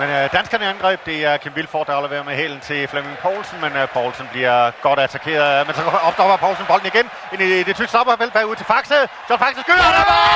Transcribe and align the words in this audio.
Men 0.00 0.08
øh, 0.16 0.32
danskerne 0.32 0.66
angreb, 0.72 1.00
det 1.06 1.18
er 1.24 1.36
Kim 1.36 1.52
Vilfort, 1.56 1.86
der 1.86 1.94
afleverer 1.98 2.24
med 2.28 2.34
hælen 2.40 2.60
til 2.60 2.88
Flemming 2.88 3.18
Poulsen, 3.24 3.60
men 3.64 3.72
øh, 3.80 3.88
Poulsen 3.88 4.26
bliver 4.32 4.58
godt 4.86 4.98
attackeret. 5.04 5.66
Men 5.66 5.74
så 5.76 5.82
opstopper 6.08 6.36
Poulsen 6.36 6.66
bolden 6.70 6.86
igen 6.92 7.06
ind 7.32 7.40
i 7.42 7.62
det 7.68 7.74
tyske 7.76 7.92
stopperfelt 7.94 8.32
bagud 8.32 8.56
til 8.56 8.66
Faxe. 8.72 8.98
John 9.28 9.40
Faxe 9.42 9.60
skyder, 9.66 9.90
der 9.98 10.04
var! 10.12 10.26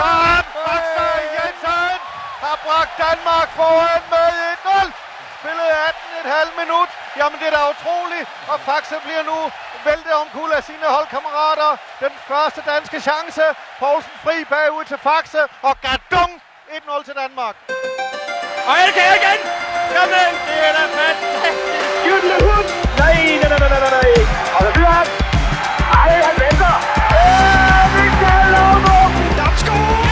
John 0.00 0.44
Faxe 0.56 1.08
Jensen 1.36 1.94
har 2.44 2.56
bragt 2.66 2.92
Danmark 3.06 3.48
foran 3.58 4.02
med 4.14 4.28
1-0. 4.52 4.86
Spillet 5.40 5.68
18,5 5.90 6.62
minut. 6.62 6.88
Jamen 7.18 7.38
det 7.40 7.46
er 7.50 7.54
da 7.58 7.62
utroligt. 7.74 8.28
Og 8.52 8.58
Faxe 8.68 8.96
bliver 9.06 9.24
nu 9.32 9.38
væltet 9.88 10.12
omkuld 10.22 10.52
af 10.58 10.62
sine 10.70 10.86
holdkammerater. 10.96 11.70
Den 12.04 12.12
første 12.30 12.60
danske 12.72 12.98
chance. 13.08 13.44
Poulsen 13.82 14.12
fri 14.24 14.36
bagud 14.54 14.84
til 14.90 14.98
Faxe. 15.06 15.42
Og 15.68 15.74
Gadung 15.86 16.32
1-0 16.68 17.04
til 17.08 17.14
Danmark. 17.22 17.56
Og 18.70 18.74
Elkær 18.84 19.12
igen! 19.20 19.40
Jamen, 19.96 20.28
det 20.48 20.58
er 20.68 20.72
da 20.78 20.82
fantastisk! 20.96 21.72
Jytte 22.06 22.34
Hud! 22.44 22.64
Nej, 22.98 23.14
nej, 23.42 23.48
nej, 23.52 23.68
nej, 23.72 23.80
nej, 23.84 23.90
nej! 23.98 24.10
Og 24.56 24.60
så 24.64 24.70
fyrer 24.76 24.94
han! 24.98 25.06
Ej, 26.00 26.10
han 26.28 26.34
venter! 26.44 26.74
Øh, 27.18 27.84
Michael 27.96 28.46
Laudrup! 28.54 29.12
Damsgaard! 29.38 30.04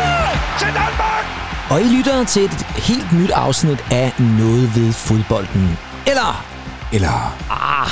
Ja! 0.00 0.14
Til 0.58 0.70
Danmark! 0.80 1.24
Og 1.70 1.80
I 1.82 1.84
lytter 1.96 2.24
til 2.24 2.44
et 2.44 2.66
helt 2.88 3.12
nyt 3.12 3.30
afsnit 3.30 3.84
af 3.90 4.12
Noget 4.18 4.76
ved 4.76 4.92
fodbolden. 4.92 5.78
Eller, 6.06 6.44
Eller... 6.92 7.16
ah, 7.50 7.90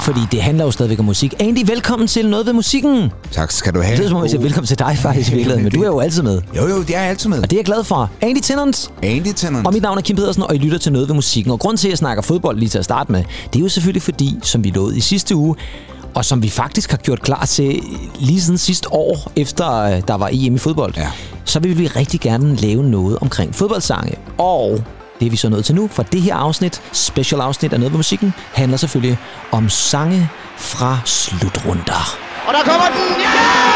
fordi 0.00 0.20
det 0.32 0.42
handler 0.42 0.64
jo 0.64 0.70
stadigvæk 0.70 0.98
om 0.98 1.04
musik. 1.04 1.34
Andy, 1.40 1.66
velkommen 1.66 2.08
til 2.08 2.28
Noget 2.28 2.46
ved 2.46 2.52
musikken. 2.52 3.12
Tak 3.32 3.50
skal 3.50 3.74
du 3.74 3.80
have. 3.82 3.96
Det 3.96 4.04
er 4.04 4.08
som 4.08 4.16
om, 4.16 4.22
jeg 4.22 4.30
siger 4.30 4.42
velkommen 4.42 4.66
til 4.66 4.78
dig 4.78 4.96
faktisk 4.98 5.30
i 5.32 5.34
virkeligheden, 5.36 5.62
men 5.64 5.72
du 5.72 5.82
er 5.82 5.86
jo 5.86 6.00
altid 6.00 6.22
med. 6.22 6.40
Jo, 6.56 6.66
jo, 6.68 6.82
det 6.82 6.96
er 6.96 7.00
jeg 7.00 7.10
altid 7.10 7.30
med. 7.30 7.38
Og 7.38 7.50
det 7.50 7.52
er 7.52 7.58
jeg 7.58 7.64
glad 7.64 7.84
for. 7.84 8.10
Andy 8.20 8.38
Tennant. 8.42 8.90
Andy 9.02 9.32
Tennant. 9.36 9.66
Og 9.66 9.72
mit 9.72 9.82
navn 9.82 9.98
er 9.98 10.02
Kim 10.02 10.16
Pedersen, 10.16 10.42
og 10.42 10.54
I 10.54 10.58
lytter 10.58 10.78
til 10.78 10.92
Noget 10.92 11.08
ved 11.08 11.14
musikken. 11.14 11.52
Og 11.52 11.58
grund 11.60 11.76
til, 11.78 11.88
at 11.88 11.90
jeg 11.90 11.98
snakker 11.98 12.22
fodbold 12.22 12.58
lige 12.58 12.68
til 12.68 12.78
at 12.78 12.84
starte 12.84 13.12
med, 13.12 13.24
det 13.52 13.58
er 13.58 13.62
jo 13.62 13.68
selvfølgelig 13.68 14.02
fordi, 14.02 14.38
som 14.42 14.64
vi 14.64 14.70
lovede 14.70 14.96
i 14.96 15.00
sidste 15.00 15.36
uge, 15.36 15.56
og 16.14 16.24
som 16.24 16.42
vi 16.42 16.48
faktisk 16.48 16.90
har 16.90 16.98
gjort 16.98 17.22
klar 17.22 17.44
til 17.46 17.80
lige 18.20 18.40
siden 18.40 18.58
sidste 18.58 18.92
år, 18.92 19.32
efter 19.36 19.72
øh, 19.80 20.02
der 20.08 20.14
var 20.14 20.28
EM 20.32 20.54
i 20.54 20.58
fodbold, 20.58 20.94
Ja. 20.96 21.08
så 21.44 21.60
vil 21.60 21.78
vi 21.78 21.86
rigtig 21.86 22.20
gerne 22.20 22.56
lave 22.56 22.82
noget 22.82 23.18
omkring 23.20 23.54
fodboldsange. 23.54 24.14
Og 24.38 24.80
det 25.20 25.26
er 25.26 25.30
vi 25.30 25.36
så 25.36 25.48
nået 25.48 25.64
til 25.64 25.74
nu, 25.74 25.88
for 25.88 26.02
det 26.02 26.22
her 26.22 26.34
afsnit, 26.34 26.82
special 26.92 27.40
afsnit 27.40 27.72
af 27.72 27.80
Noget 27.80 27.92
ved 27.92 27.98
musikken, 27.98 28.34
handler 28.52 28.76
selvfølgelig 28.76 29.18
om 29.52 29.68
sange 29.68 30.28
fra 30.56 30.98
slutrunder. 31.04 32.16
Og 32.46 32.54
der 32.54 32.62
kommer 32.64 32.86
den! 32.86 33.20
Ja! 33.20 33.74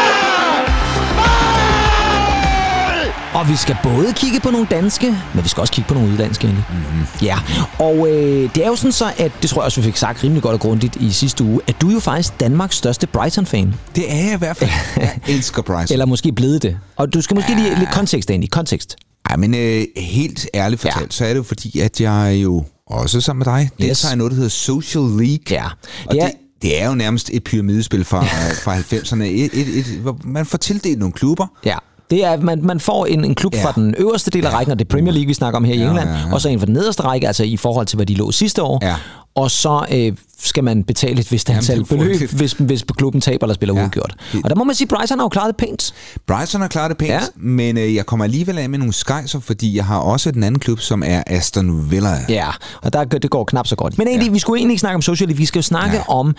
Og 3.33 3.49
vi 3.49 3.55
skal 3.55 3.77
både 3.83 4.13
kigge 4.13 4.39
på 4.39 4.51
nogle 4.51 4.67
danske, 4.71 5.17
men 5.33 5.43
vi 5.43 5.49
skal 5.49 5.61
også 5.61 5.73
kigge 5.73 5.87
på 5.87 5.93
nogle 5.93 6.09
udlandske. 6.09 6.47
Mm-hmm. 6.47 7.05
Ja, 7.21 7.37
og 7.79 8.07
øh, 8.11 8.49
det 8.55 8.63
er 8.63 8.67
jo 8.67 8.75
sådan 8.75 8.91
så, 8.91 9.05
at 9.17 9.31
det 9.41 9.49
tror 9.49 9.61
jeg 9.61 9.65
også, 9.65 9.81
vi 9.81 9.85
fik 9.85 9.97
sagt 9.97 10.23
rimelig 10.23 10.43
godt 10.43 10.53
og 10.53 10.59
grundigt 10.59 10.95
i 10.95 11.11
sidste 11.11 11.43
uge, 11.43 11.61
at 11.67 11.81
du 11.81 11.89
er 11.89 11.93
jo 11.93 11.99
faktisk 11.99 12.39
Danmarks 12.39 12.75
største 12.75 13.07
Brighton-fan. 13.07 13.75
Det 13.95 14.13
er 14.13 14.23
jeg 14.23 14.33
i 14.33 14.37
hvert 14.37 14.57
fald. 14.57 14.69
Jeg 14.97 15.19
elsker 15.27 15.61
Bryce. 15.61 15.93
Eller 15.93 16.05
måske 16.05 16.31
blevet 16.31 16.63
det. 16.63 16.77
Og 16.95 17.13
du 17.13 17.21
skal 17.21 17.35
måske 17.35 17.55
lige 17.55 17.79
lidt 17.79 17.91
kontekst, 17.91 18.31
Andy. 18.31 18.45
Kontekst. 18.51 18.95
Ej, 19.29 19.35
men 19.35 19.55
øh, 19.55 19.85
helt 19.97 20.47
ærligt 20.53 20.81
fortalt, 20.81 20.97
Ja. 20.99 21.01
ja. 21.05 21.11
så 21.11 21.25
er 21.25 21.29
det 21.29 21.37
jo 21.37 21.43
fordi, 21.43 21.79
at 21.79 22.01
jeg 22.01 22.39
jo 22.43 22.63
også 22.87 23.21
sammen 23.21 23.39
med 23.47 23.53
dig, 23.53 23.69
Yes. 23.81 23.87
deltager 23.87 24.13
i 24.13 24.17
noget, 24.17 24.31
der 24.31 24.35
hedder 24.35 24.49
Social 24.49 25.01
League. 25.03 25.43
Ja. 25.49 25.65
Og 26.05 26.13
Det 26.15 26.21
er- 26.21 26.25
det, 26.27 26.35
det 26.61 26.81
er 26.81 26.87
jo 26.87 26.95
nærmest 26.95 27.29
et 27.33 27.43
pyramidespil 27.43 28.05
fra, 28.05 28.23
fra 28.63 28.77
90'erne. 28.79 29.23
Et, 29.23 29.49
et, 29.53 29.77
et, 29.77 29.85
hvor 29.85 30.19
man 30.23 30.45
får 30.45 30.57
tildelt 30.57 30.99
nogle 30.99 31.13
klubber. 31.13 31.47
Ja. 31.65 31.77
Det 32.09 32.25
er, 32.25 32.29
at 32.31 32.43
man, 32.43 32.59
man 32.63 32.79
får 32.79 33.05
en, 33.05 33.25
en 33.25 33.35
klub 33.35 33.53
ja. 33.55 33.63
Fra 33.65 33.71
den 33.71 33.95
øverste 33.97 34.31
del 34.31 34.45
af 34.45 34.53
rækken, 34.53 34.71
og 34.71 34.79
det 34.79 34.85
er 34.85 34.89
Premier 34.89 35.13
League, 35.13 35.27
vi 35.27 35.33
snakker 35.33 35.57
om 35.57 35.63
her 35.63 35.73
i 35.73 35.77
Ja, 35.77 35.87
England, 35.87 36.09
ja, 36.09 36.15
ja. 36.27 36.33
og 36.33 36.41
så 36.41 36.49
en 36.49 36.59
fra 36.59 36.65
den 36.65 36.73
nederste 36.73 37.03
række, 37.03 37.27
altså 37.27 37.43
i 37.43 37.57
forhold 37.57 37.85
til, 37.85 37.95
hvad 37.95 38.05
de 38.05 38.13
lå 38.15 38.31
sidste 38.31 38.63
år. 38.63 38.79
Ja. 38.81 38.95
Og 39.35 39.51
så 39.51 39.85
øh, 39.91 40.11
skal 40.39 40.63
man 40.63 40.83
betale 40.83 41.19
et 41.19 41.31
vist 41.31 41.49
antal 41.49 41.85
beløb, 41.85 42.31
hvis, 42.31 42.51
hvis 42.51 42.83
klubben 42.97 43.21
taber 43.21 43.45
eller 43.45 43.53
spiller 43.53 43.75
ja. 43.75 43.85
Udgjort. 43.85 44.15
Og 44.43 44.49
der 44.49 44.55
må 44.55 44.63
man 44.63 44.75
sige, 44.75 44.85
at 44.85 44.89
Brighton 44.97 45.19
har 45.19 45.25
jo 45.25 45.29
klaret 45.29 45.47
det 45.47 45.57
pænt. 45.57 45.93
Brighton 46.27 46.61
har 46.61 46.67
klaret 46.67 46.89
det 46.89 46.97
pænt, 46.97 47.09
Ja. 47.11 47.19
men 47.35 47.77
øh, 47.77 47.95
jeg 47.95 48.05
kommer 48.05 48.25
alligevel 48.25 48.57
af 48.57 48.69
med 48.69 48.79
nogle 48.79 48.93
skejser, 48.93 49.39
fordi 49.39 49.75
jeg 49.77 49.85
har 49.85 49.97
også 49.99 50.31
den 50.31 50.43
anden 50.43 50.59
klub, 50.59 50.79
som 50.79 51.03
er 51.05 51.23
Aston 51.27 51.91
Villa. 51.91 52.15
Ja, 52.29 52.47
og 52.81 52.93
der, 52.93 53.03
det 53.03 53.29
går 53.29 53.43
knap 53.43 53.67
så 53.67 53.75
godt. 53.75 53.97
Men 53.97 54.07
egentlig, 54.07 54.27
ja. 54.27 54.33
vi 54.33 54.39
skulle 54.39 54.59
egentlig 54.59 54.73
ikke 54.73 54.79
snakke 54.81 54.95
om 54.95 55.01
social, 55.01 55.37
vi 55.37 55.45
skal 55.45 55.59
jo 55.59 55.63
snakke. 55.63 55.97
Ja. 55.97 56.03
om 56.09 56.35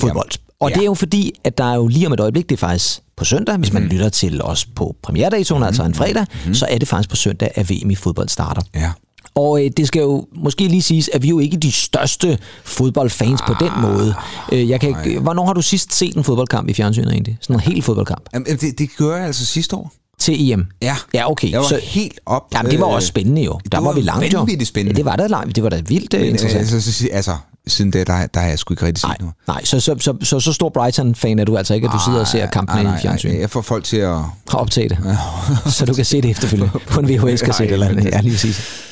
fodbold. 0.00 0.30
Og 0.60 0.70
Ja. 0.70 0.74
det 0.74 0.80
er 0.80 0.84
jo 0.86 0.94
fordi, 0.94 1.32
at 1.44 1.58
der 1.58 1.64
er 1.64 1.74
jo 1.74 1.86
lige 1.88 2.06
om 2.06 2.12
et 2.12 2.20
øjeblik, 2.20 2.48
det 2.48 2.54
er 2.54 2.58
faktisk 2.58 3.00
på 3.16 3.24
søndag, 3.24 3.56
hvis 3.56 3.72
man 3.72 3.82
lytter 3.82 4.08
til 4.08 4.42
os 4.42 4.64
på 4.64 4.96
premierdatoen, 5.02 5.60
mm. 5.60 5.66
altså 5.66 5.82
en 5.82 5.94
fredag, 5.94 6.26
mm. 6.46 6.54
så 6.54 6.66
er 6.70 6.78
det 6.78 6.88
faktisk 6.88 7.10
på 7.10 7.16
søndag, 7.16 7.50
at 7.54 7.70
VM 7.70 7.90
i 7.90 7.94
fodbold 7.94 8.28
starter. 8.28 8.62
Ja. 8.74 8.92
Og 9.34 9.64
øh, 9.64 9.70
det 9.76 9.86
skal 9.86 10.00
jo 10.00 10.26
måske 10.36 10.68
lige 10.68 10.82
siges, 10.82 11.10
at 11.12 11.22
vi 11.22 11.26
er 11.28 11.30
jo 11.30 11.38
ikke 11.38 11.56
de 11.56 11.72
største 11.72 12.38
fodboldfans 12.64 13.40
ah, 13.40 13.46
på 13.46 13.64
den 13.64 13.70
måde. 13.82 14.14
Øh, 14.52 14.68
jeg 14.70 14.80
kan 14.80 14.88
ikke, 14.88 15.20
hvornår 15.20 15.46
har 15.46 15.52
du 15.52 15.62
sidst 15.62 15.94
set 15.94 16.16
en 16.16 16.24
fodboldkamp 16.24 16.68
i 16.68 16.74
fjernsynet 16.74 17.12
egentlig? 17.12 17.38
Sådan 17.40 17.56
en 17.56 17.60
helt 17.60 17.84
fodboldkamp? 17.84 18.22
Jamen, 18.34 18.46
det, 18.46 18.78
det 18.78 18.90
gjorde 18.96 19.16
jeg 19.16 19.26
altså 19.26 19.46
sidste 19.46 19.76
år. 19.76 19.92
Til 20.18 20.52
EM? 20.52 20.66
Ja. 20.82 20.96
Ja, 21.14 21.30
okay. 21.30 21.50
Jeg 21.50 21.60
var 21.60 21.66
så, 21.66 21.80
helt 21.82 22.20
op. 22.26 22.42
Jamen, 22.54 22.72
det 22.72 22.80
var 22.80 22.88
øh, 22.88 22.94
også 22.94 23.08
spændende 23.08 23.42
jo. 23.42 23.52
Der 23.52 23.58
det 23.58 23.72
var, 23.72 23.80
var 23.80 23.92
vi 23.92 24.00
langt 24.00 24.32
jo. 24.32 24.38
vanvittigt 24.38 24.68
spændende. 24.68 24.92
Ja, 24.92 24.96
det 24.96 25.04
var 25.04 25.16
da 25.16 25.26
langt. 25.26 25.56
Det 25.56 25.64
var 25.64 25.70
da 25.70 25.80
vildt 25.80 26.14
øh, 26.14 26.20
Men, 26.20 26.28
interessant. 26.30 26.74
øh, 26.74 26.80
så, 26.82 26.92
så, 26.92 27.08
altså, 27.12 27.36
siden 27.66 27.92
det, 27.92 28.06
der, 28.06 28.26
der 28.26 28.40
har 28.40 28.48
jeg 28.48 28.58
sgu 28.58 28.74
ikke 28.74 28.86
rigtig 28.86 29.00
set 29.00 29.08
Nej, 29.08 29.16
noget. 29.20 29.34
nej 29.48 29.64
så, 29.64 29.80
så, 29.80 29.96
så, 30.00 30.14
så, 30.22 30.40
så 30.40 30.52
stor 30.52 30.68
Brighton-fan 30.68 31.38
er 31.38 31.44
du 31.44 31.56
altså 31.56 31.74
ikke, 31.74 31.86
at 31.86 31.92
du 31.92 31.98
sidder 32.04 32.20
og 32.20 32.26
ser 32.26 32.46
kampene 32.46 32.82
nej, 32.82 32.96
i 32.96 33.00
fjernsyn. 33.02 33.28
Nej, 33.28 33.40
jeg 33.40 33.50
får 33.50 33.60
folk 33.60 33.84
til 33.84 33.96
at... 33.96 34.18
Har 34.48 34.58
optaget 34.58 34.90
det, 34.90 35.18
så 35.74 35.86
du 35.86 35.94
kan 35.94 36.04
se 36.04 36.22
det 36.22 36.30
efterfølgende 36.30 36.72
på 36.92 37.00
en 37.00 37.08
VHS-kasse 37.08 37.66
eller 37.66 37.88
andet. 37.88 38.04
Ja, 38.04 38.20
lige 38.20 38.32
præcis. 38.32 38.82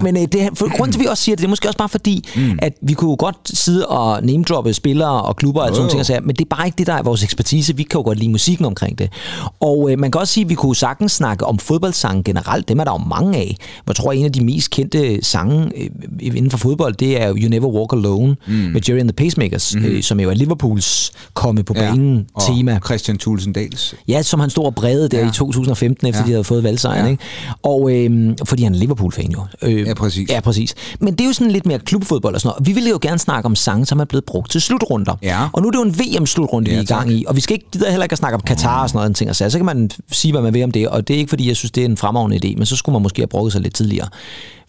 Men 0.00 0.16
øh, 0.16 0.22
det, 0.22 0.48
for, 0.54 0.76
grunden 0.76 0.92
til, 0.92 0.98
at 0.98 1.02
vi 1.02 1.06
også 1.06 1.24
siger 1.24 1.36
det, 1.36 1.42
det 1.42 1.46
er 1.46 1.48
måske 1.48 1.68
også 1.68 1.78
bare 1.78 1.88
fordi, 1.88 2.28
mm. 2.36 2.58
at 2.62 2.72
vi 2.82 2.92
kunne 2.92 3.10
jo 3.10 3.16
godt 3.18 3.36
sidde 3.44 3.86
og 3.86 4.22
name-droppe 4.22 4.72
spillere 4.72 5.22
og 5.22 5.36
klubber 5.36 5.60
og 5.60 5.66
alt 5.66 5.76
sådan 5.76 5.80
nogle 5.80 5.90
ting, 5.90 6.00
og 6.00 6.06
sager, 6.06 6.20
men 6.20 6.36
det 6.36 6.44
er 6.44 6.56
bare 6.56 6.66
ikke 6.66 6.76
det, 6.76 6.86
der 6.86 6.94
er 6.94 7.02
vores 7.02 7.24
ekspertise. 7.24 7.76
Vi 7.76 7.82
kan 7.82 7.98
jo 7.98 8.04
godt 8.04 8.18
lide 8.18 8.30
musikken 8.30 8.66
omkring 8.66 8.98
det. 8.98 9.12
Og 9.60 9.90
øh, 9.90 9.98
man 9.98 10.10
kan 10.10 10.20
også 10.20 10.34
sige, 10.34 10.44
at 10.44 10.50
vi 10.50 10.54
kunne 10.54 10.76
sagtens 10.76 11.12
snakke 11.12 11.46
om 11.46 11.58
fodboldsange 11.58 12.22
generelt. 12.22 12.68
Dem 12.68 12.80
er 12.80 12.84
der 12.84 12.92
jo 12.92 12.98
mange 12.98 13.38
af. 13.38 13.56
Jeg 13.86 13.96
tror, 13.96 14.12
en 14.12 14.24
af 14.24 14.32
de 14.32 14.44
mest 14.44 14.70
kendte 14.70 15.24
sange 15.24 15.70
øh, 15.76 15.90
inden 16.20 16.50
for 16.50 16.58
fodbold, 16.58 16.94
det 16.94 17.22
er 17.22 17.28
jo 17.28 17.36
You 17.36 17.48
Never 17.48 17.68
Walk 17.68 17.92
Alone 17.92 18.19
mm. 18.28 18.52
med 18.54 18.80
Jerry 18.88 18.98
and 18.98 19.08
the 19.08 19.12
Pacemakers, 19.16 19.74
mm. 19.76 19.84
øh, 19.84 20.02
som 20.02 20.20
jo 20.20 20.30
er 20.30 20.34
Liverpools 20.34 21.12
komme 21.34 21.62
på 21.62 21.74
banen 21.74 22.26
og 22.34 22.42
tema. 22.56 22.78
Christian 22.84 23.18
Thulesen 23.18 23.52
Dahls. 23.52 23.94
Ja, 24.08 24.22
som 24.22 24.40
han 24.40 24.50
stod 24.50 24.64
og 24.64 24.74
brede 24.74 25.08
der 25.08 25.18
ja. 25.20 25.28
i 25.28 25.32
2015, 25.32 26.06
efter 26.06 26.18
ja. 26.18 26.22
Ja. 26.22 26.26
de 26.26 26.32
havde 26.32 26.44
fået 26.44 26.62
valgsejren. 26.64 27.04
Ja. 27.04 27.10
Ikke? 27.10 27.22
Og 27.62 27.92
øhm, 27.96 28.36
fordi 28.44 28.62
han 28.62 28.74
er 28.74 28.78
Liverpool-fan 28.78 29.30
jo. 29.30 29.40
Øh, 29.62 29.86
Ja, 29.86 29.94
præcis. 29.94 30.30
Ja, 30.30 30.40
præcis. 30.40 30.74
Men 31.00 31.12
det 31.12 31.20
er 31.20 31.26
jo 31.26 31.32
sådan 31.32 31.50
lidt 31.50 31.66
mere 31.66 31.78
klubfodbold 31.78 32.34
og 32.34 32.40
sådan 32.40 32.48
noget. 32.56 32.66
Vi 32.66 32.72
ville 32.72 32.90
jo 32.90 32.98
gerne 33.02 33.18
snakke 33.18 33.46
om 33.46 33.56
sange, 33.56 33.86
som 33.86 34.00
er 34.00 34.04
blevet 34.04 34.24
brugt 34.24 34.50
til 34.50 34.60
slutrunder. 34.60 35.14
Ja. 35.22 35.48
Og 35.52 35.62
nu 35.62 35.68
er 35.68 35.72
det 35.72 35.78
jo 35.78 35.82
en 35.84 35.98
VM-slutrunde, 35.98 36.70
Ja, 36.70 36.74
vi 36.76 36.78
er 36.78 36.82
i 36.82 36.86
gang 36.86 37.02
tak. 37.08 37.10
i. 37.10 37.24
Og 37.28 37.36
vi 37.36 37.40
skal 37.40 37.54
ikke 37.54 37.66
gider 37.72 37.90
heller 37.90 38.04
ikke 38.04 38.12
at 38.12 38.18
snakke 38.18 38.34
om 38.34 38.40
Katar 38.46 38.82
og 38.82 38.88
sådan 38.88 38.96
noget. 38.98 39.08
en 39.10 39.14
Ting 39.14 39.30
og 39.30 39.36
sager. 39.36 39.48
så 39.48 39.58
kan 39.58 39.66
man 39.66 39.90
sige, 40.12 40.32
hvad 40.32 40.42
man 40.42 40.54
vil 40.54 40.64
om 40.64 40.70
det. 40.70 40.88
Og 40.88 41.08
det 41.08 41.14
er 41.14 41.18
ikke, 41.18 41.28
fordi 41.28 41.48
jeg 41.48 41.56
synes, 41.56 41.70
det 41.70 41.80
er 41.80 41.84
en 41.84 41.96
fremragende 41.96 42.36
idé. 42.44 42.56
Men 42.56 42.66
så 42.66 42.76
skulle 42.76 42.92
man 42.94 43.02
måske 43.02 43.20
have 43.22 43.26
brugt 43.28 43.52
sig 43.52 43.60
lidt 43.60 43.74
tidligere. 43.74 44.08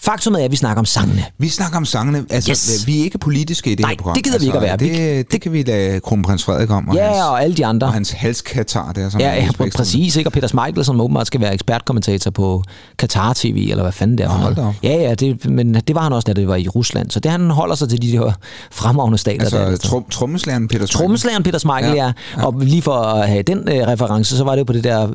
Faktum 0.04 0.34
er, 0.34 0.40
at 0.40 0.52
vi 0.52 0.56
snakker 0.56 0.80
om 0.80 0.86
sangene. 0.86 1.24
Vi 1.38 1.50
snakker 1.50 1.78
om 1.78 1.86
sangene. 1.86 2.26
Altså, 2.30 2.52
Yes. 2.52 2.88
vi 2.88 3.00
er 3.00 3.04
ikke 3.04 3.18
politiske 3.18 3.72
i 3.72 3.76
det 3.76 3.80
Nej, 3.80 3.90
her 3.90 3.98
program. 3.98 4.16
det 4.16 4.24
gider 4.24 4.40
vi 4.40 4.46
ikke 4.46 4.58
at 4.58 4.62
være. 4.64 4.80
Vi- 4.80 4.90
Det, 4.90 4.98
det, 4.98 5.32
det 5.32 5.42
kan 5.42 5.54
vi 5.54 5.64
lade 5.64 6.00
kronprins 6.00 6.44
Frederik 6.44 6.72
om. 6.72 6.88
Og 6.90 6.96
Ja, 6.96 7.06
hans, 7.08 7.18
og 7.30 7.44
alle 7.44 7.56
de 7.58 7.66
andre. 7.66 7.88
og 7.88 7.94
hans 7.94 8.12
halskatar 8.12 8.92
der. 8.92 9.10
Som 9.10 9.22
Ja, 9.22 9.34
ja 9.36 9.50
uspektrum. 9.50 9.80
præcis. 9.80 10.16
Ikke? 10.16 10.28
Og 10.28 10.32
Peter 10.34 10.48
Schmeichel, 10.48 10.86
som 10.86 11.02
åbenbart 11.02 11.28
skal 11.28 11.42
være 11.42 11.54
ekspertkommentator 11.54 12.32
på 12.32 12.64
Qatar 13.00 13.34
TV, 13.34 13.68
eller 13.70 13.84
hvad 13.84 13.92
fanden 13.92 14.18
det 14.18 14.24
er. 14.24 14.30
for 14.30 14.36
hold 14.38 14.58
op. 14.58 14.74
Ja, 14.84 14.94
ja, 14.96 15.14
det, 15.14 15.46
men 15.50 15.74
det 15.76 15.96
var 15.96 16.02
han 16.02 16.14
også, 16.14 16.26
da 16.26 16.34
det 16.34 16.48
var 16.48 16.56
i 16.56 16.68
Rusland. 16.68 17.10
Så 17.12 17.20
det 17.20 17.32
han 17.32 17.50
holder 17.50 17.76
sig 17.76 17.90
til 17.90 18.02
de 18.02 18.12
der 18.12 18.32
fremragende 18.72 19.18
stater. 19.18 19.50
der, 19.50 19.66
Altså, 19.66 19.88
trum, 19.90 20.06
trommeslageren 20.12 20.68
Peter 20.68 20.86
Schmeichel. 20.86 20.98
Trommeslageren 20.98 21.44
Peter 21.44 21.60
Schmeichel, 21.60 21.96
ja. 21.96 22.06
Ja, 22.06 22.12
ja. 22.38 22.46
Og 22.46 22.54
lige 22.62 22.82
for 22.82 22.94
at 22.94 23.28
have 23.30 23.44
den 23.44 23.58
øh, 23.58 23.88
reference, 23.88 24.38
så 24.38 24.44
var 24.44 24.52
det 24.52 24.60
jo 24.60 24.64
på 24.64 24.74
det 24.74 24.84
der 24.84 25.08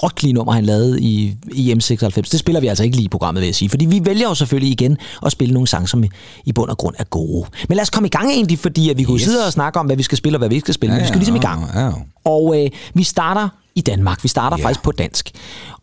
frygtelige 0.00 0.32
nummer, 0.32 0.52
han 0.52 0.64
lavede 0.64 1.00
i 1.00 1.36
EM 1.56 1.80
96. 1.80 2.28
Det 2.30 2.40
spiller 2.40 2.60
vi 2.60 2.66
altså 2.66 2.84
ikke 2.84 2.96
lige 2.96 3.04
i 3.04 3.08
programmet, 3.08 3.40
vil 3.40 3.46
jeg 3.46 3.54
sige. 3.54 3.68
Fordi 3.68 3.84
vi 3.86 4.00
vælger 4.04 4.29
jo 4.30 4.34
selvfølgelig 4.34 4.72
igen 4.72 4.96
at 5.26 5.32
spille 5.32 5.54
nogle 5.54 5.66
sange, 5.68 5.88
som 5.88 6.04
i, 6.44 6.52
bund 6.52 6.70
og 6.70 6.78
grund 6.78 6.94
er 6.98 7.04
gode. 7.04 7.48
Men 7.68 7.76
lad 7.76 7.82
os 7.82 7.90
komme 7.90 8.06
i 8.06 8.10
gang 8.10 8.30
egentlig, 8.30 8.58
fordi 8.58 8.90
at 8.90 8.98
vi 8.98 9.02
kunne 9.04 9.16
Yes. 9.16 9.22
sidde 9.24 9.46
og 9.46 9.52
snakke 9.52 9.78
om, 9.80 9.86
hvad 9.86 9.96
vi 9.96 10.02
skal 10.02 10.18
spille 10.18 10.36
og 10.36 10.38
hvad 10.38 10.48
vi 10.48 10.54
ikke 10.54 10.64
skal 10.64 10.74
spille. 10.74 10.92
Ja, 10.94 10.98
men 10.98 11.02
vi 11.02 11.08
skal 11.08 11.18
ligesom 11.18 11.36
i 11.36 11.38
gang. 11.38 11.64
Ja, 11.74 11.80
ja. 11.86 11.92
Og 12.24 12.64
øh, 12.64 12.70
vi 12.94 13.02
starter 13.02 13.48
i 13.74 13.80
Danmark. 13.80 14.22
Vi 14.22 14.28
starter 14.28 14.58
yeah. 14.58 14.64
faktisk 14.64 14.82
på 14.82 14.92
dansk. 14.92 15.30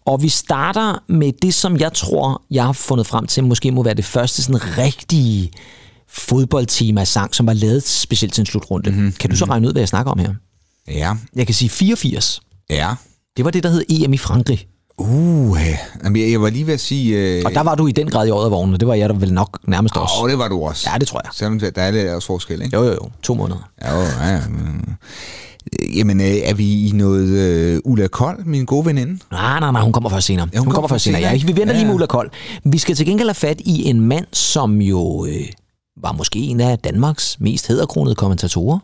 Og 0.05 0.23
vi 0.23 0.29
starter 0.29 1.03
med 1.09 1.31
det, 1.41 1.53
som 1.53 1.77
jeg 1.77 1.93
tror, 1.93 2.41
jeg 2.51 2.63
har 2.65 2.71
fundet 2.73 3.07
frem 3.07 3.27
til, 3.27 3.43
måske 3.43 3.71
må 3.71 3.83
være 3.83 3.93
det 3.93 4.05
første 4.05 4.43
sådan 4.43 4.77
rigtige 4.77 5.51
fodboldtema-sang, 6.09 7.35
som 7.35 7.47
var 7.47 7.53
lavet 7.53 7.83
specielt 7.83 8.33
til 8.33 8.41
en 8.41 8.45
slutrunde. 8.45 8.89
Mhm, 8.89 8.99
Mm-hmm. 8.99 9.13
Kan 9.19 9.29
du 9.29 9.35
så 9.35 9.45
regne 9.45 9.67
ud, 9.67 9.71
hvad 9.71 9.81
jeg 9.81 9.87
snakker 9.89 10.11
om 10.11 10.19
her? 10.19 10.33
Ja, 10.87 11.13
Jeg 11.35 11.45
kan 11.45 11.55
sige 11.55 11.69
84. 11.69 12.41
ja. 12.69 12.93
Det 13.37 13.45
var 13.45 13.51
det, 13.51 13.63
der 13.63 13.69
hed 13.69 13.83
EM 13.89 14.13
i 14.13 14.17
Frankrig. 14.17 14.67
Uh, 14.97 15.59
jamen, 16.03 16.31
jeg, 16.31 16.41
var 16.41 16.49
lige 16.49 16.67
ved 16.67 16.73
at 16.73 16.79
sige... 16.79 17.17
Øh, 17.17 17.41
Og 17.45 17.51
der 17.51 17.61
var 17.63 17.75
du 17.75 17.87
i 17.87 17.91
den 17.91 18.09
grad 18.09 18.27
i 18.27 18.29
året 18.29 18.45
af 18.45 18.51
vognen. 18.51 18.79
Det 18.79 18.87
var 18.87 18.93
jeg 18.93 19.09
der 19.09 19.15
vel 19.15 19.33
nok 19.33 19.59
nærmest 19.67 19.97
også. 19.97 20.13
Åh, 20.23 20.29
det 20.29 20.37
var 20.39 20.47
du 20.47 20.63
også. 20.63 20.89
Ja, 20.93 20.97
det 20.97 21.07
tror 21.07 21.21
jeg. 21.23 21.29
Selvom 21.33 21.59
der 21.59 21.81
er 21.81 21.91
lidt 21.91 22.09
også 22.09 22.27
forskel, 22.27 22.61
ikke? 22.61 22.77
Jo, 22.77 22.83
jo, 22.83 22.91
jo. 22.91 23.09
To 23.23 23.33
måneder. 23.33 23.69
Ja, 23.81 23.95
jo, 23.95 24.01
ja, 24.01 24.27
ja. 24.29 24.37
Øh, 24.37 25.97
Jamen, 25.97 26.21
øh, 26.21 26.27
er 26.27 26.53
vi 26.53 26.87
i 26.87 26.91
noget 26.91 27.27
øh, 27.27 27.79
Ulla 27.85 28.07
Kold, 28.07 28.45
min 28.45 28.65
gode 28.65 28.85
veninde? 28.85 29.19
Nej, 29.31 29.59
nej, 29.59 29.71
nej, 29.71 29.81
hun 29.81 29.93
kommer 29.93 30.09
først 30.09 30.27
senere. 30.27 30.49
Ja, 30.53 30.57
hun 30.57 30.65
hun, 30.65 30.73
kommer 30.73 30.75
kommer 30.75 30.87
først 30.87 31.03
senere, 31.03 31.21
senere, 31.21 31.33
ja. 31.33 31.45
Vi 31.45 31.55
venter 31.55 31.73
ja, 31.73 31.79
lige 31.79 31.85
med 31.85 31.91
ja. 31.91 31.95
Ulla 31.95 32.05
Kold. 32.05 32.29
Vi 32.63 32.77
skal 32.77 32.95
til 32.95 33.05
gengæld 33.05 33.27
have 33.27 33.35
fat 33.35 33.61
i 33.61 33.89
en 33.89 34.01
mand, 34.01 34.25
som 34.33 34.81
jo 34.81 35.25
øh, 35.25 35.45
var 36.01 36.11
måske 36.11 36.39
en 36.39 36.59
af 36.59 36.79
Danmarks 36.79 37.37
mest 37.39 37.67
hæderkronede 37.67 38.15
kommentatorer. 38.15 38.79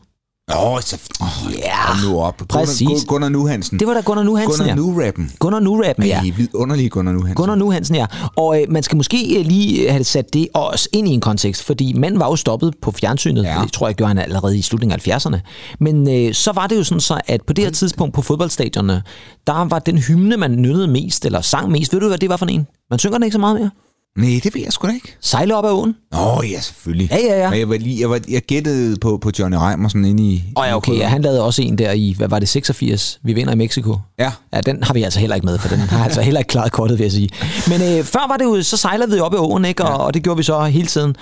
Åh, 0.52 0.82
så... 0.82 0.98
Oh, 1.22 1.54
Ja, 1.58 1.88
Kom 1.88 1.98
nu 2.12 2.20
op. 2.20 2.42
præcis. 2.50 2.88
Gunnar, 2.88 3.06
Gunnar 3.08 3.30
Nu 3.30 3.48
Hansen. 3.48 3.80
Det 3.80 3.88
var 3.88 3.94
da 3.94 4.02
Gunnar 4.02 4.24
Nu 4.24 4.36
Hansen, 4.36 4.58
Gunnar 4.58 4.68
ja. 4.70 4.76
Nu-rappen. 4.76 5.32
Gunnar 5.40 5.60
Nu-rappen, 5.60 6.06
ja. 6.06 6.22
Ja. 6.26 6.32
vidunderlige 6.38 6.90
Gunnar 6.90 7.12
Nu 7.12 7.20
Hansen. 7.20 7.36
Gunnar 7.36 7.56
Nu 7.56 7.72
Hansen, 7.72 7.96
ja. 7.96 8.06
Og 8.38 8.62
øh, 8.62 8.72
man 8.72 8.84
skal 8.84 8.96
måske 8.96 9.40
øh, 9.40 9.46
lige 9.46 9.92
have 9.92 10.04
sat 10.04 10.34
det 10.34 10.48
også 10.54 10.90
ind 10.94 11.08
i 11.08 11.12
en 11.12 11.22
kontekst, 11.22 11.64
fordi 11.64 11.94
manden 11.94 12.20
var 12.20 12.28
jo 12.28 12.36
stoppet 12.36 12.74
på 12.82 12.92
fjernsynet. 12.92 13.44
Ja. 13.44 13.62
Det 13.64 13.74
tror 13.74 13.88
jeg 13.88 13.96
gjorde 13.96 14.08
han 14.08 14.18
allerede 14.18 14.58
i 14.58 14.62
slutningen 14.62 15.00
af 15.00 15.08
70'erne. 15.18 15.38
Men 15.80 16.28
øh, 16.28 16.34
så 16.34 16.52
var 16.52 16.68
det 16.68 16.78
jo 16.78 16.84
sådan 16.84 17.02
så, 17.02 17.22
at 17.28 17.42
på 17.48 17.54
det 17.54 17.64
her 17.64 17.72
tidspunkt 17.72 18.16
på 18.16 18.22
fodboldstadionerne, 18.22 19.04
der 19.48 19.66
var 19.66 19.80
den 19.80 19.98
hymne, 19.98 20.38
man 20.38 20.52
nyttede 20.52 20.88
mest, 20.88 21.26
eller 21.26 21.42
sang 21.42 21.72
mest. 21.72 21.94
Ved 21.94 22.00
du, 22.00 22.08
hvad 22.08 22.18
det 22.18 22.30
var 22.30 22.38
for 22.38 22.46
en? 22.46 22.68
Man 22.90 23.00
synger 23.00 23.18
den 23.18 23.24
ikke 23.24 23.34
så 23.34 23.40
meget 23.40 23.60
mere. 23.60 23.70
Nej, 24.18 24.40
det 24.44 24.56
ved 24.56 24.62
jeg 24.62 24.74
sgu 24.74 24.88
da 24.88 24.94
ikke. 24.94 25.16
Sejle 25.22 25.56
op 25.56 25.66
ad 25.66 25.70
åen. 25.72 25.96
Åh, 26.18 26.52
ja, 26.52 26.62
selvfølgelig. 26.62 27.10
Ja, 27.12 27.18
ja, 27.18 27.40
ja. 27.40 27.50
Men 27.50 27.60
jeg, 27.60 27.70
var 27.70 27.78
lige, 27.78 28.02
jeg, 28.02 28.10
var, 28.10 28.20
jeg 28.30 28.42
gættede 28.42 28.98
på, 29.00 29.18
på 29.18 29.32
Johnny 29.40 29.58
Reimersen 29.58 30.06
inde 30.06 30.24
i... 30.24 30.44
Og 30.56 30.66
ja, 30.66 30.76
okay, 30.76 30.98
ja, 30.98 31.08
han 31.08 31.22
lavede 31.22 31.44
også 31.44 31.62
en 31.62 31.78
der 31.78 31.92
i, 31.92 32.14
hvad 32.18 32.28
var 32.28 32.40
det, 32.40 32.50
86? 32.50 33.20
Vi 33.24 33.34
vinder 33.34 33.54
i 33.54 33.56
Mexico. 33.56 33.98
Ja. 34.20 34.32
Ja, 34.54 34.62
den 34.62 34.84
har 34.84 34.94
vi 34.94 35.04
altså 35.04 35.20
heller 35.20 35.36
ikke 35.36 35.46
med, 35.46 35.58
for 35.58 35.68
den 35.68 35.80
har 35.80 36.04
altså 36.04 36.22
heller 36.22 36.40
ikke 36.40 36.50
klaret 36.50 36.72
kortet, 36.72 36.98
vil 36.98 37.04
jeg 37.04 37.12
sige. 37.12 37.30
Men 37.68 37.82
øh, 37.82 38.04
før 38.04 38.28
var 38.28 38.38
det 38.38 38.46
jo, 38.46 38.62
så 38.64 38.78
sejlede 38.78 39.12
vi 39.12 39.20
op 39.20 39.34
i 39.34 39.38
åen, 39.38 39.66
ikke? 39.66 39.84
Og, 39.84 39.90
ja. 39.90 39.96
og 39.96 40.14
det 40.14 40.24
gjorde 40.24 40.38
vi 40.38 40.44
så 40.44 40.64
hele 40.64 40.88
tiden. 40.88 41.16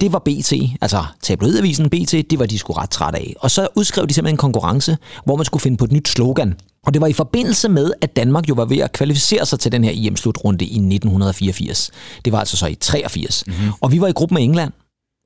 Det 0.00 0.12
var 0.12 0.18
BT, 0.18 0.52
altså 0.80 1.04
tabloidavisen 1.22 1.90
BT, 1.90 2.12
det 2.12 2.38
var 2.38 2.46
de 2.46 2.58
sgu 2.58 2.72
ret 2.72 2.90
trætte 2.90 3.18
af. 3.18 3.34
Og 3.38 3.50
så 3.50 3.68
udskrev 3.74 4.06
de 4.06 4.14
simpelthen 4.14 4.34
en 4.34 4.38
konkurrence, 4.38 4.96
hvor 5.24 5.36
man 5.36 5.44
skulle 5.44 5.62
finde 5.62 5.76
på 5.76 5.84
et 5.84 5.92
nyt 5.92 6.08
slogan. 6.08 6.54
Og 6.86 6.94
det 6.94 7.00
var 7.00 7.06
i 7.06 7.12
forbindelse 7.12 7.68
med, 7.68 7.92
at 8.00 8.16
Danmark 8.16 8.48
jo 8.48 8.54
var 8.54 8.64
ved 8.64 8.78
at 8.78 8.92
kvalificere 8.92 9.46
sig 9.46 9.60
til 9.60 9.72
den 9.72 9.84
her 9.84 9.92
EM-slutrunde 9.94 10.64
i 10.64 10.76
1984. 10.76 11.90
Det 12.24 12.32
var 12.32 12.38
altså 12.38 12.56
så 12.56 12.66
i 12.66 12.74
83. 12.74 13.44
Mm-hmm. 13.46 13.72
Og 13.80 13.92
vi 13.92 14.00
var 14.00 14.06
i 14.08 14.12
gruppe 14.12 14.34
med 14.34 14.42
England, 14.42 14.72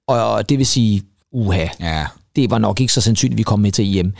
og 0.09 0.49
det 0.49 0.59
vil 0.59 0.67
sige, 0.67 1.03
uha, 1.33 1.67
Ja. 1.81 2.07
det 2.37 2.51
var 2.51 2.59
nok 2.59 2.81
ikke 2.81 2.93
så 2.93 3.01
sandsynligt, 3.01 3.35
at 3.35 3.39
vi 3.39 3.43
kom 3.43 3.61
med 3.61 3.73
til 3.73 3.99
EM. 3.99 4.13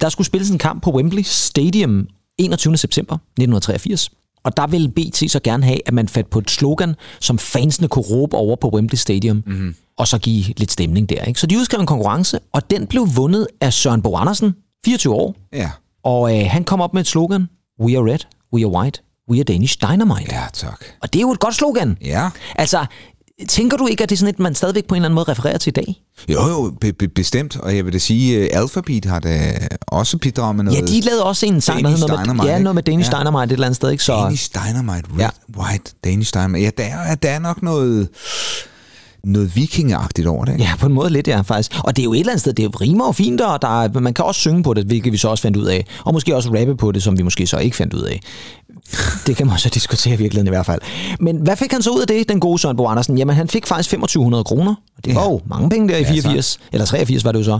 Der 0.00 0.08
skulle 0.08 0.26
spilles 0.26 0.50
en 0.50 0.58
kamp 0.58 0.82
på 0.82 0.90
Wembley 0.90 1.22
Stadium 1.22 2.06
21. 2.38 2.76
september 2.76 3.14
1983. 3.14 4.10
Og 4.48 4.56
der 4.56 4.66
ville 4.66 4.88
BT 4.88 5.30
så 5.30 5.40
gerne 5.44 5.64
have, 5.64 5.78
at 5.86 5.94
man 5.94 6.08
fandt 6.08 6.30
på 6.30 6.38
et 6.38 6.50
slogan, 6.50 6.94
som 7.20 7.38
fansene 7.38 7.88
kunne 7.88 8.04
råbe 8.04 8.36
over 8.36 8.56
på 8.56 8.68
Wembley 8.68 8.96
Stadium, 8.96 9.42
mm-hmm. 9.46 9.74
og 9.96 10.08
så 10.08 10.18
give 10.18 10.44
lidt 10.56 10.72
stemning 10.72 11.08
der. 11.08 11.24
Ikke? 11.24 11.40
Så 11.40 11.46
de 11.46 11.58
udskrev 11.58 11.80
en 11.80 11.86
konkurrence, 11.86 12.38
og 12.52 12.70
den 12.70 12.86
blev 12.86 13.08
vundet 13.16 13.46
af 13.60 13.72
Søren 13.72 14.02
Bo 14.02 14.16
Andersen, 14.16 14.54
24 14.84 15.14
år. 15.14 15.34
Ja. 15.52 15.70
Og 16.04 16.38
øh, 16.38 16.46
han 16.50 16.64
kom 16.64 16.80
op 16.80 16.94
med 16.94 17.00
et 17.00 17.06
slogan, 17.06 17.48
We 17.80 17.96
are 17.98 18.12
red, 18.12 18.18
we 18.54 18.60
are 18.60 18.68
white, 18.68 19.00
we 19.30 19.38
are 19.38 19.44
Danish 19.44 19.78
dynamite. 19.80 20.34
Ja, 20.34 20.46
tak. 20.52 20.84
Og 21.02 21.12
det 21.12 21.18
er 21.18 21.22
jo 21.22 21.32
et 21.32 21.40
godt 21.40 21.54
slogan. 21.54 21.96
Ja. 22.04 22.30
Altså, 22.56 22.86
tænker 23.48 23.76
du 23.76 23.86
ikke, 23.86 24.02
at 24.02 24.08
det 24.10 24.16
er 24.16 24.18
sådan 24.18 24.34
et, 24.34 24.38
man 24.38 24.54
stadigvæk 24.54 24.84
på 24.86 24.94
en 24.94 24.96
eller 24.96 25.06
anden 25.08 25.14
måde 25.14 25.24
refererer 25.30 25.58
til 25.58 25.70
i 25.70 25.72
dag? 25.72 26.02
Jo, 26.28 26.48
jo, 26.48 26.72
be- 26.80 26.92
be- 26.92 27.08
bestemt. 27.08 27.56
Og 27.56 27.76
jeg 27.76 27.84
vil 27.84 27.92
da 27.92 27.98
sige, 27.98 28.40
uh, 28.40 28.60
Alphabet 28.62 29.04
har 29.04 29.20
da 29.20 29.58
også 29.86 30.18
bidraget 30.18 30.56
med 30.56 30.64
noget. 30.64 30.80
Ja, 30.80 30.86
de 30.86 31.00
lavede 31.00 31.24
også 31.24 31.46
en 31.46 31.60
sang, 31.60 31.84
der 31.84 31.90
hedder 31.90 32.06
noget 32.24 32.36
med, 32.36 32.44
ja, 32.44 32.58
noget 32.58 32.74
med? 32.74 32.82
Danish 32.82 33.10
Ja. 33.12 33.18
Dynamite 33.20 33.44
et 33.44 33.52
eller 33.52 33.66
andet 33.66 33.76
sted, 33.76 33.90
ikke? 33.90 34.04
Så, 34.04 34.12
Danish 34.24 34.50
Dynamite, 34.54 35.08
red, 35.12 35.18
Ja. 35.18 35.30
ja. 35.56 35.60
white, 35.62 35.92
Danish 36.04 36.34
Dynamite. 36.34 36.64
Ja, 36.64 36.70
der 36.78 36.84
er, 36.84 37.14
der 37.14 37.30
er 37.30 37.38
nok 37.38 37.62
noget, 37.62 38.08
noget 39.24 39.56
vikingeagtigt 39.56 40.28
over 40.28 40.44
det. 40.44 40.52
ikke? 40.52 40.64
Ja, 40.64 40.76
på 40.76 40.86
en 40.86 40.92
måde 40.92 41.10
lidt, 41.10 41.28
ja, 41.28 41.40
faktisk. 41.40 41.80
Og 41.84 41.96
det 41.96 42.02
er 42.02 42.04
jo 42.04 42.12
et 42.12 42.18
eller 42.20 42.32
andet 42.32 42.40
sted, 42.40 42.52
det 42.52 42.80
rimer 42.80 43.06
jo 43.06 43.12
fint, 43.12 43.40
og 43.40 43.62
der 43.62 43.82
er, 43.82 44.00
man 44.00 44.14
kan 44.14 44.24
også 44.24 44.40
synge 44.40 44.62
på 44.62 44.74
det, 44.74 44.84
hvilket 44.86 45.12
vi 45.12 45.16
så 45.18 45.28
også 45.28 45.42
fandt 45.42 45.56
ud 45.56 45.64
af. 45.66 45.84
Og 46.04 46.12
måske 46.12 46.36
også 46.36 46.54
rappe 46.58 46.76
på 46.76 46.92
det, 46.92 47.02
som 47.02 47.18
vi 47.18 47.22
måske 47.22 47.46
så 47.46 47.58
ikke 47.58 47.76
fandt 47.76 47.94
ud 47.94 48.02
af. 48.02 48.20
Det 49.26 49.36
kan 49.36 49.46
man 49.46 49.58
så 49.58 49.68
diskutere 49.74 50.14
i 50.14 50.16
virkeligheden 50.16 50.46
i 50.46 50.50
hvert 50.56 50.66
fald. 50.66 50.80
Men 51.20 51.36
hvad 51.36 51.56
fik 51.56 51.72
han 51.72 51.82
så 51.82 51.90
ud 51.90 52.00
af 52.00 52.06
det, 52.06 52.28
den 52.28 52.40
gode 52.40 52.58
Søren 52.58 52.76
Bo 52.76 52.86
Andersen? 52.86 53.18
Jamen, 53.18 53.36
han 53.36 53.48
fik 53.48 53.66
faktisk 53.66 53.90
2500 53.90 54.44
kroner. 54.44 54.74
Og 54.96 55.04
det 55.04 55.14
var 55.14 55.20
Ja. 55.22 55.30
jo 55.30 55.40
mange 55.46 55.70
penge 55.70 55.88
der 55.88 55.96
i 55.96 56.02
Ja, 56.02 56.10
84, 56.12 56.58
eller 56.72 56.86
83 56.86 57.24
var 57.24 57.32
det 57.32 57.38
jo 57.38 57.44
så. 57.44 57.58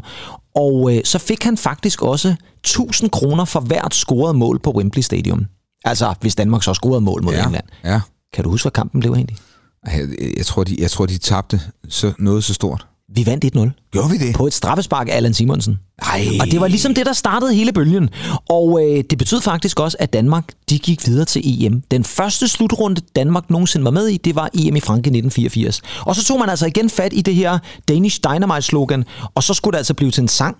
Og 0.56 0.96
øh, 0.96 1.00
så 1.04 1.18
fik 1.18 1.42
han 1.44 1.56
faktisk 1.56 2.02
også 2.02 2.34
1000 2.64 3.10
kroner 3.10 3.44
for 3.44 3.60
hvert 3.60 3.94
scoret 3.94 4.36
mål 4.36 4.58
på 4.62 4.70
Wembley 4.70 5.02
Stadium. 5.02 5.44
Altså, 5.84 6.14
hvis 6.20 6.34
Danmark 6.34 6.62
så 6.62 6.74
scorede 6.74 7.00
mål 7.00 7.22
mod 7.22 7.32
ja. 7.32 7.42
England. 7.44 7.64
ja. 7.84 8.00
Kan 8.34 8.44
du 8.44 8.50
huske, 8.50 8.64
hvad 8.64 8.72
kampen 8.72 9.00
blev 9.00 9.12
egentlig? 9.12 9.36
Jeg, 9.86 10.08
jeg, 10.36 10.46
tror, 10.46 10.64
de, 10.64 10.76
jeg 10.78 10.90
tror, 10.90 11.06
de 11.06 11.18
tabte 11.18 11.60
så, 11.88 12.12
noget 12.18 12.44
så 12.44 12.54
stort. 12.54 12.86
Vi 13.14 13.26
vandt 13.26 13.44
1-0 13.44 13.90
Gjorde 13.92 14.10
vi 14.10 14.18
det? 14.18 14.34
på 14.34 14.46
et 14.46 14.54
straffespark 14.54 15.08
af 15.08 15.16
Allan 15.16 15.34
Simonsen. 15.34 15.78
Ej. 16.02 16.26
Og 16.40 16.46
det 16.46 16.60
var 16.60 16.68
ligesom 16.68 16.94
det, 16.94 17.06
der 17.06 17.12
startede 17.12 17.54
hele 17.54 17.72
bølgen. 17.72 18.08
Og 18.48 18.80
øh, 18.82 19.04
det 19.10 19.18
betød 19.18 19.40
faktisk 19.40 19.80
også, 19.80 19.96
at 20.00 20.12
Danmark 20.12 20.44
de 20.70 20.78
gik 20.78 21.06
videre 21.06 21.24
til 21.24 21.64
EM. 21.64 21.82
Den 21.90 22.04
første 22.04 22.48
slutrunde, 22.48 23.00
Danmark 23.16 23.50
nogensinde 23.50 23.84
var 23.84 23.90
med 23.90 24.06
i, 24.08 24.16
det 24.16 24.34
var 24.34 24.50
EM 24.54 24.76
i 24.76 24.80
Franke 24.80 24.98
1984. 24.98 25.82
Og 26.00 26.16
så 26.16 26.24
tog 26.24 26.38
man 26.38 26.48
altså 26.48 26.66
igen 26.66 26.90
fat 26.90 27.12
i 27.12 27.20
det 27.20 27.34
her 27.34 27.58
Danish 27.88 28.20
Dynamite-slogan, 28.24 29.04
og 29.34 29.42
så 29.42 29.54
skulle 29.54 29.72
det 29.72 29.78
altså 29.78 29.94
blive 29.94 30.10
til 30.10 30.20
en 30.22 30.28
sang. 30.28 30.56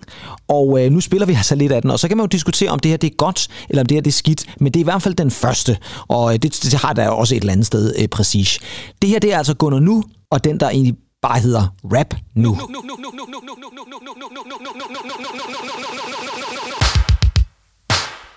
Og 0.47 0.85
øh, 0.85 0.91
nu 0.91 0.99
spiller 0.99 1.25
vi 1.25 1.33
altså 1.33 1.55
lidt 1.55 1.71
af 1.71 1.81
den, 1.81 1.91
og 1.91 1.99
så 1.99 2.07
kan 2.07 2.17
man 2.17 2.23
jo 2.23 2.27
diskutere, 2.27 2.69
om 2.69 2.79
det 2.79 2.89
her 2.91 2.97
det 2.97 3.11
er 3.11 3.15
godt, 3.15 3.47
eller 3.69 3.81
om 3.83 3.85
det 3.85 3.95
her 3.95 4.01
det 4.01 4.11
er 4.11 4.15
skidt. 4.17 4.45
Men 4.59 4.73
det 4.73 4.79
er 4.79 4.83
i 4.83 4.83
hvert 4.83 5.01
fald 5.01 5.13
den 5.13 5.31
første, 5.31 5.77
og 6.07 6.33
øh, 6.33 6.39
det, 6.39 6.59
det 6.63 6.73
har 6.73 6.93
der 6.93 7.09
også 7.09 7.35
et 7.35 7.39
eller 7.39 7.53
andet 7.53 7.65
sted 7.67 7.93
øh, 7.99 8.07
præcis. 8.07 8.59
Det 9.01 9.09
her 9.09 9.19
det 9.19 9.33
er 9.33 9.37
altså 9.37 9.53
Gunnar 9.53 9.79
Nu, 9.79 10.03
og 10.31 10.43
den 10.43 10.59
der 10.59 10.69
egentlig 10.69 10.95
bare 11.21 11.39
hedder 11.39 11.73
Rap 11.83 12.13
Nu. 12.33 12.55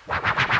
We're 0.05 0.52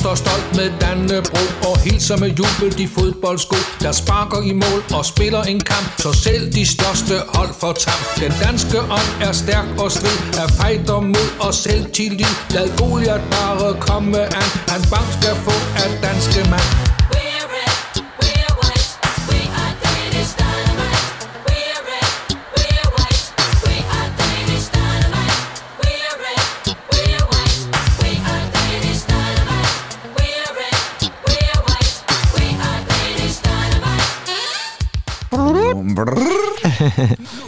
står 0.00 0.14
stolt 0.14 0.56
med 0.56 0.68
Dannebro 0.80 1.42
og 1.68 1.78
hilser 1.78 2.16
med 2.16 2.30
jubel 2.40 2.78
de 2.78 2.88
fodboldsko, 2.88 3.56
der 3.82 3.92
sparker 3.92 4.40
i 4.50 4.52
mål 4.52 4.80
og 4.98 5.04
spiller 5.12 5.42
en 5.42 5.60
kamp, 5.60 5.88
så 5.98 6.12
selv 6.12 6.52
de 6.52 6.66
største 6.66 7.14
hold 7.34 7.52
får 7.60 7.72
tam. 7.72 8.00
Den 8.22 8.32
danske 8.44 8.78
ånd 8.80 9.10
er 9.28 9.32
stærk 9.32 9.68
og 9.78 9.92
strid, 9.92 10.18
er 10.42 10.48
fighter 10.60 11.00
mod 11.00 11.28
og 11.46 11.54
selvtillid. 11.54 12.34
Lad 12.54 12.68
Goliath 12.78 13.26
bare 13.30 13.74
komme 13.80 14.20
an, 14.40 14.50
han 14.72 14.82
bank 14.92 15.08
skal 15.18 15.34
få 15.46 15.56
af 15.82 15.88
danske 16.02 16.50
mand. 16.50 16.89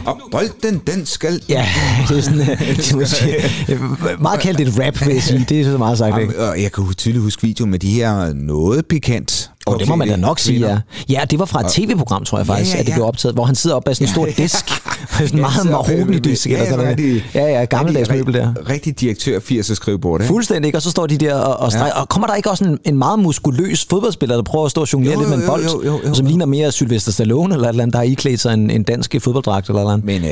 Og 0.05 0.21
bolden, 0.31 0.81
den 0.87 1.05
skal... 1.05 1.41
Ja, 1.49 1.67
det 2.09 2.17
er 2.17 2.21
sådan, 2.21 2.39
øh, 2.39 2.77
det 2.77 3.69
øh, 3.69 4.21
meget 4.21 4.39
kaldt 4.39 4.59
et 4.59 4.79
rap, 4.79 5.05
vil 5.05 5.13
jeg 5.13 5.23
sige. 5.23 5.45
Det 5.49 5.61
er 5.61 5.63
så 5.63 5.77
meget 5.77 5.97
sagt, 5.97 6.21
ikke? 6.21 6.41
Jeg 6.43 6.71
kan 6.71 6.93
tydeligt 6.93 7.23
huske 7.23 7.41
video 7.41 7.65
med 7.65 7.79
de 7.79 7.89
her 7.89 8.33
noget 8.33 8.85
pikant. 8.85 9.51
Og 9.65 9.79
det 9.79 9.87
må 9.87 9.95
man 9.95 10.07
da 10.07 10.15
nok 10.15 10.39
sige, 10.39 10.59
ja. 10.67 10.77
Ja, 11.09 11.21
det 11.29 11.39
var 11.39 11.45
fra 11.45 11.59
et 11.65 11.71
tv-program, 11.71 12.25
tror 12.25 12.37
jeg 12.37 12.47
faktisk, 12.47 12.71
Ja, 12.71 12.75
ja, 12.75 12.79
at 12.79 12.85
det 12.85 12.91
ja. 12.91 12.95
blev 12.97 13.05
optaget, 13.05 13.35
hvor 13.35 13.43
han 13.45 13.55
sidder 13.55 13.75
op 13.75 13.83
bag 13.83 13.95
sådan 13.95 14.07
en 14.07 14.13
stor 14.13 14.25
disk. 14.43 14.65
Sådan 15.13 15.33
en 15.33 15.41
meget 15.41 15.53
sidder 15.61 15.71
mahogni 15.71 16.17
bagved- 16.17 16.21
disk. 16.21 16.47
Ja, 16.49 16.53
eller 16.53 16.65
sådan 16.69 16.97
noget. 16.97 17.23
Ja, 17.35 17.45
ja, 17.59 17.65
gammeldags 17.65 18.09
møbel 18.09 18.33
der. 18.33 18.53
Rigtig 18.69 18.99
direktør 18.99 19.39
80'er 19.39 19.73
skrivebord, 19.75 20.21
ikke? 20.21 20.27
Fuldstændig, 20.27 20.67
ikke? 20.67 20.77
Og 20.77 20.81
så 20.81 20.89
står 20.91 21.07
de 21.07 21.17
der 21.17 21.35
og, 21.35 21.57
og 21.57 21.71
streger. 21.71 21.93
Og 21.93 22.09
kommer 22.09 22.27
der 22.27 22.35
ikke 22.35 22.49
også 22.49 22.63
en, 22.63 22.79
en 22.85 22.97
meget 22.97 23.19
muskuløs 23.19 23.85
fodboldspiller, 23.89 24.35
der 24.35 24.43
prøver 24.43 24.65
at 24.65 24.71
stå 24.71 24.81
og 24.81 24.93
jonglere 24.93 25.13
Jo, 25.13 25.19
lidt 25.19 25.29
med 25.29 25.37
en 25.37 25.43
jo, 25.43 25.47
bold, 25.49 25.63
jo, 25.63 25.83
jo, 25.85 25.99
jo, 26.03 26.09
og 26.09 26.15
som 26.15 26.25
jo. 26.25 26.29
ligner 26.29 26.45
mere 26.45 26.71
Sylvester 26.71 27.11
Stallone, 27.11 27.53
eller 27.53 27.67
et 27.67 27.69
eller 27.69 27.83
andet, 27.83 27.93
der 27.93 27.99
har 27.99 28.03
iklædt 28.05 28.39
sig 28.39 28.53
en, 28.53 28.69
en 28.69 28.83
dansk 28.83 29.15
fodbolddragt 29.19 29.67
eller 29.67 29.79
et 29.79 29.83
eller 29.83 29.93
andet? 29.93 30.05
Men 30.05 30.23
øh, 30.23 30.31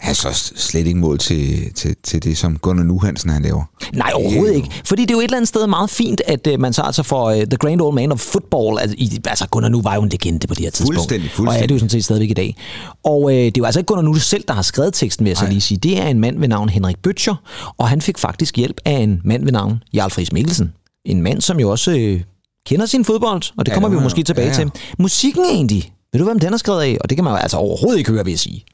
er 0.00 0.12
så 0.12 0.52
slet 0.56 0.86
ikke 0.86 0.98
mål 0.98 1.18
til, 1.18 1.74
til, 1.74 1.96
til 2.02 2.22
det, 2.22 2.36
som 2.38 2.58
Gunnar 2.58 2.82
Nu 2.84 2.98
Hansen 2.98 3.30
han 3.30 3.42
laver. 3.42 3.62
Nej, 3.92 4.10
overhovedet 4.14 4.54
ikke. 4.54 4.68
Fordi 4.84 5.02
det 5.02 5.10
er 5.10 5.14
jo 5.14 5.20
et 5.20 5.24
eller 5.24 5.36
andet 5.36 5.48
sted 5.48 5.66
meget 5.66 5.90
fint, 5.90 6.20
at 6.26 6.46
uh, 6.54 6.60
man 6.60 6.72
så 6.72 6.82
altså 6.82 7.02
får 7.02 7.30
uh, 7.30 7.36
The 7.36 7.56
Grand 7.56 7.80
Old 7.80 7.94
Man 7.94 8.12
of 8.12 8.20
Football. 8.20 8.78
Altså, 8.78 8.96
i, 8.98 9.20
altså 9.26 9.46
Gunnar 9.48 9.68
Nu 9.68 9.82
var 9.82 9.94
jo 9.94 10.02
en 10.02 10.08
legende 10.08 10.46
på 10.46 10.54
det 10.54 10.62
her 10.64 10.70
tidspunkt. 10.70 10.96
Fuldstændig, 10.98 11.30
Og 11.30 11.36
fuldstændig. 11.36 11.62
er 11.62 11.66
det 11.66 11.74
jo 11.74 11.78
sådan 11.78 11.90
set 11.90 12.04
stadigvæk 12.04 12.30
i 12.30 12.34
dag. 12.34 12.56
Og 13.04 13.22
uh, 13.22 13.32
det 13.32 13.46
er 13.46 13.52
jo 13.58 13.64
altså 13.64 13.80
ikke 13.80 13.86
Gunnar 13.86 14.02
Nu 14.02 14.14
selv, 14.14 14.44
der 14.48 14.54
har 14.54 14.62
skrevet 14.62 14.94
teksten, 14.94 15.24
vil 15.24 15.30
jeg 15.30 15.36
så 15.36 15.46
lige 15.46 15.60
sige. 15.60 15.78
Det 15.78 15.98
er 15.98 16.06
en 16.08 16.20
mand 16.20 16.38
ved 16.38 16.48
navn 16.48 16.68
Henrik 16.68 16.96
Bøtcher, 17.02 17.34
og 17.78 17.88
han 17.88 18.00
fik 18.00 18.18
faktisk 18.18 18.56
hjælp 18.56 18.76
af 18.84 18.92
en 18.98 19.20
mand 19.24 19.44
ved 19.44 19.52
navn 19.52 19.82
Jarl 19.94 20.10
Friis 20.10 20.32
Mikkelsen. 20.32 20.72
En 21.04 21.22
mand, 21.22 21.40
som 21.40 21.60
jo 21.60 21.70
også 21.70 21.90
uh, 21.90 22.20
kender 22.66 22.86
sin 22.86 23.04
fodbold, 23.04 23.42
og 23.58 23.66
det 23.66 23.70
Ja, 23.70 23.74
kommer 23.74 23.88
vi 23.88 23.94
jo 23.94 24.00
måske 24.00 24.22
tilbage 24.22 24.48
ja, 24.48 24.52
ja. 24.52 24.58
til. 24.58 24.70
Musikken 24.98 25.44
egentlig, 25.44 25.92
ved 26.12 26.18
du, 26.20 26.24
hvem 26.24 26.38
den 26.38 26.52
er 26.52 26.56
skrevet 26.56 26.82
af? 26.82 26.96
Og 27.00 27.10
det 27.10 27.16
kan 27.16 27.24
man 27.24 27.32
jo 27.32 27.36
altså 27.36 27.56
overhovedet 27.56 27.98
ikke 27.98 28.10
høre, 28.10 28.24
vil 28.24 28.30
jeg 28.32 28.38
sige. 28.38 28.64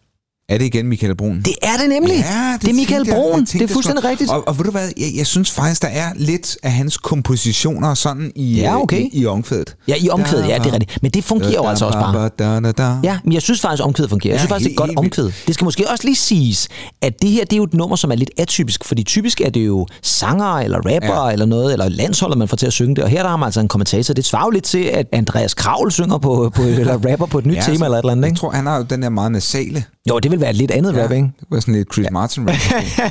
Er 0.49 0.59
det 0.59 0.65
igen 0.65 0.87
Michael 0.89 1.15
Brun? 1.17 1.43
Det 1.45 1.55
er 1.63 1.77
det 1.81 1.89
nemlig. 1.89 2.17
det, 2.17 2.25
er 2.25 2.73
Michael 2.75 3.05
tænkte 3.05 3.13
jeg- 3.17 3.37
jeg 3.53 3.61
Det 3.61 3.63
er 3.71 3.75
fuldstændig 3.75 4.05
rigtigt. 4.05 4.31
Og, 4.31 4.49
og 4.49 4.59
ved 4.59 4.65
du 4.65 4.71
hvad, 4.71 4.89
jeg, 4.97 5.07
jeg 5.17 5.27
synes 5.27 5.51
faktisk, 5.51 5.83
der 5.83 5.89
er 5.89 6.07
lidt 6.17 6.57
af 6.63 6.73
hans 6.73 6.97
kompositioner 6.97 7.95
sådan 7.95 8.33
i, 8.37 8.55
Ja, 8.61 8.71
øh, 8.75 8.81
okay. 8.81 9.01
i, 9.01 9.11
i 9.13 9.27
omkvædet. 9.27 9.77
Ja, 9.89 9.95
i 10.01 10.09
omkvædet, 10.09 10.49
ja, 10.49 10.59
det 10.59 10.67
er 10.67 10.73
rigtigt. 10.73 11.03
Men 11.03 11.11
det 11.11 11.25
fungerer 11.25 11.53
jo 11.53 11.67
altså 11.69 11.87
også 11.87 11.99
bare. 11.99 12.31
Da, 12.39 12.61
da, 12.61 12.73
da. 12.73 12.97
Ja, 13.05 13.19
men 13.25 13.33
jeg 13.33 13.43
synes 13.43 13.61
faktisk, 13.61 13.85
omkvædet 13.85 14.11
fungerer. 14.11 14.33
Jeg 14.33 14.37
Ja, 14.37 14.41
synes 14.41 14.49
faktisk, 14.49 14.71
det 14.71 14.75
er 14.81 14.87
godt 14.87 14.97
omkvæd. 14.99 15.31
Det 15.47 15.55
skal 15.55 15.65
måske 15.65 15.91
også 15.91 16.05
lige 16.05 16.17
siges, 16.17 16.69
at 17.03 17.23
det 17.23 17.31
her 17.31 17.45
det 17.45 17.53
er 17.53 17.57
jo 17.57 17.65
et 17.65 17.75
nummer, 17.75 17.97
som 17.97 18.11
er 18.11 18.15
lidt 18.15 18.31
atypisk, 18.39 18.85
fordi 18.85 19.03
typisk 19.03 19.41
er 19.41 19.51
det 19.51 19.67
jo 19.67 19.87
sanger 20.03 20.55
eller 20.59 20.77
rapper 20.79 21.15
ja. 21.15 21.27
Ja. 21.27 21.33
eller 21.33 21.47
noget, 21.47 21.73
eller 21.73 21.89
landsholder, 21.89 22.37
man 22.37 22.49
får 22.49 22.57
til 22.57 22.67
at 22.67 22.73
synge 22.73 22.97
det. 22.97 23.05
Og 23.05 23.11
her 23.11 23.23
der 23.23 23.29
har 23.29 23.37
man 23.37 23.47
altså 23.47 23.61
en 23.61 23.69
kommentator. 23.69 24.15
Det 24.15 24.25
svarer 24.25 24.45
jo 24.47 24.51
lidt 24.51 24.65
til, 24.65 24.83
at 24.85 25.07
Andreas 25.13 25.55
Kravl 25.55 25.93
synger 25.93 26.19
på, 26.19 26.53
på 26.55 26.63
eller 26.63 27.11
rapper 27.11 27.27
på 27.27 27.39
et 27.39 27.47
nyt 27.47 27.57
ja, 27.57 27.61
tema 27.61 27.85
eller 27.85 27.99
et 27.99 28.03
eller 28.03 28.13
andet, 28.13 28.23
Jeg 28.23 28.29
ikke? 28.31 28.39
tror, 28.39 28.51
han 28.51 28.67
har 28.67 28.77
jo 28.77 28.83
den 28.91 29.03
der 29.03 29.09
meget 29.09 29.33
nasale. 29.33 29.85
Jo, 30.09 30.19
det 30.19 30.31
vil 30.31 30.41
være 30.43 30.51
et 30.51 30.57
lidt 30.57 30.71
andet 30.71 30.97
ja. 30.97 31.03
rap, 31.05 31.13
ikke? 31.13 31.25
Det 31.41 31.47
var 31.51 31.61
sådan 31.61 31.75
lidt 31.75 31.93
Chris 31.95 32.07
Martin 32.11 32.49
rap. 32.49 32.57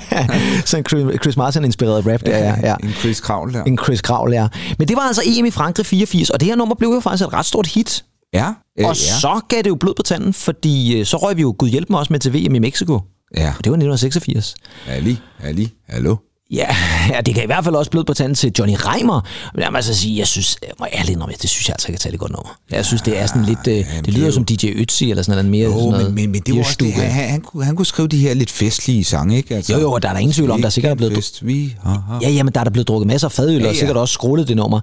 Sådan 0.66 0.86
en 1.12 1.18
Chris 1.24 1.38
Martin-inspireret 1.38 2.08
rap, 2.08 2.22
der 2.26 2.38
ja, 2.38 2.56
ja. 2.64 2.76
En 2.84 2.90
Chris 2.90 3.20
Kravl 3.20 3.54
der. 3.54 3.64
En 3.64 3.78
Chris 3.84 4.02
Kravl, 4.02 4.34
ja. 4.34 4.48
Men 4.80 4.88
det 4.88 4.96
var 4.96 5.02
altså 5.02 5.22
EM 5.26 5.46
i 5.46 5.52
Frankrig 5.52 5.86
84, 5.86 6.30
og 6.30 6.40
det 6.40 6.48
her 6.48 6.56
nummer 6.56 6.76
blev 6.76 6.90
jo 6.90 7.00
faktisk 7.00 7.28
et 7.28 7.34
ret 7.34 7.46
stort 7.46 7.68
hit. 7.68 8.04
Ja, 8.34 8.54
øh, 8.80 8.88
Og 8.88 8.96
så 8.96 9.42
gav 9.50 9.58
det 9.62 9.70
jo 9.70 9.76
blod 9.76 9.94
på 9.98 10.04
tanden, 10.04 10.34
fordi 10.34 11.00
øh, 11.00 11.06
så 11.06 11.18
røg 11.18 11.38
vi 11.38 11.42
jo 11.42 11.56
Gud 11.58 11.70
hjælp 11.70 11.90
mig 11.90 12.00
også 12.00 12.14
med 12.14 12.20
til 12.20 12.34
VM 12.34 12.56
i 12.56 12.60
Mexico. 12.60 13.00
ja. 13.38 13.48
Og 13.58 13.64
det 13.64 13.72
var 13.72 13.78
1986. 13.78 14.56
Ali, 14.88 15.20
Ali, 15.44 15.74
hallo. 15.90 16.16
Ja, 16.52 16.76
ja, 17.10 17.22
det 17.22 17.34
kan 17.36 17.44
i 17.44 17.46
hvert 17.46 17.64
fald 17.64 17.76
også 17.76 17.92
bløde 17.92 18.06
på 18.06 18.14
tanden 18.14 18.36
til 18.36 18.52
Johnny 18.60 18.76
Reimer. 18.80 19.22
Men 19.54 19.64
jeg 19.64 19.72
må 19.72 19.76
altså 19.76 19.94
sige, 19.94 20.18
jeg 20.18 20.28
synes, 20.28 20.58
jeg 20.62 20.72
må 20.80 20.86
ærligt 20.94 21.10
indrømme, 21.10 21.36
det 21.42 21.50
synes 21.50 21.68
jeg 21.70 21.74
altså 21.76 21.88
ikke 21.88 21.96
er 21.96 22.00
tale 22.00 22.18
godt 22.18 22.32
nummer. 22.32 22.58
Jeg 22.72 22.86
synes, 22.86 23.02
det 23.02 23.20
er 23.20 23.26
sådan 23.26 23.46
lidt, 23.46 23.68
øh, 23.68 23.74
det 23.76 23.86
det 24.06 24.14
lyder 24.14 24.28
er 24.28 24.32
som 24.32 24.46
DJ 24.46 24.54
Ötzi 24.66 25.06
eller 25.10 25.24
sådan 25.24 25.32
noget 25.46 25.46
mere. 25.46 25.64
Jo, 25.66 25.72
sådan 25.72 25.90
noget 25.90 26.06
men, 26.06 26.16
men, 26.16 26.32
men 26.32 26.42
det 26.42 26.54
var 26.56 26.60
også 26.60 26.76
det, 26.80 26.94
han, 26.94 27.30
han, 27.30 27.42
kunne, 27.42 27.66
han 27.66 27.76
kunne 27.76 27.86
skrive 27.86 28.08
de 28.08 28.18
her 28.18 28.34
lidt 28.34 28.52
festlige 28.52 29.04
sange, 29.04 29.38
ikke? 29.38 29.56
Altså, 29.56 29.74
Jo, 29.74 29.80
jo, 29.80 29.92
og 29.92 30.02
der 30.02 30.10
er 30.10 30.14
der 30.14 30.20
ingen 30.20 30.34
tvivl 30.34 30.52
om, 30.52 30.62
der 30.62 30.70
sikkert 30.70 30.92
er 30.92 30.96
blevet- 30.96 31.14
Fest, 31.16 31.46
vi 31.46 31.76
har 31.84 32.04
haft. 32.10 32.24
Ja, 32.24 32.30
jamen, 32.30 32.54
der 32.54 32.60
er 32.60 32.64
der 32.64 32.72
blevet 32.72 32.88
drukket 32.88 33.08
masser 33.08 33.28
af 33.28 33.32
fadøl, 33.32 33.54
ja, 33.54 33.60
Ja, 33.62 33.68
og 33.68 33.74
ja. 33.74 33.80
sikkert 33.80 33.98
også 33.98 34.14
skrullet 34.14 34.48
det 34.48 34.56
nummer. 34.56 34.80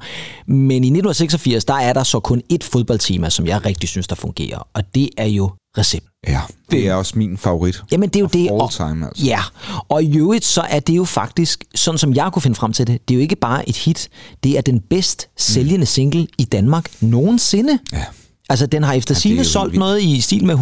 Men 0.47 0.71
i 0.85 0.91
1986, 0.91 1.65
der 1.65 1.75
er 1.75 1.93
der 1.93 2.03
så 2.03 2.21
kun 2.21 2.43
ét 2.53 2.59
fodboldtema, 2.73 3.31
som 3.31 3.47
jeg 3.47 3.65
rigtig 3.67 3.89
synes, 3.89 4.07
der 4.07 4.15
fungerer. 4.15 4.67
Og 4.75 4.83
det 4.95 5.09
er 5.17 5.27
jo 5.27 5.51
recept. 5.79 6.05
Ja, 6.27 6.41
det 6.71 6.89
er 6.89 6.95
også 6.95 7.13
min 7.17 7.37
favorit. 7.37 7.83
Jamen, 7.93 8.09
det 8.09 8.17
er 8.17 8.21
jo 8.21 8.27
det. 8.27 8.41
all 8.41 8.51
og, 8.51 8.73
time, 8.73 9.07
altså. 9.07 9.25
Ja, 9.25 9.41
og 9.89 10.03
i 10.03 10.17
øvrigt, 10.17 10.45
så 10.45 10.61
er 10.61 10.81
det 10.81 10.97
jo 10.97 11.05
faktisk, 11.05 11.65
sådan 11.75 11.99
som 11.99 12.15
jeg 12.15 12.31
kunne 12.33 12.43
finde 12.43 12.55
frem 12.55 12.73
til 12.73 12.87
det, 12.87 13.09
det 13.09 13.15
er 13.15 13.19
jo 13.19 13.23
ikke 13.23 13.37
bare 13.37 13.69
et 13.69 13.77
hit, 13.77 14.09
det 14.45 14.57
er 14.57 14.61
den 14.61 14.81
bedst 14.81 15.29
sælgende 15.37 15.87
single 15.87 16.27
i 16.39 16.45
Danmark 16.45 16.91
nogensinde. 17.01 17.79
Ja. 17.93 18.05
Altså, 18.51 18.67
den 18.67 18.83
har 18.83 18.93
efter 18.93 19.15
er 19.15 19.19
sine 19.19 19.45
solgt 19.45 19.73
vildt. 19.73 19.79
noget 19.79 20.03
i 20.03 20.21
stil 20.21 20.45
med 20.45 20.55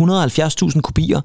170.000 0.72 0.80
kopier, 0.80 1.20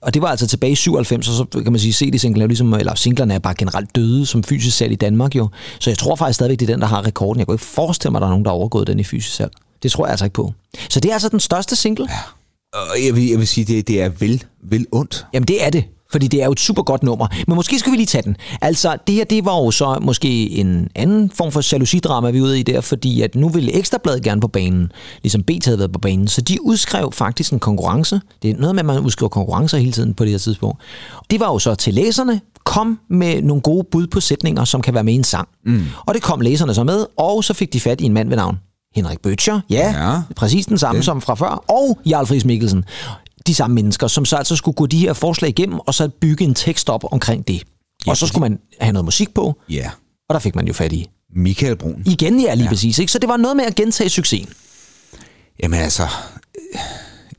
og 0.00 0.14
det 0.14 0.22
var 0.22 0.28
altså 0.28 0.46
tilbage 0.46 0.72
i 0.72 0.74
97, 0.74 1.28
og 1.28 1.34
så 1.34 1.62
kan 1.62 1.72
man 1.72 1.80
sige, 1.80 1.92
CD-singlen 1.92 2.42
er 2.42 2.46
ligesom, 2.46 2.74
eller 2.74 2.94
singlerne 2.94 3.34
er 3.34 3.38
bare 3.38 3.54
generelt 3.54 3.96
døde 3.96 4.26
som 4.26 4.42
fysisk 4.42 4.76
salg 4.76 4.92
i 4.92 4.96
Danmark 4.96 5.34
jo. 5.34 5.48
Så 5.80 5.90
jeg 5.90 5.98
tror 5.98 6.16
faktisk 6.16 6.34
stadigvæk, 6.34 6.60
det 6.60 6.70
er 6.70 6.74
den, 6.74 6.80
der 6.80 6.86
har 6.86 7.06
rekorden. 7.06 7.38
Jeg 7.38 7.46
kunne 7.46 7.54
ikke 7.54 7.64
forestille 7.64 8.10
mig, 8.10 8.18
at 8.18 8.20
der 8.20 8.26
er 8.26 8.30
nogen, 8.30 8.44
der 8.44 8.50
har 8.50 8.56
overgået 8.56 8.86
den 8.86 9.00
i 9.00 9.04
fysisk 9.04 9.36
salg. 9.36 9.52
Det 9.82 9.92
tror 9.92 10.06
jeg 10.06 10.10
altså 10.10 10.24
ikke 10.24 10.34
på. 10.34 10.52
Så 10.90 11.00
det 11.00 11.08
er 11.08 11.12
altså 11.12 11.28
den 11.28 11.40
største 11.40 11.76
single. 11.76 12.06
Ja. 12.10 12.18
Og 12.72 13.04
jeg 13.06 13.16
vil, 13.16 13.28
jeg 13.28 13.38
vil 13.38 13.46
sige, 13.46 13.64
det, 13.64 13.88
det 13.88 14.02
er 14.02 14.08
vel, 14.08 14.44
vel 14.62 14.86
ondt. 14.92 15.26
Jamen 15.34 15.48
det 15.48 15.64
er 15.64 15.70
det, 15.70 15.84
fordi 16.10 16.26
det 16.26 16.40
er 16.42 16.44
jo 16.44 16.52
et 16.52 16.60
super 16.60 16.82
godt 16.82 17.02
nummer. 17.02 17.26
Men 17.46 17.56
måske 17.56 17.78
skal 17.78 17.92
vi 17.92 17.96
lige 17.96 18.06
tage 18.06 18.22
den. 18.22 18.36
Altså 18.60 18.96
det 19.06 19.14
her, 19.14 19.24
det 19.24 19.44
var 19.44 19.56
jo 19.56 19.70
så 19.70 19.98
måske 20.02 20.50
en 20.50 20.88
anden 20.94 21.30
form 21.30 21.52
for 21.52 21.72
jalousidrama, 21.72 22.30
vi 22.30 22.38
er 22.38 22.42
ude 22.42 22.60
i 22.60 22.62
der, 22.62 22.80
fordi 22.80 23.22
at 23.22 23.34
nu 23.34 23.48
ville 23.48 23.72
Ekstrabladet 23.72 24.22
gerne 24.22 24.40
på 24.40 24.48
banen, 24.48 24.92
ligesom 25.22 25.42
BT 25.42 25.64
havde 25.64 25.78
været 25.78 25.92
på 25.92 25.98
banen, 25.98 26.28
så 26.28 26.40
de 26.40 26.62
udskrev 26.62 27.12
faktisk 27.12 27.52
en 27.52 27.58
konkurrence. 27.58 28.20
Det 28.42 28.50
er 28.50 28.54
noget 28.54 28.74
med, 28.74 28.80
at 28.80 28.86
man 28.86 29.00
udskriver 29.00 29.28
konkurrencer 29.28 29.78
hele 29.78 29.92
tiden 29.92 30.14
på 30.14 30.24
det 30.24 30.30
her 30.30 30.38
tidspunkt. 30.38 30.80
Det 31.30 31.40
var 31.40 31.52
jo 31.52 31.58
så 31.58 31.74
til 31.74 31.94
læserne, 31.94 32.40
kom 32.64 32.98
med 33.10 33.42
nogle 33.42 33.62
gode 33.62 33.86
bud 33.90 34.06
på 34.06 34.20
sætninger, 34.20 34.64
som 34.64 34.82
kan 34.82 34.94
være 34.94 35.04
med 35.04 35.12
i 35.12 35.16
en 35.16 35.24
sang. 35.24 35.48
Mm. 35.64 35.82
Og 36.06 36.14
det 36.14 36.22
kom 36.22 36.40
læserne 36.40 36.74
så 36.74 36.84
med, 36.84 37.06
og 37.16 37.44
så 37.44 37.54
fik 37.54 37.72
de 37.72 37.80
fat 37.80 38.00
i 38.00 38.04
en 38.04 38.12
mand 38.12 38.28
ved 38.28 38.36
navn 38.36 38.58
Henrik 38.98 39.20
Bøtcher. 39.20 39.60
Ja, 39.70 40.10
Ja. 40.12 40.20
præcis 40.36 40.66
den 40.66 40.78
samme 40.78 41.02
som 41.02 41.20
fra 41.20 41.34
før. 41.34 41.64
Og 41.68 41.98
Jarl 42.06 42.26
Friis 42.26 42.44
Mikkelsen. 42.44 42.84
De 43.46 43.54
samme 43.54 43.74
mennesker, 43.74 44.06
som 44.06 44.24
så 44.24 44.36
altså 44.36 44.56
skulle 44.56 44.74
gå 44.74 44.86
de 44.86 44.98
her 44.98 45.12
forslag 45.12 45.48
igennem, 45.48 45.78
og 45.86 45.94
så 45.94 46.08
bygge 46.20 46.44
en 46.44 46.54
tekst 46.54 46.88
op 46.90 47.04
omkring 47.12 47.48
det. 47.48 47.62
Og 48.06 48.16
så 48.16 48.26
skulle 48.26 48.40
man 48.40 48.58
have 48.80 48.92
noget 48.92 49.04
musik 49.04 49.34
på, 49.34 49.60
Ja. 49.70 49.90
og 50.28 50.34
der 50.34 50.38
fik 50.40 50.54
man 50.54 50.66
jo 50.66 50.72
fat 50.72 50.92
i. 50.92 51.08
Michael 51.36 51.76
Brun. 51.76 52.02
Igen, 52.06 52.40
ja, 52.40 52.54
lige 52.54 52.64
ja. 52.64 52.70
præcis. 52.70 52.98
Ikke? 52.98 53.12
Så 53.12 53.18
det 53.18 53.28
var 53.28 53.36
noget 53.36 53.56
med 53.56 53.64
at 53.64 53.74
gentage 53.74 54.10
succesen. 54.10 54.48
Jamen 55.62 55.80
altså, 55.80 56.02
øh, 56.02 56.80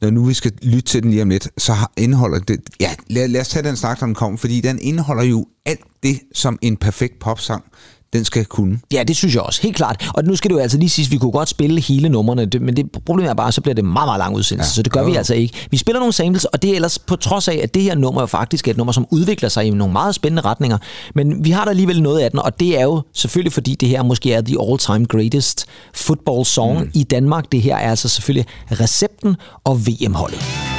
når 0.02 0.10
nu 0.10 0.24
vi 0.26 0.34
skal 0.34 0.52
lytte 0.62 0.82
til 0.90 1.04
den 1.04 1.12
lige 1.12 1.22
om 1.22 1.30
lidt, 1.30 1.50
så 1.58 1.74
indeholder 1.98 2.40
det... 2.40 2.60
Ja, 2.80 2.92
lad, 3.08 3.28
lad 3.28 3.42
os 3.42 3.48
tage 3.48 3.64
den 3.68 3.76
snak, 3.76 4.02
når 4.02 4.06
den 4.06 4.16
kommer, 4.16 4.38
fordi 4.38 4.62
den 4.62 4.80
indeholder 4.82 5.24
jo 5.24 5.46
alt 5.66 5.80
det, 6.04 6.20
som 6.36 6.60
en 6.62 6.78
perfekt 6.78 7.20
popsang, 7.20 7.64
den 8.14 8.26
skal 8.26 8.46
kunne. 8.46 8.80
Ja, 8.94 9.04
det 9.04 9.18
synes 9.18 9.36
jeg 9.36 9.44
også, 9.44 9.62
helt 9.62 9.76
klart. 9.76 10.10
Og 10.14 10.24
nu 10.24 10.36
skal 10.36 10.50
det 10.50 10.56
jo 10.56 10.60
altså 10.60 10.78
lige 10.78 10.90
sige, 10.90 11.06
at 11.06 11.12
vi 11.12 11.18
kunne 11.18 11.32
godt 11.32 11.50
spille 11.50 11.82
hele 11.82 12.10
numrene, 12.10 12.50
men 12.62 12.76
det 12.78 12.86
problemet 13.06 13.30
er 13.30 13.34
bare, 13.34 13.52
så 13.52 13.62
bliver 13.62 13.76
det 13.76 13.86
meget, 13.86 14.08
meget 14.08 14.20
lang 14.20 14.36
udsendelse, 14.36 14.70
ja. 14.70 14.74
så 14.74 14.82
det 14.82 14.92
gør 14.92 15.04
vi 15.04 15.16
altså 15.16 15.34
ikke. 15.34 15.68
Vi 15.72 15.78
spiller 15.78 16.00
nogle 16.00 16.14
samples, 16.14 16.46
og 16.46 16.62
det 16.62 16.72
er 16.72 16.76
ellers 16.76 17.00
på 17.00 17.16
trods 17.16 17.48
af, 17.48 17.60
at 17.64 17.74
det 17.74 17.84
her 17.84 17.96
nummer 17.96 18.22
jo 18.22 18.26
faktisk 18.26 18.68
er 18.68 18.72
et 18.72 18.78
nummer, 18.78 18.94
som 18.94 19.08
udvikler 19.12 19.50
sig 19.50 19.66
i 19.66 19.70
nogle 19.70 19.94
meget 19.94 20.16
spændende 20.16 20.42
retninger. 20.42 20.78
Men 21.16 21.46
vi 21.46 21.52
har 21.52 21.66
da 21.66 21.70
alligevel 21.70 22.02
noget 22.02 22.20
af 22.20 22.32
den, 22.32 22.40
og 22.40 22.60
det 22.60 22.80
er 22.80 22.84
jo 22.84 23.02
selvfølgelig, 23.14 23.54
fordi 23.54 23.76
det 23.76 23.90
her 23.90 24.04
måske 24.04 24.34
er 24.34 24.42
the 24.42 24.56
all-time 24.62 25.06
greatest 25.06 25.66
football 25.94 26.46
song 26.46 26.80
mm. 26.80 26.92
i 26.94 27.04
Danmark. 27.04 27.52
Det 27.52 27.62
her 27.62 27.76
er 27.76 27.90
altså 27.90 28.10
selvfølgelig 28.10 28.46
recepten 28.72 29.36
og 29.64 29.88
VM-holdet. 29.88 30.79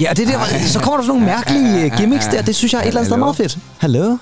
Ja, 0.00 0.12
det 0.16 0.28
der, 0.28 0.40
så 0.66 0.80
kommer 0.80 0.96
der 0.96 1.04
sådan 1.04 1.20
nogle 1.20 1.26
mærkelige 1.26 1.84
øh, 1.84 1.98
gimmicks 1.98 2.26
der. 2.26 2.42
Det 2.42 2.56
synes 2.56 2.72
jeg 2.72 2.78
er 2.78 2.82
et 2.82 2.88
eller 2.88 3.00
andet 3.00 3.10
sted 3.10 3.16
meget 3.18 3.36
fedt. 3.36 3.58
Hallo? 3.78 4.16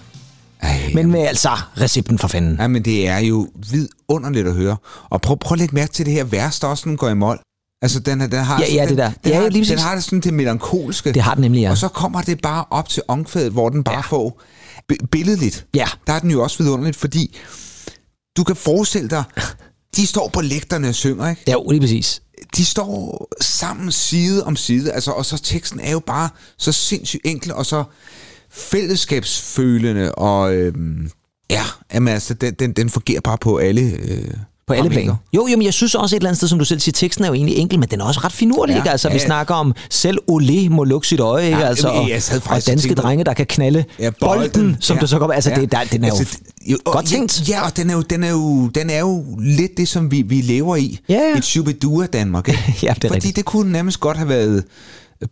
Ej, 0.62 0.90
Men 0.94 1.11
med 1.11 1.20
altså 1.20 1.49
recepten 1.80 2.18
for 2.18 2.28
fanden. 2.28 2.56
Ja, 2.61 2.66
men 2.68 2.85
det 2.85 3.08
er 3.08 3.18
jo 3.18 3.49
vidunderligt 3.70 4.47
at 4.49 4.54
høre. 4.54 4.76
Og 5.11 5.20
prøv, 5.20 5.38
prøv 5.38 5.54
at 5.54 5.58
lægge 5.58 5.75
mærke 5.75 5.92
til 5.92 6.06
det 6.06 6.14
her 6.14 6.25
værste 6.25 6.66
også, 6.66 6.82
den 6.88 6.97
går 6.97 7.08
i 7.08 7.14
mål. 7.14 7.40
Altså, 7.82 8.00
den, 8.00 8.20
den 8.20 8.32
har, 8.32 8.61
Ja, 8.68 8.75
ja, 8.75 8.80
den, 8.82 8.88
det 8.88 8.99
der. 8.99 9.11
Den, 9.25 9.32
Ja, 9.32 9.40
har, 9.40 9.49
lige 9.49 9.64
den 9.64 9.78
har 9.78 9.94
det 9.94 10.04
sådan 10.04 10.20
det 10.20 10.35
melankolske. 10.35 11.12
Det 11.12 11.23
har 11.23 11.35
den 11.35 11.40
nemlig, 11.42 11.61
ja. 11.61 11.70
Og 11.70 11.78
så 11.78 11.88
kommer 11.88 12.20
det 12.20 12.40
bare 12.42 12.64
op 12.70 12.88
til 12.88 13.02
omkvædet, 13.08 13.52
hvor 13.52 13.68
den 13.68 13.85
bare 13.85 13.94
ja. 13.94 14.00
får 14.00 14.40
bi- 14.88 15.06
billedligt. 15.12 15.66
Ja. 15.75 15.87
Der 16.06 16.12
er 16.12 16.18
den 16.18 16.30
jo 16.30 16.42
også 16.42 16.58
vidunderligt, 16.62 16.97
fordi 16.97 17.37
du 18.37 18.44
kan 18.44 18.56
forestille 18.56 19.08
dig, 19.08 19.25
de 19.99 20.07
står 20.07 20.28
på 20.28 20.40
lægterne 20.40 20.88
og 20.88 20.95
synger, 20.95 21.31
ikke? 21.31 21.43
Ja, 21.47 21.55
lige 21.71 21.81
præcis. 21.81 22.23
de 22.57 22.64
står 22.64 23.28
sammen 23.40 23.93
side 23.93 24.45
om 24.45 24.57
side, 24.57 24.93
altså, 24.93 25.11
og 25.11 25.26
så 25.26 25.38
teksten 25.38 25.81
er 25.81 25.90
jo 25.90 26.00
bare 26.00 26.28
så 26.59 26.73
sindssygt 26.73 27.23
enkel, 27.25 27.52
og 27.52 27.67
så 27.67 27.85
fællesskabsfølende, 28.50 30.14
og 30.14 30.55
øhm, 30.55 31.11
ja, 31.50 31.64
jamen, 31.95 32.14
altså, 32.14 32.35
den, 32.35 32.55
den, 32.55 32.73
den 32.73 32.90
fungerer 32.90 33.21
bare 33.21 33.38
på 33.38 33.57
alle 33.57 33.83
øh, 33.83 34.35
På 34.68 34.72
alle 34.75 34.90
planer. 34.90 35.14
Jo, 35.32 35.46
jo, 35.50 35.56
men 35.56 35.64
jeg 35.64 35.75
synes 35.75 35.94
også 35.94 36.16
et 36.16 36.20
eller 36.20 36.28
andet 36.28 36.37
sted, 36.37 36.48
som 36.48 36.58
du 36.58 36.64
selv 36.64 36.80
siger, 36.80 36.92
teksten 36.92 37.25
er 37.25 37.28
jo 37.28 37.34
egentlig 37.34 37.56
enkel, 37.56 37.78
men 37.78 37.88
den 37.88 38.00
er 38.00 38.04
også 38.04 38.20
ret 38.25 38.32
finurlig, 38.32 38.72
Ja, 38.72 38.78
ikke? 38.78 38.90
Altså, 38.90 39.08
ja, 39.08 39.14
vi 39.14 39.18
snakker 39.20 39.54
om 39.54 39.75
selv 39.90 40.18
Olé 40.30 40.68
må 40.68 40.84
lukke 40.84 41.06
sit 41.08 41.20
øje, 41.20 41.44
ikke? 41.46 41.58
Ja, 41.58 41.66
Altså, 41.66 41.88
jamen, 41.88 42.12
og, 42.48 42.56
og 42.56 42.66
danske 42.66 42.94
drenge, 42.94 43.25
der 43.25 43.32
kan 43.34 43.46
knalde 43.46 43.84
Ja, 43.98 44.10
bolden, 44.20 44.76
som 44.80 44.96
ja, 44.96 45.00
du 45.00 45.06
så 45.06 45.18
kommer... 45.18 45.34
Altså, 45.34 45.50
ja. 45.50 45.56
det, 45.60 45.72
der, 45.72 45.78
den 45.92 46.04
er 46.04 46.08
jo, 46.08 46.14
jo 46.66 46.76
og- 46.84 46.92
godt 46.92 47.06
tænkt. 47.06 47.48
Ja, 47.48 47.64
og 47.66 47.76
den 47.76 47.90
er 47.90 47.94
jo, 47.94 48.00
den 48.02 48.25
er 48.25 48.30
jo, 48.30 48.66
den 48.68 48.90
er 48.90 48.98
jo 49.00 49.25
lidt 49.40 49.76
det, 49.76 49.88
som 49.88 50.10
vi, 50.10 50.22
vi 50.22 50.40
lever 50.40 50.76
i. 50.76 50.98
Ja, 51.08 51.14
ja. 51.14 51.37
Et 51.38 51.44
Shubidua 51.44 52.06
Danmark, 52.06 52.48
ikke? 52.48 52.60
Ja, 52.82 52.88
det 52.88 53.04
er 53.04 53.08
Fordi 53.08 53.14
rigtigt. 53.14 53.37
det 53.37 53.44
kunne 53.44 53.72
nærmest 53.72 54.00
godt 54.00 54.16
have 54.16 54.28
været 54.28 54.64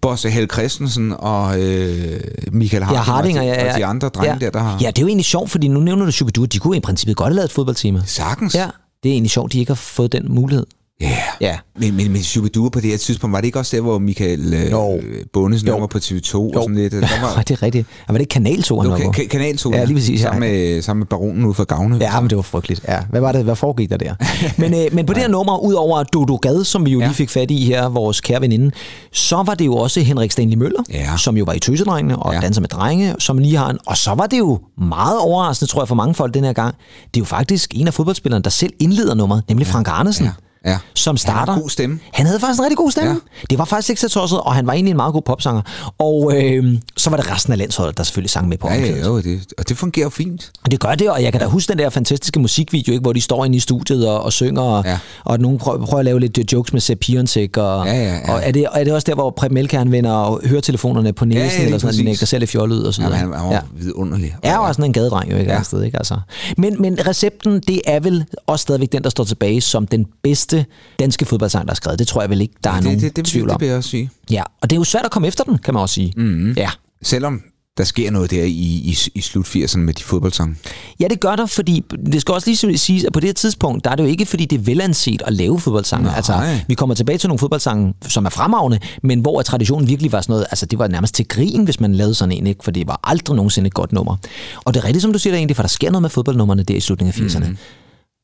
Bosse 0.01 0.31
Hel 0.31 0.49
Christensen 0.53 1.15
og 1.19 1.61
øh, 1.61 2.21
Michael 2.53 2.83
Hardinger, 2.85 2.99
Ja, 2.99 3.13
Hardinger, 3.13 3.41
og, 3.43 3.47
de, 3.47 3.53
ja, 3.53 3.65
ja. 3.67 3.73
og 3.73 3.79
de 3.79 3.85
andre 3.87 4.09
drenge 4.09 4.33
ja. 4.33 4.39
der, 4.39 4.51
der 4.51 4.59
har 4.59 4.79
Ja, 4.81 4.87
det 4.87 4.99
er 4.99 5.03
jo 5.03 5.07
egentlig 5.09 5.25
sjovt, 5.25 5.51
fordi 5.51 5.69
nu 5.69 5.81
nævner 5.81 6.05
du 6.05 6.11
Shubidua, 6.13 6.47
de 6.47 6.59
kunne 6.59 6.77
i 6.77 6.81
princippet 6.81 7.17
godt 7.17 7.27
have 7.29 7.35
lavet 7.35 7.45
et 7.49 7.53
fodboldtime. 7.53 8.03
sagtens. 8.07 8.55
Ja, 8.55 8.67
det 9.07 9.13
er 9.13 9.15
egentlig 9.15 9.31
sjovt, 9.31 9.53
de 9.53 9.59
ikke 9.59 9.71
har 9.71 9.75
fået 9.97 10.13
den 10.13 10.35
mulighed. 10.35 10.67
Yeah. 11.03 11.13
Ja. 11.41 11.57
Men, 11.79 11.97
men, 11.97 12.13
men 12.13 12.23
Shubidua 12.23 12.69
på 12.69 12.81
det 12.81 12.91
her 12.91 12.97
tidspunkt, 12.97 13.33
var 13.33 13.41
det 13.41 13.47
ikke 13.47 13.59
også 13.59 13.77
der, 13.77 13.83
hvor 13.83 13.99
Michael 13.99 14.55
øh, 14.55 14.71
Jo. 14.71 15.01
Bundesen 15.33 15.69
Jo. 15.69 15.79
var 15.79 15.87
på 15.87 15.99
TV2 15.99 16.35
og 16.35 16.53
sådan 16.55 16.75
lidt? 16.75 16.93
Der 16.93 16.99
Ja, 16.99 17.21
var, 17.23 17.43
det 17.49 17.51
er 17.51 17.63
rigtigt. 17.63 17.87
Ja, 18.09 18.13
var 18.13 18.19
det 18.19 18.21
ikke 18.21 18.31
Kanal 18.31 18.63
2, 18.63 18.81
han 18.81 18.91
var 18.91 18.97
ka- 18.97 19.27
kanal 19.27 19.57
2, 19.57 19.73
Ja, 19.73 19.85
lige 19.85 19.95
præcis, 19.97 20.21
ja. 20.21 20.27
Sammen 20.27 20.41
med, 20.51 20.83
sammen 20.83 21.01
med 21.01 21.07
baronen 21.07 21.45
ude 21.45 21.55
for 21.55 21.65
Gavne. 21.65 21.97
Ja, 22.01 22.21
men 22.21 22.31
det 22.31 22.37
var 22.37 22.43
frygteligt. 22.43 22.81
Ja. 22.89 22.99
Hvad 23.11 23.21
var 23.21 23.33
det? 23.33 23.45
Hvad 23.45 23.57
foregik 23.57 23.91
der 23.91 23.97
der? 23.97 24.15
Men, 24.61 24.75
øh, 24.75 24.81
men 24.93 25.07
på 25.07 25.13
det 25.13 25.23
her 25.23 25.29
nummer, 25.29 25.59
ud 25.59 25.75
over 25.75 26.03
Dodo 26.03 26.37
Gad, 26.37 26.65
som 26.65 26.87
vi 26.87 26.91
jo 26.91 26.99
Ja. 27.01 27.07
lige 27.07 27.15
fik 27.15 27.31
fat 27.31 27.51
i 27.51 27.65
her, 27.65 27.89
vores 27.89 28.21
kære 28.21 28.41
veninde, 28.41 28.71
så 29.13 29.43
var 29.47 29.55
det 29.55 29.67
jo 29.67 29.75
også 29.77 30.01
Henrik 30.01 30.33
Stanley 30.33 30.57
Møller, 30.57 30.83
Ja. 30.93 31.17
som 31.17 31.37
jo 31.37 31.45
var 31.45 31.53
i 31.53 31.59
Tøsedrengene 31.59 32.19
og 32.19 32.33
Ja. 32.33 32.37
ja. 32.39 32.45
danser 32.45 32.61
med 32.61 32.69
drenge, 32.69 33.15
som 33.19 33.39
lige 33.39 33.57
har 33.57 33.71
en. 33.71 33.79
Og 33.87 33.97
så 33.97 34.15
var 34.15 34.27
det 34.27 34.39
jo 34.39 34.59
meget 34.79 35.19
overraskende, 35.21 35.71
tror 35.71 35.83
jeg, 35.83 35.89
for 35.89 35.95
mange 35.95 36.15
folk 36.15 36.35
den 36.35 36.45
her 36.45 36.53
gang. 36.53 36.75
Det 37.15 37.17
er 37.17 37.21
jo 37.21 37.25
faktisk 37.25 37.73
en 37.75 37.87
af 37.87 37.95
fodboldspillerne, 37.95 38.43
der 38.43 38.51
selv 38.51 38.73
indleder 38.81 39.15
nummeret, 39.15 39.43
nemlig 39.49 39.67
Frank 39.67 39.89
Arnesen. 39.89 40.25
Ja. 40.25 40.31
Ja. 40.67 40.79
Som 40.95 41.17
starter. 41.17 41.53
Han 41.53 41.59
en 41.59 41.63
god 41.63 41.71
stemme. 41.71 41.99
Han 42.13 42.27
havde 42.27 42.41
faktisk 42.41 42.59
en 42.59 42.65
rigtig 42.65 42.77
god 42.77 42.91
stemme. 42.91 43.11
Ja. 43.11 43.15
Ja. 43.15 43.47
Det 43.51 43.59
var 43.59 43.65
faktisk 43.65 43.91
ikke 43.91 44.01
så 44.01 44.09
tosset, 44.09 44.41
og 44.41 44.55
han 44.55 44.67
var 44.67 44.73
egentlig 44.73 44.91
en 44.91 44.97
meget 44.97 45.13
god 45.13 45.23
popsanger. 45.23 45.63
Og 45.99 46.33
øh, 46.37 46.79
så 46.97 47.11
var 47.11 47.17
det 47.17 47.31
resten 47.31 47.53
af 47.53 47.59
landsholdet, 47.59 47.99
der 47.99 48.03
selvfølgelig 48.05 48.31
sang 48.31 48.49
med 48.49 48.59
på 48.59 48.69
Ja, 48.69 48.75
ja, 48.81 49.07
jo, 49.07 49.21
det, 49.21 49.41
og 49.59 49.69
det 49.69 49.77
fungerer 49.77 50.09
fint. 50.09 50.51
Og 50.65 50.71
det 50.71 50.81
gør 50.81 50.95
det, 50.95 51.11
og 51.11 51.23
jeg 51.23 51.33
kan 51.33 51.41
da 51.41 51.47
huske 51.47 51.71
den 51.73 51.79
der 51.79 51.91
fantastiske 51.91 52.41
musikvideo, 52.41 52.93
ikke, 52.93 53.03
hvor 53.03 53.13
de 53.13 53.21
står 53.21 53.45
inde 53.45 53.57
i 53.57 53.61
studiet 53.61 54.09
og, 54.09 54.21
og 54.23 54.33
synger, 54.33 54.63
og, 54.63 54.85
Ja. 54.85 54.91
ja. 54.91 54.99
og 55.25 55.39
nogen 55.41 55.59
prøver, 55.59 55.87
prøver 55.87 55.99
at 55.99 56.05
lave 56.05 56.21
lidt 56.21 56.39
øh, 56.39 56.45
jokes 56.53 56.73
med 56.73 56.81
Sepp 56.81 57.01
Piontek, 57.01 57.57
og, 57.57 57.87
Ja, 57.87 57.93
ja, 57.95 58.15
ja. 58.15 58.33
og 58.33 58.41
er, 58.45 58.51
det, 58.53 58.69
og 58.69 58.81
er 58.81 58.85
det 58.85 58.93
også 58.93 59.05
der, 59.09 59.15
hvor 59.15 59.31
Preben 59.31 59.55
Melke 59.55 59.77
han 59.77 59.93
vender 59.93 60.11
og 60.13 60.41
hører 60.45 60.61
telefonerne 60.61 61.13
på 61.13 61.25
næsen, 61.25 61.43
Ja, 61.43 61.59
ja, 61.59 61.65
eller 61.65 61.79
sådan, 61.79 62.05
noget, 62.05 62.21
de 62.21 62.27
selv 62.27 62.43
i 62.43 62.47
fjollet 62.47 62.77
ud 62.77 62.83
og 62.83 62.95
så 62.95 63.03
Ja, 63.03 63.07
videre. 63.07 63.19
han, 63.21 63.33
han 63.33 63.45
var 63.45 63.51
ja. 63.51 63.55
ja. 63.55 63.61
vidunderlig. 63.85 64.37
Er 64.43 64.57
jo 64.57 64.63
også 64.63 64.73
sådan 64.75 64.85
en 64.85 64.93
gadedreng 64.93 65.31
jo 65.33 65.37
ikke 65.37 65.51
Ja. 65.51 65.57
ja. 65.57 65.63
sted, 65.63 65.83
ikke 65.83 65.99
altså. 65.99 66.17
Men, 66.57 66.77
men 66.83 66.99
recepten, 67.07 67.61
det 67.61 67.81
er 67.87 68.01
vel 68.01 68.25
også 68.47 68.63
stadigvæk 68.63 68.93
den, 68.93 69.03
der 69.05 69.11
står 69.11 69.25
tilbage 69.25 69.61
som 69.61 69.87
den 69.87 70.07
bedste 70.23 70.56
danske 70.99 71.25
fodboldsang, 71.25 71.67
der 71.67 71.73
er 71.73 71.77
skrevet. 71.77 71.99
Det 71.99 72.07
tror 72.09 72.21
jeg 72.21 72.31
vel 72.31 72.41
ikke, 72.41 72.55
der 72.65 72.71
er 72.71 72.81
nogen 72.81 72.99
det, 73.01 73.03
det, 73.03 73.17
det, 73.17 73.25
tvivl 73.25 73.47
det, 73.49 73.55
om. 73.55 73.59
det 73.59 73.65
vil 73.65 73.69
jeg 73.69 73.77
også 73.79 73.91
sige. 73.91 74.11
Ja, 74.31 74.43
og 74.63 74.71
det 74.71 74.77
er 74.77 74.81
jo 74.81 74.85
svært 74.85 75.05
at 75.05 75.11
komme 75.11 75.29
efter 75.29 75.45
den, 75.45 75.59
kan 75.59 75.75
man 75.75 75.81
også 75.81 75.95
sige. 75.95 76.13
Mm. 76.17 76.53
Ja. 76.53 76.71
Selvom 77.03 77.43
der 77.79 77.85
sker 77.85 78.11
noget 78.11 78.31
der 78.31 78.45
i, 78.45 78.49
i, 78.51 78.97
i 79.15 79.21
slut 79.21 79.47
80'erne 79.47 79.79
med 79.79 79.95
de 79.95 80.03
fodboldsange. 80.03 80.57
Ja, 81.01 81.09
det 81.09 81.21
gør 81.21 81.37
der, 81.37 81.47
fordi 81.47 81.85
det 82.13 82.21
skal 82.21 82.33
også 82.35 82.51
lige 82.51 82.79
siges, 82.79 83.05
at 83.05 83.13
på 83.13 83.21
det 83.21 83.29
her 83.29 83.35
tidspunkt, 83.35 83.85
der 83.85 83.91
er 83.91 83.95
det 83.97 84.03
jo 84.03 84.09
ikke, 84.09 84.27
fordi 84.27 84.45
det 84.45 84.59
er 84.59 84.63
velanset 84.63 85.23
at 85.27 85.33
lave 85.33 85.61
fodboldsange. 85.61 86.05
Nej. 86.07 86.17
Altså, 86.17 86.59
vi 86.69 86.75
kommer 86.75 86.95
tilbage 86.95 87.19
til 87.19 87.29
nogle 87.29 87.39
fodboldsange, 87.39 87.95
som 88.09 88.25
er 88.27 88.31
fremragende, 88.31 88.79
men 89.03 89.21
hvor 89.21 89.43
traditionen 89.43 89.89
virkelig 89.89 90.13
var 90.13 90.21
sådan 90.21 90.33
noget, 90.33 90.47
altså 90.51 90.67
det 90.67 90.79
var 90.79 90.89
nærmest 90.89 91.15
til 91.15 91.29
grin, 91.29 91.65
hvis 91.65 91.81
man 91.81 91.95
lavede 91.95 92.15
sådan 92.15 92.33
en, 92.33 92.47
ikke? 92.47 92.65
for 92.65 92.71
det 92.71 92.87
var 92.87 93.01
aldrig 93.05 93.37
nogensinde 93.37 93.67
et 93.67 93.75
godt 93.75 93.93
nummer. 93.93 94.17
Og 94.65 94.75
det 94.75 94.81
er 94.81 94.85
rigtigt, 94.85 95.03
som 95.03 95.13
du 95.13 95.19
siger 95.19 95.33
der 95.33 95.39
egentlig, 95.39 95.57
for 95.57 95.63
der 95.63 95.69
sker 95.69 95.91
noget 95.91 96.03
med 96.03 96.11
fodboldnummerne 96.11 96.63
der 96.63 96.75
i 96.75 96.81
slutningen 96.81 97.25
af 97.25 97.29
80'erne. 97.31 97.49
Mm. 97.49 97.57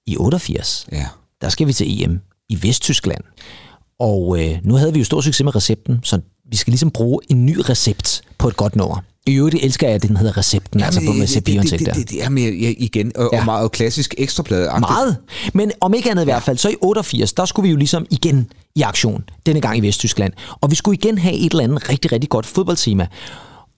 I 0.06 0.16
88, 0.16 0.86
Ja. 0.92 1.06
der 1.40 1.48
skal 1.48 1.66
vi 1.66 1.72
til 1.72 2.02
EM 2.04 2.20
i 2.52 2.58
Vesttyskland. 2.62 3.24
Og 4.00 4.40
øh, 4.40 4.58
nu 4.64 4.74
havde 4.74 4.92
vi 4.92 4.98
jo 4.98 5.04
stor 5.04 5.20
succes 5.20 5.44
med 5.44 5.56
recepten, 5.56 6.00
så 6.02 6.20
vi 6.50 6.56
skal 6.56 6.70
ligesom 6.70 6.90
bruge 6.90 7.20
en 7.28 7.46
ny 7.46 7.58
recept 7.58 8.22
på 8.38 8.48
et 8.48 8.56
godt 8.56 8.76
nummer. 8.76 8.96
I 9.26 9.34
øvrigt 9.34 9.56
elsker 9.62 9.86
jeg, 9.86 9.94
at 9.94 10.02
den 10.02 10.16
hedder 10.16 10.36
recepten, 10.36 10.80
ja, 10.80 10.86
altså 10.86 11.00
på 11.06 11.12
med 11.12 11.26
det, 11.26 11.46
det, 11.46 11.70
det, 11.70 11.86
der. 11.86 11.92
det, 11.92 12.10
det, 12.10 12.24
er 12.24 12.28
mere 12.28 12.50
ja, 12.50 12.72
igen, 12.78 13.12
og, 13.16 13.30
ja. 13.32 13.38
Og 13.38 13.44
meget 13.44 13.72
klassisk 13.72 14.14
ekstraplade. 14.18 14.70
Meget. 14.80 15.16
Men 15.54 15.72
om 15.80 15.94
ikke 15.94 16.10
andet 16.10 16.22
i 16.22 16.24
hvert 16.24 16.42
fald, 16.42 16.58
så 16.58 16.68
i 16.68 16.74
88, 16.80 17.32
der 17.32 17.44
skulle 17.44 17.64
vi 17.64 17.70
jo 17.70 17.76
ligesom 17.76 18.06
igen 18.10 18.50
i 18.76 18.82
aktion. 18.82 19.24
Denne 19.46 19.60
gang 19.60 19.78
i 19.78 19.80
Vesttyskland. 19.80 20.32
Og 20.60 20.70
vi 20.70 20.76
skulle 20.76 20.94
igen 20.94 21.18
have 21.18 21.34
et 21.34 21.52
eller 21.52 21.64
andet 21.64 21.88
rigtig, 21.88 22.12
rigtig 22.12 22.30
godt 22.30 22.46
fodboldtema. 22.46 23.06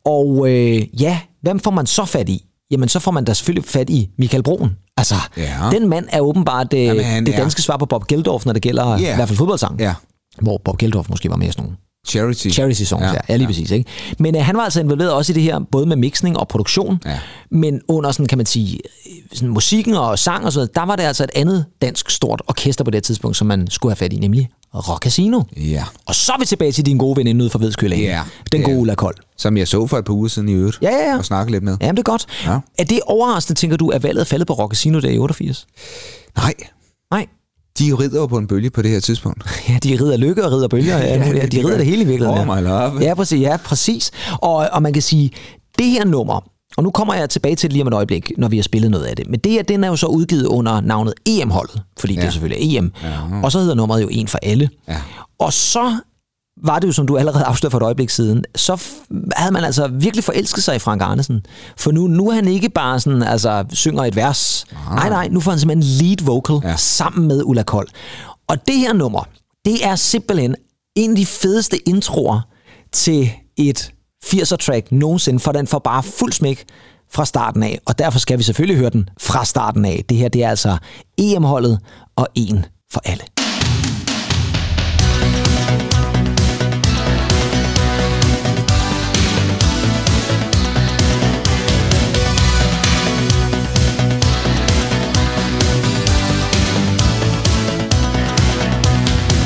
Og 0.04 0.50
øh, 0.50 1.02
ja, 1.02 1.20
hvem 1.42 1.60
får 1.60 1.70
man 1.70 1.86
så 1.86 2.04
fat 2.04 2.28
i? 2.28 2.44
Jamen, 2.70 2.88
så 2.88 2.98
får 3.00 3.10
man 3.10 3.24
da 3.24 3.32
selvfølgelig 3.34 3.64
fat 3.70 3.90
i 3.90 4.08
Michael 4.18 4.42
Broen. 4.42 4.70
Altså, 4.96 5.14
Ja. 5.36 5.68
den 5.72 5.88
mand 5.88 6.06
er 6.12 6.20
åbenbart 6.20 6.74
øh, 6.74 6.84
Jamen, 6.84 7.26
det 7.26 7.34
er- 7.34 7.38
danske 7.38 7.62
svar 7.62 7.76
på 7.76 7.86
Bob 7.86 8.06
Geldorf, 8.06 8.46
når 8.46 8.52
det 8.52 8.62
gælder 8.62 8.98
Ja. 8.98 9.12
i 9.12 9.16
hvert 9.16 9.28
fald 9.28 9.38
fodboldsang. 9.38 9.80
Ja. 9.80 9.94
Hvor 10.42 10.60
Bob 10.64 10.78
Geldorf 10.78 11.08
måske 11.08 11.30
var 11.30 11.36
mere 11.36 11.52
sådan 11.52 11.62
nogle 11.64 11.76
Charity. 12.08 12.48
charity 12.48 12.82
songs, 12.82 13.02
ja, 13.04 13.12
ja, 13.12 13.18
ja 13.28 13.36
lige 13.36 13.46
præcis. 13.46 13.70
Ikke? 13.70 13.90
Men 14.18 14.36
øh, 14.36 14.44
han 14.44 14.56
var 14.56 14.62
altså 14.62 14.80
involveret 14.80 15.12
også 15.12 15.32
i 15.32 15.34
det 15.34 15.42
her, 15.42 15.60
både 15.72 15.86
med 15.86 15.96
mixning 15.96 16.38
og 16.38 16.48
produktion, 16.48 17.00
Ja. 17.06 17.18
men 17.50 17.80
under 17.88 18.12
sådan, 18.12 18.26
kan 18.26 18.38
man 18.38 18.46
sige, 18.46 18.74
øh, 19.06 19.12
sådan 19.32 19.48
musikken 19.48 19.94
og 19.94 20.18
sang 20.18 20.44
og 20.44 20.52
sådan 20.52 20.58
noget, 20.60 20.74
der 20.74 20.82
var 20.82 20.96
det 20.96 21.02
altså 21.02 21.24
et 21.24 21.30
andet 21.34 21.64
dansk 21.82 22.10
stort 22.10 22.42
orkester 22.48 22.84
på 22.84 22.90
det 22.90 23.02
tidspunkt, 23.02 23.36
som 23.36 23.46
man 23.46 23.70
skulle 23.70 23.90
have 23.90 23.96
fat 23.96 24.12
i, 24.12 24.16
nemlig 24.18 24.48
Rock 24.74 25.02
Casino. 25.02 25.42
Ja. 25.56 25.84
Og 26.06 26.14
så 26.14 26.32
er 26.32 26.38
vi 26.38 26.44
tilbage 26.46 26.72
til 26.72 26.86
din 26.86 26.98
gode 26.98 27.16
veninde 27.16 27.42
ude 27.44 27.50
fra 27.50 27.58
Vedskøla. 27.58 27.96
Ja. 27.96 28.22
Den 28.52 28.60
Ja. 28.60 28.66
gode 28.66 28.78
Ulla 28.78 28.94
Kold. 28.94 29.14
Som 29.38 29.56
jeg 29.56 29.68
så 29.68 29.86
for 29.86 29.98
et 29.98 30.04
par 30.04 30.12
uger 30.12 30.28
siden 30.28 30.48
i 30.48 30.52
øvrigt. 30.52 30.78
Ja, 30.82 30.90
ja, 30.90 31.10
ja. 31.10 31.18
Og 31.18 31.24
snakke 31.24 31.52
lidt 31.52 31.64
med. 31.64 31.76
Jamen, 31.80 31.96
det 31.96 32.00
er 32.08 32.10
godt. 32.10 32.26
Ja. 32.44 32.58
Er 32.78 32.84
det 32.84 33.00
overraskende, 33.06 33.60
tænker 33.60 33.76
du, 33.76 33.88
at 33.88 34.02
valget 34.02 34.20
er 34.20 34.24
faldet 34.24 34.46
på 34.46 34.52
Rock 34.54 34.72
Casino 34.74 35.00
der 35.00 35.08
i 35.10 35.18
88? 35.18 35.66
Nej, 36.36 36.54
Nej. 37.10 37.26
de 37.78 37.94
rider 37.94 38.20
jo 38.20 38.26
på 38.26 38.38
en 38.38 38.46
bølge 38.46 38.70
på 38.70 38.82
det 38.82 38.90
her 38.90 39.00
tidspunkt. 39.00 39.44
Ja, 39.68 39.78
de 39.82 39.92
rider 40.00 40.16
lykke 40.16 40.44
og 40.44 40.52
rider 40.52 40.68
bølger. 40.68 40.98
Ja, 41.04 41.16
ja, 41.26 41.32
det 41.42 41.52
de 41.52 41.58
rider 41.66 41.76
det 41.76 41.86
hele 41.86 42.02
i 42.02 42.06
virkeligheden. 42.06 42.48
Oh 42.50 42.56
ja. 42.56 42.60
my 42.60 42.66
love. 42.66 43.00
Ja, 43.08 43.14
præcis. 43.14 43.40
Ja, 43.40 43.56
præcis. 43.56 44.10
Og, 44.42 44.54
og 44.72 44.82
man 44.82 44.92
kan 44.92 45.02
sige, 45.02 45.30
det 45.78 45.86
her 45.86 46.04
nummer, 46.04 46.40
og 46.76 46.82
nu 46.82 46.90
kommer 46.90 47.14
jeg 47.14 47.30
tilbage 47.30 47.56
til 47.56 47.70
det 47.70 47.72
lige 47.72 47.82
om 47.82 47.88
et 47.88 47.94
øjeblik, 47.94 48.32
når 48.38 48.48
vi 48.48 48.56
har 48.56 48.62
spillet 48.62 48.90
noget 48.90 49.04
af 49.04 49.16
det. 49.16 49.30
Men 49.30 49.40
det 49.40 49.52
her, 49.52 49.62
den 49.62 49.84
er 49.84 49.88
jo 49.88 49.96
så 49.96 50.06
udgivet 50.06 50.46
under 50.46 50.80
navnet 50.80 51.14
EM-holdet, 51.26 51.82
fordi 51.98 52.14
ja. 52.14 52.20
det 52.20 52.26
er 52.26 52.30
selvfølgelig 52.30 52.76
EM. 52.76 52.92
Ja. 53.02 53.18
Og 53.42 53.52
så 53.52 53.58
hedder 53.58 53.74
nummeret 53.74 54.02
jo 54.02 54.08
En 54.10 54.28
for 54.28 54.38
alle. 54.42 54.70
Ja. 54.88 55.00
Og 55.38 55.52
så 55.52 55.98
var 56.62 56.78
det 56.78 56.86
jo, 56.86 56.92
som 56.92 57.06
du 57.06 57.16
allerede 57.16 57.44
afslørede 57.50 57.70
for 57.70 57.78
et 57.78 57.82
øjeblik 57.82 58.10
siden, 58.10 58.44
så 58.56 58.82
havde 59.36 59.52
man 59.52 59.64
altså 59.64 59.88
virkelig 59.88 60.24
forelsket 60.24 60.64
sig 60.64 60.76
i 60.76 60.78
Frank 60.78 61.02
Arnesen. 61.02 61.46
For 61.76 61.90
nu, 61.90 62.06
nu 62.06 62.28
er 62.28 62.34
han 62.34 62.48
ikke 62.48 62.68
bare 62.68 63.00
sådan, 63.00 63.22
altså, 63.22 63.64
synger 63.72 64.04
et 64.04 64.16
vers. 64.16 64.64
Nej, 64.90 65.08
nej, 65.08 65.28
nu 65.28 65.40
får 65.40 65.50
han 65.50 65.60
simpelthen 65.60 66.06
lead 66.06 66.24
vocal. 66.24 66.70
Ja. 66.70 66.76
sammen 66.76 67.28
med 67.28 67.42
Ulla 67.44 67.62
Kold. 67.62 67.88
Og 68.48 68.66
det 68.66 68.74
her 68.74 68.92
nummer, 68.92 69.24
det 69.64 69.86
er 69.86 69.96
simpelthen 69.96 70.54
en 70.96 71.10
af 71.10 71.16
de 71.16 71.26
fedeste 71.26 71.88
introer 71.88 72.40
til 72.92 73.30
et 73.56 73.92
80'er-track 74.24 74.86
nogensinde, 74.90 75.40
for 75.40 75.52
den 75.52 75.66
får 75.66 75.78
bare 75.78 76.02
fuld 76.02 76.32
smæk 76.32 76.64
fra 77.12 77.24
starten 77.24 77.62
af, 77.62 77.78
og 77.86 77.98
derfor 77.98 78.18
skal 78.18 78.38
vi 78.38 78.42
selvfølgelig 78.42 78.78
høre 78.78 78.90
den 78.90 79.08
fra 79.20 79.44
starten 79.44 79.84
af. 79.84 80.04
Det 80.08 80.16
her, 80.16 80.28
det 80.28 80.44
er 80.44 80.50
altså 80.50 80.76
EM-holdet 81.18 81.78
og 82.16 82.28
en 82.34 82.64
for 82.92 83.00
alle. 83.04 83.22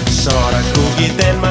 Så 0.06 0.30
er 0.30 0.50
der 0.50 0.62
i 1.06 1.08
Danmark, 1.20 1.47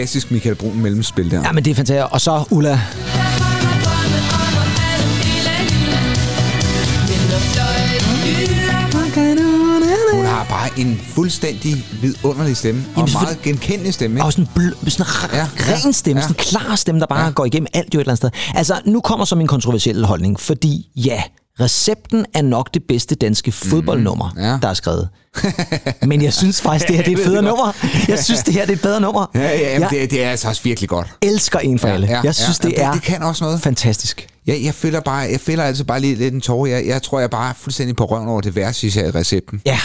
Klassisk 0.00 0.30
Michael 0.30 0.54
Brun 0.54 0.80
mellemspil 0.82 1.30
der. 1.30 1.42
Ja, 1.42 1.52
men 1.52 1.64
det 1.64 1.70
er 1.70 1.74
fantastisk. 1.74 2.12
Og 2.12 2.20
så 2.20 2.44
Ulla. 2.50 2.80
Hun 10.14 10.24
har 10.24 10.46
bare 10.48 10.80
en 10.80 11.00
fuldstændig 11.14 11.84
vidunderlig 12.02 12.56
stemme. 12.56 12.80
Og 12.80 12.92
Jamen, 12.96 13.08
en 13.08 13.12
for- 13.12 13.20
meget 13.20 13.42
genkendelig 13.42 13.94
stemme. 13.94 14.14
Ikke? 14.16 14.24
Og 14.24 14.32
sådan 14.32 14.48
en 14.84 14.90
sådan 14.90 15.06
Ja, 15.32 15.46
ren 15.58 15.92
stemme, 15.92 16.20
ja. 16.20 16.28
sådan 16.28 16.36
en 16.40 16.44
klar 16.44 16.76
stemme, 16.76 17.00
der 17.00 17.06
bare 17.06 17.24
ja. 17.24 17.30
går 17.30 17.44
igennem 17.44 17.66
alt 17.74 17.94
jo 17.94 17.98
et 17.98 18.02
eller 18.02 18.10
andet 18.12 18.16
sted. 18.16 18.30
Altså, 18.54 18.74
nu 18.86 19.00
kommer 19.00 19.24
så 19.24 19.36
min 19.36 19.46
kontroversielle 19.46 20.06
holdning, 20.06 20.40
fordi 20.40 20.86
ja, 20.96 21.22
recepten 21.60 22.26
er 22.34 22.42
nok 22.42 22.74
det 22.74 22.82
bedste 22.88 23.14
danske 23.14 23.52
fodboldnummer, 23.52 24.30
Mhm. 24.34 24.42
ja. 24.44 24.58
der 24.62 24.68
er 24.68 24.74
skrevet. 24.74 25.08
Men 26.06 26.22
jeg 26.22 26.32
synes 26.32 26.60
faktisk, 26.62 26.88
det 26.88 26.96
her 26.96 27.02
det 27.02 27.12
er 27.12 27.16
et 27.16 27.22
federe 27.24 27.36
det 27.36 27.44
nummer. 27.44 27.72
Jeg 28.08 28.24
synes, 28.24 28.40
det 28.42 28.54
her 28.54 28.60
det 28.60 28.72
er 28.72 28.76
et 28.76 28.82
bedre 28.82 29.00
nummer. 29.00 29.26
Ja, 29.34 29.40
ja, 29.40 29.58
jamen, 29.72 29.80
jeg 29.80 29.90
det, 29.90 30.10
det 30.10 30.24
er 30.24 30.30
altså 30.30 30.48
også 30.48 30.62
virkelig 30.62 30.88
godt. 30.88 31.06
elsker 31.22 31.58
en 31.58 31.78
for 31.78 31.88
alle. 31.88 32.20
Jeg 32.24 32.34
synes, 32.34 32.58
det 32.58 32.72
Jamen, 32.72 32.86
er 32.86 32.92
Det 32.92 33.02
kan 33.02 33.22
også 33.22 33.44
noget. 33.44 33.60
fantastisk. 33.60 34.26
Jeg, 34.46 34.60
jeg 34.64 34.74
føler 34.74 35.00
bare, 35.00 35.16
jeg 35.16 35.40
føler 35.40 35.64
altså 35.64 35.84
bare 35.84 36.00
lige 36.00 36.14
lidt 36.14 36.34
en 36.34 36.40
tårer. 36.40 36.70
Jeg, 36.70 36.86
jeg 36.86 37.02
tror, 37.02 37.20
jeg 37.20 37.30
bare 37.30 37.50
er 37.50 37.54
fuldstændig 37.56 37.96
på 37.96 38.04
røven 38.04 38.28
over 38.28 38.40
det 38.40 38.56
værste, 38.56 38.86
især 38.86 39.06
i 39.06 39.10
recepten. 39.10 39.60
Ja. 39.66 39.78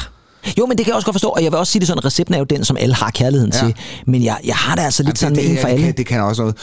Jo, 0.58 0.66
men 0.66 0.78
det 0.78 0.86
kan 0.86 0.92
jeg 0.92 0.96
også 0.96 1.06
godt 1.06 1.14
forstå, 1.16 1.28
og 1.30 1.44
jeg 1.44 1.52
vil 1.52 1.60
også 1.60 1.72
sige 1.72 1.80
det 1.80 1.88
sådan, 1.88 2.06
recepten 2.06 2.34
er 2.36 2.40
jo 2.40 2.44
den, 2.46 2.66
som 2.66 2.78
alle 2.78 2.96
har 2.96 3.12
kærligheden 3.12 3.52
Ja. 3.54 3.66
ja. 3.66 3.72
til. 3.72 3.76
Men 4.08 4.24
jeg, 4.24 4.38
jeg 4.46 4.56
har 4.56 4.76
det 4.76 4.82
altså 4.84 5.04
lidt 5.04 5.20
sådan 5.20 5.36
det, 5.36 5.44
med 5.44 5.50
en 5.50 5.56
det, 5.56 5.62
for 5.62 5.68
det, 5.68 5.74
alle. 5.74 5.86
kan, 5.86 5.98
det 5.98 6.06
kan 6.06 6.22
også 6.22 6.42
noget. 6.42 6.56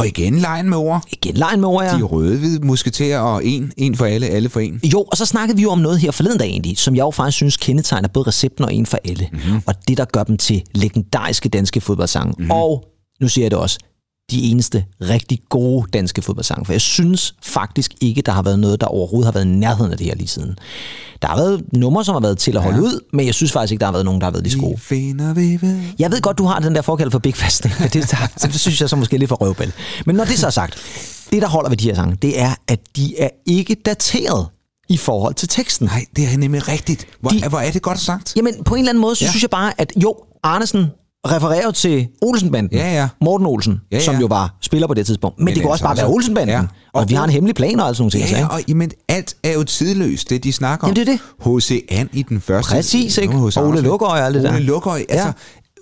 Og 0.00 0.06
igen, 0.06 0.38
lejen 0.38 0.68
med 0.68 0.78
ord. 0.78 1.04
Igen, 1.12 1.34
lejen 1.34 1.60
med 1.60 1.68
ord, 1.68 1.84
ja. 1.84 1.96
De 1.96 2.02
røde-hvide 2.02 2.66
musketerer 2.66 3.18
og 3.18 3.44
en, 3.44 3.72
en 3.76 3.96
for 3.96 4.04
alle, 4.04 4.26
alle 4.26 4.48
for 4.48 4.60
en. 4.60 4.80
Jo, 4.92 5.00
og 5.02 5.16
så 5.16 5.26
snakkede 5.26 5.56
vi 5.56 5.62
jo 5.62 5.70
om 5.70 5.78
noget 5.78 5.98
her 5.98 6.10
forleden 6.10 6.38
dag 6.38 6.48
egentlig, 6.48 6.78
som 6.78 6.96
jeg 6.96 7.02
jo 7.02 7.10
faktisk 7.10 7.36
synes 7.36 7.56
kendetegner 7.56 8.08
både 8.08 8.26
recepten 8.26 8.64
og 8.64 8.74
en 8.74 8.86
for 8.86 8.98
alle. 9.04 9.28
Mhm. 9.32 9.42
Mm-hmm. 9.44 9.62
Og 9.66 9.74
det, 9.88 9.96
der 9.98 10.04
gør 10.04 10.24
dem 10.24 10.36
til 10.36 10.62
legendariske 10.74 11.48
danske 11.48 11.80
fodboldsange. 11.80 12.30
Mhm. 12.30 12.38
Mm-hmm. 12.38 12.50
Og 12.50 12.84
nu 13.20 13.28
siger 13.28 13.44
jeg 13.44 13.50
det 13.50 13.58
også, 13.58 13.78
de 14.30 14.42
eneste 14.42 14.84
rigtig 15.00 15.38
gode 15.48 15.86
danske 15.92 16.22
fodboldsange. 16.22 16.64
For 16.66 16.72
jeg 16.72 16.80
synes 16.80 17.34
faktisk 17.42 17.94
ikke, 18.00 18.22
der 18.22 18.32
har 18.32 18.42
været 18.42 18.58
noget, 18.58 18.80
der 18.80 18.86
overhovedet 18.86 19.26
har 19.26 19.32
været 19.32 19.44
i 19.44 19.48
nærheden 19.48 19.92
af 19.92 19.98
det 19.98 20.06
her 20.06 20.14
lige 20.14 20.28
siden. 20.28 20.58
Der 21.22 21.28
har 21.28 21.36
været 21.36 21.62
numre, 21.72 22.04
som 22.04 22.14
har 22.14 22.20
været 22.20 22.38
til 22.38 22.56
at 22.56 22.62
holde 22.62 22.78
Ja. 22.78 22.84
ud, 22.84 23.00
men 23.12 23.26
jeg 23.26 23.34
synes 23.34 23.52
faktisk 23.52 23.72
ikke, 23.72 23.80
der 23.80 23.86
har 23.86 23.92
været 23.92 24.04
nogen, 24.04 24.20
der 24.20 24.24
har 24.26 24.30
været 24.30 24.42
lige 24.44 24.52
så 24.52 24.58
gode. 24.58 24.78
Jeg 25.98 26.10
ved 26.10 26.20
godt, 26.20 26.38
du 26.38 26.44
har 26.44 26.58
den 26.58 26.74
der 26.74 26.82
forkald 26.82 27.10
for 27.10 27.18
Big 27.18 27.34
Fast. 27.36 27.64
Men 27.80 27.88
det, 27.88 28.10
der, 28.10 28.26
det 28.48 28.60
synes 28.60 28.80
jeg 28.80 28.88
så 28.88 28.96
måske 28.96 29.18
lidt 29.18 29.28
for 29.28 29.36
røvbæl. 29.36 29.72
Men 30.06 30.16
når 30.16 30.24
det 30.24 30.38
så 30.38 30.46
er 30.46 30.50
sagt, 30.50 30.76
det 31.30 31.42
der 31.42 31.48
holder 31.48 31.68
ved 31.70 31.76
de 31.76 31.84
her 31.84 31.94
sange, 31.94 32.16
det 32.22 32.40
er, 32.40 32.54
at 32.68 32.80
de 32.96 33.18
er 33.18 33.28
ikke 33.46 33.74
dateret 33.74 34.46
i 34.88 34.96
forhold 34.96 35.34
til 35.34 35.48
teksten. 35.48 35.86
Nej, 35.86 36.04
det 36.16 36.32
er 36.32 36.38
nemlig 36.38 36.68
rigtigt. 36.68 37.06
Hvor, 37.20 37.30
De- 37.30 37.48
hvor 37.48 37.58
er 37.58 37.70
det 37.70 37.82
godt 37.82 38.00
sagt? 38.00 38.32
Jamen, 38.36 38.64
på 38.64 38.74
en 38.74 38.78
eller 38.78 38.90
anden 38.90 39.00
måde, 39.02 39.16
så 39.16 39.24
ja. 39.24 39.30
synes 39.30 39.42
jeg 39.42 39.50
bare, 39.50 39.72
at 39.80 39.92
jo, 39.96 40.14
Arnesen 40.42 40.86
refererer 41.26 41.64
jo 41.64 41.70
til 41.70 42.08
Olsenbanden. 42.22 42.78
Ja, 42.78 42.92
ja. 42.94 43.08
Morten 43.20 43.46
Olsen, 43.46 43.80
Ja, 43.92 43.96
ja, 43.96 44.02
som 44.04 44.16
jo 44.16 44.26
var 44.26 44.56
spiller 44.60 44.86
på 44.86 44.94
det 44.94 45.06
tidspunkt. 45.06 45.38
Men, 45.38 45.44
Men 45.44 45.54
det 45.54 45.62
kunne 45.62 45.72
altså 45.72 45.84
også 45.84 45.84
bare 45.84 45.92
også- 45.92 46.02
være 46.02 46.12
Olsenbanden. 46.14 46.56
Ja. 46.56 46.60
Og, 46.60 46.66
Og- 47.02 47.08
vi 47.08 47.14
har 47.14 47.24
en 47.24 47.30
hemmelig 47.30 47.54
plan 47.56 47.80
og 47.80 47.86
alt 47.88 47.96
sådan 47.96 48.02
nogle 48.02 48.10
ting. 48.10 48.20
Ja, 48.22 48.26
altså, 48.26 48.38
ja, 48.40 48.46
og 48.46 48.60
jamen, 48.68 48.90
alt 49.08 49.36
er 49.42 49.52
jo 49.52 49.64
tidløst, 49.64 50.30
det 50.30 50.44
de 50.44 50.52
snakker 50.52 50.86
om. 50.86 50.94
Jamen, 50.94 51.06
det 51.06 51.12
er 51.12 51.18
det. 51.46 51.60
H.C. 51.60 51.84
And 51.90 52.08
i 52.12 52.22
den 52.22 52.40
første. 52.40 52.70
Præcis, 52.70 53.18
ikke? 53.18 53.34
Og 53.34 53.52
Ole. 53.56 53.80
Lukøje 53.80 54.20
og 54.20 54.26
alt 54.26 54.34
det 54.34 54.42
der. 54.42 54.50
Ole 54.54 54.60
Lukøje, 54.62 55.04
altså 55.08 55.26
Ja. 55.26 55.32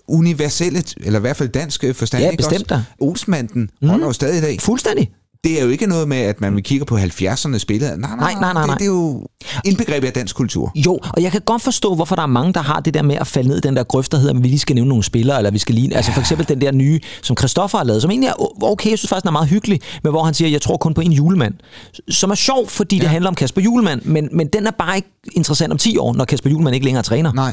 universelle, 0.09 0.83
eller 1.01 1.18
i 1.18 1.20
hvert 1.20 1.37
fald 1.37 1.48
dansk 1.48 1.85
forstand. 1.94 2.22
Ja, 2.24 2.31
bestemt 2.37 2.70
da. 2.70 2.83
Olsmanden 3.01 3.70
mm. 3.83 3.88
holder 3.88 4.07
jo 4.07 4.12
stadig 4.12 4.38
i 4.38 4.40
dag. 4.40 4.61
Fuldstændig. 4.61 5.11
Det 5.44 5.61
er 5.61 5.64
jo 5.64 5.70
ikke 5.70 5.87
noget 5.87 6.09
med, 6.09 6.16
at 6.16 6.40
man 6.40 6.55
vil 6.55 6.62
kigge 6.62 6.85
på 6.85 6.96
70'erne 6.96 7.59
spillet. 7.59 7.98
Nej, 7.98 8.16
nej, 8.16 8.35
Nej, 8.40 8.53
nej, 8.53 8.53
nej, 8.53 8.66
Det, 8.66 8.79
det 8.79 8.85
er 8.85 8.87
jo 8.90 9.27
indbegrebet 9.64 10.07
af 10.07 10.12
dansk 10.12 10.37
kultur. 10.37 10.72
Jo, 10.74 10.98
og 11.14 11.22
jeg 11.22 11.33
kan 11.33 11.40
godt 11.40 11.62
forstå, 11.62 11.94
hvorfor 11.94 12.16
der 12.16 12.22
er 12.22 12.27
mange, 12.27 12.53
der 12.53 12.61
har 12.61 12.81
det 12.81 12.94
der 12.94 13.03
med 13.03 13.16
at 13.16 13.27
falde 13.27 13.48
ned 13.48 13.57
i 13.57 13.61
den 13.61 13.77
der 13.77 13.83
grøft, 13.83 14.12
der 14.12 14.18
hedder, 14.18 14.35
at 14.35 14.42
vi 14.42 14.48
lige 14.48 14.59
skal 14.59 14.74
nævne 14.74 14.88
nogle 14.88 15.05
spillere, 15.05 15.37
eller 15.37 15.51
vi 15.51 15.59
skal 15.59 15.74
lige... 15.74 15.96
Altså 15.96 16.12
for 16.12 16.20
eksempel 16.20 16.48
den 16.48 16.61
der 16.61 16.72
nye, 16.72 17.01
som 17.22 17.37
Christoffer 17.37 17.79
har 17.79 17.85
lavet, 17.85 18.03
som 18.03 18.11
egentlig 18.11 18.29
er 18.29 18.62
okay, 18.64 18.90
jeg 18.90 18.98
synes 18.98 19.09
faktisk, 19.09 19.22
den 19.22 19.29
er 19.29 19.33
meget 19.33 19.48
hyggelig, 19.48 19.81
men 20.03 20.11
hvor 20.12 20.24
han 20.24 20.35
siger, 20.35 20.48
jeg 20.48 20.62
tror 20.62 20.77
kun 20.77 20.94
på 20.94 21.01
en 21.01 21.12
julemand. 21.12 21.55
Som 22.09 22.31
er 22.31 22.35
sjov, 22.35 22.68
fordi 22.68 22.96
ja. 22.96 23.03
det 23.03 23.11
handler 23.11 23.29
om 23.29 23.35
Kasper 23.35 23.62
Julemand, 23.62 24.03
men, 24.03 24.29
men 24.33 24.46
den 24.46 24.66
er 24.66 24.70
bare 24.70 24.96
ikke 24.96 25.09
interessant 25.33 25.72
om 25.72 25.79
10 25.79 25.96
år, 25.98 26.14
når 26.14 26.24
Kasper 26.24 26.51
Julemand 26.51 26.74
ikke 26.74 26.85
længere 26.85 26.98
er 26.98 27.03
træner. 27.03 27.33
Nej. 27.33 27.53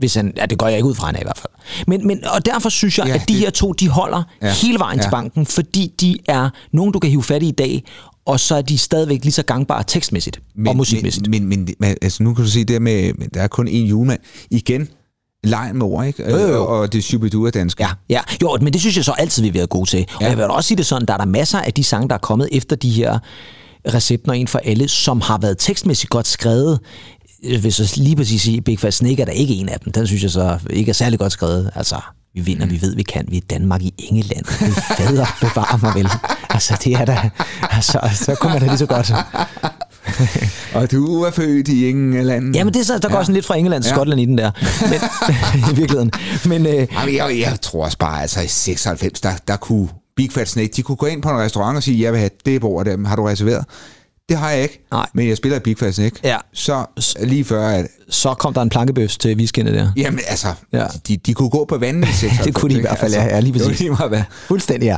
Hvis 0.00 0.14
han, 0.14 0.32
ja, 0.36 0.46
det 0.46 0.58
går 0.58 0.66
jeg 0.68 0.76
ikke 0.76 0.88
ud 0.88 0.94
fra, 0.94 1.06
han 1.06 1.14
er 1.16 1.20
i 1.20 1.24
hvert 1.24 1.38
fald. 1.38 1.84
Men, 1.86 2.06
men, 2.06 2.24
og 2.24 2.46
derfor 2.46 2.68
synes 2.68 2.98
jeg, 2.98 3.06
Ja, 3.06 3.14
at 3.14 3.20
de 3.28 3.32
det- 3.32 3.40
her 3.40 3.50
to, 3.50 3.72
de 3.72 3.88
holder 3.88 4.22
Ja, 4.42 4.52
hele 4.52 4.78
vejen 4.78 4.98
ja. 4.98 5.02
til 5.02 5.10
banken, 5.10 5.46
fordi 5.46 5.92
de 6.00 6.18
er 6.28 6.50
nogen, 6.72 6.92
du 6.92 6.98
kan 6.98 7.10
hive 7.10 7.22
fat 7.22 7.42
i 7.42 7.48
i 7.48 7.50
dag, 7.50 7.84
og 8.26 8.40
så 8.40 8.54
er 8.54 8.62
de 8.62 8.78
stadigvæk 8.78 9.22
lige 9.24 9.32
så 9.32 9.42
gangbare 9.42 9.84
tekstmæssigt 9.86 10.40
men, 10.56 10.68
og 10.68 10.76
musikmæssigt. 10.76 11.28
Men, 11.30 11.46
men, 11.48 11.68
men 11.78 11.96
altså, 12.02 12.22
nu 12.22 12.34
kan 12.34 12.44
du 12.44 12.50
sige 12.50 12.64
det 12.64 12.82
med, 12.82 13.12
der 13.34 13.42
er 13.42 13.48
kun 13.48 13.68
én 13.68 13.70
julemand. 13.72 14.20
Igen, 14.50 14.88
lejen 15.44 15.76
med 15.78 15.86
ord, 15.86 16.06
ikke? 16.06 16.30
Jo, 16.30 16.36
jo, 16.36 16.46
jo. 16.48 16.66
Og 16.66 16.92
det 16.92 17.12
er 17.14 17.50
dansk. 17.54 17.80
Ja, 17.80 17.88
ja, 18.08 18.20
jo, 18.42 18.58
men 18.60 18.72
det 18.72 18.80
synes 18.80 18.96
jeg 18.96 19.04
så 19.04 19.12
altid, 19.12 19.42
vi 19.42 19.48
har 19.48 19.52
været 19.52 19.68
gode 19.70 19.90
til. 19.90 20.06
Og 20.14 20.20
Ja. 20.22 20.28
jeg 20.28 20.36
vil 20.36 20.44
også 20.44 20.68
sige 20.68 20.78
det 20.78 20.86
sådan, 20.86 21.08
der 21.08 21.14
er 21.14 21.18
der 21.18 21.24
masser 21.24 21.58
af 21.60 21.72
de 21.74 21.84
sange, 21.84 22.08
der 22.08 22.14
er 22.14 22.18
kommet 22.18 22.48
efter 22.52 22.76
de 22.76 22.90
her 22.90 23.18
recepter 23.94 24.32
en 24.32 24.48
for 24.48 24.58
alle, 24.64 24.88
som 24.88 25.20
har 25.20 25.38
været 25.38 25.58
tekstmæssigt 25.58 26.10
godt 26.10 26.26
skrevet. 26.26 26.78
Øh, 27.44 27.60
Hvis 27.60 27.78
jeg 27.78 27.88
lige 27.96 28.16
præcis 28.16 28.42
sige, 28.42 28.60
Big 28.62 28.78
Fat 28.78 28.94
Snake 28.94 29.20
er 29.22 29.24
der 29.26 29.32
ikke 29.32 29.54
en 29.54 29.68
af 29.68 29.80
dem. 29.80 29.92
Den 29.92 30.06
synes 30.06 30.22
jeg 30.22 30.30
så 30.30 30.58
ikke 30.70 30.88
er 30.90 30.94
særlig 30.94 31.18
godt 31.18 31.32
skrevet. 31.32 31.70
Altså, 31.74 31.96
vi 32.34 32.40
vinder, 32.40 32.66
vi 32.66 32.80
ved, 32.82 32.96
vi 32.96 33.02
kan. 33.02 33.24
Vi 33.28 33.36
er 33.36 33.40
Danmark 33.50 33.82
i 33.82 33.94
England. 33.98 34.44
Det 34.44 34.82
fader 34.96 35.26
bevare 35.40 35.78
mig 35.82 35.94
vel. 35.94 36.08
Altså, 36.50 36.76
det 36.84 36.92
er 36.92 37.04
da... 37.04 37.30
Altså, 37.70 38.10
så 38.14 38.34
kunne 38.34 38.52
man 38.52 38.60
da 38.60 38.66
lige 38.66 38.78
så 38.78 38.86
godt. 38.86 39.12
Og 40.74 40.90
du 40.90 41.22
er 41.22 41.30
født 41.30 41.68
i 41.68 41.88
England. 41.90 42.54
Jamen, 42.54 42.74
det 42.74 42.80
er 42.80 42.84
så, 42.84 42.98
der 42.98 43.08
går 43.08 43.16
Ja. 43.16 43.22
sådan 43.24 43.34
lidt 43.34 43.46
fra 43.46 43.56
England 43.56 43.82
til 43.82 43.88
Ja. 43.90 43.94
Skotland 43.94 44.20
i 44.20 44.24
den 44.24 44.38
der. 44.38 44.50
Men, 44.90 45.00
I 45.72 45.76
virkeligheden. 45.76 46.10
Men, 46.46 46.66
øh, 46.66 46.86
Jamen, 46.92 47.14
jeg, 47.16 47.38
jeg 47.40 47.58
tror 47.62 47.84
også 47.84 47.98
bare, 47.98 48.22
altså 48.22 48.40
i 48.40 48.46
96, 48.48 49.20
der, 49.20 49.30
der 49.48 49.56
kunne 49.56 49.88
Big 50.16 50.32
Fat 50.32 50.48
Snake, 50.48 50.70
de 50.76 50.82
kunne 50.82 50.96
gå 50.96 51.06
ind 51.06 51.22
på 51.22 51.28
en 51.30 51.36
restaurant 51.38 51.76
og 51.76 51.82
sige, 51.82 52.02
jeg 52.02 52.12
vil 52.12 52.18
have 52.18 52.30
det 52.46 52.60
bord 52.60 52.84
der, 52.84 53.08
har 53.08 53.16
du 53.16 53.22
reserveret? 53.24 53.64
Det 54.30 54.38
har 54.38 54.50
jeg 54.50 54.62
ikke, 54.62 54.86
Nej. 54.92 55.06
men 55.14 55.28
jeg 55.28 55.36
spiller 55.36 55.56
i 55.56 55.60
Big 55.60 55.78
Fat 55.78 55.94
Snake. 55.94 56.16
Ja. 56.24 56.36
Så 56.52 56.84
lige 57.20 57.44
før, 57.44 57.68
at, 57.68 57.86
så 58.08 58.34
kom 58.34 58.54
der 58.54 58.62
en 58.62 58.68
plankebøfs 58.68 59.18
til 59.18 59.36
weekenden 59.36 59.74
der. 59.74 59.92
jamen 59.96 60.20
altså, 60.28 60.48
Ja. 60.72 60.78
ja. 60.78 60.86
de, 61.08 61.16
de 61.16 61.34
kunne 61.34 61.50
gå 61.50 61.64
på 61.64 61.78
vandet 61.78 62.08
i 62.08 62.12
96. 62.12 62.44
Det 62.46 62.54
kunne 62.54 62.68
de 62.68 62.74
i 62.74 62.76
ikke? 62.76 62.88
hvert 62.88 62.98
fald, 62.98 63.12
ja, 63.12 63.24
ja, 63.24 63.40
lige 63.40 63.52
det 63.52 63.62
præcis. 63.62 63.78
lige 63.80 63.90
meget. 63.90 64.24
Fuldstændig, 64.46 64.86
ja. 64.86 64.96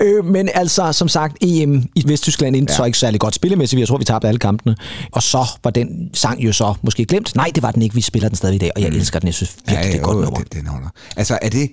Øh, 0.00 0.24
men 0.24 0.48
altså, 0.54 0.92
som 0.92 1.08
sagt, 1.08 1.36
EM 1.40 1.84
i 1.94 2.04
Vesttyskland 2.06 2.56
endte 2.56 2.70
ja. 2.70 2.74
Ja. 2.74 2.76
så 2.76 2.84
ikke 2.84 2.98
særlig 2.98 3.20
godt 3.20 3.34
spillemæssigt. 3.34 3.80
Jeg 3.80 3.88
tror, 3.88 3.98
vi 3.98 4.04
tabte 4.04 4.28
alle 4.28 4.38
kampene. 4.38 4.76
Og 5.12 5.22
så 5.22 5.46
var 5.64 5.70
den 5.70 6.10
sang 6.14 6.40
jo 6.44 6.52
så 6.52 6.74
måske 6.82 7.04
glemt. 7.04 7.34
Nej, 7.36 7.50
det 7.54 7.62
var 7.62 7.70
den 7.70 7.82
ikke. 7.82 7.94
Vi 7.94 8.00
spiller 8.00 8.28
den 8.28 8.36
stadig 8.36 8.54
i 8.54 8.58
dag, 8.58 8.70
og 8.76 8.82
jeg 8.82 8.88
elsker 8.88 9.18
den. 9.18 9.26
Jeg 9.26 9.34
synes 9.34 9.56
virkelig, 9.68 9.84
det 9.86 9.94
er 9.94 9.98
et 9.98 10.04
godt 10.04 10.16
nummer. 10.24 10.38
Den, 10.38 10.46
den 10.60 10.66
holder. 10.66 10.88
Altså, 11.16 11.38
er 11.42 11.48
det, 11.48 11.70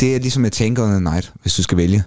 det 0.00 0.14
er 0.16 0.20
ligesom 0.20 0.44
at 0.44 0.52
tænke 0.52 0.82
on 0.82 0.90
the 0.90 1.00
night, 1.00 1.32
hvis 1.42 1.54
du 1.54 1.62
skal 1.62 1.78
vælge. 1.78 2.02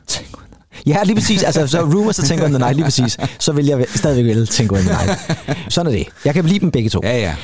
Ja, 0.85 1.03
lige 1.03 1.15
præcis. 1.15 1.43
Altså, 1.43 1.67
så 1.67 1.81
Rumors 1.81 2.19
og 2.19 2.25
Tænker 2.25 2.45
on 2.45 2.51
the 2.51 2.59
Night, 2.59 2.75
lige 2.75 2.83
præcis. 2.85 3.17
Så 3.39 3.51
vil 3.51 3.65
jeg 3.65 3.85
stadigvæk 3.95 4.25
vælge 4.25 4.45
Tænker 4.45 4.75
on 4.75 4.81
the 4.81 4.89
Night. 5.05 5.19
Sådan 5.73 5.91
er 5.93 5.97
det. 5.97 6.07
Jeg 6.25 6.33
kan 6.33 6.45
lide 6.45 6.59
dem 6.59 6.71
begge 6.71 6.89
to. 6.89 6.99
Ja, 7.03 7.17
ja. 7.17 7.35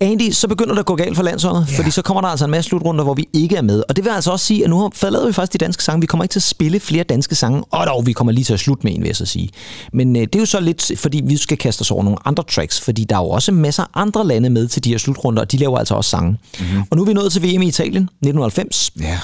Andy, 0.00 0.30
så 0.32 0.48
begynder 0.48 0.72
det 0.74 0.78
at 0.78 0.86
gå 0.86 0.96
galt 0.96 1.16
for 1.16 1.22
landsholdet, 1.22 1.66
Ja. 1.72 1.78
fordi 1.78 1.90
så 1.90 2.02
kommer 2.02 2.20
der 2.20 2.28
altså 2.28 2.44
en 2.44 2.50
masse 2.50 2.68
slutrunder, 2.68 3.04
hvor 3.04 3.14
vi 3.14 3.28
ikke 3.32 3.56
er 3.56 3.62
med. 3.62 3.82
Og 3.88 3.96
det 3.96 4.04
vil 4.04 4.10
altså 4.10 4.30
også 4.30 4.46
sige, 4.46 4.64
at 4.64 4.70
nu 4.70 4.78
har 4.80 4.90
forladet 4.94 5.28
vi 5.28 5.32
faktisk 5.32 5.52
de 5.52 5.58
danske 5.58 5.84
sange. 5.84 6.00
Vi 6.00 6.06
kommer 6.06 6.24
ikke 6.24 6.32
til 6.32 6.38
at 6.38 6.42
spille 6.42 6.80
flere 6.80 7.04
danske 7.04 7.34
sange. 7.34 7.62
Og 7.70 7.86
dog, 7.86 8.06
vi 8.06 8.12
kommer 8.12 8.32
lige 8.32 8.44
til 8.44 8.52
at 8.52 8.60
slutte 8.60 8.84
med 8.86 8.94
en, 8.94 9.00
vil 9.00 9.06
jeg 9.06 9.16
så 9.16 9.26
sige. 9.26 9.48
Men 9.92 10.16
øh, 10.16 10.22
det 10.22 10.34
er 10.34 10.38
jo 10.38 10.46
så 10.46 10.60
lidt, 10.60 10.92
fordi 10.96 11.22
vi 11.26 11.36
skal 11.36 11.56
kaste 11.58 11.80
os 11.80 11.90
over 11.90 12.02
nogle 12.02 12.18
andre 12.24 12.44
tracks, 12.50 12.80
fordi 12.80 13.04
der 13.04 13.16
er 13.16 13.20
jo 13.20 13.28
også 13.28 13.52
masser 13.52 13.82
af 13.82 13.86
andre 13.94 14.26
lande 14.26 14.50
med 14.50 14.68
til 14.68 14.84
de 14.84 14.90
her 14.90 14.98
slutrunder, 14.98 15.42
og 15.42 15.52
de 15.52 15.56
laver 15.56 15.78
altså 15.78 15.94
også 15.94 16.10
sange. 16.10 16.30
Mm-hmm. 16.60 16.82
Og 16.90 16.96
nu 16.96 17.02
er 17.02 17.06
vi 17.06 17.12
nået 17.12 17.32
til 17.32 17.42
VM 17.42 17.62
i 17.62 17.66
Italien, 17.68 18.02
1990. 18.02 18.90
Ja. 19.00 19.18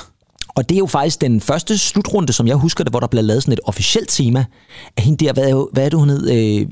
Og 0.57 0.69
det 0.69 0.75
er 0.75 0.79
jo 0.79 0.87
faktisk 0.87 1.21
den 1.21 1.41
første 1.41 1.79
slutrunde, 1.79 2.33
som 2.33 2.47
jeg 2.49 2.57
husker 2.57 2.85
det, 2.85 2.93
hvor 2.93 3.01
der 3.01 3.07
blev 3.07 3.25
lavet 3.25 3.43
sådan 3.43 3.53
et 3.53 3.61
officielt 3.65 4.09
tema 4.09 4.45
af 4.97 5.03
hende 5.03 5.25
der, 5.25 5.33
hvad 5.33 5.69
hvad 5.73 5.85
er 5.85 5.89
det, 5.89 5.99
hun 5.99 6.11
hed? 6.11 6.31
Øh, 6.31 6.67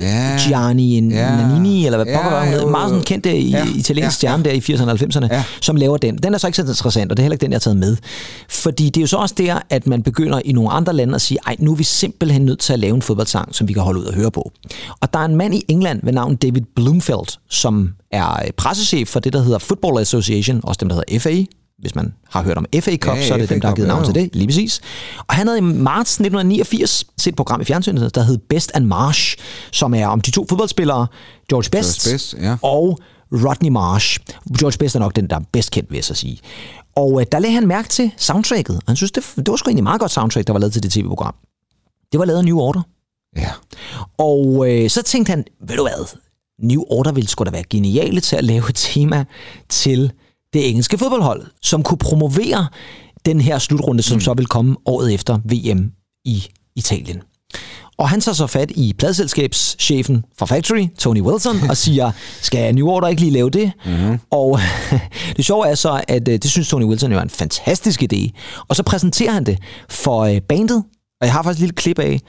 Ja. 0.00 0.38
Gianni 0.46 1.00
Ja. 1.10 1.36
Nannini, 1.36 1.86
eller 1.86 1.98
hvad 1.98 2.06
Ja, 2.06 2.16
pokker 2.16 2.30
var 2.30 2.44
hun 2.44 2.52
hed? 2.54 2.66
Meget 2.66 2.88
sådan 2.88 2.98
jo. 3.00 3.04
kendt 3.06 3.26
i, 3.26 3.50
Ja, 3.50 3.64
italiensk 3.76 4.04
ja, 4.06 4.10
stjerne 4.10 4.44
der 4.44 4.50
i 4.50 4.58
80'erne 4.58 4.90
og 4.90 4.98
90'erne, 5.00 5.26
Ja. 5.34 5.44
som 5.60 5.76
laver 5.76 5.96
den. 5.96 6.18
Den 6.18 6.34
er 6.34 6.38
så 6.38 6.46
ikke 6.46 6.56
så 6.56 6.62
interessant, 6.62 7.10
og 7.10 7.16
det 7.16 7.22
er 7.22 7.24
heller 7.24 7.34
ikke 7.34 7.42
den, 7.42 7.50
jeg 7.52 7.56
har 7.56 7.60
taget 7.60 7.76
med. 7.76 7.96
Fordi 8.48 8.84
det 8.86 8.96
er 8.96 9.00
jo 9.00 9.06
så 9.06 9.16
også 9.16 9.34
der, 9.38 9.58
at 9.70 9.86
man 9.86 10.02
begynder 10.02 10.40
i 10.44 10.52
nogle 10.52 10.70
andre 10.70 10.92
lande 10.92 11.14
at 11.14 11.20
sige, 11.20 11.38
ej, 11.46 11.56
nu 11.58 11.72
er 11.72 11.76
vi 11.76 11.84
simpelthen 11.84 12.42
nødt 12.42 12.58
til 12.58 12.72
at 12.72 12.78
lave 12.78 12.94
en 12.94 13.02
fodboldsang, 13.02 13.54
som 13.54 13.68
vi 13.68 13.72
kan 13.72 13.82
holde 13.82 14.00
ud 14.00 14.04
og 14.04 14.14
høre 14.14 14.30
på. 14.30 14.52
Og 15.00 15.12
der 15.12 15.18
er 15.18 15.24
en 15.24 15.36
mand 15.36 15.54
i 15.54 15.62
England 15.68 16.00
ved 16.02 16.12
navn 16.12 16.36
David 16.36 16.62
Bloomfield, 16.76 17.38
som 17.50 17.90
er 18.12 18.32
øh, 18.32 18.50
pressechef 18.56 19.08
for 19.08 19.20
det, 19.20 19.32
der 19.32 19.42
hedder 19.42 19.58
Football 19.58 20.00
Association, 20.00 20.60
også 20.64 20.78
dem, 20.80 20.88
der 20.88 20.96
hedder 20.96 21.18
FA, 21.20 21.42
hvis 21.78 21.94
man 21.94 22.14
har 22.28 22.42
hørt 22.42 22.58
om 22.58 22.66
FA 22.80 22.96
Cup, 22.96 23.16
Ja, 23.16 23.26
så 23.26 23.34
er 23.34 23.38
det 23.38 23.48
FA 23.48 23.54
dem, 23.54 23.60
der 23.60 23.68
har 23.68 23.74
givet 23.74 23.86
ja, 23.86 23.92
navn 23.92 24.04
jo. 24.04 24.12
til 24.12 24.22
det, 24.22 24.36
lige 24.36 24.46
præcis. 24.48 24.80
Og 25.18 25.34
han 25.34 25.46
havde 25.46 25.58
i 25.58 25.62
marts 25.62 26.10
1989 26.10 27.04
set 27.18 27.26
et 27.32 27.36
program 27.36 27.60
i 27.60 27.64
fjernsynet, 27.64 28.14
der 28.14 28.22
hed 28.22 28.38
Best 28.38 28.70
and 28.74 28.84
Marsh, 28.84 29.36
som 29.72 29.94
er 29.94 30.06
om 30.06 30.20
de 30.20 30.30
to 30.30 30.46
fodboldspillere, 30.48 31.06
George 31.50 31.70
Best, 31.70 32.12
Best, 32.12 32.34
ja. 32.40 32.56
og 32.62 32.98
Rodney 33.32 33.70
Marsh. 33.70 34.18
George 34.58 34.78
Best 34.78 34.94
er 34.94 34.98
nok 35.00 35.16
den, 35.16 35.30
der 35.30 35.36
er 35.36 35.40
bedst 35.52 35.70
kendt, 35.70 35.90
vil 35.90 35.96
jeg 35.96 36.04
så 36.04 36.14
sige. 36.14 36.38
Og 36.96 37.20
øh, 37.20 37.26
der 37.32 37.38
lagde 37.38 37.54
han 37.54 37.66
mærke 37.66 37.88
til 37.88 38.10
soundtracket, 38.16 38.76
og 38.76 38.82
han 38.86 38.96
synes, 38.96 39.12
det, 39.12 39.24
det 39.36 39.48
var 39.48 39.56
sgu 39.56 39.68
egentlig 39.68 39.80
et 39.80 39.84
meget 39.84 40.00
godt 40.00 40.10
soundtrack, 40.10 40.46
der 40.46 40.52
var 40.52 40.60
lavet 40.60 40.72
til 40.72 40.82
det 40.82 40.92
tv-program. 40.92 41.34
Det 42.12 42.18
var 42.18 42.24
lavet 42.24 42.38
af 42.38 42.44
New 42.44 42.58
Order. 42.58 42.82
Ja. 43.36 43.50
Og 44.18 44.70
øh, 44.70 44.90
så 44.90 45.02
tænkte 45.02 45.30
han, 45.30 45.44
ved 45.68 45.76
du 45.76 45.82
hvad, 45.82 46.16
New 46.62 46.82
Order 46.90 47.12
ville 47.12 47.28
sgu 47.28 47.44
da 47.44 47.50
være 47.50 47.64
geniale 47.70 48.20
til 48.20 48.36
at 48.36 48.44
lave 48.44 48.68
et 48.68 48.74
tema 48.74 49.24
til 49.68 50.12
det 50.54 50.68
engelske 50.68 50.98
fodboldhold, 50.98 51.42
som 51.62 51.82
kunne 51.82 51.98
promovere 51.98 52.66
den 53.26 53.40
her 53.40 53.58
slutrunde, 53.58 54.02
som 54.02 54.20
så 54.20 54.34
vil 54.34 54.46
komme 54.46 54.76
året 54.86 55.14
efter 55.14 55.38
VM 55.44 55.92
i 56.24 56.46
Italien. 56.76 57.22
Og 57.98 58.08
han 58.08 58.20
tager 58.20 58.34
så 58.34 58.46
fat 58.46 58.70
i 58.70 58.94
pladselskabschefen 58.98 60.24
fra 60.38 60.46
Factory, 60.46 60.86
Tony 60.98 61.20
Wilson, 61.20 61.56
og 61.68 61.76
siger, 61.76 62.12
skal 62.42 62.74
New 62.74 62.86
Order 62.86 63.08
ikke 63.08 63.22
lige 63.22 63.32
lave 63.32 63.50
det? 63.50 63.72
Mm-hmm. 63.86 64.18
Og 64.30 64.60
det 65.36 65.44
sjove 65.44 65.68
er 65.68 65.74
så, 65.74 66.04
at 66.08 66.28
øh, 66.28 66.38
det 66.38 66.50
synes 66.50 66.68
Tony 66.68 66.84
Wilson 66.84 67.12
jo 67.12 67.18
er 67.18 67.22
en 67.22 67.30
fantastisk 67.30 68.02
idé. 68.02 68.30
Og 68.68 68.76
så 68.76 68.82
præsenterer 68.82 69.32
han 69.32 69.46
det 69.46 69.58
for 69.88 70.20
øh, 70.20 70.40
bandet, 70.40 70.84
og 71.20 71.26
jeg 71.26 71.32
har 71.32 71.42
faktisk 71.42 71.58
et 71.58 71.60
lille 71.60 71.74
klip 71.74 71.98
af, 71.98 72.20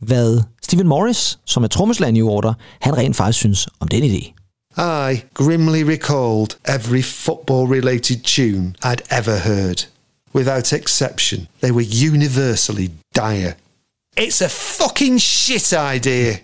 hvad 0.00 0.40
Stephen 0.62 0.88
Morris, 0.88 1.38
som 1.46 1.64
er 1.64 1.68
trommeslager 1.68 2.08
i 2.08 2.12
New 2.12 2.28
Order, 2.28 2.54
han 2.80 2.96
rent 2.96 3.16
faktisk 3.16 3.38
synes 3.38 3.68
om 3.80 3.88
den 3.88 4.02
idé. 4.02 4.37
I 4.78 5.24
grimly 5.34 5.82
recalled 5.82 6.56
every 6.64 7.02
football 7.02 7.66
related 7.66 8.24
tune 8.24 8.76
I'd 8.80 9.02
ever 9.10 9.40
heard. 9.40 9.86
Without 10.32 10.72
exception, 10.72 11.48
they 11.60 11.72
were 11.72 11.80
universally 11.80 12.92
dire. 13.12 13.56
It's 14.16 14.40
a 14.40 14.48
fucking 14.48 15.18
shit 15.18 15.72
idea. 15.72 16.40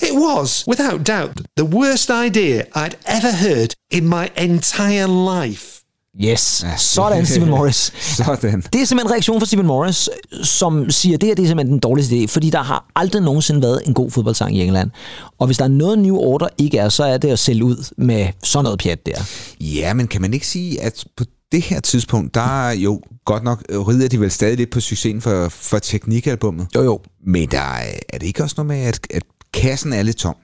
It 0.00 0.16
was, 0.16 0.64
without 0.66 1.04
doubt, 1.04 1.42
the 1.54 1.64
worst 1.64 2.10
idea 2.10 2.66
I'd 2.74 2.96
ever 3.06 3.30
heard 3.30 3.74
in 3.88 4.08
my 4.08 4.32
entire 4.36 5.06
life. 5.06 5.73
Yes, 6.22 6.64
sådan 6.76 7.26
Stephen 7.26 7.50
Morris. 7.50 7.92
Sådan. 8.16 8.60
Det 8.60 8.80
er 8.80 8.84
simpelthen 8.84 9.00
en 9.00 9.10
reaktion 9.10 9.40
fra 9.40 9.46
Stephen 9.46 9.66
Morris, 9.66 10.08
som 10.42 10.90
siger, 10.90 11.14
at 11.14 11.20
det 11.20 11.26
her 11.26 11.34
det 11.34 11.42
er 11.42 11.46
simpelthen 11.46 11.72
den 11.72 11.80
dårligste 11.80 12.14
idé, 12.16 12.26
fordi 12.26 12.50
der 12.50 12.62
har 12.62 12.86
aldrig 12.96 13.22
nogensinde 13.22 13.62
været 13.62 13.82
en 13.86 13.94
god 13.94 14.10
fodboldsang 14.10 14.56
i 14.56 14.62
England. 14.62 14.90
Og 15.38 15.46
hvis 15.46 15.58
der 15.58 15.64
er 15.64 15.68
noget 15.68 15.98
New 15.98 16.16
Order 16.16 16.48
ikke 16.58 16.78
er, 16.78 16.88
så 16.88 17.04
er 17.04 17.18
det 17.18 17.28
at 17.28 17.38
sælge 17.38 17.64
ud 17.64 17.92
med 17.96 18.28
sådan 18.42 18.64
noget 18.64 18.78
pjat 18.78 19.06
der. 19.06 19.22
Ja, 19.60 19.94
men 19.94 20.06
kan 20.06 20.20
man 20.20 20.34
ikke 20.34 20.46
sige, 20.46 20.82
at 20.82 21.04
på 21.16 21.24
det 21.52 21.62
her 21.62 21.80
tidspunkt, 21.80 22.34
der 22.34 22.68
er 22.68 22.72
jo 22.72 23.00
godt 23.24 23.44
nok, 23.44 23.64
øh, 23.68 23.80
rider 23.80 24.08
de 24.08 24.20
vel 24.20 24.30
stadig 24.30 24.56
lidt 24.56 24.70
på 24.70 24.80
succesen 24.80 25.20
for, 25.20 25.48
for 25.48 25.78
teknikalbummet. 25.78 26.66
Jo, 26.74 26.82
jo. 26.82 27.00
Men 27.26 27.50
der 27.50 27.60
er, 27.60 27.94
er 28.08 28.18
det 28.18 28.26
ikke 28.26 28.42
også 28.42 28.54
noget 28.58 28.66
med, 28.66 28.80
at, 28.86 29.00
at 29.10 29.22
kassen 29.54 29.92
er 29.92 30.02
lidt 30.02 30.16
tom? 30.16 30.34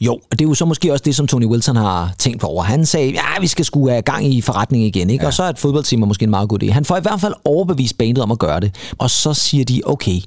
Jo, 0.00 0.12
og 0.12 0.38
det 0.38 0.40
er 0.40 0.48
jo 0.48 0.54
så 0.54 0.64
måske 0.64 0.92
også 0.92 1.02
det, 1.04 1.16
som 1.16 1.26
Tony 1.26 1.46
Wilson 1.46 1.76
har 1.76 2.14
tænkt 2.18 2.40
på 2.40 2.46
over. 2.46 2.62
Han 2.62 2.86
sagde, 2.86 3.10
ja, 3.10 3.40
vi 3.40 3.46
skal 3.46 3.64
sgu 3.64 3.88
have 3.88 4.02
gang 4.02 4.34
i 4.34 4.40
forretning 4.40 4.84
igen, 4.84 5.10
ikke? 5.10 5.22
Ja. 5.22 5.26
Og 5.26 5.34
så 5.34 5.42
er 5.42 5.48
et 5.48 5.58
fodboldteam 5.58 6.08
måske 6.08 6.24
en 6.24 6.30
meget 6.30 6.48
god 6.48 6.62
idé. 6.62 6.70
Han 6.70 6.84
får 6.84 6.96
i 6.96 7.00
hvert 7.00 7.20
fald 7.20 7.34
overbevist 7.44 7.98
bandet 7.98 8.22
om 8.22 8.30
at 8.30 8.38
gøre 8.38 8.60
det. 8.60 8.74
Og 8.98 9.10
så 9.10 9.34
siger 9.34 9.64
de, 9.64 9.82
okay, 9.86 10.20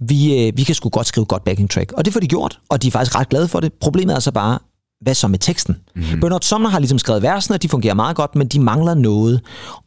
vi, 0.00 0.46
øh, 0.46 0.52
vi 0.56 0.62
kan 0.62 0.74
sgu 0.74 0.88
godt 0.88 1.06
skrive 1.06 1.24
godt 1.26 1.44
backing 1.44 1.70
track. 1.70 1.92
Og 1.92 2.04
det 2.04 2.12
får 2.12 2.20
de 2.20 2.26
gjort, 2.28 2.58
og 2.68 2.82
de 2.82 2.86
er 2.86 2.90
faktisk 2.90 3.16
ret 3.16 3.28
glade 3.28 3.48
for 3.48 3.60
det. 3.60 3.72
Problemet 3.80 4.16
er 4.16 4.20
så 4.20 4.32
bare, 4.32 4.58
hvad 5.00 5.14
så 5.14 5.28
med 5.28 5.38
teksten? 5.38 5.76
Mm-hmm. 5.96 6.20
Bernard 6.20 6.42
Sumner 6.42 6.68
har 6.68 6.78
ligesom 6.78 6.98
skrevet 6.98 7.22
versene, 7.22 7.56
og 7.56 7.62
de 7.62 7.68
fungerer 7.68 7.94
meget 7.94 8.16
godt, 8.16 8.36
men 8.36 8.46
de 8.46 8.60
mangler 8.60 8.94
noget. 8.94 9.40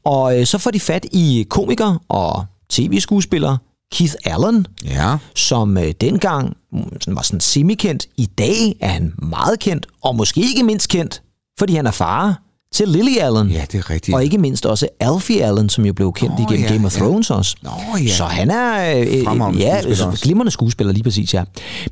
Og 0.05 0.39
øh, 0.39 0.45
så 0.45 0.57
får 0.57 0.71
de 0.71 0.79
fat 0.79 1.05
i 1.11 1.45
komikere 1.49 1.99
og 2.09 2.45
tv-skuespillere, 2.69 3.57
Keith 3.91 4.13
Allen, 4.25 4.67
Ja. 4.85 5.17
som 5.35 5.77
øh, 5.77 5.93
dengang 6.01 6.57
mm, 6.73 6.83
sådan 7.01 7.15
var 7.15 7.21
sådan 7.21 7.39
semi-kendt. 7.39 8.07
I 8.17 8.25
dag 8.25 8.75
er 8.81 8.87
han 8.87 9.13
meget 9.17 9.59
kendt, 9.59 9.87
og 10.03 10.15
måske 10.15 10.41
ikke 10.41 10.63
mindst 10.63 10.89
kendt, 10.89 11.21
fordi 11.59 11.75
han 11.75 11.87
er 11.87 11.91
far 11.91 12.41
til 12.73 12.87
Lily 12.89 13.17
Allen. 13.17 13.49
Ja, 13.49 13.65
det 13.71 13.77
er 13.79 13.89
rigtigt. 13.89 14.15
Og 14.15 14.23
ikke 14.23 14.37
mindst 14.37 14.65
også 14.65 14.87
Alfie 14.99 15.43
Allen, 15.45 15.69
som 15.69 15.85
jo 15.85 15.93
blev 15.93 16.13
kendt 16.13 16.39
Nå, 16.39 16.45
igennem 16.45 16.65
ja, 16.67 16.73
Game 16.73 16.85
of 16.87 16.95
ja. 16.95 16.99
Thrones 16.99 17.29
også. 17.31 17.55
Nå, 17.61 17.69
ja. 18.03 18.15
Så 18.15 18.25
han 18.25 18.51
er 18.51 18.99
øh, 18.99 19.23
Fremragende 19.25 19.59
ja, 19.59 19.81
skuespiller 19.81 20.05
også. 20.11 20.23
glimrende 20.23 20.51
skuespiller, 20.51 20.93
lige 20.93 21.03
præcis, 21.03 21.33
ja. 21.33 21.43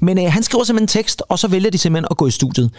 Men 0.01 0.17
øh, 0.19 0.31
han 0.31 0.43
skriver 0.43 0.63
simpelthen 0.63 0.83
en 0.83 0.88
tekst, 1.03 1.21
og 1.29 1.39
så 1.39 1.47
vælger 1.47 1.69
de 1.69 1.77
simpelthen 1.77 2.07
at 2.12 2.17
gå 2.17 2.27
i 2.27 2.31
studiet. 2.31 2.71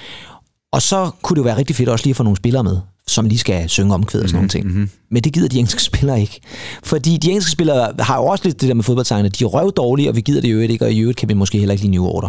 Og 0.73 0.83
så 0.83 1.11
kunne 1.23 1.35
det 1.35 1.39
jo 1.39 1.45
være 1.45 1.57
rigtig 1.57 1.77
fedt 1.77 1.89
også 1.89 2.05
lige 2.05 2.13
at 2.13 2.17
få 2.17 2.23
nogle 2.23 2.37
spillere 2.37 2.65
med, 2.65 2.79
som 3.11 3.27
lige 3.27 3.39
skal 3.39 3.69
synge 3.69 3.95
omkvæd 3.95 4.23
og 4.23 4.29
sådan 4.29 4.37
nogle 4.37 4.49
ting. 4.49 4.67
Mm-hmm. 4.67 4.91
Men 5.11 5.23
det 5.25 5.33
gider 5.33 5.49
de 5.49 5.59
engelske 5.59 5.83
spillere 5.83 6.21
ikke. 6.21 6.41
Fordi 6.83 7.17
de 7.17 7.29
engelske 7.29 7.51
spillere 7.51 7.93
har 7.99 8.17
jo 8.17 8.27
også 8.27 8.45
lidt 8.45 8.61
det 8.61 8.69
der 8.69 8.75
med 8.75 8.85
fodboldsangene. 8.85 9.29
De 9.29 9.45
er 9.45 9.49
røv 9.49 9.73
dårlige, 9.73 10.09
og 10.09 10.17
vi 10.17 10.21
gider 10.21 10.41
det 10.41 10.51
øvrigt 10.51 10.73
ikke, 10.73 10.85
og 10.85 10.93
i 10.93 11.01
øvrigt 11.01 11.19
kan 11.19 11.29
vi 11.29 11.35
måske 11.35 11.59
heller 11.59 11.73
ikke 11.73 11.85
lide 11.85 11.93
New 11.93 12.05
Order. 12.05 12.29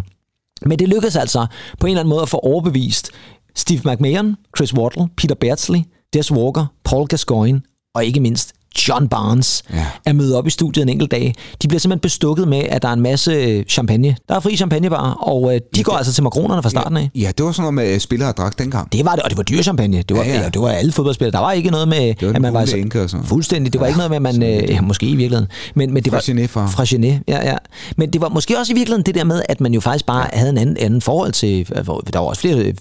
Men 0.65 0.79
det 0.79 0.89
lykkedes 0.89 1.15
altså 1.15 1.45
på 1.79 1.87
en 1.87 1.91
eller 1.91 1.99
anden 1.99 2.09
måde 2.09 2.21
at 2.21 2.29
få 2.29 2.37
overbevist 2.37 3.11
Steve 3.55 3.81
McMahon, 3.85 4.35
Chris 4.57 4.73
Waddle, 4.73 5.07
Peter 5.17 5.35
Beardsley, 5.35 5.79
Des 6.13 6.31
Walker, 6.31 6.65
Paul 6.85 7.07
Gascoigne 7.07 7.61
og 7.95 8.05
ikke 8.05 8.19
mindst 8.19 8.53
John 8.87 9.07
Barnes 9.07 9.63
Ja. 9.73 9.85
er 10.05 10.13
mødt 10.13 10.33
op 10.35 10.47
i 10.47 10.49
studiet 10.49 10.83
en 10.83 10.89
enkelt 10.89 11.11
dag. 11.11 11.35
De 11.61 11.67
bliver 11.67 11.79
simpelthen 11.79 11.99
bestukket 12.01 12.47
med, 12.47 12.59
at 12.59 12.81
der 12.81 12.87
er 12.87 12.93
en 12.93 13.01
masse 13.01 13.63
champagne. 13.69 14.15
Der 14.29 14.35
er 14.35 14.39
fri 14.39 14.55
champagnebar, 14.57 15.11
og 15.13 15.55
øh, 15.55 15.61
de 15.75 15.83
går 15.83 15.93
altså 15.93 16.13
til 16.13 16.23
makronerne 16.23 16.63
fra 16.63 16.69
starten 16.69 16.97
af. 16.97 17.09
Ja, 17.15 17.31
det 17.37 17.45
var 17.45 17.51
sådan 17.51 17.61
noget 17.61 17.73
med 17.73 17.93
øh, 17.93 17.99
spillere 17.99 18.29
og 18.29 18.37
drak 18.37 18.59
dengang. 18.59 18.91
Det 18.93 19.05
var 19.05 19.11
det, 19.15 19.23
og 19.23 19.29
det 19.29 19.37
var 19.37 19.43
dyre 19.43 19.63
champagne. 19.63 19.97
Det 20.09 20.17
var, 20.17 20.23
ja, 20.23 20.29
Ja, 20.29 20.35
ja. 20.35 20.41
ja. 20.43 20.49
det 20.49 20.61
var 20.61 20.69
alle 20.69 20.91
fodboldspillere. 20.91 21.31
Der 21.31 21.39
var 21.39 21.51
ikke 21.51 21.71
noget 21.71 21.87
med, 21.87 22.13
var 22.21 22.33
at 22.33 22.41
man 22.41 22.53
var 22.53 22.65
sådan. 22.65 23.23
fuldstændig. 23.23 23.73
Det 23.73 23.81
var 23.81 23.87
ikke 23.87 23.97
noget 23.97 24.09
med, 24.11 24.15
at 24.15 24.21
man, 24.21 24.43
øh, 24.43 24.69
ja, 24.69 24.81
måske 24.81 25.05
i 25.05 25.15
virkeligheden. 25.15 25.47
Men, 25.75 25.93
men 25.93 26.03
det 26.03 26.11
Fra 26.11 26.17
var, 26.17 26.23
Genet, 26.25 26.49
far. 26.49 26.67
Fra 26.67 26.83
Genet, 26.87 27.21
ja, 27.27 27.49
ja. 27.51 27.57
Men 27.97 28.13
det 28.13 28.21
var 28.21 28.29
måske 28.29 28.57
også 28.59 28.73
i 28.73 28.75
virkeligheden 28.75 29.05
det 29.05 29.15
der 29.15 29.23
med, 29.23 29.41
at 29.49 29.61
man 29.61 29.73
jo 29.73 29.79
faktisk 29.79 30.05
bare 30.05 30.27
havde 30.33 30.49
en 30.49 30.57
anden, 30.57 30.77
anden 30.79 31.01
forhold 31.01 31.31
til, 31.31 31.67
øh, 31.75 31.83
hvor 31.83 31.99
der 32.13 32.19
var 32.19 32.25
også 32.25 32.41
flere, 32.41 32.55
øh, 32.57 32.73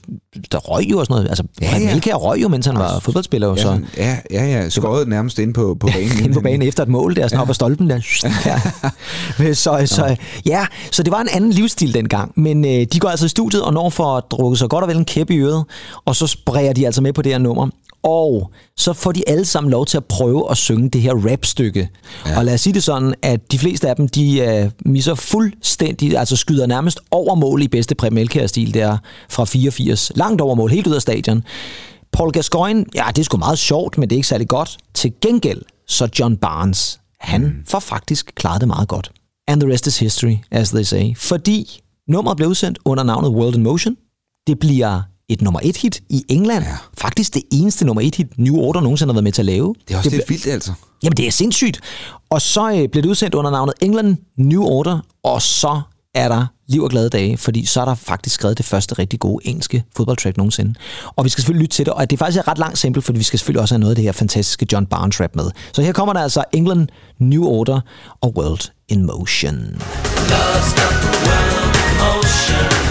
der 0.52 0.58
røg 0.58 0.90
jo 0.90 0.98
og 0.98 1.06
sådan 1.06 1.14
noget. 1.14 1.28
Altså, 1.28 1.44
ja, 1.60 1.66
Ja, 1.70 1.78
ja. 1.78 1.84
ja. 1.84 1.92
Melkær 1.92 2.14
røg 2.14 2.42
jo, 2.42 2.48
mens 2.48 2.66
han 2.66 2.78
var 2.78 2.98
fodboldspiller. 2.98 3.48
Ja, 3.48 3.56
så 3.62 3.78
ja, 3.96 4.16
ja, 4.30 4.44
ja. 4.44 4.68
Skåret 4.68 5.08
nærmest 5.08 5.38
inde 5.38 5.52
på, 5.52 5.76
på 5.80 5.86
banen. 5.86 6.24
inde 6.24 6.34
på 6.34 6.40
banen 6.40 6.62
efter 6.68 6.82
et 6.82 6.88
mål 6.88 7.16
der, 7.16 7.28
sådan 7.28 7.40
op 7.40 7.48
ad 7.48 7.54
stolpen 7.54 7.90
der. 7.90 8.00
Ja. 8.46 9.52
så, 9.64 9.82
så, 9.86 10.16
ja, 10.46 10.66
så 10.90 11.02
det 11.02 11.12
var 11.12 11.20
en 11.20 11.28
anden 11.32 11.50
livsstil 11.50 11.94
dengang. 11.94 12.32
Men 12.36 12.64
øh, 12.64 12.86
de 12.92 12.98
går 13.00 13.08
altså 13.08 13.26
i 13.26 13.28
studiet 13.28 13.62
og 13.62 13.72
når 13.72 13.90
for 13.90 14.16
at 14.16 14.24
drukke 14.30 14.56
sig 14.56 14.68
godt 14.68 14.82
og 14.82 14.88
vel 14.88 14.96
en 14.96 15.04
kæp 15.04 15.30
i 15.30 15.38
øret, 15.38 15.64
og 16.04 16.16
så 16.16 16.26
sprayer 16.26 16.72
de 16.72 16.86
altså 16.86 17.02
med 17.02 17.12
på 17.12 17.22
det 17.22 17.32
her 17.32 17.38
nummer. 17.38 17.68
Og 18.02 18.50
så 18.76 18.92
får 18.92 19.12
de 19.12 19.28
alle 19.28 19.44
sammen 19.44 19.70
lov 19.70 19.86
til 19.86 19.96
at 19.96 20.04
prøve 20.04 20.50
at 20.50 20.56
synge 20.56 20.90
det 20.90 21.00
her 21.00 21.30
rapstykke. 21.30 21.88
Ja. 22.26 22.38
Og 22.38 22.44
lad 22.44 22.54
os 22.54 22.60
sige 22.60 22.74
det 22.74 22.82
sådan, 22.82 23.14
at 23.22 23.52
de 23.52 23.58
fleste 23.58 23.88
af 23.88 23.96
dem, 23.96 24.08
de 24.08 24.40
øh, 24.40 24.70
misser 24.84 25.14
fuldstændig, 25.14 26.18
altså 26.18 26.36
skyder 26.36 26.66
nærmest 26.66 27.00
over 27.10 27.34
mål 27.34 27.62
i 27.62 27.68
bedste 27.68 27.94
Preben 27.94 28.18
Elkjær-stil 28.18 28.74
der 28.74 28.98
fra 29.30 29.44
84. 29.44 30.12
Langt 30.14 30.40
over 30.40 30.54
mål, 30.54 30.70
helt 30.70 30.86
ud 30.86 30.94
af 30.94 31.02
stadion. 31.02 31.42
Paul 32.12 32.32
Gascoigne, 32.32 32.84
ja, 32.94 33.04
det 33.08 33.18
er 33.18 33.24
sgu 33.24 33.36
meget 33.36 33.58
sjovt, 33.58 33.98
men 33.98 34.10
det 34.10 34.16
er 34.16 34.18
ikke 34.18 34.28
særlig 34.28 34.48
godt. 34.48 34.78
Til 34.94 35.12
gengæld, 35.22 35.62
så 35.88 36.08
John 36.18 36.36
Barnes, 36.36 37.00
han 37.20 37.42
mm. 37.42 37.52
får 37.68 37.80
faktisk 37.80 38.32
klaret 38.34 38.60
det 38.60 38.68
meget 38.68 38.88
godt. 38.88 39.12
And 39.48 39.60
the 39.60 39.72
rest 39.72 39.86
is 39.86 39.98
history, 39.98 40.36
as 40.50 40.70
they 40.70 40.82
say. 40.82 41.16
Fordi 41.16 41.80
nummeret 42.08 42.36
blev 42.36 42.48
udsendt 42.48 42.78
under 42.84 43.04
navnet 43.04 43.30
World 43.30 43.54
in 43.54 43.62
Motion. 43.62 43.96
Det 44.46 44.58
bliver 44.58 45.02
et 45.28 45.42
nummer 45.42 45.60
et 45.62 45.76
hit 45.76 46.02
i 46.08 46.24
England. 46.28 46.64
Ja. 46.64 46.76
Faktisk 46.98 47.34
det 47.34 47.42
eneste 47.52 47.84
nummer 47.86 48.02
et 48.02 48.14
hit, 48.14 48.38
New 48.38 48.56
Order 48.56 48.80
nogensinde 48.80 49.10
har 49.10 49.14
været 49.14 49.24
med 49.24 49.32
til 49.32 49.42
at 49.42 49.46
lave. 49.46 49.74
Det 49.88 49.94
er 49.94 49.98
også 49.98 50.10
det 50.10 50.18
lidt 50.18 50.30
vildt, 50.30 50.46
altså. 50.46 50.72
Jamen, 51.02 51.16
det 51.16 51.26
er 51.26 51.30
sindssygt. 51.30 51.80
Og 52.30 52.42
så 52.42 52.70
øh, 52.70 52.88
bliver 52.88 53.02
det 53.02 53.08
udsendt 53.08 53.34
under 53.34 53.50
navnet 53.50 53.74
England 53.80 54.16
New 54.36 54.62
Order, 54.62 55.00
og 55.24 55.42
så 55.42 55.80
er 56.14 56.28
der 56.28 56.46
liv 56.70 56.82
og 56.82 56.90
glade 56.90 57.08
dage, 57.08 57.36
fordi 57.36 57.66
så 57.66 57.80
er 57.80 57.84
der 57.84 57.94
faktisk 57.94 58.34
skrevet 58.34 58.58
det 58.58 58.66
første 58.66 58.94
rigtig 58.98 59.20
gode 59.20 59.46
engelske 59.46 59.84
fodboldtrack 59.96 60.36
nogensinde. 60.36 60.74
Og 61.16 61.24
vi 61.24 61.28
skal 61.28 61.42
selvfølgelig 61.42 61.62
lytte 61.62 61.76
til 61.76 61.86
det, 61.86 61.94
og 61.94 62.10
det 62.10 62.16
er 62.16 62.18
faktisk 62.18 62.40
et 62.40 62.48
ret 62.48 62.58
langt 62.58 62.78
simpelt, 62.78 63.04
fordi 63.04 63.18
vi 63.18 63.24
skal 63.24 63.38
selvfølgelig 63.38 63.62
også 63.62 63.74
have 63.74 63.80
noget 63.80 63.92
af 63.92 63.96
det 63.96 64.04
her 64.04 64.12
fantastiske 64.12 64.66
John 64.72 64.86
Barnes 64.86 65.20
rap 65.20 65.36
med. 65.36 65.50
Så 65.72 65.82
her 65.82 65.92
kommer 65.92 66.12
der 66.12 66.20
altså 66.20 66.44
England 66.52 66.88
New 67.18 67.44
Order 67.44 67.80
og 68.20 68.32
World 68.36 68.70
in 68.88 69.06
Motion. 69.06 69.56
Love's 69.56 70.70
got 70.80 70.94
the 71.02 71.12
world 71.26 71.76
in 71.76 71.98
motion. 71.98 72.89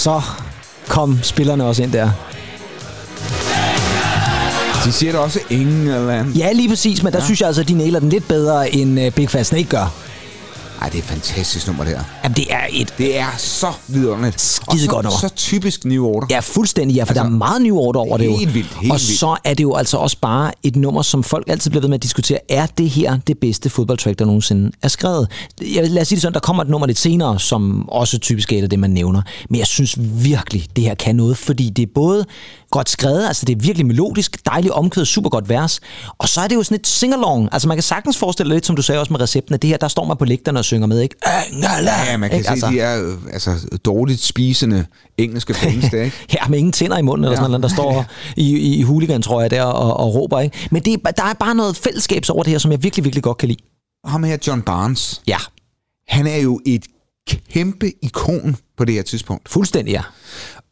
Så 0.00 0.20
kom 0.88 1.18
spillerne 1.22 1.64
også 1.64 1.82
ind 1.82 1.92
der. 1.92 2.10
De 4.84 4.92
siger 4.92 5.12
det 5.12 5.20
også 5.20 5.40
England. 5.50 6.34
Ja, 6.34 6.52
lige 6.52 6.68
præcis, 6.68 7.02
men 7.02 7.12
der 7.12 7.18
ja. 7.18 7.24
synes 7.24 7.40
jeg 7.40 7.46
altså, 7.46 7.62
at 7.62 7.68
de 7.68 7.74
nailer 7.74 8.00
den 8.00 8.08
lidt 8.08 8.28
bedre, 8.28 8.74
end 8.74 9.00
uh, 9.00 9.12
Big 9.12 9.30
Fat 9.30 9.46
Snake 9.46 9.64
gør. 9.64 9.94
Ej, 10.80 10.88
det 10.88 10.94
er 10.94 10.98
et 10.98 11.04
fantastisk 11.04 11.66
nummer, 11.66 11.84
det 11.84 11.92
her. 11.96 12.04
Jamen, 12.24 12.36
det 12.36 12.46
er 12.50 12.60
et... 12.70 12.94
Det 12.98 13.18
er 13.18 13.26
så 13.38 13.72
vidunderligt. 13.88 14.40
Skide 14.40 14.86
godt 14.88 15.04
nummer. 15.04 15.18
Så 15.20 15.28
typisk 15.28 15.84
New 15.84 16.04
Order. 16.06 16.26
Ja, 16.30 16.40
fuldstændig, 16.40 16.94
ja, 16.94 17.02
for 17.02 17.08
altså, 17.08 17.20
Altså, 17.20 17.28
der 17.30 17.34
er 17.34 17.38
meget 17.38 17.62
New 17.62 17.76
Order 17.76 18.00
over 18.00 18.16
det 18.16 18.26
jo. 18.26 18.36
helt 18.36 18.54
vildt, 18.54 18.74
helt 18.80 18.92
og 18.92 18.98
vildt. 19.00 19.18
så 19.18 19.36
er 19.44 19.54
det 19.54 19.62
jo 19.62 19.74
altså 19.74 19.96
også 19.96 20.16
bare 20.20 20.52
et 20.62 20.76
nummer, 20.76 21.02
som 21.02 21.22
folk 21.22 21.48
altid 21.48 21.70
bliver 21.70 21.80
ved 21.80 21.88
med 21.88 21.94
at 21.98 22.02
diskutere. 22.02 22.38
Er 22.48 22.66
det 22.66 22.90
her 22.90 23.18
det 23.26 23.38
bedste 23.38 23.70
fodboldtrack, 23.70 24.18
der 24.18 24.24
nogensinde 24.24 24.72
er 24.82 24.88
skrevet? 24.88 25.28
Jeg, 25.74 25.90
lad 25.90 26.02
os 26.02 26.08
sige 26.08 26.16
det 26.16 26.22
sådan, 26.22 26.34
der 26.34 26.40
kommer 26.40 26.62
et 26.62 26.68
nummer 26.68 26.86
lidt 26.86 26.98
senere, 26.98 27.40
som 27.40 27.88
også 27.88 28.18
typisk 28.18 28.52
er 28.52 28.66
det, 28.66 28.78
man 28.78 28.90
nævner. 28.90 29.22
Men 29.50 29.58
jeg 29.58 29.66
synes 29.66 29.96
virkelig, 29.98 30.66
det 30.76 30.84
her 30.84 30.94
kan 30.94 31.16
noget, 31.16 31.36
fordi 31.36 31.70
det 31.70 31.82
er 31.82 31.90
både 31.94 32.24
godt 32.70 32.88
skrevet, 32.90 33.26
altså 33.26 33.44
det 33.46 33.52
er 33.56 33.60
virkelig 33.60 33.86
melodisk, 33.86 34.46
dejligt 34.46 34.72
omkvædet, 34.74 35.08
super 35.08 35.30
godt 35.30 35.48
vers, 35.48 35.80
og 36.18 36.28
så 36.28 36.40
er 36.40 36.48
det 36.48 36.54
jo 36.54 36.62
sådan 36.62 36.80
et 36.80 36.86
sing-along. 36.88 37.48
Altså 37.52 37.68
man 37.68 37.76
kan 37.76 37.82
sagtens 37.82 38.16
forestille 38.18 38.48
sig 38.50 38.54
lidt, 38.54 38.66
som 38.66 38.76
du 38.76 38.82
sagde 38.82 39.00
også 39.00 39.12
med 39.12 39.20
recepten, 39.20 39.54
at 39.54 39.62
det 39.62 39.70
her, 39.70 39.76
der 39.76 39.88
står 39.88 40.04
man 40.04 40.16
på 40.16 40.24
lægterne 40.24 40.58
og 40.58 40.64
synger 40.64 40.86
med, 40.86 41.00
ikke? 41.00 41.14
Ja, 41.62 42.16
man 42.16 42.30
kan 42.30 42.38
Ikke? 42.38 42.44
se, 42.46 42.50
altså. 42.50 42.68
de 42.70 42.80
er 42.80 43.02
øh, 43.02 43.14
altså, 43.32 43.50
dårligt 43.84 44.20
spisende 44.22 44.86
engelske 45.18 45.54
fans 45.54 45.84
der, 45.90 46.02
ikke? 46.02 46.16
Ja, 46.34 46.48
med 46.48 46.58
ingen 46.58 46.72
tænder 46.72 46.98
i 46.98 47.02
munden, 47.02 47.24
eller 47.24 47.32
Ja. 47.32 47.36
sådan 47.36 47.50
noget, 47.50 47.62
der 47.62 47.68
står 47.68 48.04
i, 48.36 48.56
i, 48.56 48.74
i 48.76 48.82
hooligan, 48.82 49.22
tror 49.22 49.40
jeg, 49.40 49.50
der 49.50 49.62
og, 49.62 49.96
og 49.96 50.14
råber, 50.14 50.40
ikke? 50.40 50.68
Men 50.70 50.82
det, 50.82 50.92
er- 51.06 51.10
der 51.10 51.24
er 51.24 51.32
bare 51.34 51.54
noget 51.54 51.76
fællesskabs 51.76 52.30
over 52.30 52.42
det 52.42 52.50
her, 52.50 52.58
som 52.58 52.70
jeg 52.72 52.82
virkelig, 52.82 53.04
virkelig 53.04 53.22
godt 53.22 53.38
kan 53.38 53.48
lide. 53.48 53.58
Ham 54.04 54.24
her, 54.24 54.36
John 54.46 54.62
Barnes, 54.62 55.22
Ja, 55.26 55.38
han 56.08 56.26
er 56.26 56.36
jo 56.36 56.60
et 56.66 56.84
kæmpe 57.52 57.92
ikon 58.02 58.56
på 58.78 58.84
det 58.84 58.94
her 58.94 59.02
tidspunkt. 59.02 59.48
fuldstændig, 59.48 59.92
ja. 59.92 60.02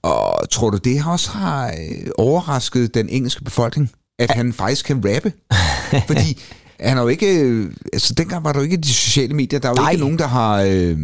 Og 0.03 0.51
tror 0.51 0.71
du, 0.71 0.77
det 0.77 1.03
også 1.07 1.31
har 1.31 1.69
øh, 1.69 2.11
overrasket 2.19 2.95
den 2.95 3.09
engelske 3.09 3.45
befolkning, 3.45 3.91
at 4.19 4.31
han 4.31 4.53
faktisk 4.53 4.85
kan 4.85 5.03
rappe? 5.15 5.33
Fordi 6.09 6.43
han 6.81 6.97
har 6.97 7.03
jo 7.03 7.09
ikke... 7.09 7.41
øh, 7.41 7.73
Altså, 7.93 8.15
dengang 8.15 8.45
var 8.45 8.53
der 8.53 8.61
jo 8.61 8.65
ikke 8.65 8.77
de 8.77 8.89
sociale 8.95 9.35
medier. 9.35 9.59
Der 9.61 9.69
er 9.69 9.73
jo 9.73 9.83
Nej. 9.83 9.91
ikke 9.91 10.01
nogen, 10.01 10.19
der 10.19 10.27
har, 10.27 10.63
øh, 10.63 10.99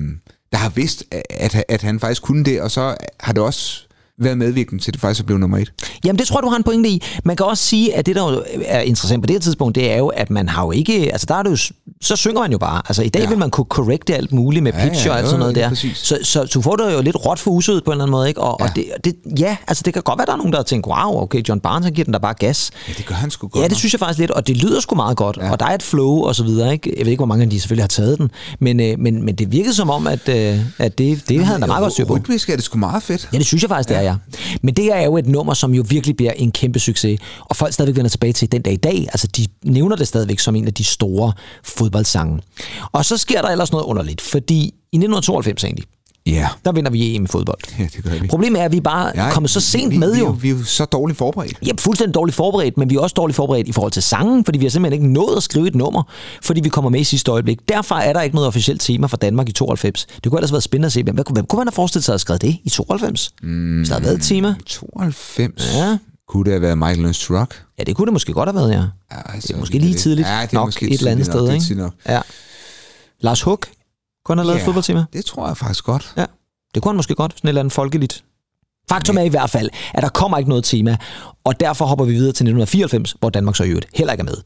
der 0.52 0.56
har 0.58 0.68
vidst, 0.68 1.04
at, 1.30 1.64
at 1.68 1.82
han 1.82 2.00
faktisk 2.00 2.22
kunne 2.22 2.44
det. 2.44 2.60
Og 2.60 2.70
så 2.70 2.96
har 3.20 3.32
det 3.32 3.42
også 3.42 3.83
været 4.20 4.38
medvirkende 4.38 4.82
til, 4.82 4.90
at 4.90 4.94
det 4.94 5.00
faktisk 5.00 5.20
er 5.20 5.24
blevet 5.24 5.40
nummer 5.40 5.58
et. 5.58 5.72
Jamen, 6.04 6.18
det 6.18 6.26
tror 6.26 6.40
du 6.40 6.48
har 6.48 6.56
en 6.56 6.62
pointe 6.62 6.88
i. 6.90 7.02
Man 7.24 7.36
kan 7.36 7.46
også 7.46 7.64
sige, 7.64 7.94
at 7.96 8.06
det, 8.06 8.16
der 8.16 8.40
er 8.66 8.80
interessant 8.80 9.22
på 9.22 9.26
det 9.26 9.34
her 9.34 9.40
tidspunkt, 9.40 9.74
det 9.74 9.92
er 9.92 9.96
jo, 9.96 10.06
at 10.08 10.30
man 10.30 10.48
har 10.48 10.64
jo 10.64 10.70
ikke... 10.70 11.12
Altså, 11.12 11.26
der 11.28 11.34
er 11.34 11.42
det 11.42 11.50
jo, 11.50 11.56
så 12.02 12.16
synger 12.16 12.40
man 12.40 12.52
jo 12.52 12.58
bare. 12.58 12.82
Altså, 12.88 13.02
i 13.02 13.08
dag 13.08 13.20
ja. 13.20 13.24
Ja. 13.24 13.28
vil 13.28 13.38
man 13.38 13.50
kunne 13.50 13.64
correcte 13.68 14.14
alt 14.16 14.32
muligt 14.32 14.62
med 14.62 14.72
Ja, 14.72 14.88
pitch 14.88 15.06
ja, 15.06 15.12
og 15.12 15.18
alt 15.18 15.26
sådan 15.26 15.38
noget 15.38 15.54
lige 15.54 15.62
der. 15.62 15.68
præcis. 15.68 15.96
Så, 15.98 16.18
så, 16.22 16.46
så 16.46 16.50
du 16.54 16.62
får 16.62 16.76
det 16.76 16.92
jo 16.94 17.02
lidt 17.02 17.16
råt 17.26 17.38
for 17.38 17.50
usødet 17.50 17.84
på 17.84 17.90
en 17.90 17.92
eller 17.94 18.04
anden 18.04 18.10
måde, 18.12 18.28
ikke? 18.28 18.40
Og, 18.40 18.56
ja. 18.60 18.64
og 18.64 18.70
Ja. 18.76 18.82
det, 19.04 19.04
det, 19.24 19.38
ja, 19.40 19.56
altså, 19.68 19.82
det 19.84 19.92
kan 19.94 20.02
godt 20.02 20.18
være, 20.18 20.26
der 20.26 20.32
er 20.32 20.36
nogen, 20.36 20.52
der 20.52 20.58
har 20.58 20.64
tænkt, 20.64 20.86
wow, 20.86 21.22
okay, 21.22 21.42
John 21.48 21.60
Barnes, 21.60 21.84
han 21.86 21.92
giver 21.92 22.04
den 22.04 22.12
der 22.14 22.18
bare 22.20 22.34
gas. 22.34 22.70
Ja, 22.88 22.92
det 22.98 23.06
gør 23.06 23.14
han 23.14 23.30
sgu 23.30 23.48
godt. 23.48 23.62
Ja, 23.62 23.68
det 23.68 23.76
synes 23.76 23.92
jeg 23.94 23.98
faktisk 24.00 24.18
lidt, 24.18 24.30
og 24.30 24.46
det 24.46 24.56
lyder 24.56 24.80
sgu 24.80 24.94
meget 24.94 25.16
godt, 25.16 25.36
ja. 25.36 25.50
og 25.50 25.60
der 25.60 25.66
er 25.66 25.74
et 25.74 25.82
flow 25.82 26.16
og 26.22 26.34
så 26.34 26.44
videre, 26.44 26.72
ikke? 26.72 26.94
Jeg 26.98 27.06
ved 27.06 27.10
ikke, 27.12 27.18
hvor 27.20 27.26
mange 27.26 27.44
af 27.44 27.50
de 27.50 27.60
selvfølgelig 27.60 27.82
har 27.82 27.88
taget 27.88 28.18
den, 28.18 28.30
men, 28.60 28.80
øh, 28.80 28.98
men, 28.98 29.22
men 29.24 29.34
det 29.34 29.52
virkede 29.52 29.74
som 29.74 29.90
om, 29.90 30.06
at, 30.06 30.28
øh, 30.28 30.58
at 30.78 30.98
det, 30.98 31.28
det 31.28 31.36
havde 31.36 31.46
han 31.46 31.60
da 31.60 31.66
meget 31.66 31.82
godt 31.82 31.92
styr 31.92 32.04
på. 32.04 32.14
Rytmisk 32.14 32.50
er 32.50 32.54
det 32.56 32.64
sgu 32.64 32.78
meget 32.78 33.02
fedt. 33.02 33.28
Ja, 33.32 33.38
det 33.38 33.46
synes 33.46 33.62
jeg 33.62 33.68
faktisk, 33.70 33.88
det 33.88 33.96
er, 33.96 34.00
ja. 34.04 34.16
Men 34.62 34.74
det 34.74 34.84
her 34.84 34.94
er 34.94 35.04
jo 35.04 35.16
et 35.16 35.26
nummer, 35.26 35.54
som 35.54 35.74
jo 35.74 35.84
virkelig 35.88 36.16
bliver 36.16 36.32
en 36.32 36.52
kæmpe 36.52 36.78
succes, 36.78 37.20
og 37.40 37.56
folk 37.56 37.72
stadigvæk 37.72 37.96
vender 37.96 38.08
tilbage 38.08 38.32
til 38.32 38.52
den 38.52 38.62
dag 38.62 38.72
i 38.72 38.76
dag. 38.76 39.06
Altså, 39.12 39.26
de 39.26 39.46
nævner 39.64 39.96
det 39.96 40.08
stadigvæk 40.08 40.38
som 40.38 40.56
en 40.56 40.66
af 40.66 40.74
de 40.74 40.84
store 40.84 41.32
fodboldsange. 41.64 42.42
Og 42.92 43.04
så 43.04 43.16
sker 43.16 43.42
der 43.42 43.48
ellers 43.48 43.72
noget 43.72 43.84
underligt, 43.84 44.20
fordi 44.20 44.60
i 44.92 44.96
1992 44.96 45.64
egentlig, 45.64 45.84
Ja, 46.26 46.48
der 46.64 46.72
vinder 46.72 46.90
vi 46.90 47.16
EM 47.16 47.24
i 47.24 47.26
fodbold. 47.26 47.58
ja 47.78 47.84
det 47.96 48.04
gør 48.04 48.10
vi. 48.10 48.28
Problemet 48.28 48.60
er, 48.60 48.64
at 48.64 48.72
vi 48.72 48.80
bare 48.80 49.16
er 49.16 49.30
kommet 49.30 49.50
så 49.50 49.60
sent 49.60 49.92
vi, 49.92 49.98
med 49.98 50.12
vi, 50.14 50.18
jo. 50.18 50.30
Vi, 50.30 50.40
vi 50.40 50.48
er 50.48 50.52
jo 50.58 50.64
så 50.64 50.84
dårligt 50.84 51.18
forberedt. 51.18 51.58
Ja, 51.66 51.72
fuldstændig 51.78 52.14
dårligt 52.14 52.36
forberedt, 52.36 52.76
men 52.78 52.90
vi 52.90 52.94
er 52.94 53.00
også 53.00 53.14
dårligt 53.14 53.36
forberedt 53.36 53.68
i 53.68 53.72
forhold 53.72 53.92
til 53.92 54.02
sangen, 54.02 54.44
fordi 54.44 54.58
vi 54.58 54.64
har 54.64 54.70
simpelthen 54.70 55.02
ikke 55.02 55.12
nået 55.12 55.36
at 55.36 55.42
skrive 55.42 55.68
et 55.68 55.74
nummer, 55.74 56.02
fordi 56.42 56.60
vi 56.60 56.68
kommer 56.68 56.90
med 56.90 57.00
i 57.00 57.04
sidste 57.04 57.30
øjeblik. 57.30 57.58
Derfor 57.68 57.94
er 57.94 58.12
der 58.12 58.20
ikke 58.20 58.34
noget 58.36 58.46
officielt 58.48 58.80
tema 58.80 59.06
fra 59.06 59.16
Danmark 59.16 59.48
i 59.48 59.52
92. 59.52 60.06
Det 60.24 60.30
kunne 60.30 60.38
ellers 60.38 60.50
have 60.50 60.54
været 60.54 60.62
spændende 60.64 60.86
at 60.86 60.92
se, 60.92 61.02
hvem, 61.02 61.14
hvem 61.14 61.46
kunne 61.46 61.58
man 61.58 61.66
have 61.66 61.72
forestillet 61.72 62.04
sig 62.04 62.12
at 62.12 62.14
have 62.14 62.18
skrevet 62.18 62.42
det 62.42 62.56
i 62.64 62.68
92? 62.68 63.30
Mm. 63.42 63.76
Hvis 63.76 63.88
der 63.88 63.94
havde 63.94 64.04
været 64.04 64.16
et 64.18 64.22
tema? 64.22 64.54
92. 64.66 65.74
Ja. 65.74 65.98
Kunne 66.28 66.44
det 66.44 66.52
have 66.52 66.62
været 66.62 66.78
Michael 66.78 67.14
to 67.14 67.38
Rock? 67.38 67.62
Ja, 67.78 67.84
det 67.84 67.96
kunne 67.96 68.06
det 68.06 68.12
måske 68.12 68.32
godt 68.32 68.48
have 68.48 68.56
været, 68.56 68.70
ja. 68.72 68.82
Ja, 69.16 69.32
altså, 69.34 69.48
Det 69.48 69.54
er 69.54 69.58
måske 69.60 69.78
lige 69.78 69.94
tidligt 69.94 70.28
Ja, 70.28 70.42
det 70.42 70.50
er 70.50 70.54
nok 70.54 70.66
måske 70.66 70.86
et 70.90 70.98
eller 70.98 71.10
andet 71.10 71.26
nok, 71.26 71.32
sted, 71.34 71.42
det 71.42 71.50
er 71.50 71.54
ikke? 71.70 71.74
nok. 71.82 71.92
Ja. 72.08 72.20
Lars 73.20 73.42
Hug 73.42 73.60
kunne 74.24 74.32
han 74.32 74.38
have 74.38 74.46
lavet 74.46 74.58
et 74.60 74.64
fodboldtema. 74.64 75.04
det 75.12 75.24
tror 75.24 75.46
jeg 75.46 75.56
faktisk 75.56 75.84
godt. 75.84 76.12
Ja, 76.16 76.24
det 76.74 76.82
kunne 76.82 76.90
han 76.90 76.96
måske 76.96 77.14
godt. 77.14 77.32
Sådan 77.32 77.48
et 77.48 77.50
eller 77.50 77.60
andet 77.60 77.72
folkeligt. 77.72 78.24
Faktum 78.88 79.16
er 79.16 79.22
i 79.22 79.28
hvert 79.28 79.50
fald, 79.50 79.70
at 79.94 80.02
der 80.02 80.08
kommer 80.08 80.38
ikke 80.38 80.48
noget 80.48 80.64
tema, 80.64 80.96
og 81.44 81.60
derfor 81.60 81.84
hopper 81.84 82.04
vi 82.04 82.12
videre 82.12 82.32
til 82.32 82.44
1994, 82.48 83.16
hvor 83.20 83.30
Danmark 83.30 83.56
så 83.56 83.64
i 83.64 83.68
øvrigt 83.68 83.86
heller 83.94 84.12
ikke 84.12 84.22
er 84.22 84.24
med. 84.24 84.36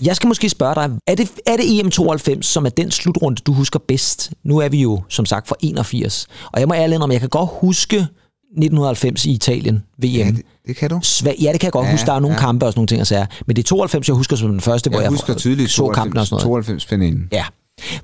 Jeg 0.00 0.16
skal 0.16 0.28
måske 0.28 0.48
spørge 0.48 0.74
dig, 0.74 0.90
er 1.06 1.14
det, 1.14 1.30
er 1.46 1.56
det 1.56 1.62
EM92, 1.64 2.42
som 2.42 2.66
er 2.66 2.70
den 2.70 2.90
slutrunde, 2.90 3.42
du 3.46 3.52
husker 3.52 3.78
bedst? 3.88 4.32
Nu 4.44 4.58
er 4.58 4.68
vi 4.68 4.82
jo, 4.82 5.02
som 5.08 5.26
sagt, 5.26 5.48
for 5.48 5.56
81. 5.60 6.26
Og 6.52 6.60
jeg 6.60 6.68
må 6.68 6.74
ærlig 6.74 6.94
indrømme, 6.94 7.12
jeg 7.12 7.20
kan 7.20 7.28
godt 7.28 7.50
huske 7.52 7.96
1990 7.96 9.26
i 9.26 9.30
Italien, 9.30 9.82
VM. 9.98 10.06
Ja, 10.08 10.24
det, 10.26 10.42
det 10.66 10.76
kan 10.76 10.90
du. 10.90 11.00
Svag, 11.02 11.36
ja, 11.40 11.52
det 11.52 11.60
kan 11.60 11.66
jeg 11.66 11.72
godt 11.72 11.84
ja, 11.84 11.88
Ja, 11.88 11.94
huske. 11.94 12.06
Der 12.06 12.12
er 12.12 12.20
nogle 12.20 12.34
ja. 12.34 12.40
ja. 12.40 12.46
kampe 12.46 12.66
og 12.66 12.72
sådan 12.72 12.78
nogle 12.78 12.86
ting 12.88 13.00
at 13.00 13.06
sige. 13.06 13.26
Men 13.46 13.56
det 13.56 13.62
er 13.62 13.66
92, 13.66 14.08
jeg 14.08 14.16
husker 14.16 14.36
som 14.36 14.48
den 14.50 14.60
første, 14.60 14.90
hvor 14.90 14.98
Jeg 14.98 15.02
jeg 15.02 15.10
husker 15.10 15.34
tydeligt 15.34 15.70
så 15.70 15.86
kampen 15.88 16.18
og 16.18 16.26
sådan 16.26 16.34
noget. 16.34 16.42
92 16.44 16.84
finalen. 16.86 17.28
Ja. 17.32 17.44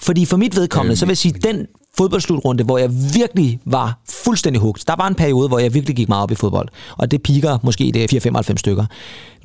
Fordi 0.01 0.25
for 0.25 0.37
mit 0.37 0.57
vedkommende, 0.57 0.93
Øh, 0.93 0.97
så 0.97 1.05
vil 1.07 1.11
jeg 1.11 1.19
sige, 1.19 1.35
den 1.45 1.67
fodboldslutrunde, 1.97 2.65
hvor 2.65 2.79
jeg 2.79 2.91
virkelig 3.15 3.61
var 3.67 4.01
fuldstændig 4.09 4.61
hugt. 4.63 4.85
Der 4.87 4.95
var 4.99 5.09
en 5.09 5.15
periode, 5.15 5.49
hvor 5.49 5.59
jeg 5.59 5.75
virkelig 5.75 5.97
gik 5.97 6.09
meget 6.09 6.23
op 6.23 6.31
i 6.31 6.35
fodbold. 6.35 6.69
Og 6.99 7.11
det 7.11 7.23
piker 7.23 7.59
måske 7.63 7.91
det 7.95 8.27
4-95 8.27 8.57
stykker. 8.57 8.85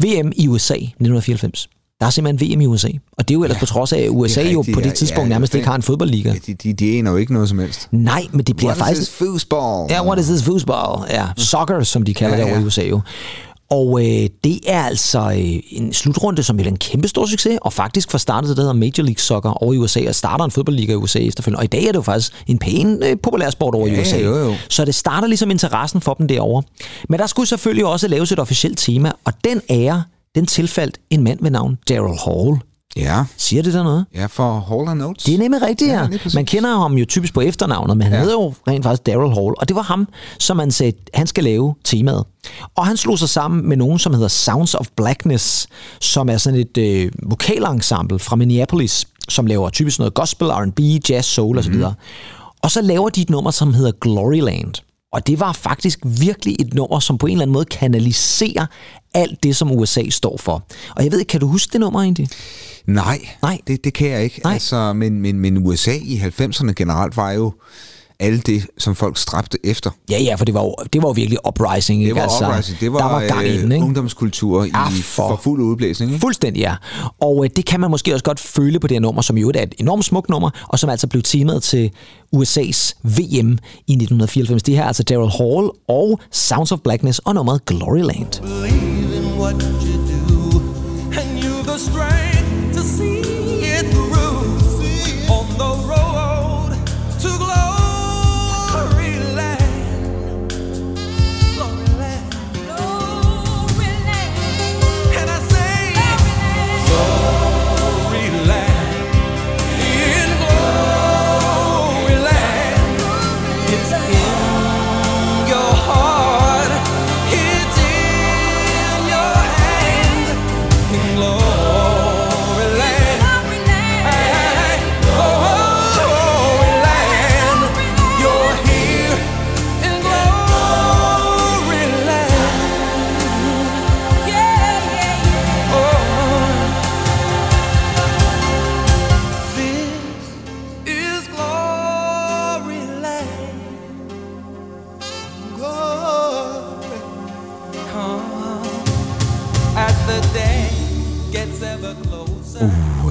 VM 0.04 0.32
i 0.36 0.48
USA 0.48 0.74
1994. 0.74 1.68
Der 2.00 2.06
er 2.06 2.10
simpelthen 2.10 2.56
VM 2.58 2.62
i 2.62 2.66
USA. 2.66 2.88
Og 3.18 3.28
det 3.28 3.34
er 3.34 3.38
jo 3.38 3.44
ellers 3.44 3.56
ja, 3.56 3.60
på 3.60 3.66
trods 3.66 3.94
af, 3.94 4.00
at 4.00 4.10
USA 4.10 4.42
er 4.48 4.52
jo 4.52 4.60
rigtigt, 4.60 4.76
på 4.76 4.82
det 4.82 4.88
ja, 4.88 4.94
tidspunkt 4.94 5.24
ja, 5.24 5.30
nærmest 5.30 5.56
ikke 5.56 5.68
har 5.68 5.76
en 5.76 5.82
fodboldliga. 5.82 6.30
Ja, 6.30 6.36
de, 6.48 6.54
de, 6.54 6.74
de 6.74 6.98
aner 6.98 7.12
jo 7.12 7.18
ikke 7.18 7.34
noget 7.34 7.50
som 7.50 7.60
helst. 7.60 7.88
Nej, 7.92 8.26
men 8.32 8.46
det 8.46 8.56
bliver 8.56 8.70
What 8.70 8.78
faktisk... 8.78 9.02
is 9.02 9.08
this 9.08 9.18
football? 9.18 9.88
Ja, 9.90 10.06
what 10.06 10.20
is 10.20 10.26
this 10.26 10.44
football? 10.44 11.12
Ja, 11.12 11.26
soccer, 11.38 11.84
som 11.84 12.04
de 12.04 12.14
kalder 12.14 12.38
Ja, 12.38 12.42
det 12.44 12.50
over 12.52 12.58
ja. 12.60 12.64
i 12.64 12.66
USA 12.66 12.84
jo. 12.84 13.02
Og 13.70 14.00
øh, 14.02 14.30
det 14.44 14.60
er 14.68 14.84
altså 14.84 15.20
øh, 15.20 15.60
en 15.70 15.94
slutrunde, 15.94 16.44
som 16.44 16.60
er 16.60 16.64
en 16.64 16.78
kæmpe 16.78 17.08
stor 17.08 17.26
succes, 17.26 17.58
og 17.62 17.74
faktisk 17.74 18.12
fra 18.12 18.18
startet 18.18 18.50
det, 18.50 18.58
der 18.58 18.64
hedder 18.64 18.74
Major 18.74 19.04
League 19.04 19.20
Soccer 19.22 19.64
over 19.64 19.74
i 19.74 19.78
USA, 19.78 20.00
og 20.08 20.16
starter 20.16 20.46
en 20.46 20.52
fodboldliga 20.52 20.92
i 20.92 20.96
USA 20.96 21.20
efterfølgende. 21.20 21.60
Og 21.60 21.64
i 21.64 21.68
dag 21.68 21.84
er 21.84 21.88
det 21.92 21.96
jo 21.96 22.02
faktisk 22.02 22.34
en 22.48 22.58
pæn 22.58 23.04
øh, 23.04 23.18
populær 23.24 23.50
sport 23.50 23.76
over 23.76 23.88
i 23.88 23.92
Ja, 23.92 24.02
USA. 24.02 24.18
jo, 24.20 24.38
jo. 24.38 24.54
Så 24.70 24.86
det 24.86 24.96
starter 24.96 25.28
ligesom 25.28 25.52
interessen 25.52 26.02
for 26.02 26.14
dem 26.14 26.28
derovre. 26.28 26.64
Men 27.10 27.20
der 27.20 27.28
skulle 27.28 27.48
selvfølgelig 27.48 27.86
også 27.86 28.08
laves 28.08 28.32
et 28.32 28.40
officielt 28.40 28.78
tema, 28.78 29.12
og 29.26 29.34
den 29.44 29.62
ære, 29.70 30.04
den 30.36 30.46
tilfaldt 30.46 30.98
en 31.10 31.24
mand 31.24 31.40
ved 31.42 31.52
navn 31.52 31.78
Daryl 31.90 32.18
Hall. 32.26 32.60
Ja, 32.96 33.24
Siger 33.38 33.64
det 33.64 33.74
der 33.74 33.84
noget? 33.84 34.06
ja 34.16 34.26
for 34.26 34.60
Hall 34.70 34.90
and 34.90 35.00
Notes. 35.00 35.24
Det 35.24 35.34
er 35.34 35.38
nemlig 35.38 35.62
rigtigt, 35.62 35.92
ja. 35.92 36.02
Ja. 36.12 36.18
Man 36.34 36.46
kender 36.46 36.78
ham 36.80 36.94
jo 36.94 37.06
typisk 37.06 37.34
på 37.34 37.42
efternavnet, 37.42 37.98
men 37.98 38.04
han 38.08 38.14
ja. 38.14 38.20
Hedder 38.20 38.34
jo 38.34 38.54
rent 38.68 38.84
faktisk 38.84 39.06
Daryl 39.06 39.34
Hall, 39.34 39.54
og 39.58 39.68
det 39.68 39.76
var 39.76 39.82
ham, 39.82 40.08
som 40.40 40.58
man 40.58 40.72
sagde, 40.72 40.94
han 41.14 41.28
skal 41.28 41.44
lave 41.44 41.76
temaet. 41.84 42.24
Og 42.76 42.86
han 42.86 42.98
slog 42.98 43.20
sig 43.20 43.30
sammen 43.30 43.70
med 43.70 43.78
nogen, 43.78 44.00
som 44.00 44.14
hedder 44.14 44.28
Sounds 44.28 44.74
of 44.76 44.88
Blackness, 44.96 45.68
som 46.02 46.30
er 46.30 46.38
sådan 46.38 46.60
et 46.60 46.78
øh, 46.78 47.12
vokalensemble 47.24 48.20
fra 48.20 48.36
Minneapolis, 48.36 49.08
som 49.30 49.46
laver 49.48 49.70
typisk 49.70 50.00
noget 50.00 50.14
gospel, 50.14 50.48
R&B, 50.48 50.80
jazz, 51.10 51.26
soul 51.26 51.56
Mhm. 51.56 51.60
osv. 51.60 51.84
Og 52.62 52.72
så 52.72 52.82
laver 52.82 53.10
de 53.10 53.22
et 53.22 53.30
nummer, 53.30 53.52
som 53.52 53.74
hedder 53.74 53.92
Gloryland. 54.02 54.74
Og 55.14 55.28
det 55.28 55.40
var 55.40 55.54
faktisk 55.54 56.00
virkelig 56.04 56.56
et 56.60 56.74
nummer, 56.74 57.00
som 57.00 57.18
på 57.18 57.26
en 57.26 57.32
eller 57.32 57.42
anden 57.42 57.54
måde 57.54 57.66
kanaliserer 57.66 58.66
alt 59.14 59.44
det, 59.44 59.56
som 59.56 59.72
USA 59.72 60.10
står 60.10 60.38
for. 60.38 60.68
Og 60.96 61.04
jeg 61.04 61.12
ved 61.12 61.20
ikke, 61.20 61.30
kan 61.30 61.40
du 61.40 61.48
huske 61.48 61.74
det 61.74 61.80
nummer 61.80 62.02
egentlig? 62.02 62.30
Nej, 62.86 63.20
Nej. 63.42 63.60
Det, 63.68 63.84
det 63.84 63.94
kan 63.94 64.10
jeg 64.10 64.24
ikke. 64.24 64.42
Nej. 64.44 64.54
Altså, 64.54 64.94
men, 64.94 65.22
men, 65.22 65.40
men 65.40 65.68
USA 65.68 65.94
i 65.94 66.18
90'erne 66.18 66.72
generelt 66.72 67.18
var 67.18 67.32
jo 67.32 67.54
alt 68.20 68.48
det, 68.48 68.68
som 68.78 68.96
folk 68.96 69.18
stræbte 69.18 69.58
efter. 69.64 69.92
Ja, 70.10 70.20
ja, 70.22 70.36
for 70.36 70.46
det 70.46 70.54
var 70.54 70.62
jo, 70.64 70.76
det 70.94 71.02
var 71.02 71.08
jo 71.10 71.12
virkelig 71.14 71.38
uprising. 71.48 72.00
Det 72.02 72.06
ikke? 72.06 72.16
var 72.16 72.22
altså, 72.22 72.46
uprising. 72.48 72.80
Det 72.80 72.94
var, 72.94 72.98
der 73.00 73.06
var 73.06 73.28
gang 73.28 73.48
i 73.48 73.62
den, 73.62 73.72
ikke? 73.72 73.86
ungdomskultur 73.86 74.64
i, 74.64 74.68
Ja, 74.68 74.84
for, 74.86 74.90
for- 75.04 75.28
for 75.30 75.40
fuld 75.44 75.62
udblæsning. 75.62 76.12
Ikke? 76.12 76.22
Fuldstændig, 76.22 76.60
ja. 76.60 76.76
Og 77.22 77.44
øh, 77.46 77.50
det 77.56 77.66
kan 77.66 77.80
man 77.80 77.92
måske 77.92 78.14
også 78.14 78.24
godt 78.24 78.40
føle 78.40 78.80
på 78.80 78.88
det 78.88 78.96
her 78.96 79.02
nummer, 79.02 79.22
som 79.22 79.38
jo 79.38 79.52
er 79.56 79.62
et 79.64 79.76
enormt 79.80 80.06
smukt 80.06 80.30
nummer, 80.30 80.50
og 80.68 80.80
som 80.80 80.90
altså 80.90 81.08
blev 81.08 81.22
temaet 81.24 81.64
til 81.64 81.92
USA's 82.36 82.94
VM 83.04 83.52
i 83.88 83.94
1994. 83.94 84.64
Det 84.64 84.76
her 84.76 84.84
er 84.84 84.88
altså 84.88 85.04
Daryl 85.04 85.30
Hall 85.30 85.70
og 85.88 86.20
Sounds 86.32 86.72
of 86.72 86.80
Blackness 86.84 87.20
og 87.20 87.36
nummeret 87.36 87.66
Gloryland. 87.66 88.28
believe 88.42 89.16
in 89.18 89.40
what 89.40 89.56
you 89.62 89.96
do, 90.12 90.58
and 91.20 91.40
you've 91.44 91.68
the 91.72 91.80
strength 91.80 92.25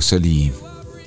så 0.05 0.19
lige... 0.19 0.53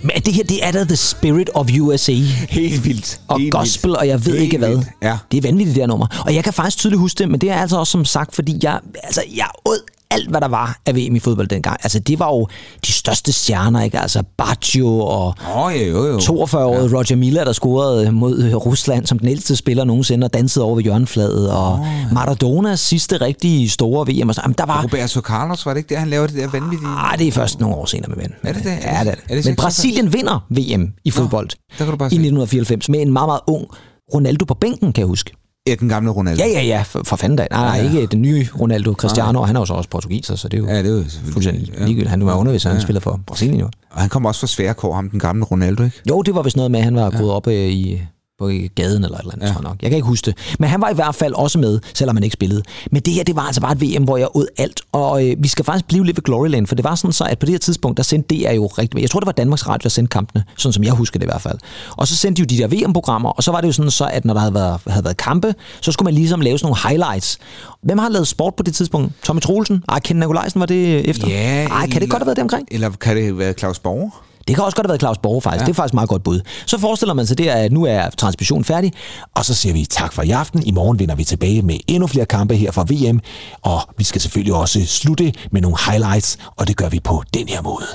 Men 0.01 0.11
det 0.25 0.33
her, 0.33 0.43
det 0.43 0.65
er 0.65 0.71
da 0.71 0.83
the 0.83 0.95
spirit 0.95 1.49
of 1.53 1.67
USA. 1.81 2.11
Helt 2.49 2.85
vildt. 2.85 3.19
Og 3.27 3.39
Helt 3.39 3.51
gospel, 3.53 3.87
vildt. 3.89 3.97
og 3.99 4.07
jeg 4.07 4.25
ved 4.25 4.31
Helt 4.33 4.43
ikke 4.43 4.57
hvad. 4.57 4.69
vildt. 4.69 4.87
Ja. 5.01 5.17
Det 5.31 5.37
er 5.37 5.41
vanvittigt, 5.41 5.75
det 5.75 5.81
her 5.81 5.87
nummer. 5.87 6.23
Og 6.25 6.35
jeg 6.35 6.43
kan 6.43 6.53
faktisk 6.53 6.77
tydeligt 6.77 6.99
huske 6.99 7.17
det, 7.17 7.29
men 7.29 7.41
det 7.41 7.49
er 7.49 7.55
altså 7.55 7.77
også 7.77 7.91
som 7.91 8.05
sagt, 8.05 8.35
fordi 8.35 8.59
jeg, 8.63 8.79
altså, 9.03 9.21
jeg 9.35 9.47
åd 9.65 9.79
alt, 10.11 10.29
hvad 10.29 10.41
der 10.41 10.47
var 10.47 10.79
af 10.85 10.95
VM 10.95 11.15
i 11.15 11.19
fodbold 11.19 11.47
dengang. 11.47 11.77
Altså, 11.83 11.99
det 11.99 12.19
var 12.19 12.27
jo 12.27 12.47
de 12.85 12.91
største 12.91 13.31
stjerner, 13.31 13.81
ikke? 13.83 13.99
Altså, 13.99 14.23
Baggio 14.37 14.99
og 14.99 15.35
oh, 15.55 15.73
jo, 15.81 16.05
jo. 16.05 16.17
42-årige 16.17 16.89
ja. 16.89 16.97
Roger 16.97 17.15
Miller, 17.15 17.43
der 17.43 17.53
scorede 17.53 18.11
mod 18.11 18.43
øh, 18.43 18.55
Rusland 18.55 19.05
som 19.05 19.19
den 19.19 19.27
ældste 19.27 19.55
spiller 19.55 19.83
nogensinde 19.83 20.25
og 20.25 20.33
dansede 20.33 20.65
over 20.65 20.75
ved 20.75 20.83
hjørnefladet. 20.83 21.51
Og 21.51 21.73
oh. 21.73 22.13
Maradonas 22.13 22.79
sidste 22.79 23.17
rigtig 23.17 23.71
store 23.71 24.07
VM. 24.07 24.29
Og 24.29 24.35
så, 24.35 24.41
jamen, 24.43 24.55
der 24.57 24.65
var... 24.65 24.83
Roberto 24.83 25.19
Carlos, 25.19 25.65
var 25.65 25.73
det 25.73 25.77
ikke 25.77 25.89
det, 25.89 25.97
han 25.97 26.09
lavede 26.09 26.27
det 26.27 26.35
der 26.35 26.47
vanvittige? 26.47 26.89
Ah, 26.89 27.19
det 27.19 27.27
er 27.27 27.31
først 27.31 27.59
nogle 27.59 27.75
år 27.75 27.85
senere 27.85 28.09
med 28.09 28.17
ven. 28.17 28.33
Er 28.43 28.53
det 28.53 28.63
det? 28.63 28.69
Ja, 28.69 28.75
det 28.75 28.83
er 28.83 28.99
Er 28.99 29.03
det. 29.03 29.13
det 29.13 29.29
Men 29.29 29.43
96? 29.43 29.63
Brasilien 29.63 30.13
vinder 30.13 30.45
VM 30.49 30.93
i 31.05 31.11
fodbold 31.11 31.49
bare 31.77 32.07
i 32.07 32.09
se. 32.09 32.15
1994 32.15 32.89
med 32.89 33.01
en 33.01 33.13
meget, 33.13 33.27
meget 33.27 33.41
ung 33.47 33.67
Ronaldo 34.13 34.45
på 34.45 34.53
bænken, 34.53 34.93
kan 34.93 35.01
jeg 35.01 35.07
huske. 35.07 35.31
Ja, 35.68 35.76
den 35.76 35.89
gamle 35.89 36.11
Ronaldo. 36.11 36.43
Ja, 36.43 36.49
ja, 36.49 36.61
ja, 36.61 36.82
for, 36.82 37.01
for 37.05 37.15
fanden 37.15 37.38
da. 37.38 37.47
Nej, 37.51 37.61
nej, 37.65 37.78
Ja, 37.78 37.84
ja. 37.93 37.99
ikke 38.01 38.11
den 38.11 38.22
nye 38.22 38.47
Ronaldo 38.59 38.93
Cristiano, 38.93 39.41
han 39.43 39.55
er 39.55 39.59
jo 39.59 39.65
så 39.65 39.74
også 39.74 39.89
portugiser, 39.89 40.36
så 40.36 40.47
det 40.47 40.57
er 40.57 40.61
jo 40.61 40.68
Ja, 40.68 40.78
det 40.84 40.91
er 40.91 40.97
jo 40.97 41.03
fuldstændig 41.32 41.70
ja. 41.80 41.86
ligegyldigt. 41.86 42.09
Han 42.09 42.26
var 42.26 42.36
undervist, 42.36 42.65
han 42.65 42.82
spiller 42.82 42.99
for 42.99 43.20
Brasilien 43.28 43.59
jo. 43.59 43.70
Og 43.91 44.01
han 44.01 44.09
kom 44.09 44.26
også 44.26 44.55
fra 44.55 44.74
kår, 44.74 44.93
ham 44.95 45.09
den 45.09 45.20
gamle 45.20 45.43
Ronaldo, 45.45 45.84
ikke? 45.84 46.01
Jo, 46.09 46.22
det 46.22 46.36
var 46.36 46.41
vist 46.41 46.55
noget 46.55 46.72
med, 46.72 46.80
at 46.80 46.84
han 46.84 46.95
var 46.95 47.09
gået 47.09 47.32
op 47.32 47.47
øh, 47.47 47.53
i 47.53 48.01
på 48.39 48.51
gaden 48.75 49.03
eller 49.03 49.17
et 49.17 49.21
eller 49.21 49.33
andet, 49.33 49.47
ja. 49.47 49.51
Tror 49.53 49.61
jeg 49.61 49.69
nok. 49.69 49.81
Jeg 49.81 49.89
kan 49.89 49.95
ikke 49.97 50.07
huske 50.07 50.25
det. 50.25 50.55
Men 50.59 50.69
han 50.69 50.81
var 50.81 50.89
i 50.89 50.93
hvert 50.93 51.15
fald 51.15 51.33
også 51.33 51.59
med, 51.59 51.79
selvom 51.93 52.15
han 52.15 52.23
ikke 52.23 52.33
spillede. 52.33 52.63
Men 52.91 53.01
det 53.01 53.13
her, 53.13 53.23
det 53.23 53.35
var 53.35 53.41
altså 53.41 53.61
bare 53.61 53.71
et 53.71 53.81
VM, 53.81 54.03
hvor 54.03 54.17
jeg 54.17 54.27
åd 54.35 54.47
alt. 54.57 54.81
Og 54.91 55.25
øh, 55.27 55.35
vi 55.39 55.47
skal 55.47 55.65
faktisk 55.65 55.88
blive 55.88 56.05
lidt 56.05 56.17
ved 56.17 56.23
Gloryland, 56.23 56.67
for 56.67 56.75
det 56.75 56.83
var 56.83 56.95
sådan 56.95 57.11
så, 57.13 57.23
at 57.23 57.39
på 57.39 57.45
det 57.45 57.53
her 57.53 57.59
tidspunkt, 57.59 57.97
der 57.97 58.03
sendte 58.03 58.35
DR 58.35 58.51
jo 58.51 58.65
rigtig... 58.67 59.01
Jeg 59.01 59.09
tror, 59.09 59.19
det 59.19 59.25
var 59.25 59.31
Danmarks 59.31 59.67
Radio, 59.67 59.83
der 59.83 59.89
sendte 59.89 60.11
kampene, 60.11 60.43
sådan 60.57 60.73
som 60.73 60.83
jeg 60.83 60.93
husker 60.93 61.19
det 61.19 61.25
i 61.25 61.29
hvert 61.29 61.41
fald. 61.41 61.57
Og 61.91 62.07
så 62.07 62.17
sendte 62.17 62.45
de 62.45 62.57
jo 62.57 62.67
de 62.67 62.75
der 62.75 62.88
VM-programmer, 62.88 63.29
og 63.29 63.43
så 63.43 63.51
var 63.51 63.61
det 63.61 63.67
jo 63.67 63.73
sådan 63.73 63.91
så, 63.91 64.05
at 64.13 64.25
når 64.25 64.33
der 64.33 64.41
havde 64.41 64.53
været, 64.53 64.79
havde 64.88 65.03
været 65.03 65.17
kampe, 65.17 65.55
så 65.81 65.91
skulle 65.91 66.05
man 66.05 66.13
ligesom 66.13 66.41
lave 66.41 66.57
sådan 66.57 66.65
nogle 66.65 66.89
highlights. 66.89 67.38
Hvem 67.81 67.97
har 67.97 68.09
lavet 68.09 68.27
sport 68.27 68.55
på 68.55 68.63
det 68.63 68.75
tidspunkt? 68.75 69.13
Tommy 69.23 69.41
Troelsen? 69.41 69.83
Ej, 69.89 69.99
Ken 69.99 70.15
Nikolajsen 70.15 70.59
var 70.59 70.65
det 70.65 71.09
efter? 71.09 71.27
Ja, 71.27 71.67
Ej, 71.67 71.88
kan 71.88 72.01
det 72.01 72.09
godt 72.09 72.21
have 72.21 72.25
været 72.25 72.38
det 72.38 72.43
omkring? 72.43 72.67
Eller 72.71 72.89
kan 72.89 73.15
det 73.17 73.38
være 73.38 73.53
Claus 73.53 73.79
Borger? 73.79 74.23
Det 74.47 74.55
kan 74.55 74.63
også 74.65 74.75
godt 74.75 74.87
have 74.87 74.89
været 74.89 75.01
Claus 75.01 75.17
Borg, 75.17 75.43
faktisk. 75.43 75.61
Ja. 75.61 75.65
Det 75.65 75.71
er 75.71 75.75
faktisk 75.75 75.91
et 75.91 75.95
meget 75.95 76.09
godt 76.09 76.23
bud. 76.23 76.41
Så 76.65 76.77
forestiller 76.77 77.13
man 77.13 77.27
sig 77.27 77.37
det, 77.37 77.47
at 77.47 77.71
nu 77.71 77.85
er 77.85 78.09
transmissionen 78.09 78.63
færdig, 78.63 78.93
og 79.35 79.45
så 79.45 79.53
siger 79.53 79.73
vi 79.73 79.85
tak 79.85 80.13
for 80.13 80.21
i 80.21 80.31
aften. 80.31 80.63
I 80.63 80.71
morgen 80.71 80.99
vender 80.99 81.15
vi 81.15 81.23
tilbage 81.23 81.61
med 81.61 81.77
endnu 81.87 82.07
flere 82.07 82.25
kampe 82.25 82.55
her 82.55 82.71
fra 82.71 82.85
VM, 82.89 83.19
og 83.61 83.79
vi 83.97 84.03
skal 84.03 84.21
selvfølgelig 84.21 84.53
også 84.53 84.85
slutte 84.85 85.33
med 85.51 85.61
nogle 85.61 85.77
highlights, 85.87 86.37
og 86.55 86.67
det 86.67 86.77
gør 86.77 86.89
vi 86.89 86.99
på 86.99 87.23
den 87.33 87.47
her 87.47 87.61
måde. 87.61 87.85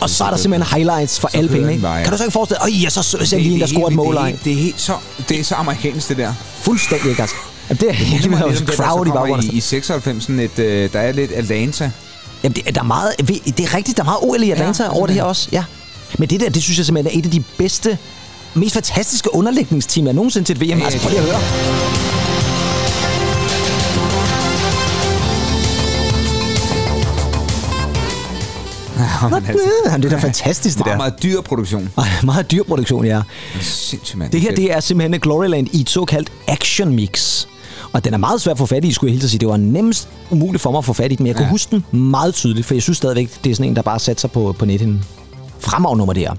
Og 0.00 0.10
så 0.10 0.24
er 0.24 0.30
der 0.30 0.36
simpelthen 0.36 0.74
highlights 0.76 1.20
for 1.20 1.30
alle 1.34 1.48
penge. 1.50 1.72
Ikke? 1.72 1.82
Kan 2.02 2.10
du 2.12 2.16
så 2.16 2.24
ikke 2.24 2.32
forestille 2.32 2.60
dig, 2.66 2.86
at 2.86 2.92
så 2.92 3.02
ser 3.02 3.38
lige 3.38 3.54
en, 3.54 3.60
der 3.60 3.66
scorer 3.66 3.86
et 3.88 3.94
mål. 3.94 4.14
det, 4.16 4.22
er 4.22 4.36
det, 4.44 4.52
er 4.52 4.56
helt 4.56 4.80
så, 4.80 4.94
det 5.28 5.40
er 5.40 5.44
så 5.44 5.54
amerikansk, 5.54 6.08
det 6.08 6.16
der. 6.16 6.32
Fuldstændig 6.62 7.10
ikke, 7.10 7.22
altså. 7.22 7.36
Jamen, 7.68 7.80
det 7.80 7.88
er 7.88 7.92
Det 7.92 7.96
helt 7.96 8.30
med 8.30 8.38
ligesom 8.48 8.66
det, 8.66 8.76
der 8.78 8.84
crowd 8.84 9.06
i 9.06 9.10
baggrunden. 9.10 9.50
i, 9.52 9.56
i 9.56 9.60
96, 9.60 10.22
sådan 10.24 10.40
et, 10.40 10.58
øh, 10.58 10.92
der 10.92 11.00
er 11.00 11.12
lidt 11.12 11.32
Atlanta. 11.32 11.90
Jamen, 12.42 12.56
det, 12.56 12.74
der 12.74 12.80
er 12.80 12.84
meget, 12.84 13.12
det 13.18 13.60
er 13.60 13.74
rigtigt, 13.74 13.96
der 13.96 14.02
er 14.02 14.04
meget 14.04 14.18
OL 14.22 14.42
i 14.42 14.50
Atlanta 14.50 14.82
Ja, 14.82 14.88
ja, 14.88 14.96
over 14.96 15.06
det 15.06 15.14
her 15.16 15.22
også. 15.22 15.48
Ja. 15.52 15.64
Men 16.18 16.30
det 16.30 16.40
der, 16.40 16.48
det 16.50 16.62
synes 16.62 16.78
jeg 16.78 16.86
simpelthen 16.86 17.14
er 17.16 17.18
et 17.20 17.24
af 17.24 17.30
de 17.30 17.42
bedste, 17.58 17.98
mest 18.54 18.74
fantastiske 18.74 19.34
underlægningsteam, 19.34 20.06
jeg 20.06 20.14
nogensinde 20.14 20.46
til 20.48 20.56
et 20.56 20.60
VM. 20.60 20.78
Ja, 20.78 20.84
altså, 20.84 20.98
det- 20.98 21.00
prøv 21.00 21.10
lige 21.10 21.20
at 21.20 21.26
høre. 21.26 22.21
Men 29.22 29.34
altså, 29.34 29.96
det 29.96 30.04
er 30.04 30.08
da 30.10 30.16
fantastisk, 30.16 30.78
det 30.78 30.86
meget, 30.86 30.92
der. 30.92 30.96
meget 31.04 31.22
dyr 31.22 31.40
produktion. 31.40 31.90
Meget 32.24 32.50
dyr 32.50 32.62
produktion, 32.62 33.04
ja. 33.04 33.22
Sindssygt, 33.60 34.18
mand. 34.18 34.32
Det 34.32 34.40
her, 34.40 34.54
det 34.54 34.72
er 34.72 34.80
simpelthen 34.80 35.20
Gloryland 35.20 35.68
i 35.72 35.80
et 35.80 35.90
såkaldt 35.90 36.32
action 36.48 36.94
mix. 36.94 37.46
Og 37.92 38.04
den 38.04 38.14
er 38.14 38.18
meget 38.18 38.40
svær 38.40 38.52
at 38.52 38.58
få 38.58 38.66
fat 38.66 38.84
i, 38.84 38.92
skulle 38.92 39.12
jeg 39.12 39.18
helt 39.20 39.30
sige. 39.30 39.40
Det 39.40 39.48
var 39.48 39.56
nemmest 39.56 40.08
umuligt 40.30 40.62
for 40.62 40.70
mig 40.70 40.78
at 40.78 40.84
få 40.84 40.92
fat 40.92 41.12
i 41.12 41.14
den, 41.14 41.22
men 41.22 41.26
jeg 41.28 41.36
kunne 41.36 41.44
Ja. 41.46 41.50
huske 41.50 41.70
den 41.70 42.00
meget 42.00 42.34
tydeligt, 42.34 42.66
for 42.66 42.74
jeg 42.74 42.82
synes 42.82 42.96
stadigvæk, 42.96 43.30
det 43.44 43.50
er 43.50 43.54
sådan 43.54 43.70
en, 43.70 43.76
der 43.76 43.82
bare 43.82 43.98
satte 43.98 44.20
sig 44.20 44.30
på, 44.30 44.52
på. 44.58 44.66
Fremragende 45.60 45.98
nummer, 45.98 46.12
det 46.12 46.22
her. 46.22 46.34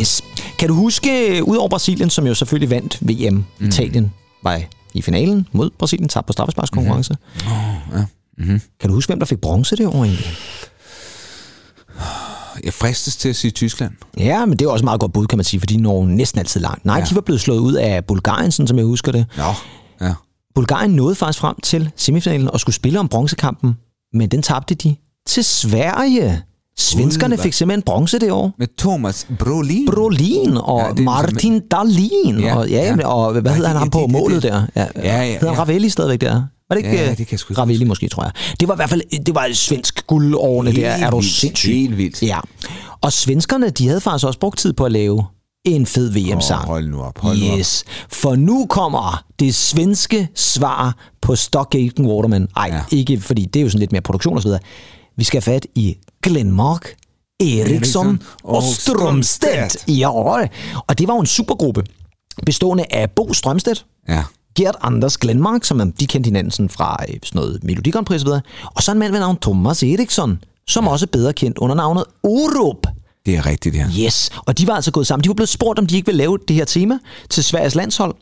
Yes. 0.00 0.22
Kan 0.58 0.68
du 0.68 0.74
huske, 0.74 1.40
udover 1.44 1.68
Brasilien, 1.68 2.10
som 2.10 2.26
jo 2.26 2.34
selvfølgelig 2.34 2.70
vandt 2.70 2.98
VM, 3.00 3.44
mm. 3.58 3.66
Italien 3.68 4.12
var 4.44 4.60
i 4.94 5.02
finalen 5.02 5.46
mod 5.52 5.70
Brasilien, 5.78 6.08
tabte 6.08 6.26
på 6.26 6.32
straffesparkskonkurrence. 6.32 7.16
Mm-hmm. 7.34 7.98
ja. 7.98 8.04
Mm-hmm. 8.38 8.60
Kan 8.80 8.88
du 8.90 8.94
huske, 8.94 9.10
hvem 9.10 9.18
der 9.18 9.26
fik 9.26 9.38
bronze 9.40 9.76
det 9.76 9.86
år 9.86 10.04
egentlig? 10.04 10.26
Jeg 12.64 12.74
fristes 12.74 13.16
til 13.16 13.28
at 13.28 13.36
sige 13.36 13.50
Tyskland. 13.50 13.92
Ja, 14.18 14.46
men 14.46 14.58
det 14.58 14.64
er 14.66 14.70
også 14.70 14.82
et 14.82 14.84
meget 14.84 15.00
godt 15.00 15.12
bud, 15.12 15.26
kan 15.26 15.38
man 15.38 15.44
sige, 15.44 15.60
for 15.60 15.66
de 15.66 15.76
når 15.76 16.04
næsten 16.06 16.38
altid 16.38 16.60
langt. 16.60 16.84
Nej, 16.84 16.94
ja. 16.94 17.00
Ja. 17.00 17.06
de 17.10 17.14
var 17.14 17.20
blevet 17.20 17.40
slået 17.40 17.58
ud 17.58 17.72
af 17.74 18.04
Bulgarien, 18.04 18.52
sådan 18.52 18.66
som 18.66 18.76
jeg 18.78 18.86
husker 18.86 19.12
det. 19.12 19.26
Nå, 19.36 19.42
ja. 20.06 20.14
Bulgarien 20.54 20.90
nåede 20.90 21.14
faktisk 21.14 21.38
frem 21.40 21.56
til 21.62 21.90
semifinalen 21.96 22.50
og 22.50 22.60
skulle 22.60 22.76
spille 22.76 23.00
om 23.00 23.08
bronzekampen, 23.08 23.74
men 24.14 24.28
den 24.28 24.42
tabte 24.42 24.74
de 24.74 24.96
til 25.26 25.44
Sverige. 25.44 26.42
Svenskerne 26.78 27.38
fik 27.38 27.52
simpelthen 27.52 27.82
bronze 27.82 28.18
det 28.18 28.32
år. 28.32 28.52
Med 28.58 28.66
Thomas 28.78 29.26
Brolin. 29.38 29.86
Brolin 29.86 30.56
og 30.56 30.78
Ja, 30.80 30.84
ja, 30.86 30.90
er 31.00 31.02
Martin 31.02 31.60
Dahlin. 31.70 32.40
Ja, 32.40 32.56
og, 32.56 32.68
ja, 32.70 32.82
ja. 32.82 32.96
ja. 33.00 33.06
og 33.08 33.32
hvad 33.32 33.42
Nej, 33.42 33.54
hedder 33.54 33.68
han 33.68 33.76
ham 33.78 33.90
på 33.90 33.98
det- 34.00 34.10
målet 34.10 34.42
der? 34.42 34.62
Ja, 34.76 34.86
Ja, 34.96 35.22
ja, 35.22 35.32
Hedder 35.32 35.52
ja. 35.54 35.58
Ravelli 35.60 35.88
stadigvæk 35.88 36.20
der? 36.20 36.42
Var 36.70 36.76
det 36.76 36.84
ikke, 36.84 36.96
Ja, 36.96 37.02
øh, 37.04 37.08
det 37.08 37.16
kan 37.16 37.26
jeg 37.30 37.38
sgu 37.40 37.54
Ravelli 37.54 37.76
huske. 37.78 37.88
måske, 37.88 38.08
tror 38.08 38.22
jeg. 38.22 38.32
Det 38.60 38.68
var 38.68 38.74
i 38.74 38.76
hvert 38.76 38.90
fald 38.90 39.24
det 39.24 39.34
var 39.34 39.44
et 39.44 39.56
svensk 39.56 40.06
guldårene 40.06 40.72
der. 40.72 40.90
Er 40.90 41.10
du 41.10 41.22
sindssyg? 41.22 41.70
helt 41.74 41.96
vildt. 41.96 42.22
Ja. 42.22 42.38
Og 43.00 43.12
svenskerne, 43.12 43.70
de 43.70 43.88
havde 43.88 44.00
faktisk 44.00 44.26
også 44.26 44.38
brugt 44.38 44.58
tid 44.58 44.72
på 44.72 44.84
at 44.84 44.92
lave 44.92 45.24
en 45.64 45.86
fed 45.86 46.10
VM-sang. 46.12 46.62
Åh, 46.62 46.68
hold 46.68 46.88
nu 46.88 47.02
op, 47.02 47.18
hold 47.18 47.38
nu 47.38 47.52
op. 47.52 47.58
Yes, 47.58 47.84
for 48.12 48.34
nu 48.36 48.66
kommer 48.66 49.24
det 49.38 49.54
svenske 49.54 50.28
svar 50.34 50.96
på 51.22 51.36
Stockhagen 51.36 52.06
Waterman. 52.06 52.48
Ej, 52.56 52.68
ja. 52.72 52.96
Ikke, 52.96 53.20
fordi 53.20 53.44
det 53.44 53.60
er 53.60 53.62
jo 53.64 53.68
sådan 53.70 53.80
lidt 53.80 53.92
mere 53.92 54.02
produktion 54.02 54.36
og 54.36 54.42
så 54.42 54.48
videre. 54.48 54.60
Vi 55.16 55.24
skal 55.24 55.42
have 55.42 55.54
fat 55.54 55.66
i 55.74 55.96
Glenmark, 56.22 56.94
Eriksson 57.40 58.22
og 58.44 58.56
og. 58.56 58.62
Strømstedt. 58.62 59.88
Ja, 59.88 60.10
og 60.88 60.98
det 60.98 61.08
var 61.08 61.14
jo 61.14 61.20
en 61.20 61.26
supergruppe 61.26 61.84
bestående 62.46 62.84
af 62.90 63.10
Bo 63.10 63.32
Strømstedt, 63.32 63.86
Ja. 64.08 64.22
Gert 64.54 64.76
Anders 64.80 65.18
Glenmark, 65.18 65.64
som 65.64 65.92
de 65.92 66.06
kendte 66.06 66.28
hinanden 66.28 66.50
sådan 66.50 66.68
fra 66.68 66.96
øh, 67.08 67.14
sådan 67.22 67.38
noget 67.38 67.64
Melodi 67.64 67.90
Grand 67.90 68.06
Prix 68.06 68.16
og 68.16 68.20
så 68.20 68.26
videre, 68.26 68.40
og 68.64 68.82
så 68.82 68.92
en 68.92 68.98
mand 68.98 69.12
ved 69.12 69.20
navn 69.20 69.36
Thomas 69.36 69.82
Eriksson, 69.82 70.44
som 70.66 70.84
ja. 70.84 70.90
også 70.90 71.04
er 71.06 71.10
bedre 71.12 71.32
kendt 71.32 71.58
under 71.58 71.76
navnet 71.76 72.04
Orup. 72.22 72.86
Det 73.26 73.36
er 73.36 73.46
rigtigt, 73.46 73.76
ja. 73.76 73.86
Yes, 73.98 74.30
og 74.46 74.58
de 74.58 74.66
var 74.66 74.74
altså 74.74 74.90
gået 74.90 75.06
sammen. 75.06 75.24
De 75.24 75.28
var 75.28 75.34
blevet 75.34 75.48
spurgt, 75.48 75.78
om 75.78 75.86
de 75.86 75.96
ikke 75.96 76.06
ville 76.06 76.18
lave 76.18 76.38
det 76.48 76.56
her 76.56 76.64
tema 76.64 76.98
til 77.30 77.44
Sveriges 77.44 77.74
landshold. 77.74 78.14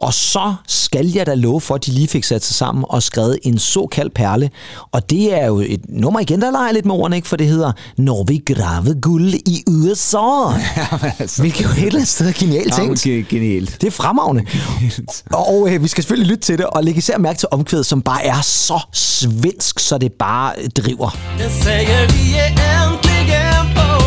Og 0.00 0.14
så 0.14 0.54
skal 0.66 1.06
jeg 1.06 1.26
da 1.26 1.34
love 1.34 1.60
for, 1.60 1.74
at 1.74 1.86
de 1.86 1.90
lige 1.90 2.08
fik 2.08 2.24
sat 2.24 2.44
sig 2.44 2.56
sammen 2.56 2.84
og 2.88 3.02
skrevet 3.02 3.38
en 3.42 3.58
såkaldt 3.58 4.14
perle. 4.14 4.50
Og 4.92 5.10
det 5.10 5.34
er 5.34 5.46
jo 5.46 5.58
et 5.58 5.80
nummer 5.88 6.20
igen, 6.20 6.40
der 6.40 6.50
leger 6.50 6.72
lidt 6.72 6.86
med 6.86 6.94
ordene, 6.94 7.16
ikke? 7.16 7.28
For 7.28 7.36
det 7.36 7.46
hedder 7.46 7.72
Når 7.98 8.24
vi 8.24 8.42
grave 8.54 9.00
guld 9.00 9.34
i 9.34 9.64
USA. 9.68 10.18
altså. 11.18 11.42
Hvilket 11.42 11.64
jo 11.64 11.68
et 11.68 11.76
eller 11.76 11.94
andet 11.94 12.08
sted 12.08 12.28
er 12.28 12.32
genialt 12.32 12.74
tænkt. 12.74 13.06
Ja, 13.06 13.10
genialt. 13.10 13.80
Det 13.80 13.86
er 13.86 13.90
fremragende. 13.90 14.44
Og 15.30 15.68
øh, 15.70 15.82
vi 15.82 15.88
skal 15.88 16.04
selvfølgelig 16.04 16.30
lytte 16.30 16.42
til 16.42 16.58
det, 16.58 16.66
og 16.66 16.84
lægge 16.84 16.98
især 16.98 17.18
mærke 17.18 17.38
til 17.38 17.48
omkvædet, 17.50 17.86
som 17.86 18.02
bare 18.02 18.24
er 18.24 18.40
så 18.40 18.80
svensk, 18.92 19.78
så 19.78 19.98
det 19.98 20.12
bare 20.12 20.52
driver. 20.76 21.18
Jag 21.38 21.50
säger 21.50 22.08
vi 22.12 22.38
är 22.38 22.50
äntligen 22.50 23.74
på 23.74 24.03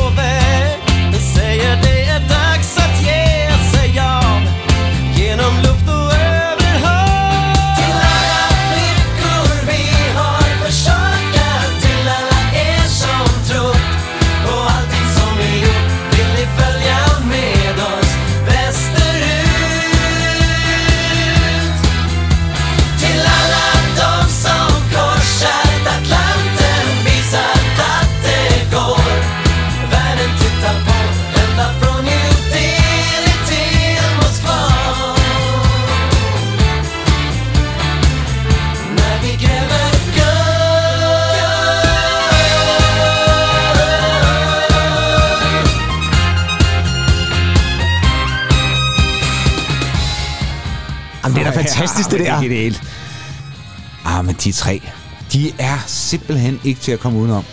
fantastisk, 52.18 52.50
det 52.50 52.58
er 52.58 52.62
genialt. 52.62 52.82
Ah, 54.06 54.26
men 54.26 54.36
de 54.44 54.52
tre, 54.52 54.82
de 55.34 55.52
er 55.60 55.78
simpelthen 55.88 56.60
ikke 56.64 56.82
til 56.82 56.92
at 56.92 57.00
komme 57.00 57.20
udenom. 57.20 57.44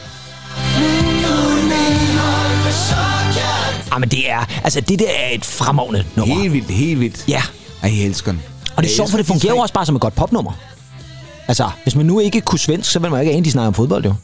Ah, 3.93 4.01
men 4.01 4.09
det 4.09 4.31
er, 4.31 4.45
altså 4.65 4.81
det 4.81 4.99
der 4.99 5.09
er 5.09 5.31
et 5.35 5.45
fremragende 5.45 6.05
nummer. 6.17 6.35
Helt 6.41 6.53
vildt, 6.53 6.71
helt 6.71 7.01
vildt. 7.01 7.25
Ja, 7.29 7.43
Ej, 7.83 7.97
jeg 7.99 8.05
elsker 8.07 8.33
den. 8.33 8.43
og 8.77 8.83
det 8.83 8.91
er 8.91 8.95
sjovt, 8.97 9.11
for 9.11 9.17
det 9.17 9.27
fungerer 9.27 9.53
jo 9.55 9.59
også 9.59 9.75
bare 9.75 9.87
som 9.87 9.95
et 9.95 10.01
godt 10.01 10.15
popnummer. 10.15 10.53
Altså, 11.49 11.71
hvis 11.83 11.95
man 11.97 12.07
nu 12.07 12.21
ikke 12.21 12.41
kunne 12.41 12.59
svensk, 12.59 12.91
så 12.91 12.99
vil 12.99 13.11
man 13.11 13.19
jo 13.19 13.23
ikke 13.23 13.33
ane, 13.37 13.45
de 13.45 13.51
snakker 13.51 13.67
om 13.69 13.75
fodbold, 13.75 14.05
jo. 14.05 14.15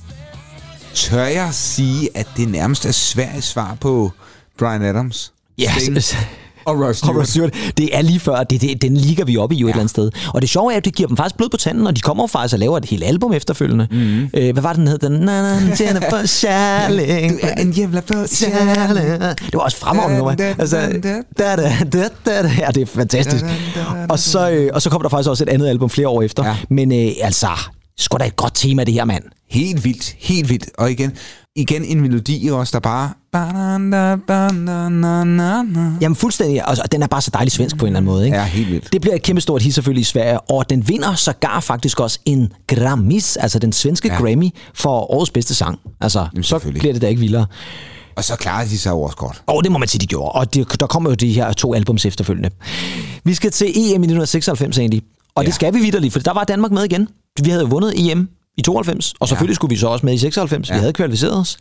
Tør 0.95 1.25
jeg 1.25 1.49
sige, 1.55 2.09
at 2.15 2.27
det 2.37 2.49
nærmest 2.49 2.87
er 2.87 2.93
Sveriges 2.93 3.45
svar 3.45 3.77
på 3.81 4.13
Brian 4.59 4.83
Adams? 4.83 5.33
Ja, 5.59 5.73
så- 6.01 6.17
og 6.65 6.79
Rod 6.79 6.89
Og 6.89 6.97
Stewart. 6.97 7.17
Rod 7.17 7.25
Stewart, 7.25 7.55
det 7.77 7.97
er 7.97 8.03
lige 8.03 8.21
før, 8.21 8.43
det, 8.43 8.61
det, 8.61 8.83
den 8.83 8.97
ligger 8.97 9.25
vi 9.25 9.37
oppe 9.37 9.55
i 9.55 9.59
jo 9.59 9.67
ja. 9.67 9.71
et 9.71 9.75
eller 9.75 9.81
andet 9.81 9.91
sted. 9.91 10.11
Og 10.35 10.43
det 10.43 10.51
sjove 10.51 10.73
er, 10.73 10.77
at 10.77 10.85
det 10.85 10.95
giver 10.95 11.07
dem 11.07 11.17
faktisk 11.17 11.37
blod 11.37 11.49
på 11.49 11.57
tanden, 11.57 11.87
og 11.87 11.97
de 11.97 12.01
kommer 12.01 12.23
jo 12.23 12.27
faktisk 12.27 12.53
og 12.53 12.59
laver 12.59 12.79
et 12.79 12.85
helt 12.85 13.05
album 13.05 13.33
efterfølgende. 13.33 13.89
Mm. 13.91 14.31
Øh, 14.35 14.53
hvad 14.53 14.63
var 14.63 14.73
det, 14.73 14.79
den 14.79 14.89
hed? 14.89 14.99
Den, 14.99 15.13
na, 15.13 15.43
na, 15.43 15.77
Jennifer 15.81 16.27
Charling. 16.27 17.33
Du 17.41 17.47
er 17.47 17.63
en 17.63 17.71
jævla 17.71 18.01
på 18.01 18.15
Charling. 18.27 19.21
Det 19.21 19.55
var 19.55 19.61
også 19.61 19.77
fremragende 19.77 20.17
nummer. 20.17 20.55
Altså, 20.59 20.77
da, 21.03 21.23
da, 21.39 21.57
da, 21.57 21.73
da, 21.93 22.09
da. 22.43 22.51
Ja, 22.59 22.67
det 22.75 22.83
er 22.83 22.87
fantastisk. 22.87 23.45
Og 24.09 24.19
så, 24.19 24.51
øh, 24.51 24.71
og 24.75 24.83
så 24.83 24.91
kommer 24.91 25.03
der 25.03 25.09
faktisk 25.09 25.31
også 25.31 25.45
et 25.45 25.49
andet 25.49 25.69
album 25.69 25.91
flere 25.91 26.09
år 26.09 26.23
efter. 26.23 26.47
Ja. 26.47 26.57
Men 26.71 26.93
øh, 26.93 27.13
altså, 27.23 27.49
sgu 27.99 28.17
da 28.19 28.25
et 28.25 28.37
godt 28.37 28.55
tema, 28.55 28.85
det 28.85 28.95
her, 28.95 29.05
mand. 29.05 29.25
Helt 29.51 29.85
vildt, 29.85 30.15
helt 30.19 30.49
vildt. 30.49 30.71
Og 30.79 30.91
igen, 30.91 31.13
igen 31.57 31.85
en 31.85 32.01
melodi 32.01 32.49
også, 32.53 32.71
der 32.73 32.81
bare... 32.81 33.11
Jamen 36.01 36.17
fuldstændig, 36.17 36.63
altså, 36.65 36.85
den 36.93 37.03
er 37.03 37.07
bare 37.07 37.21
så 37.21 37.31
dejlig 37.35 37.53
svensk 37.53 37.77
på 37.77 37.85
en 37.85 37.89
eller 37.89 37.97
anden 37.97 38.13
måde. 38.13 38.25
Ikke? 38.25 38.37
Ja, 38.37 38.45
helt 38.45 38.71
vildt. 38.71 38.93
Det 38.93 39.01
bliver 39.01 39.15
et 39.15 39.23
kæmpe 39.23 39.41
stort 39.41 39.63
hit 39.63 39.75
selvfølgelig 39.75 40.01
i 40.01 40.05
Sverige, 40.05 40.41
og 40.41 40.71
den 40.71 40.89
vinder 40.89 41.15
sågar 41.15 41.61
faktisk 41.61 42.01
også 42.01 42.19
en 42.25 42.53
Grammis, 42.67 43.37
altså 43.37 43.59
den 43.59 43.73
svenske 43.73 44.09
ja. 44.09 44.19
Grammy 44.19 44.49
for 44.75 45.13
årets 45.13 45.31
bedste 45.31 45.55
sang. 45.55 45.79
Altså, 46.01 46.27
så 46.35 46.43
selvfølgelig. 46.43 46.81
bliver 46.81 46.93
det 46.93 47.03
da 47.03 47.07
ikke 47.07 47.21
vildere. 47.21 47.47
Og 48.17 48.25
så 48.25 48.37
klarer 48.37 48.65
de 48.65 48.79
sig 48.79 48.91
jo 48.91 49.03
også 49.03 49.17
godt. 49.17 49.43
Og 49.47 49.65
det 49.65 49.73
må 49.73 49.79
man 49.79 49.89
sige, 49.89 50.01
de 50.01 50.07
gjorde. 50.07 50.33
Og 50.33 50.55
det, 50.55 50.81
der 50.81 50.87
kommer 50.87 51.11
jo 51.11 51.15
de 51.15 51.33
her 51.33 51.53
to 51.53 51.75
albums 51.75 52.07
efterfølgende. 52.07 52.51
Vi 53.25 53.35
skal 53.35 53.51
til 53.51 53.67
EM 53.67 53.77
i 53.77 54.07
1996 54.07 54.79
egentlig. 54.79 55.03
Og 55.35 55.43
ja. 55.43 55.47
det 55.47 55.55
skal 55.55 55.75
vi 55.75 55.79
vidderligt, 55.79 56.13
for 56.13 56.21
der 56.21 56.33
var 56.33 56.45
Danmark 56.45 56.73
med 56.73 56.85
igen. 56.85 57.09
Vi 57.45 57.51
havde 57.51 57.63
jo 57.63 57.69
vundet 57.69 57.93
EM 57.97 58.29
i 58.59 58.63
92, 58.63 59.15
og 59.21 59.29
selvfølgelig 59.29 59.53
ja. 59.53 59.55
skulle 59.55 59.71
vi 59.71 59.77
så 59.77 59.89
også 59.89 60.07
med 60.07 60.15
i 60.15 60.19
96. 60.19 60.69
Ja. 60.69 60.75
Vi 60.75 60.77
Ja. 60.77 60.81
havde 60.81 60.93
kvalificeret 60.93 61.37
os. 61.39 61.57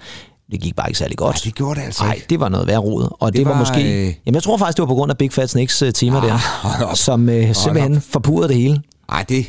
Det 0.52 0.62
gik 0.62 0.76
bare 0.76 0.90
ikke 0.90 0.98
særlig 1.00 1.18
godt. 1.18 1.36
Nej, 1.36 1.42
det 1.44 1.56
gjorde 1.56 1.80
det 1.80 1.86
altså 1.86 2.04
Nej, 2.04 2.22
det 2.30 2.40
var 2.40 2.50
noget 2.50 2.68
værre 2.68 2.78
rod. 2.80 3.16
Og 3.20 3.34
det, 3.34 3.40
det 3.40 3.46
var, 3.46 3.52
var, 3.52 3.60
måske... 3.60 3.82
øh, 4.08 4.14
Jamen, 4.26 4.36
jeg 4.36 4.44
tror 4.44 4.58
faktisk, 4.58 4.78
det 4.78 4.82
var 4.82 4.88
på 4.88 4.96
grund 4.96 5.12
af 5.12 5.18
Big 5.18 5.34
Fat 5.34 5.50
Snakes 5.50 5.84
uh, 5.84 5.90
tema 5.94 6.18
der, 6.18 6.38
hold 6.68 6.84
op. 6.90 6.98
som 6.98 7.30
uh, 7.30 7.54
simpelthen 7.54 8.02
forpurrede 8.02 8.48
det 8.48 8.56
hele. 8.58 8.82
Nej, 9.12 9.26
det 9.30 9.46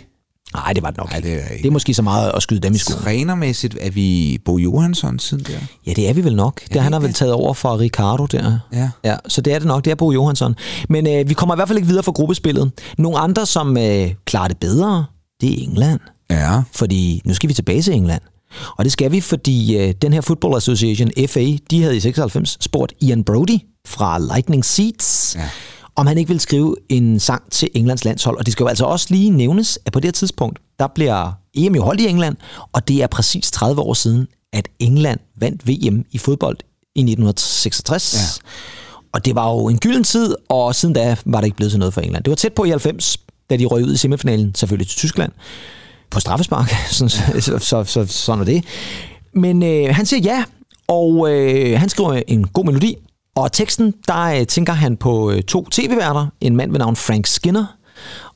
Nej, 0.55 0.73
det 0.73 0.83
var 0.83 0.91
det 0.91 0.99
nok 0.99 1.13
ikke. 1.17 1.29
det 1.29 1.35
er 1.45 1.49
ikke. 1.49 1.63
det 1.63 1.69
er 1.69 1.73
måske 1.73 1.95
så 1.95 2.03
meget 2.03 2.33
at 2.37 2.43
skyde 2.43 2.61
dem 2.61 2.75
i 2.75 2.79
skoen. 2.79 3.03
trænermæssigt 3.03 3.77
er 3.81 3.91
vi 3.91 4.39
Bo 4.45 4.59
Johansson 4.59 5.19
siden 5.19 5.45
der. 5.45 5.59
Ja, 5.87 5.93
det 5.93 6.09
er 6.09 6.13
vi 6.13 6.25
vel 6.25 6.37
nok. 6.37 6.61
Det, 6.73 6.83
han 6.83 6.93
har 6.93 7.01
vel 7.01 7.13
taget 7.13 7.33
over 7.33 7.55
fra 7.55 7.77
Ricardo 7.77 8.27
der. 8.27 8.59
Ja. 8.73 8.91
ja. 9.05 9.17
Så 9.29 9.41
det 9.41 9.53
er 9.55 9.59
det 9.59 9.69
nok. 9.69 9.85
Det 9.85 9.91
er 9.91 9.95
Bo 9.95 10.13
Johansson. 10.13 10.55
Men 10.89 11.07
øh, 11.07 11.29
vi 11.29 11.35
kommer 11.35 11.55
i 11.55 11.57
hvert 11.57 11.69
fald 11.69 11.79
ikke 11.79 11.89
videre 11.89 12.03
fra 12.03 12.13
gruppespillet. 12.13 12.73
Nogle 12.99 13.19
andre, 13.19 13.47
som 13.47 13.77
øh, 13.77 14.11
klarer 14.25 14.49
det 14.49 14.57
bedre, 14.59 15.05
det 15.41 15.51
er 15.59 15.63
England. 15.63 16.01
Ja. 16.31 16.63
Fordi 16.73 17.23
nu 17.25 17.35
skal 17.35 17.49
vi 17.49 17.55
tilbage 17.55 17.83
til 17.83 17.95
England. 17.95 18.23
Og 18.77 18.85
det 18.85 18.93
skal 18.93 19.13
vi, 19.13 19.21
fordi 19.21 19.77
øh, 19.77 19.95
den 20.03 20.13
her 20.13 20.21
Football 20.21 20.57
Association, 20.57 21.11
FA, 21.29 21.47
de 21.71 21.83
havde 21.83 21.97
i 21.97 22.01
96 22.01 22.59
spurgt 22.61 22.93
Ian 23.01 23.25
Brody 23.25 23.59
fra 23.87 24.19
Lightning 24.19 24.65
Seeds, 24.65 25.35
ja. 25.37 25.41
Ja. 25.41 25.49
om 25.97 26.07
han 26.07 26.19
ikke 26.19 26.29
ville 26.29 26.41
skrive 26.41 26.77
en 26.89 27.21
sang 27.21 27.43
til 27.51 27.69
Englands 27.75 28.05
landshold. 28.05 28.39
Og 28.39 28.47
det 28.47 28.53
skal 28.53 28.65
jo 28.65 28.69
altså 28.69 28.85
også 28.85 29.07
lige 29.11 29.31
nævnes, 29.31 29.79
at 29.87 29.93
på 29.93 30.01
det 30.01 30.07
her 30.07 30.13
tidspunkt, 30.13 30.59
der 30.79 30.87
bliver 30.95 31.33
EM 31.55 31.75
jo 31.75 31.83
holdt 31.83 32.01
i 32.01 32.07
England, 32.09 32.37
og 32.73 32.89
det 32.89 33.03
er 33.03 33.07
præcis 33.07 33.51
30 33.51 33.81
år 33.81 33.95
siden, 33.95 34.27
at 34.53 34.69
England 34.79 35.21
vandt 35.41 35.69
VM 35.69 36.05
i 36.11 36.19
fodbold 36.19 36.57
i 36.95 37.01
1966. 37.01 38.15
Ja. 38.15 38.49
Og 39.13 39.25
det 39.25 39.35
var 39.35 39.51
jo 39.51 39.69
en 39.69 39.79
gylden 39.79 40.05
tid, 40.05 40.35
og 40.49 40.75
siden 40.75 40.95
da 40.95 41.17
var 41.25 41.41
det 41.41 41.47
ikke 41.47 41.57
blevet 41.57 41.71
til 41.73 41.79
noget 41.79 41.95
for 41.95 42.01
England. 42.01 42.25
Det 42.25 42.31
var 42.31 42.37
tæt 42.37 42.53
på 42.53 42.65
i 42.65 42.71
90, 42.71 43.17
da 43.51 43.57
de 43.57 43.67
røg 43.67 43.85
ud 43.85 43.93
i 43.95 43.97
semifinalen, 43.97 44.55
selvfølgelig 44.55 44.89
til 44.89 44.99
Tyskland, 44.99 45.33
på 46.11 46.21
straffespark, 46.21 46.71
sådan, 46.91 47.09
så, 47.41 47.59
så, 47.59 47.85
så, 47.85 48.07
sådan 48.07 48.41
er 48.41 48.45
det. 48.45 48.65
Men 49.35 49.63
øh, 49.63 49.95
han 49.95 50.07
siger 50.07 50.21
ja, 50.21 50.45
og 50.89 51.33
øh, 51.33 51.79
han 51.81 51.89
skriver 51.89 52.23
en 52.27 52.47
god 52.47 52.65
melodi, 52.65 52.97
og 53.37 53.53
teksten, 53.53 53.95
der 54.09 54.23
øh, 54.23 54.47
tænker 54.47 54.73
han 54.73 54.97
på 54.97 55.31
øh, 55.31 55.43
to 55.43 55.69
tv-værter, 55.71 56.27
en 56.41 56.57
mand 56.57 56.71
ved 56.71 56.79
navn 56.79 56.97
Frank 56.97 57.27
Skinner, 57.27 57.77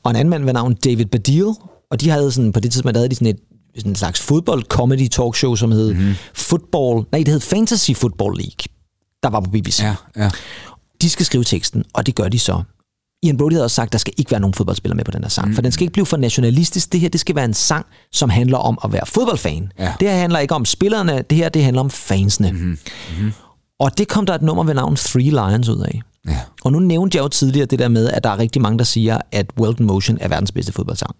og 0.03 0.11
en 0.11 0.15
anden 0.15 0.29
mand 0.29 0.45
ved 0.45 0.53
navn 0.53 0.73
David 0.73 1.05
Baddiel, 1.05 1.47
og 1.91 2.01
de 2.01 2.09
havde 2.09 2.31
sådan, 2.31 2.51
på 2.51 2.59
det 2.59 2.71
tidspunkt, 2.71 2.97
havde 2.97 3.09
de 3.09 3.15
sådan 3.15 3.27
et 3.27 3.39
sådan 3.77 3.91
en 3.91 3.95
slags 3.95 4.21
fodbold-comedy 4.21 5.07
talkshow, 5.07 5.55
som 5.55 5.71
hed 5.71 5.93
mm-hmm. 5.93 6.13
Football, 6.33 7.05
nej, 7.11 7.19
det 7.19 7.27
hed 7.27 7.39
Fantasy 7.39 7.91
Football 7.91 8.37
League, 8.37 8.65
der 9.23 9.29
var 9.29 9.39
på 9.39 9.49
BBC. 9.49 9.79
Ja, 9.79 9.95
ja. 10.15 10.29
De 11.01 11.09
skal 11.09 11.25
skrive 11.25 11.43
teksten, 11.43 11.83
og 11.93 12.05
det 12.05 12.15
gør 12.15 12.27
de 12.27 12.39
så. 12.39 12.63
Ian 13.23 13.37
Brody 13.37 13.51
havde 13.51 13.63
også 13.63 13.75
sagt, 13.75 13.87
at 13.87 13.91
der 13.93 13.97
skal 13.97 14.13
ikke 14.17 14.31
være 14.31 14.39
nogen 14.39 14.53
fodboldspillere 14.53 14.95
med 14.95 15.05
på 15.05 15.11
den 15.11 15.23
her 15.23 15.29
sang, 15.29 15.47
mm. 15.47 15.55
for 15.55 15.61
den 15.61 15.71
skal 15.71 15.83
ikke 15.83 15.93
blive 15.93 16.05
for 16.05 16.17
nationalistisk. 16.17 16.91
Det 16.91 16.99
her, 16.99 17.09
det 17.09 17.19
skal 17.19 17.35
være 17.35 17.45
en 17.45 17.53
sang, 17.53 17.85
som 18.11 18.29
handler 18.29 18.57
om 18.57 18.77
at 18.83 18.93
være 18.93 19.05
fodboldfan. 19.05 19.71
Ja. 19.79 19.93
Det 19.99 20.09
her 20.09 20.15
handler 20.17 20.39
ikke 20.39 20.55
om 20.55 20.65
spillerne, 20.65 21.21
det 21.29 21.37
her, 21.37 21.49
det 21.49 21.63
handler 21.63 21.81
om 21.81 21.89
fansene. 21.89 22.51
Mm-hmm. 22.51 22.67
Mm-hmm. 22.67 23.31
Og 23.79 23.97
det 23.97 24.07
kom 24.07 24.25
der 24.25 24.35
et 24.35 24.41
nummer 24.41 24.63
ved 24.63 24.73
navn 24.73 24.95
Three 24.95 25.23
Lions 25.29 25.69
ud 25.69 25.81
af. 25.81 26.01
Ja. 26.27 26.39
Og 26.63 26.71
nu 26.71 26.79
nævnte 26.79 27.17
jeg 27.17 27.23
jo 27.23 27.27
tidligere 27.27 27.65
det 27.65 27.79
der 27.79 27.87
med, 27.87 28.09
at 28.09 28.23
der 28.23 28.29
er 28.29 28.39
rigtig 28.39 28.61
mange, 28.61 28.77
der 28.77 28.83
siger, 28.83 29.19
at 29.31 29.51
in 29.79 29.85
Motion 29.85 30.17
er 30.21 30.27
verdens 30.27 30.51
bedste 30.51 30.71
fodboldsang. 30.71 31.15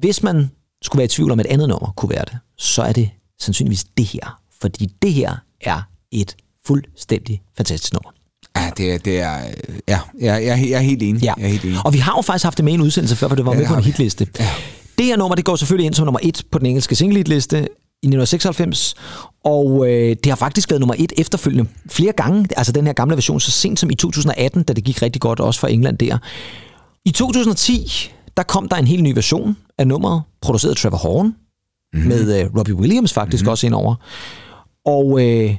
Hvis 0.00 0.22
man 0.22 0.50
skulle 0.82 0.98
være 0.98 1.04
i 1.04 1.08
tvivl 1.08 1.30
om, 1.30 1.40
et 1.40 1.46
andet 1.46 1.68
nummer 1.68 1.92
kunne 1.96 2.10
være 2.10 2.24
det, 2.24 2.38
så 2.58 2.82
er 2.82 2.92
det 2.92 3.10
sandsynligvis 3.40 3.84
det 3.84 4.04
her. 4.04 4.40
Fordi 4.60 4.86
det 5.02 5.12
her 5.12 5.36
er 5.60 5.82
et 6.12 6.36
fuldstændig 6.66 7.42
fantastisk 7.56 7.92
nummer. 7.92 8.10
Ja, 8.56 8.70
det 8.76 8.92
er, 8.92 8.98
det 8.98 9.20
er, 9.20 9.36
øh, 9.38 9.74
ja, 9.88 9.98
jeg, 10.20 10.44
jeg, 10.46 10.66
jeg 10.70 10.76
er 10.76 10.80
helt 10.80 11.02
enig. 11.02 11.22
Ja. 11.22 11.32
Jeg 11.38 11.44
er 11.44 11.48
helt 11.48 11.64
enig. 11.64 11.78
Og 11.84 11.92
vi 11.92 11.98
har 11.98 12.12
jo 12.18 12.22
faktisk 12.22 12.44
haft 12.44 12.56
det 12.56 12.64
med 12.64 12.72
i 12.72 12.74
en 12.74 12.80
udsendelse 12.80 13.16
før, 13.16 13.28
for 13.28 13.36
det 13.36 13.46
var 13.46 13.52
Ja, 13.52 13.56
med 13.56 13.64
det 13.64 13.68
på 13.68 13.74
en 13.74 13.80
vi. 13.84 13.84
hitliste. 13.84 14.26
Ja. 14.38 14.48
Det 14.98 15.06
her 15.06 15.16
nummer, 15.16 15.34
det 15.34 15.44
går 15.44 15.56
selvfølgelig 15.56 15.86
ind 15.86 15.94
som 15.94 16.04
nummer 16.04 16.20
et 16.22 16.42
på 16.50 16.58
den 16.58 16.66
engelske 16.66 16.94
single-hitliste 16.94 17.56
i 18.02 18.06
1996, 18.06 18.94
og 19.44 19.86
øh, 19.90 20.16
det 20.24 20.26
har 20.26 20.36
faktisk 20.36 20.70
været 20.70 20.80
nummer 20.80 20.94
et 20.98 21.12
efterfølgende 21.18 21.70
flere 21.90 22.12
gange, 22.12 22.46
altså 22.56 22.72
den 22.72 22.86
her 22.86 22.92
gamle 22.92 23.16
version, 23.16 23.40
så 23.40 23.50
sent 23.50 23.78
som 23.80 23.90
i 23.90 23.94
2018, 23.94 24.62
da 24.62 24.72
det 24.72 24.84
gik 24.84 25.02
rigtig 25.02 25.22
godt 25.22 25.40
også 25.40 25.60
for 25.60 25.66
England 25.66 25.98
der. 25.98 26.18
I 27.04 27.10
2010, 27.10 28.10
der 28.36 28.42
kom 28.42 28.68
der 28.68 28.76
en 28.76 28.86
helt 28.86 29.02
ny 29.02 29.12
version 29.14 29.56
af 29.78 29.86
nummeret, 29.86 30.22
produceret 30.42 30.70
af 30.70 30.76
Trevor 30.76 30.96
Horn, 30.96 31.26
mm-hmm. 31.26 32.08
med 32.08 32.40
øh, 32.40 32.50
Robbie 32.58 32.74
Williams 32.74 33.12
faktisk 33.12 33.42
mm-hmm. 33.42 33.50
også 33.50 33.66
indover. 33.66 33.94
Og 34.86 35.20
øh, 35.22 35.56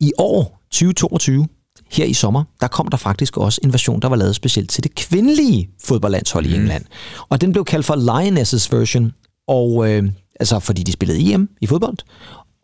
i 0.00 0.12
år, 0.18 0.60
2022, 0.70 1.46
her 1.92 2.04
i 2.04 2.12
sommer, 2.14 2.44
der 2.60 2.68
kom 2.68 2.88
der 2.88 2.96
faktisk 2.96 3.36
også 3.36 3.60
en 3.64 3.72
version, 3.72 4.00
der 4.00 4.08
var 4.08 4.16
lavet 4.16 4.36
specielt 4.36 4.70
til 4.70 4.84
det 4.84 4.94
kvindelige 4.94 5.70
fodboldlandshold 5.84 6.46
mm. 6.46 6.52
i 6.52 6.56
England. 6.56 6.84
Og 7.28 7.40
den 7.40 7.52
blev 7.52 7.64
kaldt 7.64 7.86
for 7.86 7.96
Lionesses 7.96 8.72
version, 8.72 9.12
og 9.48 9.90
øh, 9.90 10.10
altså 10.40 10.58
fordi 10.58 10.82
de 10.82 10.92
spillede 10.92 11.32
EM 11.32 11.48
i 11.60 11.66
fodbold. 11.66 11.96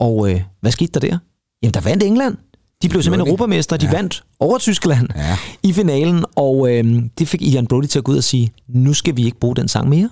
Og 0.00 0.30
øh, 0.30 0.40
hvad 0.60 0.72
skete 0.72 1.00
der 1.00 1.00
der? 1.00 1.18
Jamen, 1.62 1.74
der 1.74 1.80
vandt 1.80 2.02
England. 2.02 2.36
De 2.82 2.88
blev 2.88 3.02
simpelthen 3.02 3.28
europamester. 3.28 3.76
De 3.76 3.86
ja. 3.86 3.92
vandt 3.92 4.24
over 4.40 4.58
Tyskland 4.58 5.08
Ja. 5.16 5.38
i 5.62 5.72
finalen, 5.72 6.24
og 6.36 6.72
øh, 6.72 7.02
det 7.18 7.28
fik 7.28 7.42
Ian 7.42 7.66
Brody 7.66 7.86
til 7.86 7.98
at 7.98 8.04
gå 8.04 8.12
ud 8.12 8.16
og 8.16 8.24
sige, 8.24 8.52
nu 8.68 8.94
skal 8.94 9.16
vi 9.16 9.24
ikke 9.24 9.38
bruge 9.38 9.56
den 9.56 9.68
sang 9.68 9.88
mere, 9.88 10.10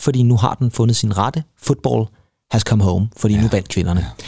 fordi 0.00 0.22
nu 0.22 0.36
har 0.36 0.54
den 0.54 0.70
fundet 0.70 0.96
sin 0.96 1.18
rette. 1.18 1.44
Football 1.62 2.06
has 2.50 2.62
come 2.62 2.84
home, 2.84 3.08
fordi 3.16 3.34
ja. 3.34 3.40
nu 3.40 3.48
vandt 3.48 3.68
kvinderne. 3.68 4.00
Ja. 4.00 4.24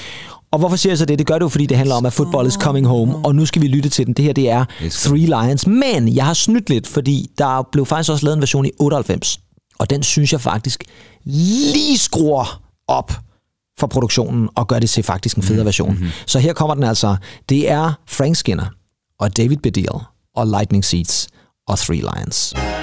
Og 0.52 0.58
hvorfor 0.58 0.76
siger 0.76 0.90
jeg 0.90 0.98
så 0.98 1.04
det? 1.04 1.18
Det 1.18 1.26
gør 1.26 1.34
det 1.34 1.42
jo, 1.42 1.48
fordi 1.48 1.66
det 1.66 1.76
handler 1.76 1.94
om, 1.94 2.06
at 2.06 2.12
football 2.12 2.46
is 2.46 2.54
coming 2.54 2.86
home, 2.86 3.16
og 3.16 3.34
nu 3.34 3.46
skal 3.46 3.62
vi 3.62 3.68
lytte 3.68 3.88
til 3.88 4.06
den. 4.06 4.14
Det 4.14 4.24
her, 4.24 4.32
det 4.32 4.50
er 4.50 4.64
Three 4.90 5.26
Lions. 5.26 5.66
Men 5.66 6.16
jeg 6.16 6.26
har 6.26 6.34
snydt 6.34 6.70
lidt, 6.70 6.86
fordi 6.86 7.30
der 7.38 7.68
blev 7.72 7.86
faktisk 7.86 8.10
også 8.10 8.24
lavet 8.24 8.36
en 8.36 8.40
version 8.40 8.66
i 8.66 8.70
98, 8.80 9.40
og 9.78 9.90
den 9.90 10.02
synes 10.02 10.32
jeg 10.32 10.40
faktisk 10.40 10.84
lige 11.24 11.98
skruer 11.98 12.62
op 12.88 13.12
for 13.78 13.86
produktionen 13.86 14.48
og 14.54 14.68
gør 14.68 14.78
det 14.78 14.90
til 14.90 15.02
faktisk 15.02 15.36
en 15.36 15.42
federe 15.42 15.64
version. 15.64 15.90
Mm-hmm. 15.90 16.08
Så 16.26 16.38
her 16.38 16.52
kommer 16.52 16.74
den 16.74 16.84
altså. 16.84 17.16
Det 17.48 17.70
er 17.70 17.92
Frank 18.08 18.36
Skinner 18.36 18.66
og 19.20 19.36
David 19.36 19.56
Bedell 19.56 20.00
og 20.36 20.46
Lightning 20.46 20.84
Seeds 20.84 21.28
og 21.68 21.78
Three 21.78 22.00
Lions. 22.00 22.54
It's 22.54 22.81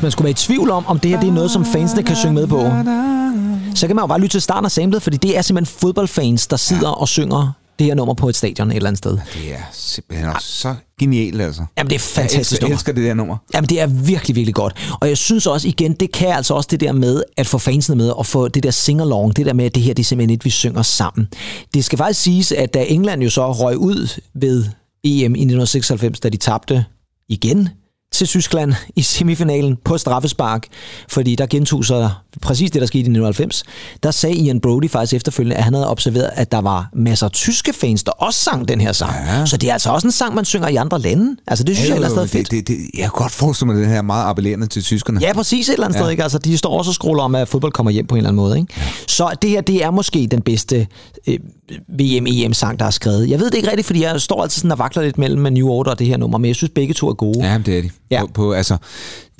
hvis 0.00 0.02
man 0.02 0.12
skulle 0.12 0.24
være 0.24 0.30
i 0.30 0.34
tvivl 0.34 0.70
om, 0.70 0.86
om 0.86 0.98
det 0.98 1.10
her 1.10 1.20
det 1.20 1.28
er 1.28 1.32
noget, 1.32 1.50
som 1.50 1.64
fansene 1.64 2.02
kan 2.02 2.16
synge 2.16 2.34
med 2.34 2.46
på, 2.46 2.60
så 3.74 3.86
kan 3.86 3.96
man 3.96 4.02
jo 4.02 4.06
bare 4.06 4.20
lytte 4.20 4.34
til 4.34 4.40
starten 4.42 4.64
af 4.64 4.70
samlet, 4.70 5.02
fordi 5.02 5.16
det 5.16 5.38
er 5.38 5.42
simpelthen 5.42 5.78
fodboldfans, 5.80 6.46
der 6.46 6.56
sidder 6.56 6.88
og 6.88 7.08
synger 7.08 7.52
det 7.78 7.86
her 7.86 7.94
nummer 7.94 8.14
på 8.14 8.28
et 8.28 8.36
stadion 8.36 8.70
et 8.70 8.76
eller 8.76 8.88
andet 8.88 8.98
sted. 8.98 9.10
Det 9.10 9.52
er 9.52 9.62
simpelthen 9.72 10.28
også 10.28 10.46
så 10.52 10.74
genialt, 11.00 11.40
altså. 11.40 11.64
Jamen, 11.78 11.90
det 11.90 11.94
er 11.94 11.96
Jeg 11.96 12.00
fantastisk 12.00 12.38
elsker, 12.52 12.56
jeg 12.56 12.62
nummer. 12.62 12.74
elsker 12.76 12.92
det 12.92 13.04
der 13.04 13.14
nummer. 13.14 13.36
Jamen, 13.54 13.68
det 13.68 13.80
er 13.80 13.86
virkelig, 13.86 14.36
virkelig 14.36 14.54
godt. 14.54 14.96
Og 15.00 15.08
jeg 15.08 15.16
synes 15.16 15.46
også, 15.46 15.68
igen, 15.68 15.92
det 15.92 16.12
kan 16.12 16.28
altså 16.28 16.54
også 16.54 16.68
det 16.70 16.80
der 16.80 16.92
med, 16.92 17.22
at 17.36 17.46
få 17.46 17.58
fansene 17.58 17.96
med, 17.96 18.08
og 18.10 18.26
få 18.26 18.48
det 18.48 18.62
der 18.62 18.70
sing-along, 18.70 19.32
det 19.32 19.46
der 19.46 19.52
med, 19.52 19.64
at 19.64 19.74
det 19.74 19.82
her, 19.82 19.94
det 19.94 20.02
er 20.02 20.06
simpelthen 20.06 20.34
et, 20.34 20.44
vi 20.44 20.50
synger 20.50 20.82
sammen. 20.82 21.28
Det 21.74 21.84
skal 21.84 21.98
faktisk 21.98 22.20
siges, 22.20 22.52
at 22.52 22.74
da 22.74 22.84
England 22.88 23.22
jo 23.22 23.30
så 23.30 23.52
røg 23.52 23.76
ud 23.78 24.20
ved 24.34 24.64
EM 25.04 25.34
i 25.34 25.40
1996, 25.42 26.20
da 26.20 26.28
de 26.28 26.36
tabte 26.36 26.84
igen 27.28 27.68
til 28.12 28.26
Tyskland 28.26 28.74
i 28.96 29.02
semifinalen 29.02 29.76
på 29.84 29.98
straffespark, 29.98 30.66
fordi 31.08 31.34
der 31.34 31.46
gentog 31.46 31.84
sig 31.84 32.10
præcis 32.42 32.70
det, 32.70 32.80
der 32.80 32.86
skete 32.86 32.98
i 32.98 33.10
1990. 33.10 33.64
Der 34.02 34.10
sagde 34.10 34.36
Ian 34.36 34.60
Brody 34.60 34.90
faktisk 34.90 35.14
efterfølgende, 35.14 35.56
at 35.56 35.64
han 35.64 35.74
havde 35.74 35.90
observeret, 35.90 36.30
at 36.34 36.52
der 36.52 36.60
var 36.60 36.90
masser 36.94 37.26
af 37.26 37.32
tyske 37.32 37.72
fans, 37.72 38.02
der 38.04 38.12
også 38.12 38.40
sang 38.40 38.68
den 38.68 38.80
her 38.80 38.92
sang. 38.92 39.12
Ja. 39.26 39.46
Så 39.46 39.56
det 39.56 39.68
er 39.68 39.72
altså 39.72 39.90
også 39.90 40.06
en 40.06 40.12
sang, 40.12 40.34
man 40.34 40.44
synger 40.44 40.68
i 40.68 40.76
andre 40.76 40.98
lande. 40.98 41.36
Altså 41.46 41.64
det 41.64 41.76
synes 41.76 41.88
jeg 41.88 41.96
ellers 41.96 42.12
er 42.12 42.26
fedt. 42.26 42.50
det, 42.50 42.68
det, 42.68 42.76
jeg 42.94 43.02
kan 43.02 43.10
godt 43.14 43.32
forestille 43.32 43.72
mig, 43.72 43.82
det 43.82 43.88
her 43.88 43.98
er 43.98 44.02
meget 44.02 44.24
appellerende 44.24 44.66
til 44.66 44.82
tyskerne. 44.82 45.20
Ja, 45.20 45.32
præcis 45.32 45.68
et 45.68 45.72
eller 45.72 45.86
andet 45.86 45.98
ja. 45.98 46.02
sted. 46.02 46.10
Ikke? 46.10 46.22
Altså, 46.22 46.38
de 46.38 46.58
står 46.58 46.78
også 46.78 46.90
og 46.90 46.94
scroller 46.94 47.22
om, 47.22 47.34
at 47.34 47.48
fodbold 47.48 47.72
kommer 47.72 47.90
hjem 47.90 48.06
på 48.06 48.14
en 48.14 48.18
eller 48.18 48.28
anden 48.28 48.42
måde. 48.42 48.58
Ikke? 48.58 48.74
Ja. 48.76 48.82
Så 49.08 49.30
det 49.42 49.50
her, 49.50 49.60
det 49.60 49.84
er 49.84 49.90
måske 49.90 50.28
den 50.30 50.42
bedste 50.42 50.86
øh, 51.26 51.38
VM-EM-sang, 51.88 52.78
der 52.78 52.84
er 52.84 52.90
skrevet. 52.90 53.30
Jeg 53.30 53.40
ved 53.40 53.50
det 53.50 53.56
ikke 53.56 53.68
rigtigt, 53.68 53.86
fordi 53.86 54.02
jeg 54.02 54.20
står 54.20 54.42
altid 54.42 54.60
sådan 54.60 54.72
og 54.72 54.78
vakler 54.78 55.02
lidt 55.02 55.18
mellem 55.18 55.52
New 55.52 55.68
Order 55.68 55.90
og 55.90 55.98
det 55.98 56.06
her 56.06 56.16
nummer, 56.16 56.38
men 56.38 56.48
jeg 56.48 56.56
synes, 56.56 56.70
begge 56.74 56.94
to 56.94 57.08
er 57.08 57.14
gode. 57.14 57.46
Ja, 57.46 57.58
det 57.58 57.78
er 57.78 57.82
de. 57.82 57.90
Ja. 58.10 58.20
På, 58.20 58.32
på, 58.32 58.52
altså, 58.52 58.76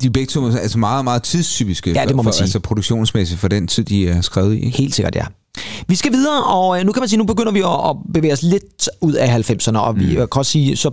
de 0.01 0.07
er 0.07 0.11
begge 0.11 0.27
to 0.27 0.45
er 0.45 0.57
altså 0.57 0.79
meget, 0.79 1.03
meget 1.03 1.23
tidstypiske 1.23 1.91
Ja, 1.91 2.05
det 2.05 2.15
må 2.15 2.21
man 2.21 2.31
for, 2.31 2.35
sige. 2.37 2.43
altså 2.43 2.59
produktionsmæssigt 2.59 3.39
for 3.39 3.47
den 3.47 3.67
tid, 3.67 3.83
de 3.83 4.07
er 4.07 4.21
skrevet 4.21 4.53
i. 4.55 4.65
ikke? 4.65 4.77
Helt 4.77 4.95
sikkert, 4.95 5.15
ja. 5.15 5.25
Vi 5.87 5.95
skal 5.95 6.11
videre, 6.11 6.43
og 6.43 6.79
øh, 6.79 6.85
nu 6.85 6.91
kan 6.91 7.01
man 7.01 7.09
sige, 7.09 7.17
nu 7.19 7.25
begynder 7.25 7.51
vi 7.51 7.59
at, 7.59 7.89
at 7.89 7.95
bevæge 8.13 8.33
os 8.33 8.43
lidt 8.43 8.89
ud 9.01 9.13
af 9.13 9.49
90'erne, 9.49 9.77
og 9.77 9.99
vi 9.99 10.05
mm. 10.05 10.15
kan 10.15 10.27
også 10.35 10.51
sige, 10.51 10.77
så 10.77 10.89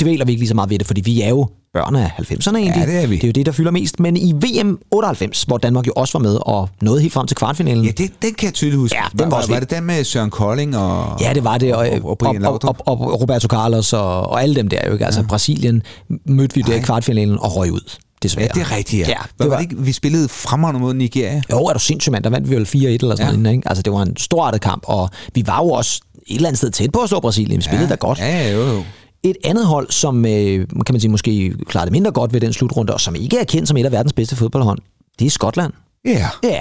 dvæler 0.00 0.24
vi 0.24 0.32
ikke 0.32 0.40
lige 0.40 0.48
så 0.48 0.54
meget 0.54 0.70
ved 0.70 0.78
det, 0.78 0.86
fordi 0.86 1.00
vi 1.00 1.20
er 1.20 1.28
jo 1.28 1.48
børn 1.74 1.96
af 1.96 2.06
90'erne 2.06 2.56
egentlig. 2.56 2.80
Ja, 2.88 2.92
det 2.92 3.02
er 3.02 3.06
vi. 3.06 3.14
Det 3.16 3.24
er 3.24 3.28
jo 3.28 3.32
det, 3.32 3.46
der 3.46 3.52
fylder 3.52 3.70
mest. 3.70 4.00
Men 4.00 4.16
i 4.16 4.32
VM 4.32 4.78
98, 4.90 5.42
hvor 5.42 5.58
Danmark 5.58 5.86
jo 5.86 5.92
også 5.96 6.18
var 6.18 6.22
med 6.22 6.38
og 6.46 6.68
nåede 6.82 7.00
helt 7.00 7.12
frem 7.12 7.26
til 7.26 7.36
kvartfinalen. 7.36 7.84
Ja, 7.84 7.90
det, 7.90 8.10
den 8.22 8.34
kan 8.34 8.46
jeg 8.46 8.54
tydeligt 8.54 8.78
huske. 8.80 8.96
Ja, 8.96 9.04
den 9.10 9.18
var, 9.18 9.24
var 9.24 9.30
var, 9.30 9.36
også 9.36 9.48
var 9.48 9.56
vild. 9.56 9.68
det 9.68 9.76
den 9.76 9.84
med 9.84 10.04
Søren 10.04 10.30
Kolding 10.30 10.76
og, 10.76 11.20
Ja, 11.20 11.32
det 11.32 11.44
var 11.44 11.58
det, 11.58 11.74
og, 11.74 11.86
og, 12.02 12.16
og, 12.22 12.36
og, 12.44 12.64
og, 12.64 12.76
og, 12.86 13.20
Roberto 13.20 13.48
Carlos 13.48 13.92
og, 13.92 14.20
og 14.20 14.42
alle 14.42 14.54
dem 14.54 14.68
der 14.68 14.78
jo 14.86 14.92
ikke. 14.92 15.04
Altså 15.04 15.20
ja. 15.20 15.26
Brasilien 15.26 15.82
mødte 16.26 16.54
vi 16.54 16.60
der 16.62 16.74
i 16.74 16.80
kvartfinalen 16.80 17.38
og 17.38 17.56
røg 17.56 17.72
ud, 17.72 17.96
desværre. 18.22 18.48
Ja, 18.54 18.60
det 18.60 18.70
er 18.72 18.76
rigtigt, 18.76 19.08
ja. 19.08 19.12
ja 19.12 19.14
det 19.22 19.30
var 19.38 19.46
var, 19.46 19.56
det 19.56 19.62
ikke, 19.62 19.76
vi 19.82 19.92
spillede 19.92 20.28
fremragende 20.28 20.80
mod 20.80 20.94
Nigeria. 20.94 21.42
jo, 21.52 21.58
er 21.58 21.72
du 21.72 21.78
sindssygt, 21.78 22.12
mand. 22.12 22.24
Der 22.24 22.30
vandt 22.30 22.50
vi 22.50 22.54
vel 22.56 22.66
4-1 22.66 22.76
eller 22.76 22.96
sådan 23.00 23.18
Ja. 23.18 23.24
ja. 23.24 23.36
noget. 23.36 23.56
Ikke? 23.56 23.68
Altså, 23.68 23.82
det 23.82 23.92
var 23.92 24.02
en 24.02 24.16
storartet 24.16 24.60
kamp, 24.60 24.82
og 24.86 25.10
vi 25.34 25.42
var 25.46 25.58
jo 25.58 25.70
også 25.70 26.00
et 26.26 26.34
eller 26.36 26.48
andet 26.48 26.58
sted 26.58 26.70
tæt 26.70 26.92
på 26.92 27.00
at 27.00 27.08
slå 27.08 27.20
Brasilien. 27.20 27.56
Vi 27.56 27.62
spillede 27.62 27.88
da 27.88 27.94
godt. 27.94 28.18
Ja, 28.18 28.26
ja, 28.48 28.52
jo, 28.52 28.62
jo. 28.72 28.82
Et 29.24 29.36
andet 29.44 29.66
hold, 29.66 29.90
som 29.90 30.26
øh, 30.26 30.66
kan 30.86 30.92
man 30.94 31.00
sige 31.00 31.10
måske 31.10 31.54
klarede 31.68 31.86
det 31.86 31.92
mindre 31.92 32.10
godt 32.12 32.32
ved 32.32 32.40
den 32.40 32.52
slutrunde, 32.52 32.92
og 32.94 33.00
som 33.00 33.14
ikke 33.14 33.38
er 33.38 33.44
kendt 33.44 33.68
som 33.68 33.76
et 33.76 33.84
af 33.84 33.92
verdens 33.92 34.12
bedste 34.12 34.36
fodboldhold, 34.36 34.78
det 35.18 35.26
er 35.26 35.30
Skotland. 35.30 35.72
Ja. 36.04 36.28
Ja, 36.42 36.60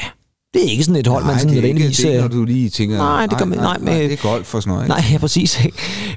det 0.53 0.65
er 0.65 0.69
ikke 0.71 0.83
sådan 0.83 0.99
et 0.99 1.07
hold, 1.07 1.23
man 1.23 1.33
Nej, 1.33 1.39
sådan 1.39 1.55
det 1.55 1.63
er 1.63 1.67
ikke 1.67 1.73
nødvendigvis... 1.79 1.97
det, 1.97 2.05
er 2.05 2.09
ikke, 2.09 2.23
øh, 2.23 2.29
når 2.31 2.37
du 2.37 2.43
lige 2.45 2.69
tænker, 2.69 2.97
Nej, 2.97 3.25
det 3.25 3.37
gør 3.37 3.45
man- 3.45 3.57
nej, 3.57 3.77
nej, 3.77 3.93
men- 3.99 4.09
det 4.09 4.13
er 4.13 4.17
golf 4.29 4.45
for 4.47 4.59
sådan 4.59 4.71
noget. 4.71 4.83
Ikke? 4.83 4.89
Nej, 4.95 5.03
ja, 5.11 5.17
præcis. 5.17 5.59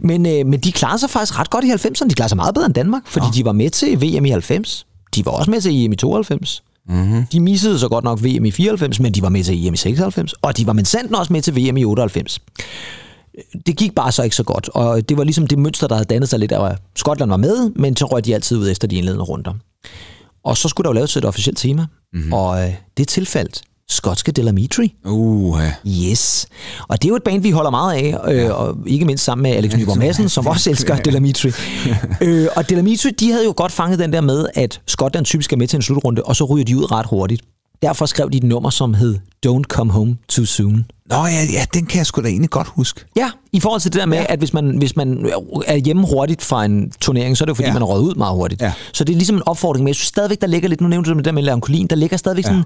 Men, 0.01 0.27
øh, 0.27 0.47
men 0.47 0.61
de 0.61 0.73
klarede 0.73 0.99
sig 0.99 1.11
faktisk 1.11 1.39
ret 1.39 1.51
godt 1.51 1.65
i 1.65 1.69
90'erne. 1.71 2.09
De 2.09 2.15
klarede 2.15 2.29
sig 2.29 2.37
meget 2.37 2.55
bedre 2.55 2.67
end 2.67 2.75
Danmark, 2.75 3.03
fordi 3.07 3.27
de 3.35 3.45
var 3.45 3.53
med 3.53 3.71
til 3.71 4.01
VM 4.03 4.25
i 4.25 4.31
90. 4.31 4.87
De 5.15 5.27
var 5.27 5.33
også 5.33 5.51
med 5.51 5.61
til 5.61 5.85
EM 5.85 5.93
i 5.93 5.97
92. 5.97 6.63
Mm-hmm. 6.89 7.27
De 7.33 7.41
missede 7.41 7.79
så 7.79 7.89
godt 7.89 8.05
nok 8.05 8.23
VM 8.25 8.45
i 8.45 8.51
94, 8.51 9.01
men 9.01 9.13
de 9.13 9.23
var 9.23 9.29
med 9.29 9.45
til 9.45 9.67
EM 9.67 9.75
i 9.75 9.77
96. 9.77 10.33
Og 10.33 10.57
de 10.57 10.67
var 10.67 10.73
med 10.73 10.85
sandt 10.85 11.15
også 11.15 11.33
med 11.33 11.43
til 11.43 11.57
VM 11.57 11.77
i 11.77 11.85
98. 11.85 12.39
Det 13.67 13.77
gik 13.77 13.95
bare 13.95 14.13
så 14.13 14.23
ikke 14.23 14.37
så 14.37 14.43
godt, 14.43 14.69
og 14.69 15.09
det 15.09 15.17
var 15.17 15.25
ligesom 15.25 15.47
det 15.47 15.59
mønster, 15.59 15.87
der 15.87 15.95
havde 15.95 16.07
dannet 16.09 16.29
sig 16.29 16.39
lidt 16.39 16.53
af, 16.53 16.71
at 16.71 16.79
Skotland 16.97 17.31
var 17.31 17.37
med, 17.37 17.71
men 17.71 17.97
så 17.97 18.07
røg 18.07 18.25
de 18.25 18.35
altid 18.35 18.59
ud 18.59 18.71
efter 18.71 18.89
de 18.89 18.97
indledende 18.97 19.25
runder. 19.25 19.55
Og 20.45 20.57
så 20.57 20.69
skulle 20.69 20.85
der 20.85 20.91
jo 20.91 20.95
laves 20.95 21.17
et 21.17 21.25
officielt 21.25 21.59
tema, 21.59 21.87
mm-hmm. 22.13 22.33
og 22.33 22.63
øh, 22.63 22.75
det 22.97 23.09
tilfaldt 23.09 23.63
skotske 23.89 24.33
Delamitri. 24.33 24.95
Uh, 25.05 25.59
ja. 25.85 26.11
Yes. 26.11 26.47
Og 26.89 27.03
det 27.03 27.09
er 27.09 27.09
jo 27.09 27.17
et 27.17 27.23
band, 27.23 27.43
vi 27.43 27.51
holder 27.51 27.71
meget 27.71 27.95
af, 27.95 28.33
øh, 28.33 28.61
og 28.61 28.77
ikke 28.87 29.05
mindst 29.05 29.25
sammen 29.25 29.43
med 29.43 29.51
Alex 29.51 29.77
Nyborg 29.77 29.99
Madsen, 29.99 30.29
som 30.29 30.47
også 30.47 30.71
elsker 30.71 30.97
Delamitri. 30.97 31.49
øh, 32.23 32.49
og 32.57 32.71
Delamitri, 32.71 33.11
de 33.11 33.31
havde 33.31 33.45
jo 33.45 33.55
godt 33.57 33.73
fanget 33.73 33.99
den 33.99 34.13
der 34.13 34.21
med, 34.21 34.47
at 34.55 34.81
Skotland 34.87 35.25
typisk 35.25 35.53
er 35.53 35.57
med 35.57 35.69
til 35.69 35.77
en 35.77 35.83
slutrunde, 35.83 36.23
og 36.23 36.37
så 36.37 36.45
ryger 36.45 36.65
de 36.65 36.77
ud 36.77 36.93
ret 36.93 37.07
hurtigt. 37.07 37.43
Derfor 37.83 38.07
skrev 38.07 38.31
de 38.31 38.37
et 38.37 38.45
nummer, 38.45 38.71
som 38.71 38.95
hed 38.95 39.19
Don't 39.47 39.63
Come 39.69 39.93
Home 39.93 40.17
Too 40.29 40.45
Soon. 40.45 40.87
Nå 41.11 41.17
ja, 41.17 41.43
ja, 41.53 41.65
den 41.75 41.87
kan 41.87 41.99
jeg 41.99 42.07
sgu 42.07 42.23
da 42.23 42.29
egentlig 42.29 42.51
godt 42.51 42.69
huske. 42.69 43.05
Ja, 43.17 43.31
i 43.53 43.61
forhold 43.61 43.81
til 43.81 43.93
det 43.93 44.01
der 44.01 44.07
med, 44.07 44.19
ja. 44.19 44.25
at 44.29 44.39
hvis 44.39 44.53
man, 44.53 44.79
hvis 44.79 44.97
man 44.97 45.31
er 45.67 45.77
hjemme 45.77 46.07
hurtigt 46.07 46.43
fra 46.43 46.65
en 46.65 46.93
turnering, 47.01 47.37
så 47.37 47.45
er 47.45 47.47
det 47.47 47.51
jo 47.51 47.55
fordi, 47.55 47.69
Ja. 47.69 47.73
man 47.73 47.83
er 47.83 47.87
røget 47.87 48.03
ud 48.03 48.15
meget 48.15 48.35
hurtigt. 48.35 48.63
Ja. 48.63 48.73
Så 48.93 49.05
det 49.05 49.13
er 49.13 49.17
ligesom 49.17 49.37
en 49.37 49.43
opfordring, 49.47 49.85
men 49.85 49.89
jeg 49.89 49.95
synes 49.95 50.07
stadigvæk, 50.09 50.41
der 50.41 50.47
ligger 50.47 50.69
lidt, 50.69 50.81
nu 50.81 50.89
nævnte 50.89 51.09
du 51.09 51.11
det 51.11 51.17
med 51.17 51.25
der 51.25 51.33
med 51.33 51.43
melankolien, 51.43 51.87
der 51.87 51.97
ligger 51.97 52.17
stadigvæk 52.17 52.45
Ja. 52.45 52.49
sådan 52.49 52.65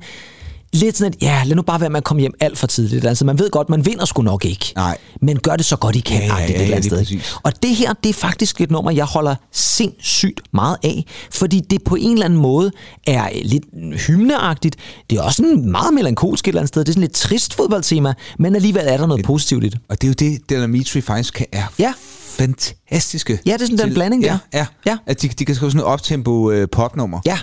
lidt 0.73 0.97
sådan, 0.97 1.13
at 1.17 1.23
ja, 1.23 1.43
lad 1.47 1.57
nu 1.57 1.63
bare 1.63 1.81
være 1.81 1.91
med 1.91 1.97
at 1.97 2.05
komme 2.05 2.21
hjem 2.21 2.33
alt 2.41 2.59
for 2.59 2.67
tidligt. 2.67 3.07
Altså, 3.07 3.25
man 3.25 3.39
ved 3.39 3.51
godt, 3.51 3.69
man 3.69 3.87
vinder 3.87 4.05
sgu 4.05 4.23
nok 4.23 4.45
ikke. 4.45 4.73
Nej. 4.77 4.99
Men 5.23 5.39
gør 5.39 5.57
det 5.57 5.67
så 5.67 5.77
godt, 5.77 5.97
I 5.97 6.01
kan. 6.01 6.21
Ja, 6.23 6.27
ja, 6.27 6.41
ja, 6.41 6.45
et 6.65 6.69
ja, 6.71 6.79
lige 6.79 7.05
sted. 7.05 7.39
Og 7.43 7.63
det 7.63 7.77
her, 7.77 7.93
det 7.93 8.09
er 8.11 8.13
faktisk 8.15 8.61
et 8.61 8.71
nummer, 8.71 8.91
jeg 8.91 9.05
holder 9.05 9.35
sindssygt 9.53 10.41
meget 10.53 10.77
af, 10.85 11.05
fordi 11.33 11.61
det 11.71 11.83
på 11.85 11.95
en 11.95 12.13
eller 12.13 12.25
anden 12.25 12.39
måde 12.41 12.71
er 13.07 13.29
lidt 13.45 13.65
hymneagtigt. 14.07 14.77
Det 15.11 15.19
er 15.19 15.23
også 15.23 15.37
sådan 15.37 15.71
meget 15.71 15.95
melankolsk 15.95 16.45
et 16.45 16.49
eller 16.49 16.61
andet 16.61 16.69
sted. 16.69 16.81
Det 16.85 16.89
er 16.89 16.93
sådan 16.93 17.01
lidt 17.01 17.13
trist 17.15 17.55
fodboldtema, 17.55 18.15
men 18.39 18.55
alligevel 18.57 18.85
er 18.87 18.97
der 18.97 19.07
noget 19.07 19.25
positivt 19.25 19.65
i 19.65 19.69
det. 19.69 19.79
Og 19.89 20.01
det 20.03 20.07
er 20.07 20.27
jo 20.27 20.31
det, 20.33 20.49
Delamitri 20.51 21.01
faktisk 21.01 21.35
kan, 21.35 21.47
er 21.53 21.65
Ja. 21.79 21.93
fantastiske. 22.21 23.39
Ja, 23.47 23.53
det 23.53 23.61
er 23.63 23.65
sådan 23.67 23.79
den 23.79 23.87
til- 23.89 23.95
blanding 23.95 24.23
der. 24.25 24.39
Ja, 24.55 24.59
ja. 24.59 24.67
Ja. 24.87 24.97
At 25.07 25.23
de, 25.23 25.29
de 25.29 25.45
kan 25.45 25.55
skrive 25.55 25.71
sådan 25.71 25.79
noget 25.79 25.93
optempo 25.93 26.51
øh, 26.51 26.69
popnummer. 26.73 27.21
Ja, 27.27 27.39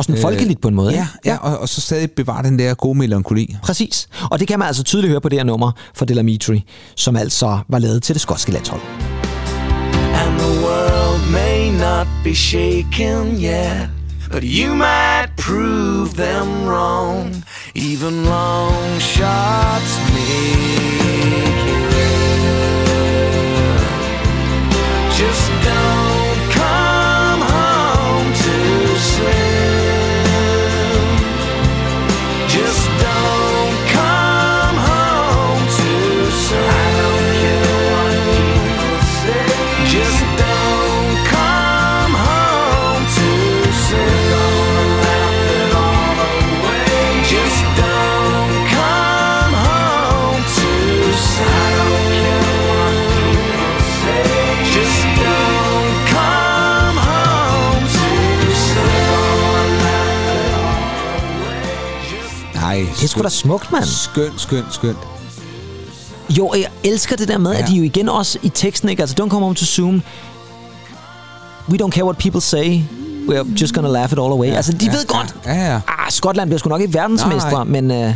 og 0.00 0.04
sådan 0.04 0.22
folkeligt 0.22 0.60
på 0.60 0.68
en 0.68 0.74
måde. 0.74 0.92
Ja, 0.92 1.00
ikke? 1.00 1.08
ja, 1.24 1.36
og, 1.36 1.58
og 1.58 1.68
så 1.68 1.80
stadig 1.80 2.10
bevare 2.10 2.42
den 2.42 2.58
der 2.58 2.74
gode 2.74 2.98
melankoli. 2.98 3.56
Præcis. 3.62 4.08
Og 4.30 4.40
det 4.40 4.48
kan 4.48 4.58
man 4.58 4.68
altså 4.68 4.82
tydeligt 4.82 5.10
høre 5.10 5.20
på 5.20 5.28
det 5.28 5.38
her 5.38 5.44
nummer 5.44 5.72
fra 5.94 6.06
Delamitri, 6.06 6.64
som 6.96 7.16
altså 7.16 7.58
var 7.68 7.78
lavet 7.78 8.02
til 8.02 8.14
det 8.14 8.22
skotske 8.22 8.52
landshold. 8.52 8.80
And 10.14 10.38
the 10.38 10.52
world 10.66 11.20
may 11.32 11.70
not 11.70 12.06
be 12.24 12.34
shaken 12.34 13.42
yet, 13.42 13.88
but 14.32 14.42
you 14.42 14.74
might 14.74 15.30
prove 15.36 16.08
them 16.08 16.68
wrong. 16.68 17.44
Even 17.74 18.24
long 18.24 19.00
shots 19.00 19.92
make 20.14 20.80
it. 20.86 21.60
Just 25.18 25.50
don't 25.64 26.09
Nej, 62.70 62.86
Det 62.96 63.04
er 63.04 63.08
sgu 63.08 63.22
da 63.22 63.28
smukt, 63.28 63.72
mand. 63.72 63.84
Skønt, 63.84 64.40
skønt, 64.40 64.74
skønt. 64.74 64.98
Jo, 66.38 66.52
jeg 66.54 66.66
elsker 66.84 67.16
det 67.16 67.28
der 67.28 67.38
med, 67.38 67.50
ja. 67.50 67.56
Ja. 67.56 67.62
at 67.62 67.70
de 67.70 67.76
jo 67.76 67.82
igen 67.82 68.08
også 68.08 68.38
i 68.42 68.48
teksten, 68.48 68.88
ikke? 68.88 69.02
Altså, 69.02 69.16
don't 69.22 69.28
come 69.28 69.42
home 69.42 69.54
to 69.54 69.64
Zoom. 69.64 70.02
We 71.68 71.78
don't 71.82 71.90
care 71.90 72.04
what 72.04 72.18
people 72.18 72.40
say. 72.40 72.80
We're 73.28 73.60
just 73.60 73.74
gonna 73.74 73.88
laugh 73.88 74.12
it 74.12 74.18
all 74.18 74.32
away. 74.32 74.48
Ja, 74.48 74.54
altså, 74.54 74.72
de 74.72 74.86
ja, 74.86 74.92
ved 74.92 75.06
godt. 75.06 75.36
Ja, 75.46 75.72
ja. 75.72 75.80
Ah, 75.88 76.10
Skotland 76.10 76.48
bliver 76.48 76.58
sgu 76.58 76.68
nok 76.68 76.80
ikke 76.80 76.94
verdensmestre, 76.94 77.64
Nej, 77.64 77.80
men... 77.80 78.06
Uh, 78.08 78.14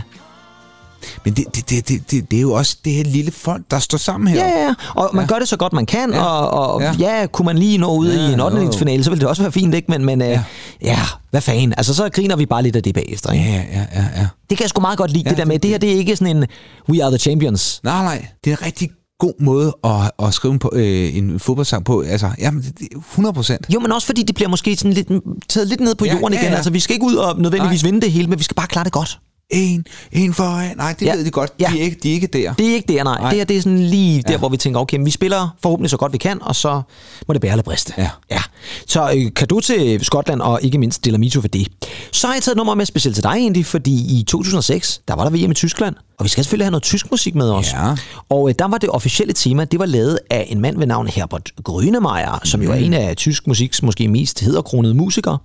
Men 1.25 1.35
det, 1.35 1.45
det, 1.57 1.71
det, 1.71 1.89
det, 1.89 2.11
det, 2.11 2.31
det 2.31 2.37
er 2.37 2.41
jo 2.41 2.53
også 2.53 2.77
det 2.85 2.93
her 2.93 3.05
lille 3.05 3.31
folk, 3.31 3.63
der 3.71 3.79
står 3.79 3.99
sammen 3.99 4.29
her. 4.29 4.47
ja, 4.47 4.49
ja, 4.61 4.65
ja. 4.67 4.75
Og 4.95 5.11
man 5.15 5.27
gør 5.27 5.39
det 5.39 5.49
så 5.49 5.57
godt, 5.57 5.73
man 5.73 5.87
kan, 5.87 6.13
Ja. 6.13 6.25
og, 6.25 6.51
og 6.75 6.81
ja. 6.83 6.95
Ja. 6.99 7.21
ja, 7.21 7.27
kunne 7.27 7.47
man 7.47 7.59
lige 7.59 7.79
nå 7.79 7.95
ud 7.97 8.09
Ja, 8.13 8.29
i 8.29 8.33
en 8.33 8.39
jo, 8.39 8.45
8. 8.45 8.59
jo. 8.63 8.73
finale, 8.73 9.05
så 9.05 9.11
ville 9.11 9.21
det 9.21 9.29
også 9.29 9.43
være 9.43 9.53
fint, 9.53 9.75
ikke? 9.75 9.91
Men, 9.91 10.05
men 10.05 10.21
ja. 10.21 10.27
Ja. 10.31 10.43
ja, 10.83 10.99
hvad 11.31 11.41
fanden. 11.41 11.75
Altså, 11.77 11.95
så 11.95 12.09
griner 12.09 12.37
vi 12.37 12.47
bare 12.47 12.63
lidt 12.63 12.77
af 12.77 12.83
det 12.83 12.95
bagefter, 12.95 13.33
ikke? 13.33 13.45
Ja, 13.45 13.63
ja, 13.73 13.87
ja, 13.95 14.05
ja. 14.17 14.27
Det 14.51 14.59
kan 14.59 14.63
jeg 14.63 14.69
sgu 14.71 14.81
meget 14.81 14.99
godt 14.99 15.11
lide, 15.11 15.23
ja, 15.27 15.31
det 15.31 15.39
der 15.39 15.45
med, 15.45 15.55
det- 15.55 15.63
det 15.63 15.71
her, 15.71 15.79
det 15.79 15.93
er 15.93 15.97
ikke 15.97 16.17
sådan 16.17 16.37
en 16.37 16.45
We 16.91 17.03
are 17.05 17.11
the 17.11 17.19
champions. 17.19 17.81
Nej, 17.85 18.03
nej, 18.05 18.27
det 18.45 18.53
er 18.53 18.57
en 18.57 18.67
rigtig 18.67 18.91
god 19.19 19.33
måde 19.41 19.73
at, 19.85 20.27
at 20.27 20.35
skrive 20.35 20.53
en, 20.53 20.59
på, 20.59 20.71
øh, 20.75 21.17
en 21.17 21.41
fodboldsang 21.41 21.85
på. 21.85 22.01
Altså, 22.01 22.31
jamen, 22.39 22.63
det, 22.63 22.79
det, 22.79 22.89
100 23.11 23.33
procent. 23.33 23.67
Jo, 23.75 23.81
men 23.81 23.93
også 23.93 24.07
fordi 24.07 24.23
det 24.23 24.35
bliver 24.35 24.49
måske 24.49 24.77
sådan 24.77 24.93
lidt, 24.93 25.09
taget 25.49 25.69
lidt 25.69 25.81
ned 25.81 25.95
på 25.95 26.05
Ja, 26.05 26.13
jorden 26.13 26.33
ja, 26.33 26.39
igen. 26.41 26.51
ja. 26.51 26.57
Altså, 26.57 26.71
vi 26.71 26.81
skal 26.81 26.95
ikke 26.95 27.07
ud 27.07 27.15
og 27.15 27.41
nødvendigvis 27.41 27.83
Nej. 27.83 27.91
vinde 27.91 28.01
det 28.07 28.13
hele, 28.13 28.27
men 28.29 28.39
vi 28.39 28.45
skal 28.45 28.55
bare 28.55 28.67
klare 28.67 28.85
det 28.85 28.93
godt. 28.93 29.19
En, 29.51 29.85
en 30.13 30.35
foran. 30.35 30.77
Nej, 30.77 30.93
det 30.93 31.07
Ja. 31.07 31.11
ja. 31.11 31.17
ved 31.17 31.25
de 31.25 31.31
godt. 31.31 31.53
Ja. 31.61 31.69
De, 31.73 31.79
er 31.81 31.85
ikke, 31.85 31.97
de 32.03 32.11
er 32.11 32.15
ikke 32.15 32.27
der. 32.27 32.55
Det 32.55 32.71
er 32.71 32.75
ikke 32.75 32.93
der, 32.93 33.05
nej. 33.05 33.21
Nej. 33.21 33.31
Det 33.31 33.39
her 33.39 33.45
det 33.45 33.57
er 33.57 33.61
sådan 33.63 33.87
lige 33.87 34.23
der, 34.23 34.33
Ja. 34.33 34.39
hvor 34.39 34.49
vi 34.49 34.57
tænker, 34.57 34.81
okay, 34.81 34.99
vi 35.05 35.11
spiller 35.11 35.49
forhåbentlig 35.63 35.91
så 35.91 35.97
godt 35.97 36.13
vi 36.13 36.19
kan, 36.19 36.43
og 36.43 36.57
så 36.57 36.83
må 37.29 37.33
det 37.35 37.41
bære 37.41 37.51
eller 37.53 37.63
briste. 37.63 37.93
Ja. 37.99 38.11
ja. 38.31 38.41
Så 38.87 39.13
øh, 39.17 39.35
kado 39.37 39.61
til 39.61 40.05
Skotland, 40.05 40.41
og 40.41 40.61
ikke 40.63 40.79
mindst 40.79 41.05
Delamito 41.05 41.41
for 41.41 41.49
det. 41.49 41.69
Så 42.13 42.27
har 42.27 42.35
jeg 42.35 42.43
taget 42.43 42.55
et 42.55 42.57
nummer 42.57 42.75
med 42.75 42.87
specielt 42.87 43.15
til 43.17 43.25
dig 43.25 43.31
egentlig, 43.31 43.67
fordi 43.67 44.19
i 44.19 44.23
2006, 44.29 45.01
der 45.09 45.15
var 45.15 45.29
der 45.29 45.31
VM 45.47 45.51
i 45.51 45.55
Tyskland, 45.55 45.95
og 46.19 46.25
vi 46.25 46.29
skal 46.29 46.45
selvfølgelig 46.45 46.65
have 46.67 46.71
noget 46.71 46.83
tysk 46.83 47.11
musik 47.11 47.35
med 47.35 47.51
os. 47.51 47.73
Ja. 47.73 47.95
Og 48.29 48.49
øh, 48.49 48.55
der 48.59 48.69
var 48.69 48.79
det 48.79 48.91
officielle 48.91 49.33
tema, 49.33 49.65
det 49.65 49.79
var 49.79 49.87
lavet 49.87 50.19
af 50.31 50.47
en 50.49 50.61
mand 50.61 50.79
ved 50.79 50.87
navn 50.87 51.07
Herbert 51.07 51.53
Grönemeyer, 51.69 52.41
som 52.45 52.63
jo 52.63 52.71
er 52.71 52.75
en 52.75 52.95
af 52.95 53.17
tysk 53.17 53.47
musiks 53.47 53.83
måske 53.83 54.09
mest 54.09 54.41
hedderkronede 54.41 54.95
musikere. 54.95 55.39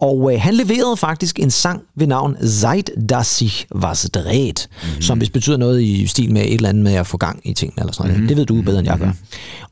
Og 0.00 0.32
øh, 0.32 0.40
han 0.40 0.54
leverede 0.54 0.96
faktisk 0.96 1.38
en 1.38 1.50
sang 1.50 1.82
ved 1.96 2.06
navn 2.06 2.36
Seit 2.46 2.90
das 3.08 3.26
sich 3.26 3.66
was 3.74 4.10
dreht, 4.14 4.68
mm-hmm. 4.70 5.02
som 5.02 5.18
hvis 5.18 5.30
betyder 5.30 5.56
noget 5.56 5.82
i 5.82 6.06
stil 6.06 6.32
med 6.32 6.42
et 6.42 6.54
eller 6.54 6.68
andet 6.68 6.84
med 6.84 6.94
at 6.94 7.06
få 7.06 7.16
gang 7.16 7.40
i 7.44 7.54
tingene 7.54 7.80
eller 7.80 7.92
sådan 7.92 8.12
noget. 8.12 8.28
Det 8.28 8.36
ved 8.36 8.46
du 8.46 8.62
bedre 8.62 8.78
end 8.78 8.88
jeg 8.88 8.98
gør. 8.98 9.12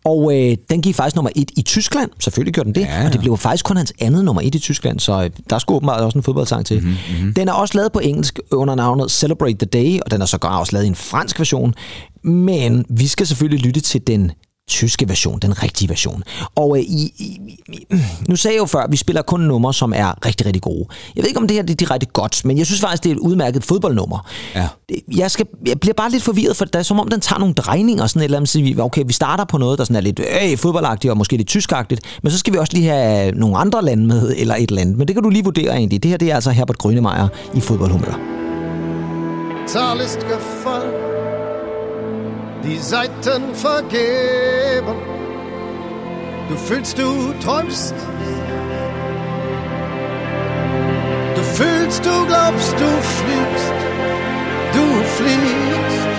Og 0.04 0.34
øh, 0.34 0.56
den 0.70 0.82
gik 0.82 0.94
faktisk 0.94 1.16
nummer 1.16 1.30
et 1.36 1.50
i 1.56 1.62
Tyskland. 1.62 2.10
Selvfølgelig 2.18 2.54
gjorde 2.54 2.66
den 2.66 2.74
det. 2.74 2.80
Ja, 2.80 3.00
ja. 3.00 3.06
Og 3.06 3.12
det 3.12 3.20
blev 3.20 3.36
faktisk 3.36 3.64
kun 3.64 3.76
hans 3.76 3.92
andet 4.00 4.24
nummer 4.24 4.42
et 4.42 4.54
i 4.54 4.58
Tyskland, 4.58 5.00
så 5.00 5.22
øh, 5.22 5.30
der 5.50 5.58
skulle 5.58 5.76
åbenbart 5.76 6.00
også 6.00 6.18
en 6.18 6.22
fodboldsang 6.22 6.66
til. 6.66 6.80
Mm-hmm. 6.82 7.34
Den 7.34 7.48
er 7.48 7.52
også 7.52 7.78
lavet 7.78 7.92
på 7.92 7.98
engelsk 7.98 8.38
under 8.50 8.74
navnet 8.74 9.10
Celebrate 9.10 9.66
the 9.66 9.66
Day, 9.66 10.00
og 10.04 10.10
den 10.10 10.22
er 10.22 10.26
sågar 10.26 10.58
også 10.58 10.72
lavet 10.72 10.84
i 10.84 10.88
en 10.88 10.94
fransk 10.94 11.38
version. 11.38 11.74
Men 12.22 12.84
vi 12.88 13.06
skal 13.06 13.26
selvfølgelig 13.26 13.66
lytte 13.66 13.80
til 13.80 14.06
den 14.06 14.32
tyske 14.68 15.08
version, 15.08 15.38
den 15.38 15.62
rigtige 15.62 15.88
version. 15.88 16.22
Og 16.54 16.76
øh, 16.78 16.82
i, 16.82 17.12
i, 17.18 17.38
i, 17.68 17.98
nu 18.28 18.36
sagde 18.36 18.54
jeg 18.54 18.60
jo 18.60 18.66
før, 18.66 18.82
at 18.82 18.92
vi 18.92 18.96
spiller 18.96 19.22
kun 19.22 19.40
numre, 19.40 19.74
som 19.74 19.92
er 19.96 20.26
rigtig, 20.26 20.46
rigtig 20.46 20.62
gode. 20.62 20.86
Jeg 21.16 21.22
ved 21.22 21.28
ikke, 21.28 21.40
om 21.40 21.48
det 21.48 21.54
her 21.54 21.62
det 21.62 21.70
er 21.70 21.76
direkte 21.76 22.06
godt, 22.06 22.44
men 22.44 22.58
jeg 22.58 22.66
synes 22.66 22.80
faktisk, 22.80 23.04
det 23.04 23.10
er 23.10 23.14
et 23.14 23.18
udmærket 23.18 23.64
fodboldnummer. 23.64 24.30
Ja. 24.54 24.68
Jeg, 25.16 25.30
skal, 25.30 25.46
jeg 25.66 25.80
bliver 25.80 25.94
bare 25.94 26.10
lidt 26.10 26.22
forvirret, 26.22 26.56
for 26.56 26.64
det 26.64 26.74
er 26.74 26.82
som 26.82 27.00
om, 27.00 27.08
den 27.08 27.20
tager 27.20 27.40
nogle 27.40 27.54
drejninger, 27.54 28.06
sådan 28.06 28.20
et 28.20 28.24
eller 28.24 28.36
andet, 28.36 28.48
så 28.48 28.58
vi, 28.58 28.80
okay, 28.80 29.02
vi 29.06 29.12
starter 29.12 29.44
på 29.44 29.58
noget, 29.58 29.78
der 29.78 29.84
sådan 29.84 29.96
er 29.96 30.00
lidt 30.00 30.20
øh, 30.20 30.58
fodboldagtigt 30.58 31.10
og 31.10 31.16
måske 31.16 31.36
lidt 31.36 31.48
tyskagtigt, 31.48 32.00
men 32.22 32.32
så 32.32 32.38
skal 32.38 32.52
vi 32.52 32.58
også 32.58 32.72
lige 32.72 32.88
have 32.88 33.32
nogle 33.32 33.58
andre 33.58 33.84
lande 33.84 34.06
med, 34.06 34.34
eller 34.36 34.54
et 34.54 34.68
eller 34.68 34.80
andet. 34.80 34.98
Men 34.98 35.08
det 35.08 35.16
kan 35.16 35.22
du 35.22 35.28
lige 35.28 35.44
vurdere 35.44 35.76
egentlig. 35.76 36.02
Det 36.02 36.10
her 36.10 36.18
det 36.18 36.30
er 36.30 36.34
altså 36.34 36.50
Herbert 36.50 36.76
Grönemeyer 36.84 37.28
i 37.54 37.60
fodboldhumør. 37.60 38.18
Zahl 39.68 40.00
ist 40.00 40.18
gefallen, 40.20 41.11
die 42.62 42.78
Seiten 42.78 43.54
vergeben. 43.54 44.94
Du 46.48 46.56
fühlst, 46.56 46.98
du 46.98 47.32
träumst. 47.42 47.94
Du 51.34 51.42
fühlst, 51.42 52.04
du 52.04 52.26
glaubst, 52.26 52.72
du 52.72 52.90
fliegst. 53.18 53.74
Du 54.72 54.84
fliegst. 55.16 56.11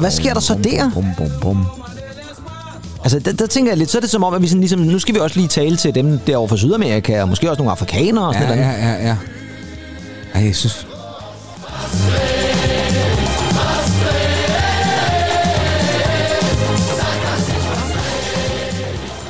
Og 0.00 0.02
hvad 0.02 0.10
sker 0.10 0.32
der 0.34 0.40
så 0.40 0.54
der? 0.64 0.90
Bum, 0.94 1.04
bum, 1.16 1.30
bum. 1.40 1.66
Altså, 3.02 3.18
der, 3.18 3.32
der 3.32 3.46
tænker 3.46 3.70
jeg 3.70 3.78
lidt, 3.78 3.90
så 3.90 3.98
er 3.98 4.00
det 4.00 4.10
som 4.10 4.24
om, 4.24 4.34
at 4.34 4.42
vi 4.42 4.48
sådan 4.48 4.60
ligesom, 4.60 4.80
nu 4.80 4.98
skal 4.98 5.14
vi 5.14 5.20
også 5.20 5.36
lige 5.36 5.48
tale 5.48 5.76
til 5.76 5.94
dem 5.94 6.18
derovre 6.18 6.48
fra 6.48 6.56
Sydamerika, 6.56 7.22
og 7.22 7.28
måske 7.28 7.50
også 7.50 7.58
nogle 7.58 7.70
afrikanere 7.70 8.26
og 8.28 8.34
sådan 8.34 8.48
Ja, 8.48 8.54
noget. 8.54 8.78
ja, 8.78 8.88
ja, 8.88 9.06
ja. 9.08 9.16
Ej, 10.34 10.44
jeg 10.44 10.56
synes... 10.56 10.86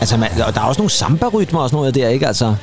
Altså, 0.00 0.16
man, 0.16 0.28
og 0.46 0.54
der 0.54 0.60
er 0.60 0.64
også 0.64 0.80
nogle 0.80 0.90
samba-rytmer 0.90 1.60
og 1.60 1.68
sådan 1.68 1.76
noget 1.76 1.94
der, 1.94 2.08
ikke? 2.08 2.26
Altså, 2.26 2.54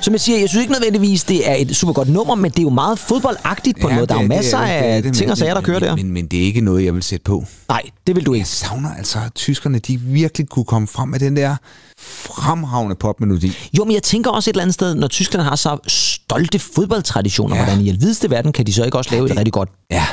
som 0.00 0.12
jeg 0.14 0.20
siger, 0.20 0.38
jeg 0.38 0.48
synes 0.48 0.62
ikke 0.62 0.72
nødvendigvis, 0.72 1.24
det 1.24 1.50
er 1.50 1.54
et 1.54 1.76
super 1.76 1.92
godt 1.92 2.08
nummer, 2.08 2.34
men 2.34 2.50
det 2.50 2.58
er 2.58 2.62
jo 2.62 2.70
meget 2.70 2.98
fodboldagtigt 2.98 3.80
på 3.80 3.88
ja, 3.88 3.94
måde. 3.94 4.06
Der 4.06 4.14
er 4.14 4.18
jo 4.18 4.22
det- 4.22 4.30
det 4.30 4.36
masser 4.36 4.58
det, 4.58 4.66
det 4.68 4.74
er 4.74 4.80
af 4.94 5.02
det, 5.02 5.14
ting 5.14 5.26
men- 5.26 5.30
og 5.30 5.38
sager, 5.38 5.54
der 5.54 5.60
men- 5.60 5.64
kører 5.66 5.78
der. 5.78 5.96
Men, 5.96 6.10
men 6.10 6.26
det 6.26 6.38
er 6.40 6.44
ikke 6.44 6.60
noget, 6.60 6.84
jeg 6.84 6.94
vil 6.94 7.02
sætte 7.02 7.24
på. 7.24 7.44
Nej, 7.68 7.82
det 8.06 8.16
vil 8.16 8.26
du 8.26 8.32
Jeg 8.32 8.38
ikke. 8.38 8.48
savner 8.48 8.94
altså, 8.94 9.18
at 9.26 9.34
tyskerne 9.34 9.78
de 9.78 9.96
virkelig 10.00 10.48
kunne 10.48 10.64
komme 10.64 10.88
frem 10.88 11.08
med 11.08 11.18
den 11.20 11.36
der 11.36 11.56
fremragende 12.00 12.96
popmelodi. 12.96 13.52
Jo, 13.78 13.84
men 13.84 13.94
jeg 13.94 14.02
tænker 14.02 14.30
også 14.30 14.50
et 14.50 14.54
eller 14.54 14.62
andet 14.62 14.74
sted, 14.74 14.94
når 14.94 15.08
Tyskland 15.08 15.42
har 15.46 15.56
så 15.56 15.78
stolte 15.86 16.58
fodboldtraditioner, 16.58 17.56
Ja. 17.56 17.64
hvordan 17.64 17.80
i 17.80 17.88
alvideste 17.88 18.30
verden 18.30 18.52
kan 18.52 18.66
de 18.66 18.72
så 18.72 18.84
ikke 18.84 18.98
også 18.98 19.10
lave 19.10 19.30
et 19.30 19.36
rigtig 19.36 19.52
godt 19.52 19.68
Ja, 19.90 20.04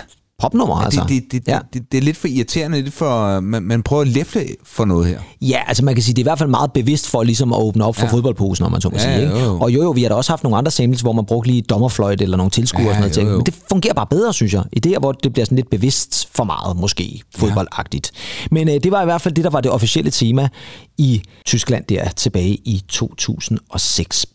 popnummer, 0.46 0.76
altså? 0.76 1.06
det, 1.10 1.24
det, 1.32 1.46
det, 1.46 1.52
ja. 1.52 1.60
det, 1.60 1.74
det, 1.74 1.92
det 1.92 1.98
er 1.98 2.02
lidt 2.02 2.18
for 2.18 2.28
irriterende, 2.28 2.82
lidt 2.82 2.94
for, 2.94 3.40
man, 3.40 3.64
man 3.64 3.84
prøver 3.84 4.02
at 4.02 4.08
læfle 4.08 4.46
for 4.64 4.86
noget 4.86 5.06
her. 5.08 5.20
Ja, 5.42 5.60
altså 5.68 5.86
man 5.86 5.94
kan 5.96 6.04
sige, 6.04 6.14
det 6.14 6.22
er 6.22 6.24
i 6.24 6.30
hvert 6.30 6.38
fald 6.40 6.50
meget 6.50 6.72
bevidst 6.74 7.08
for 7.08 7.24
ligesom 7.24 7.54
at 7.54 7.60
åbne 7.60 7.86
op 7.86 7.96
for 7.96 8.02
ja. 8.02 8.08
Ja. 8.08 8.14
fodboldposen, 8.14 8.66
om 8.66 8.72
man 8.72 8.82
så 8.82 8.90
må 8.90 8.96
Ja, 8.98 9.04
sige. 9.04 9.22
Ikke? 9.22 9.40
jo, 9.40 9.46
jo. 9.46 9.60
Og 9.60 9.72
jo, 9.74 9.84
jo, 9.84 9.92
vi 9.92 10.02
har 10.02 10.10
da 10.10 10.16
også 10.16 10.32
haft 10.32 10.44
nogle 10.44 10.58
andre 10.58 10.72
samples, 10.72 11.02
hvor 11.02 11.12
man 11.14 11.26
brugte 11.26 11.50
lige 11.50 11.62
dommerfløjt 11.62 12.22
eller 12.22 12.38
nogle 12.38 12.50
tilskuere 12.52 12.84
Ja, 12.86 12.90
og 12.90 12.96
sådan 12.96 13.02
noget 13.02 13.16
jo, 13.18 13.22
ting. 13.22 13.30
jo. 13.30 13.36
Men 13.38 13.46
det 13.46 13.54
fungerer 13.70 13.94
bare 13.94 14.08
bedre, 14.10 14.34
synes 14.34 14.54
jeg. 14.54 14.64
I 14.74 14.80
det 14.80 14.98
hvor 15.00 15.12
det 15.12 15.34
bliver 15.34 15.46
sådan 15.46 15.56
lidt 15.56 15.70
bevidst 15.70 16.28
for 16.36 16.44
meget, 16.44 16.78
måske 16.78 17.22
fodboldagtigt. 17.36 18.12
Men 18.52 18.70
øh, 18.70 18.74
det 18.84 18.92
var 18.92 19.02
i 19.02 19.06
hvert 19.06 19.22
fald 19.22 19.34
det, 19.34 19.44
der 19.44 19.50
var 19.50 19.62
det 19.62 19.72
officielle 19.72 20.12
tema 20.12 20.50
i 20.98 21.22
Tyskland 21.46 21.84
der 21.90 22.10
tilbage 22.10 22.50
i 22.66 22.84
2006. 22.90 24.26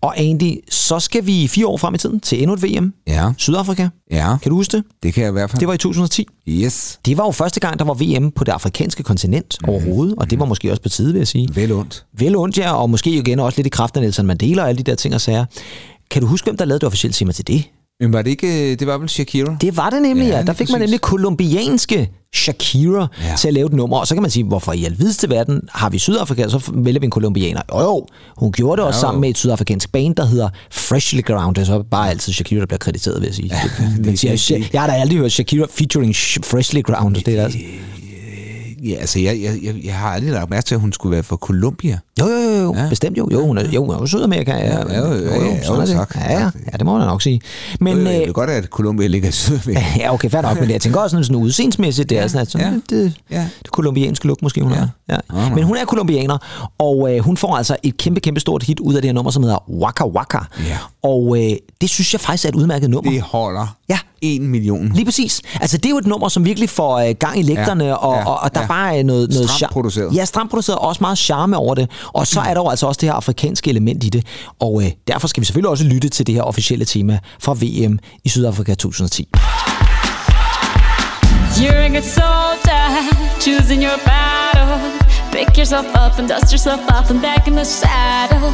Og 0.00 0.20
Andy, 0.20 0.52
så 0.70 1.00
skal 1.00 1.26
vi 1.26 1.48
fire 1.48 1.66
år 1.66 1.76
frem 1.76 1.94
i 1.94 1.98
tiden 1.98 2.20
til 2.20 2.38
endnu 2.42 2.54
et 2.54 2.62
VM. 2.62 2.94
Ja, 3.06 3.32
Sydafrika. 3.38 3.88
ja, 4.10 4.36
Kan 4.42 4.50
du 4.50 4.56
huske 4.56 4.76
det? 4.76 4.84
det 5.02 5.14
kan 5.14 5.22
jeg 5.22 5.28
i 5.30 5.32
hvert 5.32 5.50
fald. 5.50 5.60
Det 5.60 5.68
var 5.68 5.74
i 5.74 5.78
2010. 5.78 6.26
Yes, 6.48 6.98
Det 7.06 7.16
var 7.18 7.24
jo 7.24 7.30
første 7.30 7.60
gang, 7.60 7.78
der 7.78 7.84
var 7.84 7.94
VM 7.94 8.30
på 8.30 8.44
det 8.44 8.52
afrikanske 8.52 9.02
kontinent 9.02 9.56
Mhm. 9.62 9.70
overhovedet, 9.70 10.14
og 10.18 10.30
det 10.30 10.38
var 10.38 10.44
måske 10.44 10.70
også 10.70 10.82
på 10.82 10.88
tide, 10.88 11.12
vil 11.12 11.18
jeg 11.18 11.28
sige. 11.28 11.48
vel 11.54 11.72
ondt. 11.72 12.04
Vel 12.18 12.36
ondt, 12.36 12.58
ja, 12.58 12.72
og 12.72 12.90
måske 12.90 13.10
igen 13.10 13.40
også 13.40 13.58
lidt 13.58 13.66
i 13.66 13.70
kraft 13.70 13.96
af 13.96 14.02
Nelson 14.02 14.26
Mandela 14.26 14.62
og 14.62 14.68
alle 14.68 14.78
de 14.78 14.90
der 14.90 14.94
ting 14.94 15.14
og 15.14 15.20
sager. 15.20 15.44
Kan 16.10 16.22
du 16.22 16.28
huske, 16.28 16.44
hvem 16.46 16.56
der 16.56 16.64
lavede 16.64 16.80
det 16.80 16.86
officielle 16.86 17.12
tema 17.12 17.32
til 17.32 17.46
det? 17.46 17.64
Men 18.00 18.12
var 18.12 18.22
det 18.22 18.30
ikke, 18.30 18.74
det 18.74 18.86
var 18.86 18.98
vel 18.98 19.08
Shakira? 19.08 19.56
Det 19.60 19.76
var 19.76 19.90
det 19.90 20.02
nemlig, 20.02 20.28
ja. 20.28 20.36
Ja. 20.36 20.42
Der 20.42 20.52
fik 20.52 20.70
man 20.70 20.80
nemlig 20.80 21.00
kolumbianske 21.00 22.10
Shakira 22.34 23.06
ja. 23.22 23.36
Til 23.38 23.48
at 23.48 23.54
lave 23.54 23.66
et 23.66 23.72
nummer. 23.72 23.98
Og 23.98 24.06
så 24.06 24.14
kan 24.14 24.22
man 24.22 24.30
sige, 24.30 24.44
hvorfor 24.44 24.72
i 24.72 24.84
alvideste 24.84 25.30
verden 25.30 25.60
har 25.72 25.90
vi 25.90 25.98
Sydafrika, 25.98 26.48
så 26.48 26.70
vælger 26.74 27.00
vi 27.00 27.04
en 27.04 27.10
kolumbianer. 27.10 27.60
Jo, 27.72 27.80
jo, 27.80 28.06
hun 28.36 28.52
gjorde 28.52 28.80
det 28.80 28.86
også 28.88 28.98
Jo. 28.98 29.00
sammen 29.00 29.20
med 29.20 29.28
et 29.30 29.38
sydafrikansk 29.38 29.92
band, 29.92 30.16
der 30.16 30.24
hedder 30.24 30.48
Freshly 30.70 31.22
Ground. 31.22 31.54
Det 31.54 31.62
er 31.62 31.66
så 31.66 31.82
bare 31.90 32.10
altid 32.10 32.32
Shakira, 32.32 32.60
der 32.60 32.66
bliver 32.66 32.78
krediteret, 32.78 33.20
vil 33.20 33.26
jeg 33.26 33.34
sige. 33.34 33.50
Ja, 33.54 33.60
det, 33.96 34.04
det- 34.04 34.48
det- 34.48 34.72
jeg 34.72 34.80
har 34.80 34.86
da 34.88 34.92
aldrig 34.92 35.18
hørt 35.18 35.32
Shakira 35.32 35.66
featuring 35.70 36.14
Sh- 36.14 36.38
Freshly 36.44 36.82
Ground. 36.82 37.14
Det 37.14 37.28
er 37.38 37.44
altså. 37.44 37.58
Ja, 38.84 38.94
altså, 38.94 39.18
jeg, 39.20 39.40
jeg, 39.42 39.58
jeg, 39.62 39.74
jeg 39.84 39.94
har 39.94 40.08
aldrig 40.10 40.32
lagt 40.32 40.50
mærke 40.50 40.64
til, 40.64 40.74
at 40.74 40.80
hun 40.80 40.92
skulle 40.92 41.12
være 41.14 41.22
fra 41.22 41.36
Colombia. 41.36 41.98
Jo, 42.20 42.26
jo, 42.26 42.32
jo, 42.50 42.62
jo. 42.62 42.74
Ja. 42.76 42.88
Bestemt 42.88 43.18
jo. 43.18 43.28
Jo, 43.32 43.46
hun 43.46 43.58
er, 43.58 43.68
jo, 43.70 43.84
hun 43.84 43.94
er 43.94 43.98
jo 43.98 44.06
Sydamerika. 44.06 44.52
Ja, 44.52 44.66
Ja, 44.66 44.98
jo, 44.98 45.14
jo, 45.14 45.24
ja, 45.24 45.62
sådan 45.62 45.66
jo, 45.66 45.74
er 45.74 45.84
det. 45.86 45.88
tak, 45.96 46.16
Ja, 46.16 46.32
ja, 46.32 46.44
ja, 46.72 46.76
det 46.76 46.84
må 46.84 46.98
man 46.98 47.06
nok 47.06 47.22
sige. 47.22 47.40
Men, 47.80 47.96
Men, 47.96 48.06
jeg 48.06 48.20
øh, 48.20 48.26
ved 48.26 48.34
godt, 48.34 48.50
at 48.50 48.64
Colombia 48.64 49.06
ligger 49.06 49.28
i 49.28 49.32
Sydamerika. 49.32 49.84
Ja, 50.00 50.14
okay, 50.14 50.30
fair 50.30 50.42
nok, 50.42 50.60
men 50.60 50.70
jeg 50.70 50.80
tænker 50.80 51.00
også 51.00 51.10
sådan, 51.14 51.24
sådan 51.24 51.42
udseendsmæssigt, 51.42 52.10
det 52.10 52.18
er 52.18 52.26
sådan, 52.26 52.40
at 52.42 52.50
sådan, 52.50 52.82
ja, 52.90 52.96
ja, 52.96 53.42
det, 53.42 53.50
det 53.62 53.70
kolumbianske 53.70 54.26
look 54.26 54.42
måske, 54.42 54.62
hun 54.62 54.72
Ja. 54.72 54.78
er. 55.08 55.20
Ja. 55.34 55.54
Men 55.54 55.64
hun 55.64 55.76
er 55.76 55.84
kolumbianer, 55.84 56.38
og 56.78 57.14
øh, 57.16 57.20
hun 57.24 57.36
får 57.36 57.56
altså 57.56 57.76
et 57.82 57.96
kæmpe, 57.96 58.20
kæmpe 58.20 58.40
stort 58.40 58.62
hit 58.62 58.80
ud 58.80 58.94
af 58.94 59.02
det 59.02 59.08
her 59.08 59.14
nummer, 59.14 59.30
som 59.30 59.42
hedder 59.42 59.70
Waka 59.70 60.04
Waka. 60.04 60.38
Ja. 60.68 60.78
Og 61.02 61.36
øh, 61.44 61.56
det 61.80 61.90
synes 61.90 62.12
jeg 62.14 62.20
faktisk 62.20 62.44
er 62.44 62.48
et 62.48 62.54
udmærket 62.54 62.90
nummer. 62.90 63.10
Det 63.10 63.20
holder 63.20 63.76
Ja. 63.88 63.98
en 64.20 64.46
million. 64.48 64.92
Lige 64.94 65.04
præcis. 65.04 65.40
Altså, 65.60 65.76
det 65.76 65.86
er 65.86 65.90
jo 65.90 65.98
et 65.98 66.06
nummer, 66.06 66.28
som 66.28 66.44
virkelig 66.44 66.70
får 66.70 66.98
øh, 66.98 67.14
gang 67.20 67.38
i 67.38 67.42
lægterne, 67.42 67.84
Ja, 67.84 67.94
og, 67.94 68.16
ja, 68.16 68.24
og, 68.24 68.40
og 68.40 68.54
der 68.54 68.60
ja. 68.60 68.66
Bare 68.68 68.98
er 68.98 69.02
noget... 69.02 69.30
noget 69.30 69.50
Stramt 69.50 69.72
produceret. 69.72 70.14
Ja, 70.14 70.24
stramt 70.24 70.50
produceret, 70.50 70.78
og 70.78 70.88
også 70.88 70.98
meget 71.00 71.18
charme 71.18 71.56
over 71.56 71.74
det. 71.74 71.90
Og 72.06 72.26
så 72.26 72.40
er 72.40 72.54
der 72.54 72.60
jo 72.60 72.68
altså 72.68 72.86
også 72.86 72.98
det 73.00 73.08
her 73.08 73.14
afrikanske 73.14 73.70
element 73.70 74.04
i 74.04 74.08
det. 74.08 74.26
Og 74.60 74.82
øh, 74.84 74.90
derfor 75.08 75.28
skal 75.28 75.40
vi 75.40 75.44
selvfølgelig 75.46 75.70
også 75.70 75.84
lytte 75.84 76.08
til 76.08 76.26
det 76.26 76.34
her 76.34 76.42
officielle 76.42 76.84
tema 76.84 77.18
fra 77.40 77.52
VM 77.52 77.98
i 78.24 78.28
Sydafrika 78.28 78.74
2010. 78.74 79.28
You're 81.58 81.74
a 81.74 81.88
good 81.88 82.04
soldier, 82.04 82.88
choosing 83.40 83.82
your 83.82 83.98
battle. 84.04 84.78
Pick 85.32 85.56
yourself 85.58 85.86
up 85.96 86.18
and 86.18 86.28
dust 86.28 86.52
yourself 86.52 86.80
off 86.92 87.10
and 87.10 87.20
back 87.20 87.48
in 87.48 87.54
the 87.54 87.64
saddle. 87.64 88.52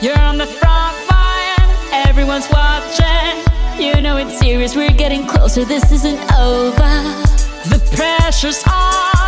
You're 0.00 0.18
on 0.18 0.38
the 0.38 0.46
front 0.46 0.96
line, 1.10 1.68
everyone's 2.08 2.48
watching. 2.50 3.32
You 3.78 4.00
know 4.00 4.16
it's 4.16 4.38
serious, 4.38 4.74
we're 4.74 4.98
getting 5.04 5.26
closer, 5.26 5.64
this 5.64 5.92
isn't 5.92 6.20
over. 6.32 6.92
The 7.72 7.80
pressure's 7.96 8.62
on, 8.66 9.27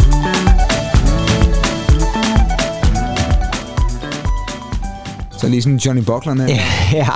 Så 5.41 5.47
lige 5.47 5.61
sådan 5.61 5.77
Johnny 5.77 6.03
Buckler. 6.03 6.45
Ja, 6.47 6.59
ja. 6.93 7.07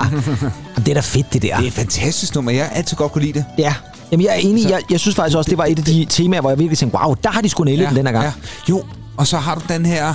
Det 0.76 0.88
er 0.88 0.94
da 0.94 1.00
fedt, 1.00 1.32
det 1.32 1.42
der. 1.42 1.56
Det 1.56 1.64
er 1.64 1.68
et 1.68 1.72
fantastisk 1.72 2.34
nummer. 2.34 2.52
Jeg 2.52 2.64
har 2.64 2.70
altid 2.70 2.96
godt 2.96 3.12
kunne 3.12 3.24
lide 3.24 3.38
det. 3.38 3.44
Ja. 3.58 3.74
Jamen, 4.12 4.26
jeg 4.26 4.32
er 4.32 4.38
enig. 4.38 4.70
Jeg, 4.70 4.80
jeg 4.90 5.00
synes 5.00 5.16
faktisk 5.16 5.36
også, 5.36 5.50
det 5.50 5.58
var 5.58 5.64
et 5.64 5.78
af 5.78 5.84
de 5.84 6.06
temaer, 6.08 6.40
hvor 6.40 6.50
jeg 6.50 6.58
virkelig 6.58 6.78
tænkte, 6.78 6.98
wow, 6.98 7.14
der 7.14 7.30
har 7.30 7.40
de 7.40 7.48
sgu 7.48 7.64
nailet 7.64 7.84
ja, 7.84 7.88
den 7.88 7.96
den 7.96 8.06
her 8.06 8.12
gang. 8.12 8.24
Ja. 8.24 8.32
Jo, 8.68 8.82
og 9.16 9.26
så 9.26 9.38
har 9.38 9.54
du 9.54 9.60
den 9.68 9.86
her... 9.86 10.14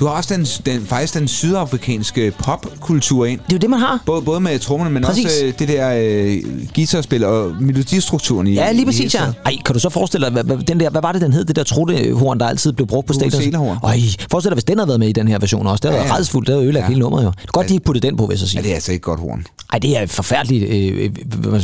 Du 0.00 0.06
har 0.06 0.12
også 0.12 0.34
den, 0.34 0.44
den, 0.74 0.86
faktisk 0.86 1.14
den 1.14 1.28
sydafrikanske 1.28 2.32
popkultur 2.38 3.24
ind. 3.26 3.40
Det 3.40 3.52
er 3.52 3.56
jo 3.56 3.58
det, 3.58 3.70
man 3.70 3.78
har. 3.80 4.02
Både, 4.06 4.22
både 4.22 4.40
med 4.40 4.58
trommerne, 4.58 4.90
men 4.90 5.02
Præcis. 5.02 5.24
også 5.24 5.44
øh, 5.44 5.52
det 5.58 5.68
der 5.68 5.94
øh, 5.96 6.42
guitarspil 6.74 7.24
og 7.24 7.52
melodistrukturen 7.60 8.46
i 8.46 8.52
Ja, 8.54 8.72
lige 8.72 8.86
præcis, 8.86 9.14
ja. 9.14 9.20
Ej, 9.44 9.52
kan 9.64 9.72
du 9.74 9.78
så 9.80 9.88
forestille 9.88 10.24
dig, 10.26 10.32
hvad, 10.32 10.44
hvad, 10.44 10.56
den 10.56 10.80
der, 10.80 10.90
hvad 10.90 11.02
var 11.02 11.12
det, 11.12 11.20
den 11.20 11.32
hed? 11.32 11.44
Det 11.44 11.56
der 11.56 11.62
truttehorn, 11.64 12.40
der 12.40 12.46
altid 12.46 12.72
blev 12.72 12.86
brugt 12.86 13.06
på 13.06 13.12
stadion. 13.12 13.54
Ej, 13.84 14.00
forestil 14.30 14.50
dig, 14.50 14.54
hvis 14.54 14.64
den 14.64 14.78
havde 14.78 14.88
været 14.88 15.00
med 15.00 15.08
i 15.08 15.12
den 15.12 15.28
her 15.28 15.38
version 15.38 15.66
også. 15.66 15.82
Det 15.82 15.90
havde 15.90 15.96
Ja, 15.96 16.02
været 16.02 16.08
ja. 16.08 16.14
rædselsfuldt. 16.14 16.46
Det 16.46 16.54
havde 16.54 16.64
ødelagt 16.64 16.82
Ja. 16.82 16.88
hele 16.88 17.00
nummeret 17.00 17.24
jo. 17.24 17.30
Det 17.30 17.42
er 17.48 17.52
godt, 17.52 17.68
de 17.68 17.74
ikke 17.74 17.84
puttede 17.84 18.06
den 18.06 18.16
på, 18.16 18.26
vil 18.26 18.32
jeg 18.34 18.38
så 18.38 18.48
sige. 18.48 18.58
Ja, 18.58 18.62
det 18.62 18.70
er 18.70 18.74
altså 18.74 18.92
ikke 18.92 19.02
godt 19.02 19.20
horn. 19.20 19.44
Ej, 19.72 19.78
det 19.78 19.98
er 19.98 20.06
forfærdeligt. 20.06 20.64
Øh, 20.70 21.10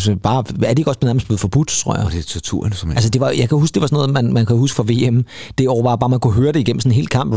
øh, 0.08 0.16
bare, 0.16 0.44
er 0.62 0.68
det 0.68 0.78
ikke 0.78 0.90
også 0.90 1.00
nærmest 1.02 1.26
blevet 1.26 1.40
forbudt, 1.40 1.68
tror 1.68 1.96
jeg? 1.96 2.04
Og 2.04 2.12
det 2.12 2.18
er 2.18 2.22
torturen, 2.22 2.72
som 2.72 2.90
Altså, 2.90 3.08
det 3.08 3.20
var, 3.20 3.30
jeg 3.30 3.48
kan 3.48 3.58
huske, 3.58 3.74
det 3.74 3.80
var 3.80 3.86
sådan 3.86 3.96
noget, 3.96 4.10
man, 4.10 4.32
man 4.32 4.46
kan 4.46 4.56
huske 4.56 4.76
fra 4.76 4.82
VM. 4.86 5.24
Det 5.58 5.68
år 5.68 5.82
var 5.82 5.96
bare, 5.96 6.10
man 6.10 6.20
kunne 6.20 6.32
høre 6.34 6.52
det 6.52 6.60
igennem 6.60 6.80
sådan 6.80 6.92
en 6.92 6.96
hel 6.96 7.06
kamp. 7.06 7.34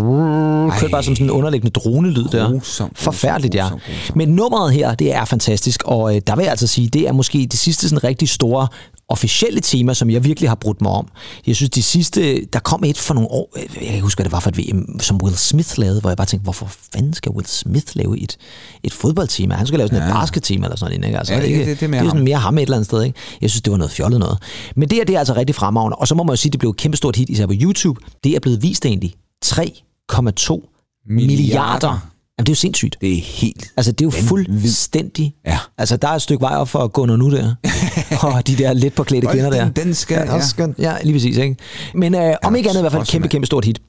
Kørte 0.84 0.92
bare 0.92 1.04
som 1.04 1.16
sådan 1.16 1.26
en 1.26 1.32
underliggende 1.32 1.72
dronelyd 1.72 2.24
der. 2.32 2.52
Grusom, 2.52 2.92
Forfærdeligt, 2.96 3.56
ja. 3.56 3.68
Men 4.16 4.30
nummeret 4.30 4.74
her, 4.74 4.96
det 4.96 5.14
er 5.14 5.26
fantastisk, 5.26 5.84
og 5.86 6.16
øh, 6.16 6.22
der 6.28 6.36
vil 6.36 6.44
jeg 6.44 6.52
altså 6.52 6.68
sige, 6.68 6.88
det 6.88 7.08
er 7.08 7.12
måske 7.12 7.48
det 7.52 7.60
sidste 7.60 7.90
sådan 7.90 8.04
rigtig 8.04 8.30
store 8.30 8.68
officielle 9.10 9.60
tema, 9.62 9.94
som 9.94 10.10
jeg 10.10 10.24
virkelig 10.24 10.50
har 10.50 10.56
brudt 10.56 10.82
mig 10.82 10.92
om. 10.92 11.08
Jeg 11.48 11.56
synes, 11.56 11.70
de 11.70 11.84
sidste, 11.84 12.46
der 12.46 12.60
kom 12.60 12.84
et 12.84 12.98
for 12.98 13.14
nogle 13.14 13.32
år, 13.32 13.50
øh, 13.56 13.62
jeg 13.64 13.70
kan 13.82 13.88
ikke 13.94 14.02
huske, 14.02 14.18
hvad 14.18 14.24
det 14.24 14.32
var 14.32 14.40
for 14.40 14.50
et 14.50 14.58
VM, 14.58 15.00
som 15.00 15.20
Will 15.24 15.38
Smith 15.38 15.70
lavede, 15.78 16.02
hvor 16.02 16.10
jeg 16.10 16.18
bare 16.18 16.28
tænkte, 16.28 16.44
hvorfor 16.44 16.72
fanden 16.94 17.14
skal 17.14 17.32
Will 17.32 17.48
Smith 17.48 17.86
lave 17.94 18.20
et, 18.20 18.38
et 18.84 18.94
fodboldtema? 18.94 19.56
Han 19.56 19.68
skulle 19.68 19.78
lave 19.78 19.88
sådan 19.88 20.02
ja. 20.04 20.08
et 20.10 20.14
baskettema 20.14 20.66
eller 20.66 20.78
sådan 20.78 21.00
noget. 21.00 21.08
Ikke? 21.08 21.18
Altså, 21.20 21.34
Ja, 21.34 21.40
det- 21.40 21.48
ikke, 21.48 21.60
det- 21.66 21.80
det 21.80 21.86
er 21.86 21.90
mere 21.90 22.00
det 22.00 22.06
er 22.06 22.10
sådan 22.10 22.18
ham. 22.18 22.24
mere 22.26 22.38
ham 22.38 22.58
et 22.58 22.62
eller 22.62 22.76
andet 22.78 22.86
sted. 22.88 23.04
Ikke? 23.04 23.20
Jeg 23.42 23.50
synes, 23.50 23.62
det 23.62 23.72
var 23.72 23.78
noget 23.78 23.92
fjollet 23.92 24.20
noget. 24.20 24.38
Men 24.76 24.90
det 24.90 24.96
her, 24.98 25.06
det 25.06 25.16
er 25.16 25.20
altså 25.20 25.34
rigtig 25.36 25.56
fremragende. 25.56 25.96
Og 25.96 26.08
så 26.08 26.16
må 26.16 26.24
man 26.24 26.32
jo 26.34 26.38
sige, 26.38 26.52
det 26.52 26.60
blev 26.60 26.70
et 26.72 26.78
kæmpestort 26.78 27.16
hit, 27.16 27.30
især 27.30 27.46
på 27.46 27.54
YouTube. 27.56 28.02
Det 28.24 28.36
er 28.36 28.40
blevet 28.40 28.62
vist 28.64 28.86
egentlig 28.86 29.14
3,2 29.46 30.73
milliarder. 31.08 31.90
Jamen, 32.38 32.46
det 32.46 32.50
er 32.50 32.52
jo 32.52 32.56
sindssygt. 32.56 32.98
Det 33.02 33.18
er 33.18 33.22
helt... 33.22 33.72
Altså, 33.78 33.92
det 33.92 34.02
er 34.02 34.06
jo 34.06 34.12
fuldstændig... 34.12 35.34
Ja. 35.46 35.60
Altså, 35.78 35.98
der 35.98 36.08
er 36.08 36.12
et 36.16 36.22
stykke 36.22 36.42
vej 36.42 36.56
op 36.56 36.70
for 36.70 36.80
at 36.80 36.94
gå 36.94 37.06
nu 37.06 37.32
der. 37.32 37.56
og 38.28 38.48
de 38.48 38.56
der 38.58 38.74
lidt 38.74 38.96
påklædte 38.96 39.28
kvinder 39.28 39.50
der. 39.50 39.64
den- 39.70 39.86
den 39.86 39.94
skal- 39.94 40.26
ja. 40.28 40.36
ja. 40.36 40.42
skal, 40.42 40.76
ja, 40.80 40.96
lige 41.04 41.14
præcis, 41.14 41.38
ikke? 41.38 41.56
Men 41.96 42.16
øh, 42.16 42.36
om 42.44 42.56
ikke 42.56 42.70
andet 42.70 42.80
i 42.80 42.84
hvert 42.84 42.92
fald 42.92 43.00
et 43.00 43.02
også, 43.02 43.12
kæmpe, 43.12 43.28
kæmpe 43.28 43.46
stort 43.46 43.66
hit. 43.66 43.82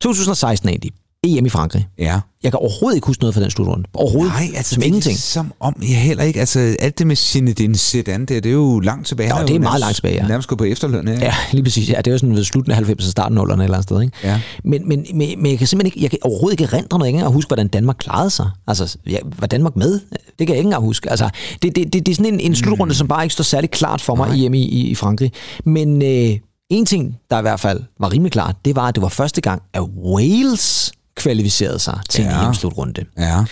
2016 0.00 0.68
egentlig. 0.68 0.90
EM 1.26 1.46
i 1.46 1.48
Frankrig. 1.48 1.88
Ja. 1.98 2.20
Jeg 2.42 2.52
kan 2.52 2.58
overhovedet 2.58 2.96
ikke 2.96 3.06
huske 3.06 3.22
noget 3.22 3.34
fra 3.34 3.42
den 3.42 3.50
slutrunde. 3.50 3.88
Overhovedet. 3.94 4.32
Nej, 4.32 4.48
altså 4.56 4.74
Som 4.74 4.80
det 4.80 4.86
ingenting. 4.86 5.18
Som 5.18 5.52
om 5.60 5.74
jeg 5.80 6.02
heller 6.02 6.24
ikke. 6.24 6.40
Altså 6.40 6.76
alt 6.80 6.98
det 6.98 7.06
med 7.06 7.16
Zinedine 7.16 7.76
Zidane, 7.76 8.26
det, 8.26 8.44
det 8.44 8.50
er 8.50 8.54
jo 8.54 8.80
langt 8.80 9.06
tilbage. 9.06 9.32
Han 9.32 9.48
det 9.48 9.56
er 9.56 9.60
meget 9.60 9.80
langt 9.80 9.94
tilbage, 9.94 10.14
ja. 10.14 10.28
Nærmest 10.28 10.48
gået 10.48 10.58
på 10.58 10.64
efterløn, 10.64 11.08
ja. 11.08 11.14
Ja, 11.14 11.34
lige 11.52 11.62
præcis. 11.62 11.88
Ja, 11.88 11.96
det 11.96 12.06
er 12.06 12.12
jo 12.12 12.18
sådan 12.18 12.36
ved 12.36 12.44
slutningen 12.44 12.84
af 12.84 12.90
90'erne, 12.90 13.10
starten 13.10 13.38
af 13.38 13.42
0'erne 13.42 13.52
et 13.52 13.52
eller 13.52 13.64
andet 13.64 13.82
sted. 13.82 14.02
Ikke? 14.02 14.16
Ja. 14.24 14.40
Men, 14.64 14.88
men, 14.88 15.06
men, 15.14 15.42
men, 15.42 15.50
jeg 15.50 15.58
kan 15.58 15.66
simpelthen 15.66 15.86
ikke, 15.86 16.02
jeg 16.02 16.10
kan 16.10 16.18
overhovedet 16.22 16.60
ikke 16.60 16.74
erindre 16.74 16.98
noget, 16.98 17.08
ikke 17.08 17.16
engang 17.16 17.34
huske, 17.34 17.48
hvordan 17.48 17.68
Danmark 17.68 17.96
klarede 17.98 18.30
sig. 18.30 18.50
Altså, 18.66 18.96
ja, 19.06 19.18
var 19.38 19.46
Danmark 19.46 19.76
med? 19.76 19.92
Det 19.92 20.46
kan 20.46 20.48
jeg 20.48 20.56
ikke 20.56 20.66
engang 20.66 20.84
huske. 20.84 21.10
Altså, 21.10 21.30
det, 21.62 21.76
det, 21.76 21.92
det, 21.92 22.06
det 22.06 22.12
er 22.12 22.16
sådan 22.16 22.34
en, 22.34 22.40
en 22.40 22.54
slutrunde, 22.54 22.94
som 22.94 23.08
bare 23.08 23.24
ikke 23.24 23.32
står 23.32 23.44
særlig 23.44 23.70
klart 23.70 24.00
for 24.00 24.14
mig 24.14 24.36
i, 24.36 24.46
i, 24.46 24.58
i, 24.58 24.88
i 24.88 24.94
Frankrig. 24.94 25.32
Men 25.64 26.02
øh, 26.02 26.38
en 26.70 26.86
ting, 26.86 27.18
der 27.30 27.38
i 27.38 27.42
hvert 27.42 27.60
fald 27.60 27.82
var 28.00 28.12
rimelig 28.12 28.32
klart, 28.32 28.56
det 28.64 28.76
var, 28.76 28.88
at 28.88 28.94
det 28.94 29.02
var 29.02 29.08
første 29.08 29.40
gang, 29.40 29.62
at 29.74 29.82
Wales 29.82 30.92
kvalificerede 31.16 31.78
sig 31.78 31.98
til 32.08 32.24
Ja. 32.24 32.40
en 32.40 32.46
EM-slutrunde. 32.46 33.04
Ja, 33.18 33.44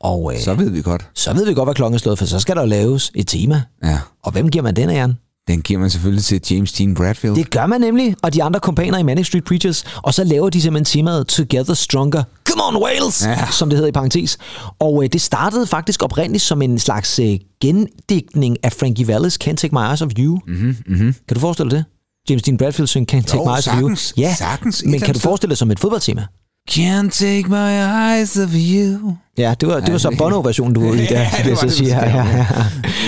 Og 0.00 0.32
øh, 0.34 0.40
så 0.40 0.54
ved 0.54 0.70
vi 0.70 0.82
godt. 0.82 1.08
så 1.14 1.32
ved 1.32 1.46
vi 1.46 1.54
godt, 1.54 1.66
hvad 1.66 1.74
klokken 1.74 1.94
er 1.94 1.98
slået, 1.98 2.18
for 2.18 2.26
så 2.26 2.38
skal 2.40 2.56
der 2.56 2.64
laves 2.66 3.10
et 3.14 3.26
tema. 3.26 3.62
Ja. 3.84 3.98
Og 4.24 4.32
hvem 4.32 4.48
giver 4.50 4.62
man 4.62 4.76
den 4.76 4.90
af, 4.90 4.94
Jan? 4.94 5.14
Den 5.48 5.62
giver 5.62 5.80
man 5.80 5.90
selvfølgelig 5.90 6.24
til 6.24 6.40
James 6.50 6.72
Dean 6.72 6.94
Bradfield. 6.94 7.34
Det 7.36 7.50
gør 7.50 7.66
man 7.66 7.80
nemlig, 7.80 8.16
og 8.22 8.34
de 8.34 8.42
andre 8.42 8.60
kompaner 8.60 8.98
i 8.98 9.02
Manic 9.02 9.26
Street 9.26 9.44
Preachers, 9.44 9.84
og 9.96 10.14
så 10.14 10.24
laver 10.24 10.50
de 10.50 10.62
simpelthen 10.62 10.98
temaet 10.98 11.26
Together 11.26 11.74
Stronger. 11.74 12.22
Come 12.48 12.62
on 12.64 12.82
Wales, 12.82 13.24
Ja. 13.26 13.46
som 13.50 13.68
det 13.70 13.76
hedder 13.76 13.88
i 13.88 13.92
parentes. 13.92 14.38
Og 14.78 15.04
øh, 15.04 15.08
det 15.12 15.20
startede 15.20 15.66
faktisk 15.66 16.02
oprindeligt 16.02 16.44
som 16.44 16.62
en 16.62 16.78
slags 16.78 17.18
øh, 17.18 17.38
gendigtning 17.60 18.56
af 18.62 18.72
Frankie 18.72 19.08
Vallis 19.08 19.38
Can't 19.44 19.54
Take 19.54 19.68
My 19.74 19.88
Eyes 19.90 20.02
Off 20.02 20.12
You. 20.18 20.40
Mm-hmm, 20.46 20.76
mm-hmm. 20.86 21.14
Kan 21.28 21.34
du 21.34 21.40
forestille 21.40 21.70
dig 21.70 21.78
det? 21.78 21.84
James 22.30 22.42
Dean 22.42 22.56
Bradfield 22.56 22.86
synger 22.88 23.16
Can't 23.16 23.22
Take 23.26 23.36
Jo, 23.36 23.44
My 23.44 23.50
Eyes 23.56 23.66
Off 23.68 23.80
You. 23.80 23.96
Ja, 24.16 24.34
Sagtens. 24.38 24.82
Men 24.86 25.00
kan 25.00 25.14
du 25.14 25.20
forestille 25.20 25.50
dig 25.50 25.58
som 25.58 25.70
et 25.70 25.80
fodboldtema? 25.80 26.26
Can't 26.70 27.10
take 27.10 27.48
my 27.48 27.70
eyes 28.16 28.38
off 28.38 28.52
you. 28.54 29.16
Ja, 29.38 29.54
det 29.60 29.68
var, 29.68 29.80
det 29.80 29.92
var 29.92 29.98
så 29.98 30.14
Bono-versionen, 30.18 30.74
du 30.74 30.80
var 30.88 30.94
i 30.94 30.96
der, 30.96 31.20
Ja, 31.20 31.28
det 31.36 31.44
vil 31.44 31.48
jeg 31.50 31.58
så 31.58 31.76
sige. 31.76 31.88
Ja, 31.98 32.16
ja, 32.16 32.36
ja. 32.36 32.46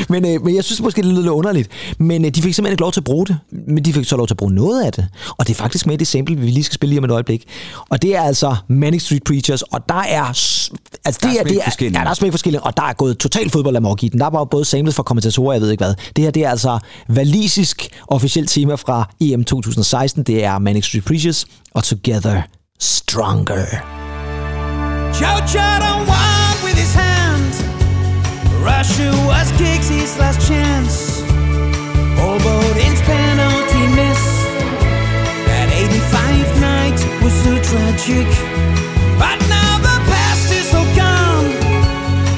Men, 0.08 0.26
øh, 0.26 0.44
men 0.44 0.54
jeg 0.54 0.64
synes 0.64 0.80
måske, 0.82 0.96
det 1.02 1.10
lyder 1.10 1.20
lidt 1.22 1.30
underligt. 1.32 1.68
Men 1.98 2.24
øh, 2.24 2.30
de 2.30 2.42
fik 2.42 2.54
simpelthen 2.54 2.72
ikke 2.72 2.80
lov 2.80 2.92
til 2.92 3.00
at 3.00 3.04
bruge 3.04 3.26
det. 3.26 3.38
Men 3.68 3.84
de 3.84 3.92
fik 3.92 4.04
så 4.04 4.16
lov 4.16 4.26
til 4.26 4.34
at 4.34 4.38
bruge 4.38 4.52
noget 4.54 4.84
af 4.84 4.92
det. 4.92 5.08
Og 5.38 5.46
det 5.46 5.52
er 5.52 5.56
faktisk 5.56 5.86
med 5.86 5.94
i 5.94 5.96
det 5.96 6.06
sample, 6.06 6.36
vi 6.36 6.46
lige 6.46 6.64
skal 6.64 6.74
spille 6.74 6.90
lige 6.90 6.98
om 6.98 7.04
et 7.04 7.10
øjeblik. 7.10 7.44
Og 7.88 8.02
det 8.02 8.16
er 8.16 8.20
altså 8.22 8.56
Manic 8.68 9.02
Street 9.02 9.24
Preachers. 9.24 9.62
Og 9.62 9.80
der 9.88 9.94
er... 10.08 10.22
Altså, 10.24 10.70
Der 11.22 11.28
er 11.28 11.32
det 11.32 11.40
er, 11.40 11.44
det 11.44 11.56
er, 11.56 11.64
forskellige. 11.64 11.98
ja, 11.98 12.04
der 12.04 12.10
er 12.10 12.14
smæk 12.14 12.30
forskellige. 12.30 12.62
Og 12.62 12.76
der 12.76 12.82
er 12.82 12.92
gået 12.92 13.18
totalt 13.18 13.52
fodbold 13.52 14.02
i 14.02 14.08
den. 14.08 14.20
Der 14.20 14.30
var 14.30 14.44
både 14.44 14.64
samlet 14.64 14.94
fra 14.94 15.02
kommentatorer, 15.02 15.52
jeg 15.52 15.62
ved 15.62 15.70
ikke 15.70 15.84
hvad. 15.84 15.94
Det 16.16 16.24
her, 16.24 16.30
det 16.30 16.44
er 16.44 16.50
altså 16.50 16.78
valisisk 17.08 17.88
officielt 18.08 18.50
tema 18.50 18.74
fra 18.74 19.10
EM 19.20 19.44
2016. 19.44 20.22
Det 20.22 20.44
er 20.44 20.58
Manic 20.58 20.84
Street 20.84 21.04
Preachers 21.04 21.46
og 21.74 21.84
Together 21.84 22.42
Stronger. 22.84 23.64
Joe 25.16 25.40
to 25.40 25.92
walk 26.04 26.56
with 26.62 26.76
his 26.76 26.92
hand. 26.92 27.54
Russia 28.62 29.08
was 29.24 29.50
Giggs' 29.52 30.18
last 30.18 30.46
chance. 30.46 31.22
All 32.20 32.36
Bowden's 32.44 33.00
penalty 33.08 33.84
miss. 33.96 34.22
That 35.48 35.72
85 35.72 36.60
night 36.60 37.00
was 37.24 37.32
so 37.40 37.56
tragic. 37.56 38.28
But 39.16 39.40
now 39.48 39.78
the 39.80 39.96
past 40.12 40.52
is 40.52 40.68
all 40.74 40.84
gone. 40.92 41.56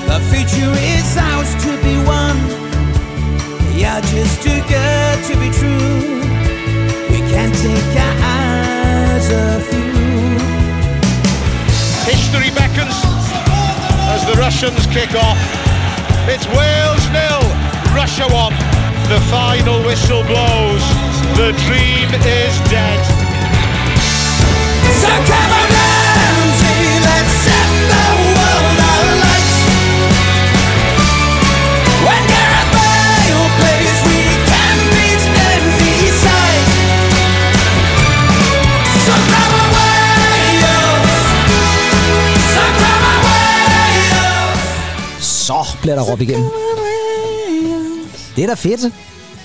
The 0.07 0.23
future 0.31 0.75
is 0.95 1.17
ours 1.17 1.51
to 1.65 1.75
be 1.83 1.99
won. 2.07 2.39
Yeah, 3.75 4.01
just 4.01 4.45
too 4.45 4.63
good 4.71 5.19
to 5.27 5.35
be 5.43 5.51
true. 5.51 6.23
We 7.11 7.19
can't 7.35 7.53
take 7.53 7.97
our 7.99 8.15
eyes 8.23 9.33
off 9.33 9.73
you. 9.75 9.86
Beckons 12.67 12.99
as 14.11 14.27
the 14.27 14.35
Russians 14.41 14.87
kick 14.87 15.15
off. 15.15 15.39
It's 16.27 16.47
Wales 16.49 17.07
nil, 17.11 17.43
Russia 17.95 18.27
one. 18.27 18.55
The 19.09 19.21
final 19.31 19.85
whistle 19.85 20.25
blows. 20.25 20.83
The 21.37 21.53
dream 21.65 22.09
is 22.27 22.59
dead. 22.69 23.05
So 24.99 25.86
Der 45.95 46.01
råb 46.03 46.21
igennem. 46.21 46.45
Det 48.37 48.45
er 48.45 48.49
da 48.49 48.55
fedt. 48.55 48.93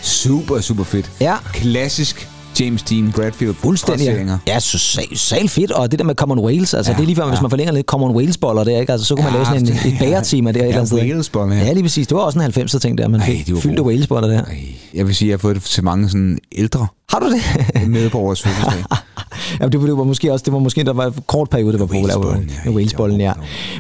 Super, 0.01 0.59
super 0.61 0.83
fedt. 0.83 1.11
Ja. 1.21 1.35
Klassisk 1.53 2.27
James 2.59 2.83
Dean 2.83 3.11
Bradfield. 3.15 3.53
Fuldstændig. 3.53 4.27
Ja, 4.47 4.59
så 4.59 4.77
sal, 4.79 5.03
sal 5.17 5.49
fedt. 5.49 5.71
Og 5.71 5.91
det 5.91 5.99
der 5.99 6.05
med 6.05 6.15
Common 6.15 6.39
Wales, 6.39 6.73
altså 6.73 6.91
ja, 6.91 6.95
det 6.97 7.01
er 7.01 7.05
lige 7.05 7.15
før, 7.15 7.23
ja. 7.23 7.29
hvis 7.29 7.41
man 7.41 7.49
forlænger 7.49 7.73
lidt 7.73 7.85
Common 7.85 8.15
Wales-boller 8.15 8.63
der, 8.63 8.79
ikke? 8.79 8.91
Altså, 8.91 9.07
så 9.07 9.15
kunne 9.15 9.23
man 9.23 9.33
Ja, 9.33 9.37
lave 9.37 9.45
sådan 9.45 9.61
en, 9.61 9.67
det- 9.73 9.93
et 9.93 9.99
bagertema 9.99 10.51
der 10.51 10.59
et 10.59 10.63
Ja, 10.63 10.67
eller 10.67 10.79
andet? 10.79 10.93
Wales-boller, 10.93 11.55
ja. 11.55 11.63
Ja, 11.63 11.73
lige 11.73 11.83
præcis. 11.83 12.07
Det 12.07 12.15
var 12.17 12.21
også 12.23 12.39
en 12.39 12.45
90'er 12.45 12.79
ting 12.79 12.97
der, 12.97 13.07
man 13.07 13.19
Ej, 13.21 13.25
fik 13.27 13.47
de 13.47 13.53
var 13.53 13.59
fyldte. 13.59 13.83
Wales-boller 13.83 14.27
der. 14.29 14.43
Ej, 14.43 14.57
Jeg 14.93 15.07
vil 15.07 15.15
sige, 15.15 15.27
at 15.27 15.29
jeg 15.29 15.33
har 15.33 15.39
fået 15.41 15.55
det 15.55 15.63
til 15.63 15.83
mange 15.83 16.09
sådan 16.09 16.37
ældre 16.51 16.87
Har 17.09 17.19
du 17.19 17.31
det? 17.31 17.89
medborgers 17.89 18.41
fødselsdag. 18.41 18.83
ja, 19.61 19.67
det, 19.67 19.79
var, 19.81 19.85
det 19.85 19.97
var 19.97 20.03
måske 20.03 20.33
også, 20.33 20.43
det 20.43 20.53
var 20.53 20.59
måske, 20.59 20.83
der 20.83 20.93
var 20.93 21.05
en 21.05 21.13
kort 21.27 21.49
periode, 21.49 21.71
det 21.71 21.79
var 21.79 21.85
populært. 21.85 22.03
Walesbollen, 22.17 22.49
ja. 22.49 22.55
Med 22.69 22.73
Walesbollen, 22.77 23.21
ja. 23.21 23.33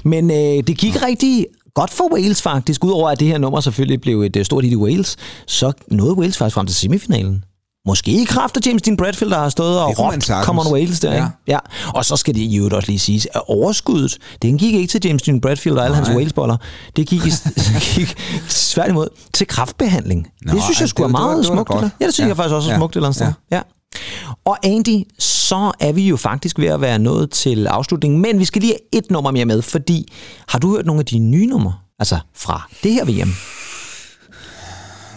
Men 0.03 0.31
øh, 0.31 0.37
det 0.67 0.77
gik 0.77 1.03
rigtig 1.03 1.45
godt 1.75 1.89
for 1.91 2.13
Wales 2.13 2.41
faktisk. 2.41 2.83
Udover 2.83 3.09
at 3.09 3.19
det 3.19 3.27
her 3.27 3.37
nummer 3.37 3.59
selvfølgelig 3.59 4.01
blev 4.01 4.21
et 4.21 4.35
øh, 4.35 4.45
stort 4.45 4.63
hit 4.63 4.73
i 4.73 4.75
Wales, 4.75 5.17
så 5.47 5.71
nåede 5.87 6.13
Wales 6.13 6.37
faktisk 6.37 6.53
frem 6.55 6.67
til 6.67 6.75
semifinalen. 6.75 7.43
Måske 7.87 8.11
i 8.21 8.23
kraft 8.23 8.57
af 8.57 8.61
James 8.65 8.81
Dean 8.81 8.97
Bradfield, 8.97 9.31
der 9.31 9.39
har 9.39 9.49
stået 9.49 9.79
og 9.79 9.89
Det 9.89 9.99
råbt. 9.99 10.31
Common 10.45 10.67
Wales 10.73 10.99
der. 10.99 11.13
Ja. 11.13 11.17
Ja. 11.17 11.27
ja. 11.47 11.57
Og 11.95 12.05
så 12.05 12.15
skal 12.15 12.35
det 12.35 12.41
i 12.41 12.57
øvrigt 12.57 12.73
også 12.75 12.87
lige 12.87 12.99
siges, 12.99 13.27
at 13.33 13.41
overskuddet, 13.47 14.17
den 14.41 14.57
gik 14.57 14.73
ikke 14.73 14.87
til 14.87 15.01
James 15.05 15.21
Dean 15.21 15.41
Bradfield 15.41 15.77
og 15.77 15.85
alle 15.85 15.95
hans. 15.95 16.09
Walesboller. 16.09 16.57
Det 16.95 17.07
gik, 17.07 17.25
i, 17.25 17.29
gik 17.95 18.15
tværtimod 18.49 19.07
til 19.33 19.47
kraftbehandling. 19.47 20.27
Nå, 20.41 20.53
det 20.53 20.63
synes 20.63 20.77
jeg 20.79 20.81
altså, 20.81 20.87
skulle 20.87 21.07
det 21.07 21.13
er 21.15 21.19
var- 21.19 21.25
meget 21.27 21.43
det 21.43 21.49
var 21.49 21.55
da 21.55 21.57
smukt. 21.57 21.67
godt. 21.67 21.77
eller? 21.79 21.89
Ja, 22.01 22.05
det 22.05 22.13
synes 22.13 22.25
Ja. 22.25 22.27
jeg 22.29 22.35
faktisk 22.37 22.53
også 22.55 22.69
er 22.69 22.73
Ja. 22.73 22.77
smukt 22.79 22.91
et 22.91 22.95
eller 22.95 23.07
andet 23.07 23.15
sted. 23.15 23.33
Ja. 23.51 23.61
Og 24.45 24.57
Andy, 24.63 25.03
så 25.19 25.71
er 25.79 25.91
vi 25.91 26.07
jo 26.07 26.17
faktisk 26.17 26.59
ved 26.59 26.67
at 26.67 26.81
være 26.81 26.99
nået 26.99 27.31
til 27.31 27.67
afslutningen, 27.67 28.21
men 28.21 28.39
vi 28.39 28.45
skal 28.45 28.61
lige 28.61 28.73
have 28.73 29.03
et 29.03 29.11
nummer 29.11 29.31
mere 29.31 29.45
med, 29.45 29.61
fordi 29.61 30.13
har 30.47 30.59
du 30.59 30.75
hørt 30.75 30.85
nogle 30.85 30.99
af 30.99 31.05
de 31.05 31.19
nye 31.19 31.45
numre? 31.47 31.73
Altså 31.99 32.19
fra 32.35 32.69
det 32.83 32.91
her 32.93 33.05
VM? 33.05 33.33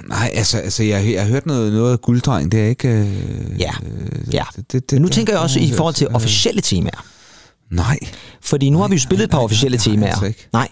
Nej, 0.09 0.31
altså, 0.35 0.59
altså 0.59 0.83
jeg, 0.83 1.13
jeg 1.13 1.23
har 1.23 1.29
hørt 1.29 1.47
noget, 1.47 1.73
noget 1.73 1.93
af 1.93 2.01
gulddreng, 2.01 2.53
det 2.53 2.61
er 2.65 2.69
ikke... 2.69 2.89
Øh, 2.89 3.61
Ja, 3.61 3.73
ja. 4.33 4.45
Det, 4.57 4.73
det, 4.73 4.93
Men 4.93 5.03
nu 5.03 5.09
det- 5.09 5.15
tænker 5.15 5.33
jeg 5.33 5.43
også 5.43 5.59
det- 5.59 5.67
i 5.67 5.73
forhold 5.73 5.95
til 5.95 6.09
officielle 6.09 6.61
temaer. 6.61 7.05
Nej. 7.71 7.99
Fordi 8.43 8.71
nu 8.71 8.79
har 8.79 8.89
vi 8.89 8.95
jo 8.95 9.01
spillet 9.01 9.25
et 9.25 9.31
par 9.31 9.39
nej, 9.39 9.45
officielle 9.45 9.77
nej, 9.79 9.87
nej, 9.87 9.95
temaer. 9.95 10.11
altså 10.11 10.25
ikke. 10.27 10.49
Nej. 10.53 10.69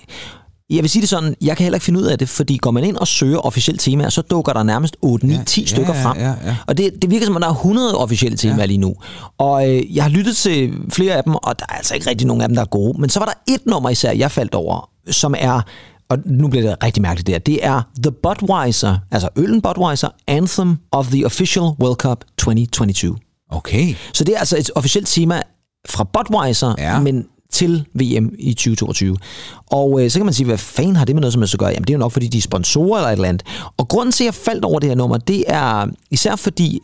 Jeg 0.71 0.83
vil 0.83 0.91
sige 0.91 1.01
det 1.01 1.09
sådan, 1.09 1.35
jeg 1.41 1.57
kan 1.57 1.65
heller 1.65 1.77
ikke 1.77 1.85
finde 1.85 2.01
ud 2.01 2.05
af 2.05 2.19
det, 2.19 2.29
fordi 2.29 2.57
går 2.57 2.71
man 2.71 2.85
ind 2.85 2.97
og 2.97 3.09
søger 3.09 3.39
officielle 3.39 3.79
temaer, 3.79 4.09
så 4.09 4.23
dukker 4.23 4.53
der 4.53 4.63
nærmest 4.63 4.97
8, 5.03 5.27
9, 5.27 5.35
10 5.47 5.61
ja, 5.61 5.67
stykker 5.67 5.95
ja, 5.95 6.05
frem. 6.05 6.19
ja, 6.19 6.35
ja. 6.45 6.57
Og 6.67 6.77
det, 6.79 6.91
det 7.03 7.11
virker 7.11 7.27
som, 7.27 7.37
at 7.37 7.43
der 7.43 7.49
er 7.49 7.53
100 7.55 7.99
officielle 7.99 8.39
temaer 8.39 8.59
ja. 8.59 8.67
lige 8.67 8.79
nu. 8.79 8.95
Og 9.39 9.69
øh, 9.71 9.97
jeg 9.97 10.05
har 10.05 10.11
lyttet 10.11 10.37
til 10.37 10.73
flere 10.91 11.15
af 11.15 11.25
dem, 11.25 11.35
og 11.35 11.59
der 11.59 11.65
er 11.69 11.73
altså 11.75 11.95
ikke 11.95 12.11
rigtig 12.11 12.27
nogen 12.27 12.43
af 12.43 12.49
dem, 12.49 12.55
der 12.55 12.63
er 12.63 12.67
gode. 12.67 13.01
Men 13.01 13.11
så 13.11 13.19
var 13.19 13.27
der 13.27 13.53
et 13.55 13.67
nummer 13.67 13.91
især, 13.91 14.13
jeg 14.13 14.31
faldt 14.31 14.55
over, 14.55 14.91
som 15.11 15.35
er, 15.39 15.61
og 16.09 16.19
nu 16.27 16.49
bliver 16.49 16.69
det 16.69 16.85
rigtig 16.85 17.03
mærkeligt 17.03 17.27
der, 17.27 17.39
det 17.39 17.67
er 17.67 17.83
The 18.03 18.13
Budweiser, 18.23 18.99
altså 19.11 19.29
øllen 19.37 19.63
Budweiser, 19.63 20.09
Anthem 20.27 20.77
of 20.93 21.07
the 21.07 21.27
Official 21.27 21.65
World 21.65 21.97
Cup 21.97 22.25
2022. 22.39 23.17
Okay. 23.51 23.95
Så 24.13 24.25
det 24.25 24.35
er 24.35 24.39
altså 24.39 24.57
et 24.59 24.71
officielt 24.75 25.09
tema 25.09 25.41
fra 25.89 26.05
Budweiser, 26.05 26.75
Ja. 26.79 26.93
ja. 26.93 27.01
men 27.01 27.27
til 27.53 27.84
VM 27.94 28.30
i 28.38 28.55
2022. 28.55 29.16
Og 29.70 30.05
øh, 30.05 30.11
så 30.11 30.18
kan 30.18 30.26
man 30.26 30.34
sige, 30.34 30.46
hvad 30.46 30.59
fanden 30.59 30.96
har 30.96 31.05
det 31.05 31.14
med 31.14 31.20
noget 31.20 31.32
som 31.32 31.42
at 31.42 31.55
gøre? 31.59 31.70
Jamen 31.70 31.82
det 31.82 31.90
er 31.90 31.94
jo 31.94 31.98
nok, 31.98 32.12
fordi 32.12 32.28
de 32.28 32.38
er 32.38 32.42
sponsorer 32.42 32.98
eller 32.98 33.09
et 33.09 33.12
eller 33.12 33.28
andet. 33.28 33.42
Og 33.76 33.88
grunden 33.88 34.12
til, 34.12 34.24
at 34.24 34.26
jeg 34.26 34.34
faldt 34.34 34.64
over 34.64 34.78
det 34.78 34.88
her 34.88 34.96
nummer, 34.96 35.18
det 35.18 35.44
er 35.46 35.86
især 36.11 36.36
fordi, 36.36 36.80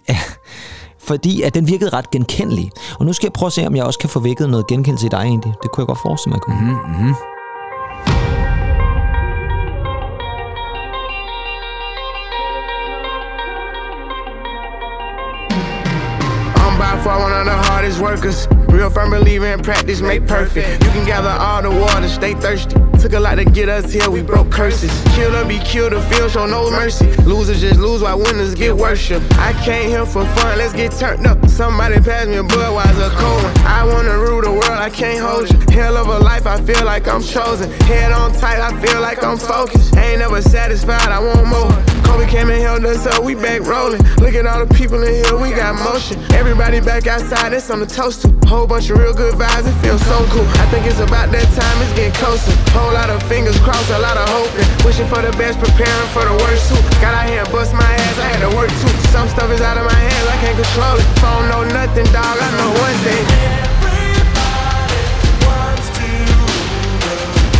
fordi 1.08 1.42
at 1.42 1.54
den 1.54 1.68
virkede 1.68 1.90
ret 1.90 2.10
genkendelig. 2.10 2.70
Og 2.98 3.06
nu 3.06 3.12
skal 3.12 3.26
jeg 3.26 3.32
prøve 3.32 3.46
at 3.46 3.52
se, 3.52 3.66
om 3.66 3.76
jeg 3.76 3.84
også 3.84 3.98
kan 3.98 4.10
få 4.10 4.20
vækket 4.20 4.50
noget 4.50 4.66
genkendelse 4.66 5.06
i 5.06 5.08
dig 5.08 5.18
egentlig. 5.18 5.52
Det 5.62 5.70
kunne 5.70 5.82
jeg 5.82 5.86
godt 5.86 5.98
forestille 6.02 6.32
mig, 6.32 6.40
kunne. 6.40 6.56
Mm-hmm. 6.56 7.14
I'm 16.64 16.74
by 16.80 17.04
far 17.04 17.18
one 17.24 17.32
of 17.40 17.46
the 17.46 17.47
hardest 17.78 18.00
workers. 18.00 18.48
Real 18.74 18.90
firm 18.90 19.10
believer 19.10 19.46
in 19.46 19.62
practice 19.62 20.00
make 20.00 20.26
perfect. 20.26 20.82
You 20.82 20.90
can 20.90 21.06
gather 21.06 21.28
all 21.28 21.62
the 21.62 21.70
water, 21.70 22.08
stay 22.08 22.34
thirsty. 22.34 22.74
Took 22.98 23.12
a 23.12 23.20
lot 23.20 23.36
to 23.36 23.44
get 23.44 23.68
us 23.68 23.92
here, 23.92 24.10
we 24.10 24.20
broke 24.20 24.50
curses. 24.50 24.90
Kill 25.14 25.32
or 25.36 25.44
be 25.44 25.60
killed, 25.60 25.92
the 25.92 26.00
field 26.10 26.32
show 26.32 26.46
no 26.46 26.68
mercy. 26.72 27.06
Losers 27.22 27.60
just 27.60 27.78
lose 27.78 28.02
while 28.02 28.18
winners 28.18 28.56
get 28.56 28.76
worship. 28.76 29.22
I 29.38 29.52
came 29.64 29.90
here 29.90 30.04
for 30.04 30.24
fun, 30.34 30.58
let's 30.58 30.72
get 30.72 30.90
turned 30.90 31.24
up. 31.24 31.38
Somebody 31.48 32.00
pass 32.00 32.26
me 32.26 32.38
a 32.38 32.42
Budweiser 32.42 33.10
cold 33.10 33.44
one. 33.44 33.56
I 33.58 33.84
wanna 33.84 34.18
rule 34.18 34.42
the 34.42 34.50
world, 34.50 34.64
I 34.88 34.90
can't 34.90 35.20
hold 35.20 35.48
you. 35.48 35.58
Hell 35.72 35.96
of 35.96 36.08
a 36.08 36.18
life, 36.18 36.46
I 36.48 36.60
feel 36.60 36.84
like 36.84 37.06
I'm 37.06 37.22
chosen. 37.22 37.70
Head 37.82 38.10
on 38.10 38.32
tight, 38.32 38.58
I 38.58 38.74
feel 38.82 39.00
like 39.00 39.22
I'm 39.22 39.38
focused. 39.38 39.96
Ain't 39.96 40.18
never 40.18 40.42
satisfied, 40.42 41.10
I 41.12 41.20
want 41.20 41.46
more. 41.46 41.98
Kobe 42.08 42.26
came 42.26 42.48
and 42.48 42.62
held 42.62 42.84
us 42.86 43.06
up, 43.06 43.22
we 43.22 43.34
back 43.34 43.60
rolling. 43.62 44.00
Look 44.16 44.34
at 44.34 44.46
all 44.46 44.64
the 44.64 44.74
people 44.74 45.02
in 45.02 45.12
here, 45.22 45.36
we 45.36 45.50
got 45.50 45.74
motion. 45.84 46.18
Everybody 46.32 46.80
back 46.80 47.06
outside, 47.06 47.52
on 47.70 47.80
the 47.80 47.86
toast 47.86 48.22
to. 48.22 48.28
Whole 48.48 48.66
bunch 48.66 48.88
of 48.88 48.96
real 48.96 49.12
good 49.12 49.34
vibes, 49.34 49.68
it 49.68 49.76
feels 49.84 50.00
so 50.08 50.16
cool. 50.32 50.46
I 50.56 50.64
think 50.72 50.86
it's 50.88 51.00
about 51.00 51.28
that 51.36 51.44
time, 51.52 51.76
it's 51.84 51.92
getting 51.92 52.16
closer. 52.16 52.48
Whole 52.72 52.92
lot 52.96 53.10
of 53.10 53.20
fingers 53.28 53.58
crossed, 53.60 53.90
a 53.92 53.98
lot 54.00 54.16
of 54.16 54.24
hoping. 54.24 54.64
Wishing 54.88 55.08
for 55.08 55.20
the 55.20 55.32
best, 55.36 55.60
preparing 55.60 56.08
for 56.16 56.24
the 56.24 56.32
worst 56.40 56.72
too. 56.72 56.80
Got 57.04 57.12
out 57.12 57.28
here 57.28 57.44
and 57.44 57.50
bust 57.52 57.76
my 57.76 57.84
ass, 57.84 58.16
I 58.18 58.26
had 58.32 58.40
to 58.48 58.50
work 58.56 58.72
too. 58.80 58.92
Some 59.12 59.28
stuff 59.28 59.52
is 59.52 59.60
out 59.60 59.76
of 59.76 59.84
my 59.84 60.00
hands, 60.00 60.26
I 60.32 60.36
can't 60.40 60.56
control 60.56 60.96
it. 60.96 61.06
Phone 61.20 61.44
know 61.52 61.62
nothing, 61.68 62.08
dog, 62.08 62.36
I 62.40 62.48
know 62.56 62.70
one 62.72 62.98
thing. 63.04 63.24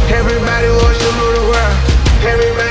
Everybody 0.08 0.68
wants 0.72 0.98
to 1.04 1.08
rule 1.20 1.34
the 1.36 1.44
world. 1.52 1.76
Everybody 2.24 2.67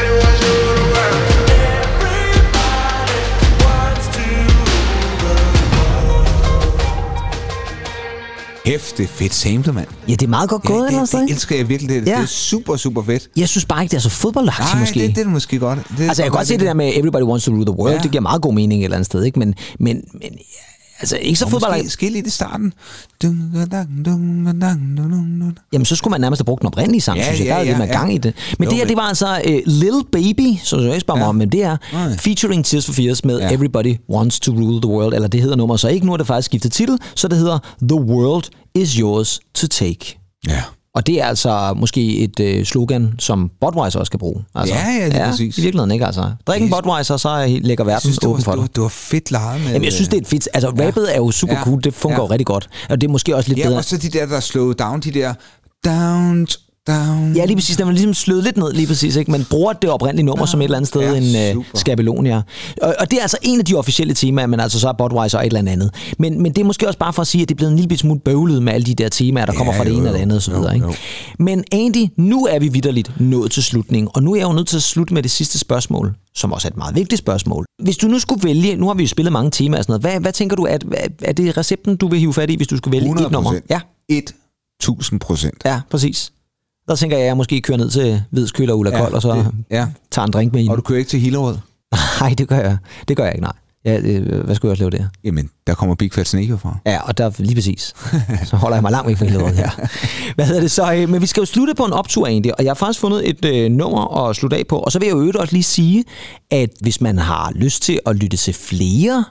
Hæft, 8.67 8.97
det 8.97 9.03
er 9.03 9.07
fedt 9.07 9.33
sample, 9.33 9.73
mand. 9.73 9.87
Ja, 10.07 10.11
det 10.11 10.23
er 10.23 10.27
meget 10.27 10.49
godt 10.49 10.63
gået, 10.63 10.81
ja, 10.81 10.87
eller 10.87 10.99
det, 10.99 11.09
sådan 11.09 11.27
det 11.27 11.33
elsker 11.33 11.55
jeg 11.55 11.69
virkelig. 11.69 11.89
Det, 11.89 12.07
ja. 12.07 12.15
Det 12.15 12.21
er 12.23 12.25
super, 12.25 12.75
super 12.75 13.03
fedt. 13.03 13.29
Jeg 13.35 13.49
synes 13.49 13.65
bare 13.65 13.83
ikke, 13.83 13.91
det 13.91 13.97
er 13.97 14.01
så 14.01 14.09
fodboldagtigt 14.09 14.73
Nej, 14.73 14.79
måske. 14.79 14.99
det, 14.99 15.09
det 15.09 15.17
er 15.17 15.23
det 15.23 15.33
måske 15.33 15.59
godt. 15.59 15.79
Det 15.97 16.07
Altså, 16.07 16.23
jeg 16.23 16.31
kan 16.31 16.37
godt 16.37 16.47
se 16.47 16.53
det 16.57 16.65
der 16.65 16.73
med 16.73 16.91
Everybody 16.95 17.21
Wants 17.21 17.45
to 17.45 17.51
Rule 17.51 17.65
the 17.65 17.75
World. 17.75 17.93
Ja. 17.93 17.99
Det 17.99 18.11
giver 18.11 18.21
meget 18.21 18.41
god 18.41 18.53
mening 18.53 18.81
et 18.81 18.83
eller 18.83 18.97
andet 18.97 19.05
sted, 19.05 19.23
ikke? 19.23 19.39
Men, 19.39 19.55
men, 19.79 20.01
men 20.13 20.31
altså, 20.99 21.17
ikke 21.17 21.39
så 21.39 21.45
Og 21.45 21.51
fodbold... 21.51 21.71
måske, 21.71 21.83
måske 21.85 22.09
lidt 22.09 22.27
i 22.27 22.29
starten. 22.29 22.73
Jamen, 25.73 25.85
så 25.85 25.95
skulle 25.95 26.11
man 26.11 26.21
nærmest 26.21 26.39
have 26.39 26.45
brugt 26.45 26.61
den 26.61 26.67
oprindelige 26.67 27.01
sang, 27.01 27.17
Ja, 27.17 27.23
synes 27.25 27.39
jeg. 27.39 27.45
ja, 27.47 27.53
Der 27.53 27.59
er 27.59 27.63
lidt 27.63 27.71
ja, 27.71 27.77
mere 27.77 27.87
ja. 27.87 27.93
gang 27.99 28.13
i 28.13 28.17
det. 28.17 28.33
Men 28.59 28.65
Jo, 28.65 28.69
det 28.69 28.77
her, 28.79 28.85
det 28.87 28.95
var 28.97 29.01
altså 29.03 29.41
uh, 29.47 29.53
Little 29.65 30.03
Baby, 30.11 30.57
som 30.63 30.79
jeg 30.79 30.87
ikke 30.87 30.99
spørger 30.99 31.17
mig 31.19 31.23
Ja. 31.25 31.29
om, 31.29 31.35
men 31.35 31.51
det 31.51 31.63
er 31.63 31.77
Nej. 31.93 32.17
featuring 32.17 32.65
Tears 32.65 32.85
for 32.85 32.93
Fears 32.93 33.25
med 33.25 33.39
Ja. 33.39 33.53
Everybody 33.53 33.95
Wants 34.09 34.39
to 34.39 34.51
Rule 34.51 34.81
the 34.81 34.91
World, 34.91 35.13
eller 35.13 35.27
det 35.27 35.41
hedder 35.41 35.55
nummer 35.55 35.75
så 35.77 35.87
ikke. 35.87 36.05
Nu 36.05 36.13
er 36.13 36.17
det 36.17 36.27
faktisk 36.27 36.45
skiftet 36.45 36.71
titel, 36.71 36.97
så 37.15 37.27
det 37.27 37.37
hedder 37.37 37.59
The 37.81 38.01
World 38.01 38.43
is 38.75 38.93
Yours 38.93 39.39
to 39.55 39.67
Take. 39.67 40.19
Ja. 40.47 40.63
Og 40.97 41.07
det 41.07 41.21
er 41.21 41.25
altså 41.25 41.73
måske 41.75 42.17
et 42.17 42.39
øh, 42.39 42.65
slogan, 42.65 43.13
som 43.19 43.51
Budweiser 43.61 43.99
også 43.99 44.11
kan 44.11 44.19
bruge. 44.19 44.43
Altså, 44.55 44.75
Ja, 44.75 44.81
ja, 44.99 45.07
lige 45.07 45.19
præcis. 45.29 45.57
I 45.57 45.61
virkeligheden 45.61 45.91
ikke, 45.91 46.05
altså. 46.05 46.31
Drik 46.47 46.61
en 46.61 46.69
Budweiser, 46.69 47.17
så 47.17 47.29
er- 47.29 47.47
lægger 47.61 47.83
verden 47.83 48.01
synes, 48.01 48.17
det 48.17 48.27
åben 48.29 48.43
for 48.43 48.51
det, 48.51 48.61
dig. 48.61 48.75
det 48.75 48.81
var 48.83 48.89
fedt 48.89 49.31
lejet 49.31 49.61
med... 49.61 49.67
Jamen, 49.71 49.83
jeg 49.85 49.93
synes, 49.93 50.07
det 50.09 50.17
er 50.17 50.21
et 50.21 50.27
fedt... 50.27 50.47
Altså, 50.53 50.69
rappet 50.69 51.13
er 51.15 51.17
jo 51.17 51.31
super 51.31 51.53
Ja. 51.53 51.63
cool. 51.63 51.81
Det 51.83 51.93
fungerer 51.93 52.21
Ja. 52.21 52.29
rigtig 52.29 52.45
godt. 52.45 52.69
Og 52.89 53.01
det 53.01 53.07
er 53.07 53.11
måske 53.11 53.35
også 53.35 53.49
lidt 53.49 53.59
Ja, 53.59 53.63
bedre. 53.67 53.77
og 53.77 53.83
så 53.83 53.97
de 53.97 54.09
der, 54.09 54.25
der 54.25 54.39
slog 54.39 54.79
down, 54.79 54.99
de 54.99 55.11
der... 55.11 55.33
Down, 55.85 56.47
down. 56.87 57.33
Ja, 57.35 57.45
lige 57.45 57.55
præcis. 57.55 57.77
Den 57.77 57.85
var 57.85 57.91
ligesom 57.91 58.13
slået 58.13 58.43
lidt 58.43 58.57
ned, 58.57 58.73
lige 58.73 58.87
præcis. 58.87 59.15
Ikke? 59.15 59.31
Man 59.31 59.45
bruger 59.49 59.73
det 59.73 59.89
oprindelige 59.89 60.25
nummer 60.25 60.45
som 60.45 60.59
et 60.61 60.63
eller 60.63 60.77
andet 60.77 60.87
sted, 60.87 61.01
Ja, 61.01 61.51
en 61.51 61.57
uh, 61.57 61.65
skabelon, 61.75 62.25
ja. 62.25 62.41
Og, 62.81 62.95
og, 62.99 63.11
det 63.11 63.17
er 63.17 63.21
altså 63.21 63.37
en 63.41 63.59
af 63.59 63.65
de 63.65 63.75
officielle 63.75 64.13
temaer, 64.13 64.45
men 64.47 64.59
altså 64.59 64.79
så 64.79 64.87
er 64.87 64.93
Budweiser 64.93 65.37
og 65.37 65.45
et 65.45 65.53
eller 65.57 65.71
andet. 65.71 65.93
Men, 66.19 66.41
men 66.41 66.51
det 66.53 66.61
er 66.61 66.65
måske 66.65 66.87
også 66.87 66.99
bare 66.99 67.13
for 67.13 67.21
at 67.21 67.27
sige, 67.27 67.41
at 67.41 67.49
det 67.49 67.55
er 67.55 67.57
blevet 67.57 67.71
en 67.71 67.79
lille 67.79 67.97
smule 67.97 68.19
bøvlet 68.19 68.63
med 68.63 68.73
alle 68.73 68.85
de 68.85 68.93
der 68.95 69.09
temaer, 69.09 69.45
der 69.45 69.53
Ja, 69.53 69.57
kommer 69.57 69.73
fra 69.73 69.83
det 69.83 69.89
jo, 69.91 69.97
ene 69.97 70.09
og 70.09 70.13
det 70.13 70.19
andet 70.21 70.37
osv. 70.37 70.53
Jo, 70.53 70.69
Ikke? 70.73 70.85
jo. 70.85 70.93
Men 71.39 71.63
Andy, 71.71 72.07
nu 72.17 72.45
er 72.45 72.59
vi 72.59 72.67
vidderligt 72.67 73.11
nået 73.19 73.51
til 73.51 73.63
slutningen, 73.63 74.09
og 74.13 74.23
nu 74.23 74.31
er 74.31 74.35
jeg 74.35 74.47
jo 74.47 74.53
nødt 74.53 74.67
til 74.67 74.77
at 74.77 74.83
slutte 74.83 75.13
med 75.13 75.23
det 75.23 75.31
sidste 75.31 75.59
spørgsmål, 75.59 76.13
som 76.35 76.51
også 76.53 76.67
er 76.67 76.71
et 76.71 76.77
meget 76.77 76.95
vigtigt 76.95 77.19
spørgsmål. 77.19 77.65
Hvis 77.83 77.97
du 77.97 78.07
nu 78.07 78.19
skulle 78.19 78.43
vælge, 78.43 78.75
nu 78.75 78.87
har 78.87 78.93
vi 78.93 79.03
jo 79.03 79.07
spillet 79.07 79.31
mange 79.33 79.51
temaer 79.51 79.77
og 79.79 79.83
sådan 79.83 79.91
noget, 80.01 80.13
hvad, 80.13 80.21
hvad 80.21 80.33
tænker 80.33 80.55
du, 80.55 80.63
at, 80.63 80.85
er 81.21 81.33
det 81.33 81.57
recepten, 81.57 81.95
du 81.95 82.07
vil 82.07 82.19
hive 82.19 82.33
fat 82.33 82.49
i, 82.49 82.55
hvis 82.55 82.67
du 82.67 82.77
skulle 82.77 82.91
vælge 82.91 83.05
100 83.05 83.25
et 83.27 83.31
nummer? 83.31 83.53
Ja, 83.69 83.79
1000 84.09 85.19
procent. 85.19 85.61
ja, 85.65 85.81
præcis. 85.91 86.31
Der 86.87 86.95
tænker 86.95 87.17
jeg, 87.17 87.23
at 87.23 87.27
jeg 87.27 87.37
måske 87.37 87.61
kører 87.61 87.77
ned 87.77 87.89
til 87.89 88.23
Hvidskøl 88.31 88.69
og 88.69 88.79
Ulla 88.79 88.97
Kold, 88.99 89.13
og 89.13 89.21
så 89.21 89.33
det, 89.33 89.51
ja. 89.71 89.87
tager 90.11 90.25
en 90.25 90.31
drink 90.31 90.53
med 90.53 90.61
hende. 90.61 90.73
Og 90.73 90.77
du 90.77 90.81
kører 90.81 90.99
ikke 90.99 91.09
til 91.09 91.19
Hillerød? 91.19 91.57
Nej, 92.21 92.33
det 92.37 92.47
gør 92.47 92.59
jeg. 92.59 92.77
Det 93.07 93.17
gør 93.17 93.23
jeg 93.23 93.33
ikke, 93.33 93.43
nej. 93.43 93.53
Ja, 93.85 93.99
øh, 94.03 94.45
hvad 94.45 94.55
skulle 94.55 94.69
jeg 94.69 94.71
også 94.71 94.89
lave 94.89 95.03
der? 95.03 95.07
Jamen, 95.23 95.49
der 95.67 95.73
kommer 95.73 95.95
Big 95.95 96.13
Fat 96.13 96.27
Snake 96.27 96.57
fra. 96.57 96.77
Ja, 96.85 97.01
og 97.01 97.17
der 97.17 97.31
lige 97.39 97.55
præcis. 97.55 97.93
Så 98.49 98.55
holder 98.55 98.77
jeg 98.77 98.81
mig 98.81 98.91
langt 98.91 99.07
væk 99.07 99.17
fra 99.17 99.25
hele 99.25 99.53
her. 99.53 99.69
Hvad 100.35 100.45
hedder 100.45 100.61
det 100.61 100.71
så? 100.71 100.93
øh, 100.93 101.09
Men 101.09 101.21
vi 101.21 101.27
skal 101.27 101.41
jo 101.41 101.45
slutte 101.45 101.75
på 101.75 101.83
en 101.85 101.93
optur 101.93 102.27
egentlig, 102.27 102.57
og 102.59 102.63
jeg 102.63 102.69
har 102.69 102.75
faktisk 102.75 102.99
fundet 102.99 103.29
et 103.29 103.45
øh, 103.45 103.71
nummer 103.71 104.27
at 104.29 104.35
slutte 104.35 104.57
af 104.57 104.63
på. 104.69 104.79
Og 104.79 104.91
så 104.91 104.99
vil 104.99 105.05
jeg 105.05 105.13
jo 105.13 105.19
øvrigt 105.19 105.37
også 105.37 105.53
lige 105.53 105.63
sige, 105.63 106.03
at 106.51 106.69
hvis 106.81 107.01
man 107.01 107.17
har 107.17 107.51
lyst 107.55 107.83
til 107.83 107.99
at 108.05 108.15
lytte 108.15 108.37
til 108.37 108.53
flere 108.53 109.25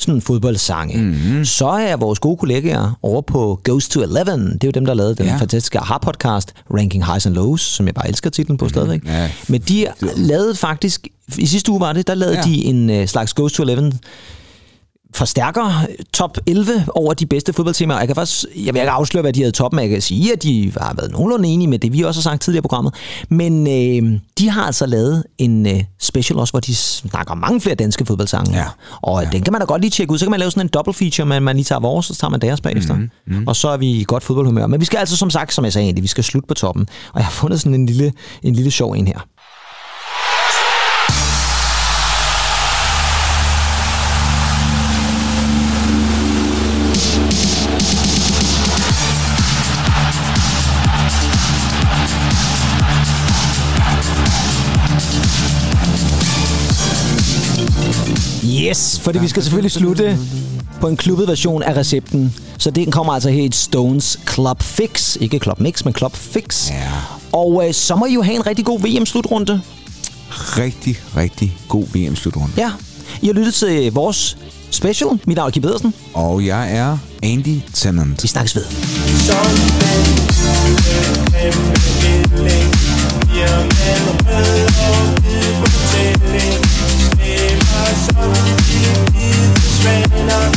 sådan 0.00 0.20
fodboldsange, 0.20 0.98
mm-hmm. 1.02 1.44
så 1.44 1.66
er 1.68 1.96
vores 1.96 2.18
gode 2.18 2.36
kollegaer 2.36 2.98
over 3.02 3.20
på 3.22 3.60
Goes 3.64 3.88
to 3.88 4.02
Eleven. 4.02 4.52
Det 4.52 4.64
er 4.64 4.68
jo 4.68 4.70
dem, 4.70 4.86
der 4.86 4.94
lavede 4.94 5.14
den 5.14 5.26
Ja. 5.26 5.36
fantastiske 5.36 5.78
AHA-podcast, 5.78 6.52
Ranking 6.74 7.06
Highs 7.06 7.26
and 7.26 7.34
Lows, 7.34 7.60
som 7.60 7.86
jeg 7.86 7.94
bare 7.94 8.08
elsker 8.08 8.30
titlen 8.30 8.58
på 8.58 8.64
mm-hmm. 8.64 8.74
stadigvæk. 8.74 9.04
Ja. 9.06 9.30
Men 9.48 9.60
de 9.60 9.86
lavede 10.16 10.54
faktisk, 10.54 11.08
i 11.38 11.46
sidste 11.46 11.70
uge 11.72 11.80
var 11.80 11.92
det, 11.92 12.06
der 12.06 12.14
lavede 12.14 12.36
Ja. 12.36 12.42
de 12.42 12.64
en 12.64 12.90
øh, 12.90 13.06
slags 13.06 13.34
Goes 13.34 13.52
to 13.52 13.62
Eleven 13.62 13.92
forstærker 15.14 15.86
top 16.12 16.38
11 16.46 16.84
over 16.94 17.14
de 17.14 17.26
bedste 17.26 17.52
fodboldtemaer. 17.52 17.98
Jeg 17.98 18.06
kan 18.08 18.14
faktisk, 18.14 18.44
jeg 18.56 18.74
vil 18.74 18.80
ikke 18.80 18.90
afsløre, 18.90 19.22
hvad 19.22 19.32
de 19.32 19.40
havde 19.40 19.52
toppen, 19.52 19.80
jeg 19.80 19.88
kan 19.88 20.02
sige, 20.02 20.32
at 20.32 20.42
de 20.42 20.72
har 20.80 20.94
været 20.94 21.10
nogenlunde 21.12 21.48
enige 21.48 21.68
med 21.68 21.78
det, 21.78 21.92
vi 21.92 22.02
også 22.02 22.20
har 22.20 22.22
sagt 22.22 22.42
tidligere 22.42 22.60
i 22.60 22.66
programmet. 22.68 22.94
Men 23.28 23.66
øh, 23.66 24.20
de 24.38 24.50
har 24.50 24.62
altså 24.62 24.86
lavet 24.86 25.24
en 25.38 25.66
øh, 25.66 25.84
special 26.00 26.38
også, 26.38 26.52
hvor 26.52 26.60
de 26.60 26.74
snakker 26.74 27.32
om 27.32 27.38
mange 27.38 27.60
flere 27.60 27.74
danske 27.74 28.04
fodboldsange. 28.06 28.56
Ja. 28.56 28.64
Og 29.02 29.22
ja. 29.22 29.28
den 29.32 29.42
kan 29.42 29.52
man 29.52 29.60
da 29.60 29.64
godt 29.66 29.80
lige 29.80 29.90
tjekke 29.90 30.12
ud. 30.12 30.18
Så 30.18 30.24
kan 30.24 30.30
man 30.30 30.40
lave 30.40 30.50
sådan 30.50 30.66
en 30.66 30.68
double 30.68 30.94
feature, 30.94 31.26
men 31.26 31.42
man 31.42 31.56
lige 31.56 31.64
tager 31.64 31.80
vores, 31.80 32.10
og 32.10 32.16
så 32.16 32.20
tager 32.20 32.30
man 32.30 32.40
deres 32.40 32.60
bagefter. 32.60 32.94
Mhm, 32.94 33.10
Mm-hmm. 33.26 33.46
Og 33.48 33.56
så 33.56 33.68
er 33.68 33.76
vi 33.76 33.90
i 33.90 34.04
godt 34.06 34.22
fodboldhumør. 34.22 34.66
Men 34.66 34.80
vi 34.80 34.84
skal 34.84 34.98
altså, 34.98 35.16
som 35.16 35.30
sagt, 35.30 35.54
som 35.54 35.64
jeg 35.64 35.72
sagde 35.72 35.84
egentlig, 35.84 36.02
vi 36.02 36.08
skal 36.08 36.24
slutte 36.24 36.46
på 36.46 36.54
toppen. 36.54 36.88
Og 37.12 37.18
jeg 37.18 37.24
har 37.24 37.30
fundet 37.32 37.60
sådan 37.60 37.74
en 37.74 37.86
lille, 37.86 38.12
en 38.42 38.54
lille 38.54 38.70
sjov 38.70 38.92
en 38.92 39.06
her. 39.06 39.18
Yes, 58.60 59.00
fordi 59.00 59.18
vi 59.18 59.28
skal 59.28 59.42
selvfølgelig 59.42 59.72
slutte 59.72 60.18
på 60.80 60.88
en 60.88 60.96
klubbet 60.96 61.28
version 61.28 61.62
af 61.62 61.76
recepten. 61.76 62.34
Så 62.58 62.70
den 62.70 62.90
kommer 62.90 63.12
altså 63.12 63.30
her 63.30 63.42
i 63.42 63.48
Stones 63.52 64.20
Club 64.32 64.62
Fix. 64.62 65.16
Ikke 65.20 65.38
Club 65.38 65.60
Mix, 65.60 65.84
men 65.84 65.94
Club 65.94 66.16
Fix. 66.16 66.70
Ja. 66.70 66.90
Og 67.32 67.64
øh, 67.66 67.74
så 67.74 67.96
må 67.96 68.06
I 68.06 68.14
jo 68.14 68.22
have 68.22 68.36
en 68.36 68.46
rigtig 68.46 68.64
god 68.64 68.80
VM-slutrunde. 68.80 69.60
Rigtig, 70.30 70.96
rigtig 71.16 71.56
god 71.68 71.84
VM-slutrunde. 71.92 72.52
Ja. 72.56 72.70
I 73.22 73.26
har 73.26 73.32
lyttet 73.32 73.54
til 73.54 73.92
vores 73.92 74.36
special. 74.70 75.08
Mit 75.26 75.36
navn 75.36 75.46
er 75.46 75.50
Kim 75.50 75.62
Pedersen. 75.62 75.94
Og 76.14 76.46
jeg 76.46 76.76
er 76.76 76.98
Andy 77.22 77.60
Tennant. 77.74 78.22
Vi 78.22 78.28
snakkes 78.28 78.56
ved. 78.56 78.64
You'll 83.38 83.68
never 83.68 84.14
heard 84.24 84.66
of 84.90 85.14
people 85.22 85.68
telling 85.92 86.57
baner 90.28 90.50